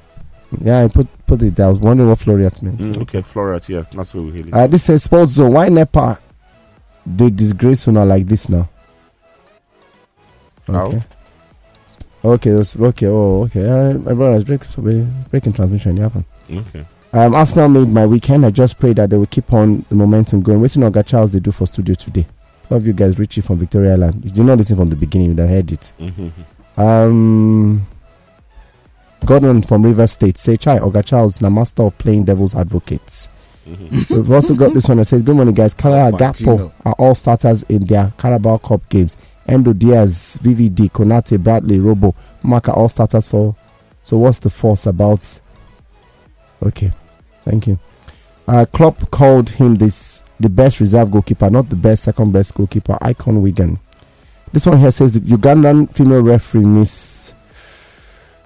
Yeah, 0.60 0.84
I 0.84 0.88
put 0.88 1.06
put 1.26 1.42
it 1.42 1.54
there. 1.56 1.66
I 1.66 1.68
was 1.70 1.78
wondering 1.78 2.08
what 2.08 2.18
Floriat 2.18 2.60
meant. 2.62 2.78
Mm, 2.78 3.02
okay, 3.02 3.22
Floriat, 3.22 3.68
yeah, 3.68 3.84
that's 3.92 4.14
what 4.14 4.24
we 4.24 4.32
hit 4.32 4.46
it. 4.48 4.54
Uh, 4.54 4.66
this 4.66 4.84
says 4.84 5.02
Sports 5.04 5.32
Zone. 5.32 5.52
Why 5.52 5.68
NEPA? 5.68 6.18
They 7.06 7.30
disgrace 7.30 7.86
now 7.86 8.04
like 8.04 8.26
this 8.26 8.48
now. 8.48 8.68
How? 10.66 10.86
Okay. 10.86 11.02
Okay. 12.24 12.50
Okay. 12.50 13.06
Oh, 13.06 13.44
okay. 13.44 13.66
Uh, 13.68 13.94
my 13.98 14.12
brother 14.12 14.36
is 14.36 14.44
break, 14.44 14.60
breaking 15.30 15.52
transmission. 15.52 15.96
It 15.98 16.02
happened. 16.02 16.24
okay. 16.52 16.84
Um, 17.12 17.34
Arsenal 17.34 17.68
made 17.68 17.88
my 17.88 18.06
weekend. 18.06 18.46
I 18.46 18.50
just 18.50 18.78
pray 18.78 18.92
that 18.92 19.10
they 19.10 19.16
will 19.16 19.26
keep 19.26 19.52
on 19.52 19.84
the 19.88 19.94
momentum 19.96 20.42
going. 20.42 20.60
Waiting 20.60 20.84
on 20.84 20.92
Charles 21.04 21.30
they 21.32 21.40
do 21.40 21.50
for 21.50 21.66
studio 21.66 21.94
today. 21.94 22.26
Love 22.68 22.86
you 22.86 22.92
guys, 22.92 23.18
Richie 23.18 23.40
from 23.40 23.58
Victoria 23.58 23.94
Island. 23.94 24.24
You 24.24 24.30
did 24.30 24.44
not 24.44 24.58
listen 24.58 24.76
from 24.76 24.90
the 24.90 24.96
beginning, 24.96 25.32
you 25.32 25.36
have 25.40 25.48
heard 25.50 25.72
it. 25.72 25.92
hmm 25.98 26.28
Um, 26.80 27.86
Gordon 29.24 29.62
from 29.62 29.82
River 29.84 30.06
State 30.06 30.38
say, 30.38 30.56
Chai 30.56 30.78
Oga 30.78 31.04
Charles, 31.04 31.40
na 31.40 31.50
master 31.50 31.82
of 31.82 31.98
playing 31.98 32.24
devil's 32.24 32.54
advocates. 32.54 33.28
hmm 33.66 34.00
We've 34.08 34.30
also 34.30 34.54
got 34.54 34.72
this 34.72 34.88
one 34.88 34.96
that 34.98 35.04
says, 35.04 35.22
Good 35.22 35.36
morning, 35.36 35.54
guys. 35.54 35.74
Kala 35.74 36.10
Gapo 36.12 36.56
Pacino. 36.56 36.72
are 36.84 36.94
all 36.98 37.14
starters 37.14 37.62
in 37.64 37.84
their 37.84 38.12
Carabao 38.16 38.58
Cup 38.58 38.88
games. 38.88 39.16
Endo 39.46 39.72
Diaz, 39.72 40.38
VVD, 40.42 40.90
Konate, 40.90 41.42
Bradley, 41.42 41.78
Robo, 41.80 42.14
Mark 42.42 42.68
are 42.68 42.76
all 42.76 42.88
starters 42.88 43.28
for. 43.28 43.54
So, 44.04 44.16
what's 44.16 44.38
the 44.38 44.48
force 44.50 44.86
about? 44.86 45.40
Okay, 46.62 46.92
thank 47.42 47.66
you. 47.66 47.78
Uh, 48.48 48.64
Klopp 48.72 49.10
called 49.10 49.50
him 49.50 49.74
this 49.76 50.22
the 50.38 50.48
best 50.48 50.80
reserve 50.80 51.10
goalkeeper, 51.10 51.50
not 51.50 51.68
the 51.68 51.76
best 51.76 52.04
second 52.04 52.32
best 52.32 52.54
goalkeeper. 52.54 52.96
Icon 53.02 53.42
Wigan. 53.42 53.78
This 54.52 54.66
one 54.66 54.78
here 54.78 54.90
says 54.90 55.12
the 55.12 55.20
Ugandan 55.20 55.92
female 55.92 56.22
referee 56.22 56.64
Miss 56.64 57.34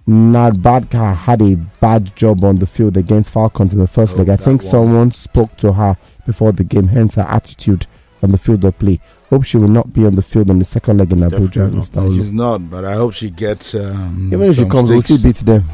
Nadbadka 0.06 1.14
had 1.16 1.40
a 1.40 1.56
bad 1.80 2.14
job 2.14 2.44
on 2.44 2.58
the 2.58 2.66
field 2.66 2.96
against 2.96 3.30
Falcons 3.30 3.72
in 3.72 3.78
the 3.80 3.86
first 3.86 4.16
Oh, 4.16 4.18
leg. 4.18 4.28
I 4.28 4.36
think 4.36 4.60
one. 4.62 4.70
someone 4.70 5.10
spoke 5.12 5.56
to 5.58 5.72
her 5.72 5.96
before 6.26 6.52
the 6.52 6.64
game, 6.64 6.88
hence 6.88 7.14
her 7.14 7.22
attitude 7.28 7.86
on 8.22 8.30
the 8.30 8.38
field 8.38 8.64
of 8.66 8.78
play. 8.78 9.00
Hope 9.30 9.44
she 9.44 9.56
will 9.56 9.68
not 9.68 9.92
be 9.94 10.04
on 10.04 10.14
the 10.14 10.22
field 10.22 10.50
in 10.50 10.58
the 10.58 10.64
second 10.64 10.98
leg 10.98 11.10
in 11.12 11.18
Abuja. 11.20 11.72
Not. 11.72 11.84
Mr. 11.84 11.96
No, 11.96 12.02
Olu. 12.02 12.16
she's 12.18 12.32
not, 12.34 12.70
but 12.70 12.84
I 12.84 12.94
hope 12.94 13.14
she 13.14 13.30
gets. 13.30 13.74
Um, 13.74 14.28
Even 14.32 14.50
if 14.50 14.56
she 14.56 14.60
some 14.60 14.70
comes, 14.70 14.90
we'll 14.90 15.00
still 15.02 15.22
beat 15.22 15.36
them. 15.36 15.64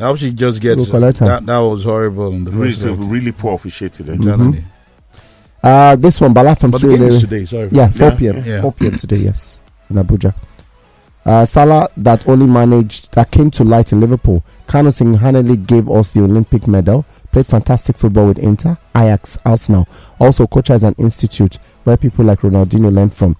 I 0.00 0.04
hope 0.04 0.16
she 0.16 0.32
just 0.32 0.60
gets. 0.62 0.76
We'll 0.78 0.86
collect 0.90 1.18
her. 1.18 1.26
that, 1.26 1.46
that 1.46 1.58
was 1.58 1.84
horrible 1.84 2.32
in 2.32 2.44
the 2.44 2.50
Really, 2.52 2.72
first 2.72 2.84
leg. 2.86 2.98
really 3.10 3.32
poor 3.32 3.54
officiating. 3.54 4.08
I'm 4.08 4.22
telling 4.22 4.52
Mhm. 4.52 4.56
you. 4.56 4.64
Uh, 5.62 5.96
this 5.96 6.20
one, 6.20 6.32
Bala 6.32 6.56
from 6.56 6.70
But 6.72 6.80
the 6.80 6.88
game 6.88 7.02
is 7.02 7.14
Surulere. 7.16 7.20
today. 7.20 7.46
Sorry. 7.46 7.68
Yeah, 7.70 7.88
4 7.90 8.08
Yeah, 8.08 8.14
p.m. 8.16 8.42
yeah. 8.44 8.60
4 8.62 8.72
p.m. 8.72 8.98
today, 8.98 9.16
yes, 9.18 9.60
in 9.90 9.96
Abuja. 9.96 10.34
Uh, 11.26 11.44
Salah, 11.44 11.88
that 11.96 12.28
only 12.28 12.46
managed, 12.46 13.12
that 13.14 13.30
came 13.30 13.50
to 13.52 13.64
light 13.64 13.92
in 13.92 14.00
Liverpool. 14.00 14.44
Kanu 14.66 14.92
single-handedly 14.92 15.56
gave 15.56 15.88
us 15.90 16.10
the 16.10 16.20
Olympic 16.22 16.66
medal. 16.66 17.06
Played 17.32 17.46
fantastic 17.46 17.96
football 17.96 18.26
with 18.28 18.38
Inter, 18.38 18.76
Ajax, 18.94 19.38
Arsenal. 19.46 19.88
Also, 20.20 20.46
Kocha 20.46 20.74
is 20.74 20.82
an 20.82 20.94
institute 20.98 21.58
where 21.84 21.96
people 21.96 22.26
like 22.26 22.40
Ronaldinho 22.40 22.92
learn 22.92 23.08
from. 23.10 23.36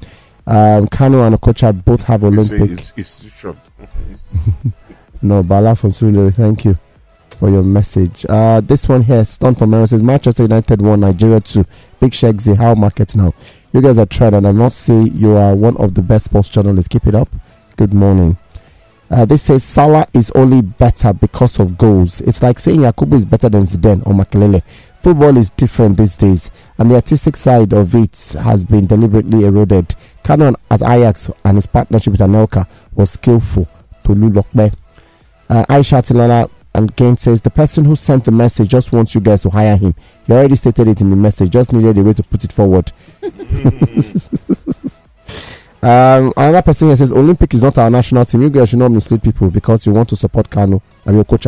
Um, 0.47 0.87
Kanu 0.89 1.27
and 1.27 1.35
Okocha 1.39 1.85
both 1.85 2.03
have 2.05 2.25
Olympic. 2.25 2.79
No, 5.23 5.43
Bala 5.43 5.75
from 5.75 5.91
Surulere, 5.93 6.35
thank 6.35 6.67
you 6.67 6.79
for 7.39 7.49
your 7.49 7.63
message. 7.63 8.27
Uh, 8.29 8.61
this 8.61 8.87
one 8.87 9.03
here, 9.03 9.25
Stunt 9.25 9.59
from 9.59 9.71
Mero 9.71 9.87
says 9.87 10.03
Manchester 10.03 10.43
United 10.43 10.83
won, 10.83 11.01
Nigeria 11.01 11.41
2. 11.41 11.65
Big 11.99 12.13
Shegzi, 12.13 12.55
how 12.55 12.75
market 12.75 13.17
now? 13.17 13.33
You 13.75 13.81
guys 13.81 13.99
are 13.99 14.07
trying, 14.07 14.35
and 14.35 14.47
I 14.47 14.53
must 14.53 14.79
say 14.83 15.03
you 15.03 15.33
are 15.33 15.53
one 15.53 15.77
of 15.79 15.95
the 15.95 16.01
best 16.01 16.27
sports 16.27 16.49
journalists. 16.49 16.87
Keep 16.87 17.09
it 17.09 17.15
up. 17.17 17.29
Good 17.77 17.93
morning. 17.93 18.39
Uh, 19.11 19.25
this 19.25 19.43
says 19.43 19.65
Salah 19.65 20.07
is 20.15 20.31
only 20.37 20.63
better 20.63 21.13
because 21.13 21.59
of 21.59 21.77
goals. 21.77 22.21
It's 22.21 22.41
like 22.41 22.61
saying 22.61 22.83
Yakubu 22.83 23.15
is 23.15 23.25
better 23.25 23.49
than 23.49 23.65
Zidane 23.65 24.07
or 24.07 24.13
Makelele. 24.13 24.63
Football 25.03 25.37
is 25.39 25.51
different 25.51 25.97
these 25.97 26.17
days, 26.17 26.53
and 26.79 26.89
the 26.89 26.95
artistic 26.95 27.35
side 27.35 27.73
of 27.73 27.97
it 27.97 28.17
has 28.45 28.65
been 28.65 28.87
deliberately 28.87 29.45
eroded. 29.45 29.97
Kanu 30.23 30.55
at 30.71 30.81
Ajax 30.81 31.29
and 31.45 31.57
his 31.57 31.67
partnership 31.67 32.13
with 32.13 32.21
Anelka 32.21 32.69
was 32.95 33.11
skillful. 33.11 33.67
Tolu 34.05 34.31
Lokbe. 34.31 34.73
Uh, 35.51 35.65
Aisha 35.69 36.01
Tilala 36.01 36.49
and 36.75 36.95
Kane 36.97 37.17
says 37.17 37.41
the 37.41 37.51
person 37.51 37.85
who 37.85 37.95
sent 37.95 38.25
the 38.25 38.33
message 38.33 38.69
just 38.69 38.93
wants 38.93 39.15
you 39.15 39.21
guys 39.21 39.43
to 39.43 39.51
hire 39.51 39.77
him. 39.77 39.95
He 40.27 40.33
already 40.33 40.57
stated 40.57 40.89
it 40.89 41.01
in 41.01 41.11
the 41.11 41.17
message, 41.17 41.51
just 41.51 41.73
needed 41.73 41.97
a 41.99 42.03
way 42.03 42.13
to 42.15 42.23
put 42.25 42.43
it 42.43 42.53
forward. 42.53 42.91
um, 45.83 46.33
another 46.37 46.63
person 46.63 46.89
here 46.89 46.97
says 46.97 47.13
Olympic 47.13 47.55
is 47.55 47.63
not 47.63 47.79
our 47.79 47.91
national 47.91 48.25
team. 48.25 48.43
You 48.43 48.51
guys 48.51 48.71
should 48.71 48.81
not 48.81 48.91
mislead 48.91 49.23
people 49.23 49.51
because 49.51 49.87
you 49.87 49.93
want 49.93 50.09
to 50.09 50.17
support 50.17 50.51
Kanu 50.51 50.81
and 51.07 51.15
your 51.15 51.25
coach. 51.25 51.47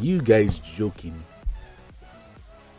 You 0.00 0.22
guys 0.22 0.58
joking? 0.58 1.14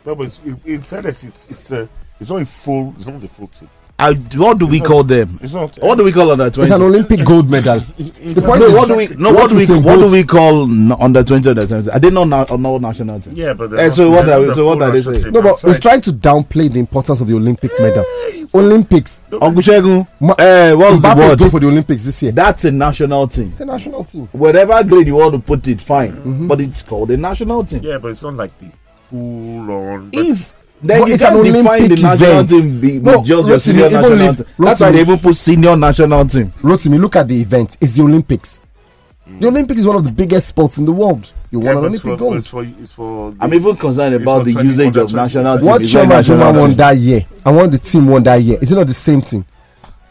No, 0.06 0.14
but 0.14 0.26
it's, 0.28 0.38
in- 0.44 0.60
in 0.64 0.82
fairness, 0.82 1.24
it's 1.24 1.46
it's 1.50 1.70
a 1.72 1.88
it's 2.20 2.30
not 2.30 2.40
a 2.40 2.46
full 2.46 2.92
it's 2.96 3.06
not 3.06 3.22
a 3.22 3.28
full 3.28 3.48
team. 3.48 3.68
I, 3.98 4.12
what 4.12 4.58
do 4.58 4.66
we 4.66 4.78
call 4.80 5.04
them? 5.04 5.38
It's 5.42 5.54
not. 5.54 5.76
What 5.76 5.96
do 5.96 6.04
we 6.04 6.12
call 6.12 6.30
under 6.30 6.50
twenty? 6.50 6.70
It's 6.70 6.76
an 6.78 6.82
Olympic 6.82 7.24
gold 7.24 7.48
medal. 7.50 7.80
The 7.96 8.42
point 8.42 8.60
No, 8.60 8.66
is- 8.66 8.72
what 8.74 8.88
do 8.88 8.96
we? 8.96 9.06
No, 9.16 9.32
what 9.32 9.48
do 9.48 9.56
we? 9.56 9.64
Usain 9.66 9.82
What 9.84 9.96
do 10.00 10.10
we 10.12 10.22
call 10.24 10.64
n- 10.64 10.92
under 11.00 11.24
twenty? 11.24 11.48
Under 11.48 11.66
twenty? 11.66 11.90
I 11.90 11.98
did 11.98 12.12
not 12.12 12.24
know 12.28 12.44
no 12.56 12.76
national 12.76 13.20
team. 13.20 13.32
Yeah, 13.34 13.54
but 13.54 13.72
Eh, 13.78 13.90
so 13.90 14.10
what 14.10 14.28
are- 14.28 14.52
so 14.52 14.66
what 14.66 14.82
are 14.82 14.90
they 14.90 15.00
saying? 15.00 15.32
No, 15.32 15.40
but 15.40 15.64
it's 15.64 15.80
trying 15.80 16.02
to 16.02 16.12
downplay 16.12 16.70
the 16.70 16.78
importance 16.78 17.20
of 17.22 17.26
the 17.26 17.34
Olympic 17.34 17.70
medal. 17.80 18.04
Olympics. 18.54 19.22
Uncle 19.32 19.62
Shegun, 19.62 20.06
Ma- 20.20 20.34
eh, 20.38 20.72
what's 20.74 21.00
the 21.00 21.14
word? 21.16 21.38
going 21.38 21.50
for 21.50 21.60
the 21.60 21.66
Olympics 21.68 22.04
this 22.04 22.22
year. 22.22 22.32
That's 22.32 22.64
a 22.66 22.70
national 22.72 23.28
team. 23.28 23.48
It's 23.52 23.60
a 23.60 23.64
national 23.64 24.04
team. 24.04 24.28
Whatever 24.32 24.82
grade 24.84 25.06
you 25.06 25.16
want 25.16 25.32
to 25.34 25.38
put 25.40 25.66
it, 25.68 25.80
fine. 25.80 26.46
But 26.46 26.60
it's 26.60 26.82
called 26.82 27.10
a 27.12 27.16
national 27.16 27.64
team. 27.64 27.80
Yeah, 27.82 27.96
but 27.98 28.08
it's 28.12 28.22
not 28.22 28.34
like 28.34 28.56
the 28.58 28.66
full 29.08 29.70
on. 29.70 30.10
If 30.12 30.52
then 30.82 31.00
But 31.00 31.08
you 31.08 31.14
it's 31.14 31.22
can't 31.22 31.36
an 31.38 31.42
define 31.44 31.64
the 31.64 31.68
Olympic 31.84 32.02
national 32.02 32.30
event. 32.40 32.48
team 32.50 32.80
be, 32.80 32.98
No, 32.98 33.18
with 33.18 33.26
just 33.26 33.48
your 33.48 33.60
senior 33.60 33.90
national 33.90 34.20
if- 34.20 34.36
team. 34.36 34.46
That's 34.58 34.80
why 34.80 34.90
they 34.92 35.00
even 35.00 35.18
put 35.18 35.36
senior 35.36 35.76
national 35.76 36.26
team. 36.26 36.52
Rotimi, 36.62 37.00
look 37.00 37.16
at 37.16 37.28
the 37.28 37.40
event. 37.40 37.76
It's 37.80 37.94
the 37.94 38.02
Olympics. 38.02 38.60
The 39.26 39.32
hmm. 39.32 39.44
Olympics 39.46 39.80
is 39.80 39.86
one 39.86 39.96
of 39.96 40.04
the 40.04 40.12
biggest 40.12 40.48
sports 40.48 40.78
in 40.78 40.84
the 40.84 40.92
world. 40.92 41.32
You 41.50 41.60
yeah, 41.60 41.66
won 41.74 41.76
an 41.78 41.84
Olympic 41.86 42.02
for, 42.02 42.16
gold. 42.16 42.36
It's 42.36 42.46
for, 42.48 42.62
it's 42.62 42.92
for 42.92 43.34
I'm 43.40 43.52
even 43.54 43.76
concerned 43.76 44.14
about 44.14 44.44
the 44.44 44.52
usage 44.52 44.96
of 44.96 45.12
national 45.12 45.44
percent. 45.44 45.62
team. 45.62 45.70
What 45.70 45.82
It's 45.82 45.94
not 45.94 46.00
Choma 46.02 46.14
national 46.14 46.38
Juma 46.38 46.58
won 46.60 46.68
team. 46.68 46.76
that 46.76 46.96
year 46.96 47.26
and 47.44 47.56
what 47.56 47.70
the 47.70 47.78
team 47.78 48.06
won 48.06 48.22
that 48.22 48.36
year, 48.36 48.58
is 48.60 48.70
it 48.70 48.74
not 48.76 48.86
the 48.86 48.94
same 48.94 49.22
thing? 49.22 49.44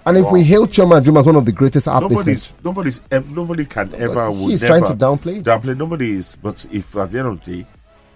And 0.05 0.17
if 0.17 0.31
we 0.31 0.43
hail 0.43 0.67
Chioma 0.67 1.01
Ajunwa 1.01 1.19
as 1.21 1.25
one 1.25 1.35
of 1.37 1.45
the 1.45 1.51
greatest 1.51 1.87
athletes, 1.87 2.11
nobody's 2.11 2.55
nobody's 2.63 3.01
nobody 3.29 3.65
can 3.65 3.95
ever 3.95 4.29
would 4.29 4.51
he's 4.51 4.61
never 4.61 4.79
trying 4.79 4.97
to 4.97 5.05
downplay 5.05 5.37
it. 5.37 5.43
downplay 5.45 5.75
nobody 5.75 6.11
is 6.17 6.35
but 6.35 6.63
if 6.71 6.95
at 6.95 7.09
the 7.09 7.19
end 7.19 7.27
of 7.29 7.41
the 7.43 7.57
day 7.63 7.67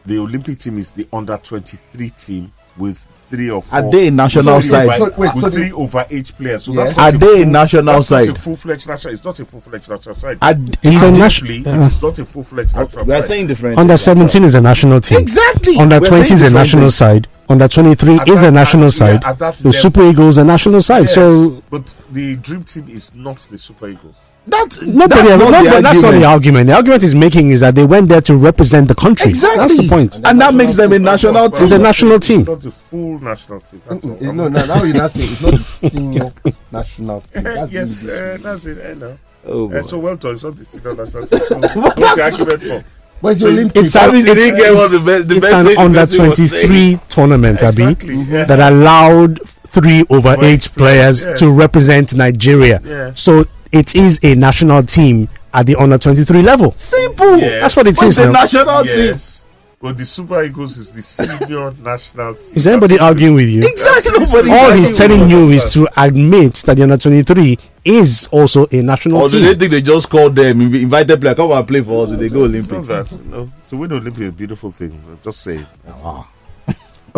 the 0.06 0.18
olympic 0.18 0.58
team 0.60 0.78
is 0.78 0.92
the 0.92 1.08
under 1.14 1.38
23 1.38 2.10
team 2.12 2.52
with 2.78 2.98
three 3.30 3.50
or 3.50 3.62
four 3.62 3.80
Are 3.80 3.92
they 3.92 4.08
a 4.08 4.12
national 4.12 4.62
three 4.62 4.70
side? 4.70 4.88
over, 5.02 5.12
So, 5.12 5.18
wait, 5.20 5.34
with 5.36 5.44
so 5.44 5.50
the- 5.50 5.56
three 5.58 5.72
over 5.74 6.06
age 6.10 6.36
players 6.38 6.64
so 6.64 6.72
Yes. 6.74 6.88
that's 6.94 6.98
not 6.98 7.04
Are 7.14 7.16
a 7.16 7.20
they 7.20 7.42
a 7.42 7.44
full- 7.44 7.52
national 7.52 7.84
that's 7.86 8.12
not 8.12 8.24
side? 8.26 8.30
a 8.30 8.40
full-fledged 8.40 8.88
national 8.88 9.14
it's 9.14 9.26
not 9.26 9.40
a 9.40 9.46
full-fledged 9.46 9.90
national 9.90 10.16
side 10.16 10.38
Are- 10.42 10.52
It's 10.52 11.02
a 11.02 11.06
Deeply, 11.08 11.20
national. 11.20 11.52
it 11.52 11.68
is 11.86 12.02
not 12.02 12.20
a 12.20 12.26
full-fledged 12.26 12.76
national 12.76 13.06
We 13.06 13.14
are 13.14 13.22
side 13.22 13.28
saying 13.28 13.48
different. 13.48 13.78
Under 13.78 13.94
things. 13.94 14.02
17 14.02 14.44
is 14.46 14.56
a 14.56 14.62
national 14.62 15.02
team. 15.02 15.18
Exactly. 15.20 15.78
Under 15.78 16.00
We're 16.00 16.08
20 16.08 16.34
is 16.34 16.42
a 16.42 16.50
national 16.50 16.84
things. 16.84 16.96
side. 16.96 17.28
Under 17.50 17.68
23 17.68 18.20
At 18.20 18.30
is 18.30 18.42
that- 18.42 18.48
a 18.48 18.52
national 18.52 18.86
at- 18.86 18.94
side. 18.94 19.22
yeah, 19.24 19.34
the 19.34 19.46
level. 19.46 19.72
Super 19.74 20.10
Eagles 20.10 20.38
are 20.38 20.46
national 20.46 20.82
side. 20.82 21.02
Yes, 21.02 21.16
So 21.16 21.62
but 21.70 21.94
the 22.12 22.36
dream 22.38 22.64
team 22.64 22.88
is 22.90 23.12
not 23.14 23.40
the 23.40 23.58
super 23.58 23.90
eagles 23.90 24.16
That's 24.48 24.82
nobody, 24.82 25.22
that's 25.30 25.40
not 25.44 25.52
not 25.52 25.64
the 25.76 25.82
that's 25.82 26.02
not 26.02 26.12
the 26.12 26.24
argument. 26.24 26.26
argument. 26.26 26.68
The 26.68 26.74
argument 26.74 27.04
is 27.04 27.14
making 27.14 27.52
is 27.52 27.60
that 27.60 27.76
they 27.76 27.86
went 27.86 28.10
there 28.10 28.22
to 28.22 28.36
represent 28.36 28.88
the 28.88 28.96
country. 28.96 29.30
Exactly. 29.32 29.58
That's 29.58 29.78
the 29.78 29.88
point. 29.88 30.20
And 30.24 30.42
that 30.42 30.54
makes 30.56 30.76
them 30.76 30.92
a 30.94 30.98
national 31.00 31.50
team. 31.52 31.64
It's 31.64 31.72
a 31.72 31.78
national 31.78 32.20
team. 32.20 32.40
it's 32.42 32.48
not 32.50 32.66
a 32.66 32.72
full 32.72 33.20
national 33.20 33.60
team 33.62 33.82
that's. 33.88 34.04
No, 34.06 34.48
no, 34.48 34.48
now 34.48 34.84
you 34.84 34.94
not 34.94 35.12
say 35.12 35.22
it's 35.24 35.42
not 35.42 35.52
the 35.52 35.58
senior 35.64 36.34
national 36.72 37.22
team. 37.22 37.44
That's 37.44 37.72
yes, 37.72 38.04
uh, 38.04 38.38
that's 38.42 38.66
it. 38.66 38.86
I 38.90 38.94
know. 38.96 39.20
Oh, 39.46 39.72
Uh, 39.72 39.84
so 39.84 40.00
well 40.00 40.16
done. 40.16 40.34
It's 40.34 40.44
not 40.44 40.56
the 40.56 40.66
senior 40.66 40.96
national 40.96 41.28
team. 41.28 41.40
So 41.40 41.56
what's 41.80 41.96
the 42.00 42.22
argument 42.24 42.62
for? 42.64 42.84
But 43.22 43.28
it's 43.34 43.42
the 43.42 43.48
So 43.48 43.52
Olympics. 43.54 43.86
It's, 43.86 43.94
That 43.94 44.10
a, 44.10 44.14
means 44.14 44.26
they 44.26 44.32
it's, 44.32 44.46
didn't 44.46 44.58
get 44.60 44.74
what 44.74 44.92
the 44.92 45.04
best- 45.06 45.28
the 45.28 45.36
it's 45.36 45.52
an 45.52 45.78
under 45.78 46.00
best 46.00 46.16
thing 46.16 46.30
was 46.30 46.38
saying. 46.52 46.68
23 46.68 47.00
tournament, 47.10 47.62
Abi, 47.64 47.84
Exactly. 47.84 48.16
Yeah. 48.24 48.46
that 48.46 48.72
allowed 48.74 49.48
three 49.68 50.02
over 50.10 50.30
Over 50.30 50.46
age 50.46 50.66
age 50.68 50.74
players 50.74 51.24
players, 51.24 51.40
to 51.40 51.52
represent 51.52 52.16
Nigeria. 52.16 52.82
Yeah. 52.84 53.12
So 53.14 53.44
it 53.72 53.96
is 53.96 54.20
a 54.24 54.36
national 54.36 54.84
team 54.84 55.30
at 55.54 55.66
the 55.66 55.76
under 55.76 55.98
23 55.98 56.42
level. 56.42 56.72
Simple. 56.74 57.38
Yes. 57.38 57.62
That's 57.62 57.76
what 57.76 57.88
it 57.88 57.96
But 57.96 58.04
is 58.08 58.10
it's 58.10 58.18
a 58.20 58.26
now. 58.26 58.32
national 58.44 58.84
team. 58.84 59.06
Yes. 59.06 59.46
But 59.82 59.98
the 59.98 60.06
Super 60.06 60.44
Eagles 60.44 60.78
is 60.78 60.92
the 60.92 61.02
senior 61.02 61.72
national 61.82 62.36
team. 62.36 62.54
Is 62.58 62.68
anybody 62.68 62.96
That's 62.98 63.04
arguing 63.04 63.36
with 63.36 63.48
you? 63.48 63.62
Exactly. 63.64 64.20
Nobody. 64.20 64.52
All 64.52 64.72
he's 64.74 64.96
telling 64.98 65.30
you 65.30 65.52
is 65.52 65.72
to 65.74 65.88
admit 65.96 66.56
that 66.66 66.76
the 66.76 66.84
under 66.84 66.98
23 66.98 67.58
is 67.86 68.28
also 68.30 68.68
a 68.74 68.82
national 68.82 69.22
Or 69.22 69.28
do 69.30 69.40
they 69.40 69.52
team. 69.52 69.60
think 69.60 69.72
they 69.72 69.82
just 69.82 70.10
called 70.10 70.36
them, 70.36 70.60
inv- 70.60 70.82
invited 70.82 71.22
player, 71.22 71.34
come 71.34 71.52
and 71.52 71.66
play 71.66 71.82
for 71.82 72.04
us? 72.08 72.20
They 72.20 72.28
go 72.28 72.44
It's 72.46 72.70
not 72.70 72.80
Olympics. 72.90 73.16
that. 73.16 73.26
No. 73.26 73.50
To 73.70 73.78
win 73.78 73.94
Olympic 73.94 74.22
is 74.24 74.30
a 74.30 74.32
beautiful 74.34 74.72
thing. 74.72 74.92
I'm 75.08 75.20
just 75.24 75.42
saying. 75.42 75.66
Ah. 75.88 76.28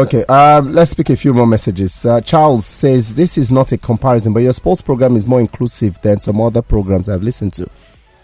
Okay, 0.02 0.26
um, 0.26 0.74
let's 0.74 0.96
pick 0.96 1.12
a 1.12 1.16
few 1.16 1.32
more 1.32 1.46
messages. 1.46 2.04
Uh, 2.04 2.20
Charles 2.22 2.66
says 2.66 3.14
this 3.14 3.38
is 3.38 3.52
not 3.52 3.72
a 3.72 3.78
comparison, 3.78 4.34
but 4.34 4.40
your 4.40 4.52
sports 4.52 4.82
program 4.82 5.16
is 5.16 5.28
more 5.28 5.40
inclusive 5.40 6.02
than 6.02 6.20
some 6.20 6.42
other 6.42 6.64
programs 6.64 7.08
I've 7.08 7.22
listened 7.22 7.54
to. 7.54 7.70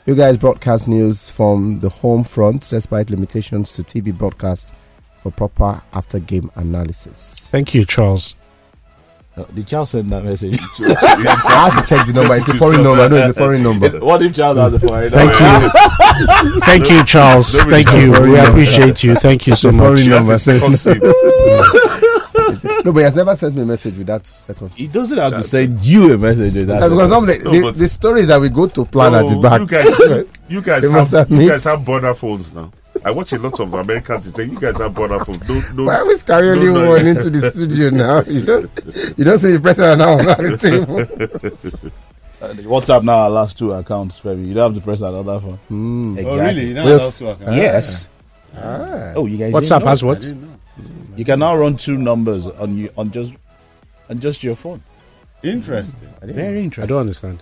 You 0.07 0.15
guys 0.15 0.39
broadcast 0.39 0.87
news 0.87 1.29
from 1.29 1.79
the 1.81 1.89
home 1.89 2.23
front, 2.23 2.67
despite 2.67 3.11
limitations 3.11 3.73
to 3.73 3.83
TV 3.83 4.11
broadcast 4.11 4.73
for 5.21 5.31
proper 5.31 5.83
after 5.93 6.17
game 6.17 6.49
analysis. 6.55 7.47
Thank 7.51 7.75
you, 7.75 7.85
Charles. 7.85 8.35
Uh, 9.37 9.43
Did 9.53 9.67
Charles 9.67 9.91
send 9.91 10.11
that 10.11 10.23
message? 10.23 10.57
I 10.81 11.69
have 11.69 11.83
to 11.85 11.87
check 11.87 12.07
the 12.07 12.13
number. 12.13 12.35
It's 12.35 12.47
a 12.47 12.57
foreign 12.57 12.83
number. 12.83 13.03
I 13.03 13.07
know 13.07 13.15
it's 13.17 13.27
a 13.27 13.33
foreign 13.33 13.61
number. 13.63 13.89
what 13.99 14.21
if 14.23 14.33
Charles 14.33 14.57
has 14.57 14.73
a 14.73 14.79
foreign? 14.79 15.11
Number? 15.11 15.37
Thank 15.37 15.63
you. 16.43 16.59
Thank 16.61 16.89
you, 16.89 17.03
Charles. 17.05 17.53
Thank 17.53 17.91
you. 17.93 18.19
We 18.31 18.39
appreciate 18.39 19.03
you. 19.03 19.13
Thank 19.15 19.45
you 19.45 19.55
so 19.55 19.71
much. 19.71 19.99
foreign 19.99 20.09
number. 20.09 20.33
a 20.33 20.37
second 20.39 20.75
sim. 20.75 20.99
No, 22.85 22.93
but 22.93 22.99
he 22.99 23.03
has 23.03 23.15
never 23.15 23.35
sent 23.35 23.53
me 23.55 23.63
a 23.63 23.65
message 23.65 23.97
with 23.97 24.07
that 24.07 24.25
second. 24.25 24.71
He 24.71 24.87
doesn't 24.87 25.17
have 25.17 25.33
to 25.33 25.43
send 25.43 25.83
you 25.83 26.13
a 26.13 26.17
message. 26.17 26.53
That's 26.53 26.81
Yeah, 26.81 26.87
because 26.87 27.07
it. 27.07 27.11
normally 27.11 27.39
No, 27.39 27.51
the, 27.51 27.61
but- 27.63 27.75
the 27.75 27.87
stories 27.87 28.27
that 28.27 28.39
we 28.39 28.47
go 28.49 28.65
to 28.67 28.85
plan 28.85 29.13
at 29.13 29.27
the 29.27 29.35
No, 29.35 29.41
back. 29.41 29.59
You 29.59 29.67
guys, 29.67 30.27
you 30.47 30.61
guys 30.61 30.89
have, 30.89 31.09
have 31.09 31.31
you 31.31 31.49
guys 31.49 31.63
have 31.65 31.83
burner 31.83 32.13
phones 32.13 32.53
now. 32.53 32.71
I 33.07 33.11
watch 33.11 33.31
a 33.31 33.39
lot 33.39 33.57
of 33.61 33.73
Americans 33.73 34.29
to 34.29 34.35
say 34.35 34.49
you 34.51 34.59
guys 34.59 34.77
have 34.79 34.93
burner 34.93 35.23
phones. 35.23 35.47
No, 35.47 35.61
no. 35.75 35.83
Why 35.85 35.95
are 35.99 36.05
we 36.05 36.17
carrying 36.19 36.73
no, 36.73 36.73
no. 36.83 36.89
one 36.89 37.07
into 37.07 37.29
the 37.29 37.39
studio 37.39 37.89
now? 37.89 38.21
You 38.27 38.43
don't, 38.45 38.69
you 39.17 39.23
don't 39.23 39.39
see 39.39 39.53
the 39.53 39.61
president 39.61 39.99
now 39.99 40.11
on 40.11 40.43
the 40.43 40.57
table. 40.57 40.99
Uh, 40.99 42.53
the 42.53 42.63
WhatsApp 42.63 43.03
now 43.03 43.19
our 43.19 43.29
last 43.29 43.57
two 43.57 43.71
accounts, 43.71 44.19
baby. 44.19 44.41
You 44.41 44.53
don't 44.55 44.73
have 44.73 44.81
to 44.81 44.85
press 44.85 44.99
another 44.99 45.39
phone. 45.39 45.57
Mm. 45.71 46.17
Exactly. 46.17 46.65
You're 46.73 46.83
We'll 46.83 46.99
s- 46.99 47.21
Yes. 47.21 48.09
Ah. 48.57 49.13
Oh, 49.15 49.25
you 49.25 49.37
guys. 49.37 49.53
WhatsApp 49.53 49.79
didn't 49.79 49.83
know? 49.83 49.89
has 49.89 50.03
what? 50.03 50.33
You 51.15 51.23
can 51.23 51.39
now 51.39 51.55
run 51.55 51.77
two 51.77 51.97
numbers 51.97 52.45
on 52.45 52.77
you 52.77 52.89
on 52.97 53.09
just 53.11 53.31
on 54.09 54.19
just 54.19 54.43
your 54.43 54.57
phone. 54.57 54.83
Interesting. 55.43 56.09
Very 56.21 56.61
interesting. 56.61 56.83
I 56.83 56.87
don't 56.87 56.99
understand. 56.99 57.41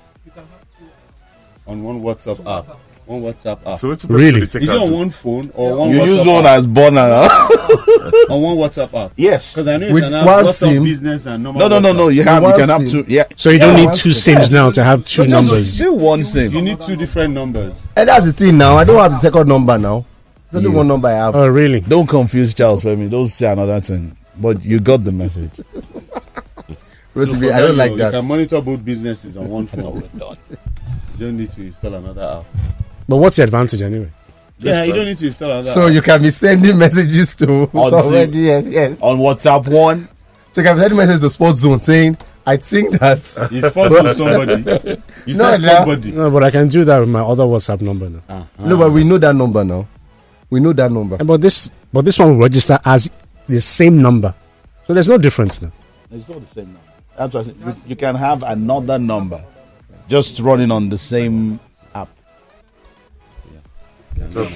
On 1.66 1.82
one 1.82 2.02
WhatsApp 2.04 2.40
app. 2.46 2.78
One 3.06 3.22
WhatsApp 3.22 3.60
app. 3.68 3.78
So 3.78 3.92
it's 3.92 4.04
Really? 4.06 4.48
Take 4.48 4.64
Is 4.64 4.70
it 4.70 4.76
on 4.78 4.92
one 4.92 5.10
phone 5.12 5.52
or 5.54 5.78
one 5.78 5.90
WhatsApp. 5.90 5.94
You 5.94 6.00
WhatsApp 6.02 6.08
use 6.18 6.26
one 6.28 6.46
app? 6.46 6.58
as 6.60 6.68
burner 6.68 7.20
huh? 7.30 8.34
on 8.34 8.42
one 8.42 8.58
WhatsApp 8.58 8.94
app? 9.06 9.12
yes. 9.16 9.54
Because 9.54 9.68
I 9.68 9.78
know 9.78 9.88
you 9.88 10.02
can 10.02 10.12
have 10.12 10.26
WhatsApp 10.28 10.54
SIM. 10.54 10.84
business 10.84 11.26
and 11.28 11.44
normal 11.44 11.60
No, 11.60 11.68
no, 11.68 11.80
no, 11.80 11.94
no. 11.94 12.08
You 12.08 12.24
have. 12.24 12.42
You 12.42 12.50
one 12.50 12.60
can 12.60 12.70
have 12.70 12.90
two. 12.90 13.06
Yeah. 13.08 13.26
So 13.36 13.52
you 13.52 13.60
don't 13.60 13.76
need 13.76 13.94
two 13.94 14.12
SIM. 14.12 14.38
sims 14.38 14.50
now 14.52 14.72
to 14.72 14.84
have 14.84 15.06
two 15.06 15.22
But 15.24 15.30
just 15.30 15.48
numbers. 15.50 15.74
Still 15.74 16.00
one 16.00 16.24
sim. 16.24 16.52
You 16.52 16.62
need 16.64 16.82
two 16.82 16.96
different 16.96 17.34
numbers. 17.36 17.76
And 17.96 18.10
that's 18.10 18.26
the 18.26 18.34
thing 18.34 18.58
now. 18.58 18.76
I 18.76 18.84
don't 18.84 18.98
have 19.00 19.12
the 19.12 19.20
second 19.20 19.48
number 19.48 19.78
now. 19.78 20.06
It's 20.48 20.56
only 20.56 20.70
Yeah. 20.72 20.76
one 20.78 20.88
number 20.88 21.08
I 21.08 21.12
have. 21.12 21.36
Oh, 21.36 21.48
really? 21.48 21.82
Don't 21.82 22.08
confuse 22.08 22.56
Charles 22.56 22.84
Femi. 22.84 23.08
Don't 23.10 23.28
say 23.28 23.52
another 23.52 23.80
thing. 23.82 24.18
But 24.38 24.66
you 24.66 24.80
got 24.80 25.04
the 25.04 25.12
message. 25.12 25.52
Rosie, 27.14 27.32
So 27.34 27.40
for 27.40 27.54
I 27.54 27.60
don't 27.62 27.72
now, 27.78 27.84
like 27.84 27.92
you 27.92 27.98
that. 28.00 28.12
can 28.14 28.28
monitor 28.28 28.60
both 28.62 28.84
businesses 28.84 29.38
on 29.38 29.48
one 29.50 29.68
phone. 29.68 30.04
you 30.20 30.28
don't 31.20 31.38
need 31.38 31.52
to 31.52 31.62
install 31.62 31.94
another 31.94 32.42
app. 32.42 32.46
But 33.08 33.18
what's 33.18 33.36
the 33.38 33.44
advantage 33.44 33.82
anyway? 33.82 34.10
Yeah, 34.58 34.84
you 34.84 34.94
don't 34.94 35.06
need 35.06 35.18
to 35.18 35.28
install 35.28 35.50
that. 35.50 35.64
So 35.64 35.88
you 35.88 36.02
can 36.02 36.22
be 36.22 36.32
sending 36.32 36.78
messages 36.78 37.36
to 37.36 37.70
On 37.74 37.90
somebody. 37.90 38.32
Zoom. 38.32 38.44
Yes, 38.44 38.66
yes. 38.68 39.02
On 39.02 39.18
WhatsApp 39.18 39.68
one. 39.68 40.08
So 40.52 40.62
you 40.62 40.68
can 40.68 40.76
be 40.78 40.82
sending 40.82 40.98
messages 40.98 41.20
to 41.22 41.30
Sports 41.30 41.60
Zone 41.60 41.80
saying, 41.82 42.18
"I 42.46 42.56
think 42.58 42.98
that." 43.00 43.50
You 43.52 43.62
spoke 43.62 43.90
to 43.92 44.14
somebody. 44.16 45.02
You 45.26 45.36
No, 45.36 45.58
said 45.58 45.62
no. 45.62 45.68
somebody. 45.68 46.12
No, 46.12 46.30
but 46.32 46.44
I 46.44 46.52
can 46.52 46.68
do 46.70 46.86
that 46.86 47.00
with 47.00 47.10
my 47.10 47.22
other 47.22 47.44
WhatsApp 47.44 47.82
number 47.82 48.10
now. 48.10 48.22
Ah, 48.30 48.48
No, 48.60 48.78
but 48.78 48.92
we 48.92 49.04
know 49.04 49.18
that 49.18 49.36
number 49.36 49.64
now. 49.66 49.88
We 50.50 50.60
know 50.60 50.72
that 50.74 50.92
number. 50.92 51.18
But 51.18 51.42
this, 51.42 51.72
but 51.92 52.06
this 52.06 52.18
one 52.20 52.30
will 52.38 52.44
register 52.44 52.80
as 52.86 53.10
the 53.48 53.60
same 53.60 54.02
number, 54.02 54.34
so 54.88 54.94
there's 54.94 55.10
no 55.10 55.18
difference 55.18 55.62
now. 55.62 55.72
It's 56.12 56.30
not 56.30 56.40
the 56.42 56.48
same 56.48 56.66
number. 56.66 56.80
That's 57.18 57.34
what 57.34 57.42
I 57.42 57.44
said. 57.48 57.56
You- 57.66 57.90
You 57.90 57.96
can 57.96 58.16
have 58.16 58.44
another 58.44 58.98
number 59.00 59.44
just 60.08 60.40
running 60.40 60.72
on 60.72 60.88
the 60.90 60.98
same 60.98 61.60
app. 61.60 61.65
So, 64.28 64.48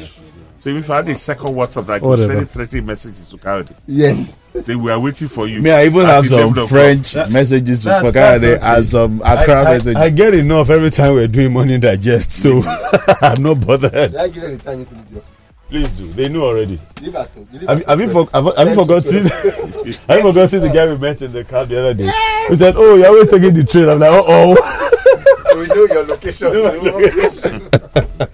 so 0.57 0.69
if 0.69 0.89
I 0.89 0.97
had 0.97 1.09
a 1.09 1.15
second 1.15 1.47
WhatsApp, 1.55 1.85
that 1.87 1.93
I 1.93 1.99
could 1.99 2.07
Whatever. 2.07 2.33
send 2.33 2.49
30 2.49 2.81
messages 2.81 3.29
to 3.29 3.37
Kayode. 3.37 3.73
Yes. 3.87 4.39
Say, 4.63 4.75
we 4.75 4.91
are 4.91 4.99
waiting 4.99 5.27
for 5.27 5.47
you. 5.47 5.61
Me, 5.61 5.69
I 5.71 5.85
even 5.85 6.05
have 6.05 6.25
some. 6.27 6.53
French 6.67 7.13
That- 7.13 7.29
messages 7.31 7.83
that's- 7.83 8.01
for 8.03 8.11
that's 8.11 8.43
Kayode 8.43 8.57
okay. 8.57 8.77
and 8.77 8.87
some 8.87 9.21
um, 9.21 9.37
Accra 9.39 9.61
I, 9.61 9.63
messages. 9.65 9.95
I, 9.95 10.03
I 10.05 10.09
get 10.09 10.33
enough 10.33 10.69
every 10.69 10.89
time 10.89 11.13
we're 11.13 11.27
doing 11.27 11.53
money 11.53 11.77
digest, 11.77 12.31
so 12.31 12.61
I'm 13.21 13.41
not 13.43 13.65
bothered. 13.65 14.15
I 14.15 14.27
give 14.27 14.41
them 14.43 14.57
the 14.57 14.63
time 14.63 14.85
to 14.85 14.93
leave 14.95 15.09
the 15.11 15.17
office? 15.19 15.35
Please 15.69 15.91
do. 15.91 16.11
They 16.13 16.27
know 16.29 16.45
already. 16.45 16.79
Leave 16.99 17.15
at 17.15 17.29
home. 17.29 17.47
Leave 17.53 17.61
Have, 17.61 17.85
have 17.85 17.99
you 18.01 18.09
home. 18.09 18.25
for, 18.27 18.31
have, 18.33 18.57
have 18.57 18.67
you 18.69 18.75
Ten 18.75 18.87
to 18.87 19.01
forgotten? 19.01 19.25
have 20.07 20.17
you 20.17 20.21
forgotten 20.33 20.61
the 20.61 20.71
guy 20.73 20.87
we 20.87 20.97
met 20.97 21.21
in 21.21 21.31
the 21.31 21.43
car 21.43 21.65
the 21.65 21.79
other 21.79 21.93
day? 21.93 22.11
Who 22.47 22.55
said, 22.55 22.73
"Oh, 22.75 22.95
you're 22.95 23.05
always 23.07 23.29
taking 23.29 23.53
the 23.53 23.63
train." 23.63 23.87
I'm 23.87 23.99
like, 23.99 24.09
"Oh, 24.11 24.25
oh." 24.27 25.55
We 25.59 25.67
know 25.67 25.85
your 25.85 26.05
location. 26.05 26.51
too. 26.51 28.28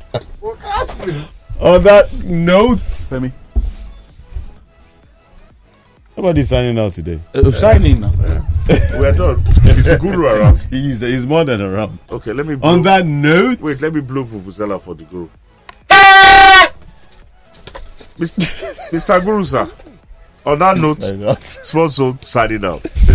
On 1.60 1.82
that 1.84 2.12
note, 2.24 2.80
Femi. 2.80 3.32
nobody's 6.18 6.50
signing 6.50 6.78
out 6.80 6.94
today. 6.94 7.20
Uh, 7.34 7.52
signing 7.52 8.02
now. 8.02 8.12
We 8.68 9.06
are 9.06 9.12
done. 9.14 9.44
Is 9.66 9.86
the 9.86 9.98
guru 10.00 10.26
around? 10.26 10.58
He's 10.72 11.02
he's 11.02 11.26
more 11.26 11.44
than 11.46 11.62
around. 11.62 12.00
Okay, 12.10 12.34
let 12.34 12.46
me. 12.46 12.56
Blow. 12.56 12.70
On 12.72 12.82
that 12.82 13.06
note, 13.06 13.60
Wait, 13.62 13.82
let 13.82 13.94
me 13.94 14.02
blow 14.02 14.24
Vuvuzela 14.24 14.82
for 14.82 14.96
the 14.96 15.04
guru. 15.04 15.30
Mr. 18.18 18.42
Mr. 18.92 19.24
Guru, 19.24 19.44
sir. 19.44 19.70
On 20.46 20.58
that 20.60 20.78
note, 20.78 21.04
Sign 21.44 21.90
Zone 21.90 22.18
signing 22.20 22.64
out. 22.66 22.84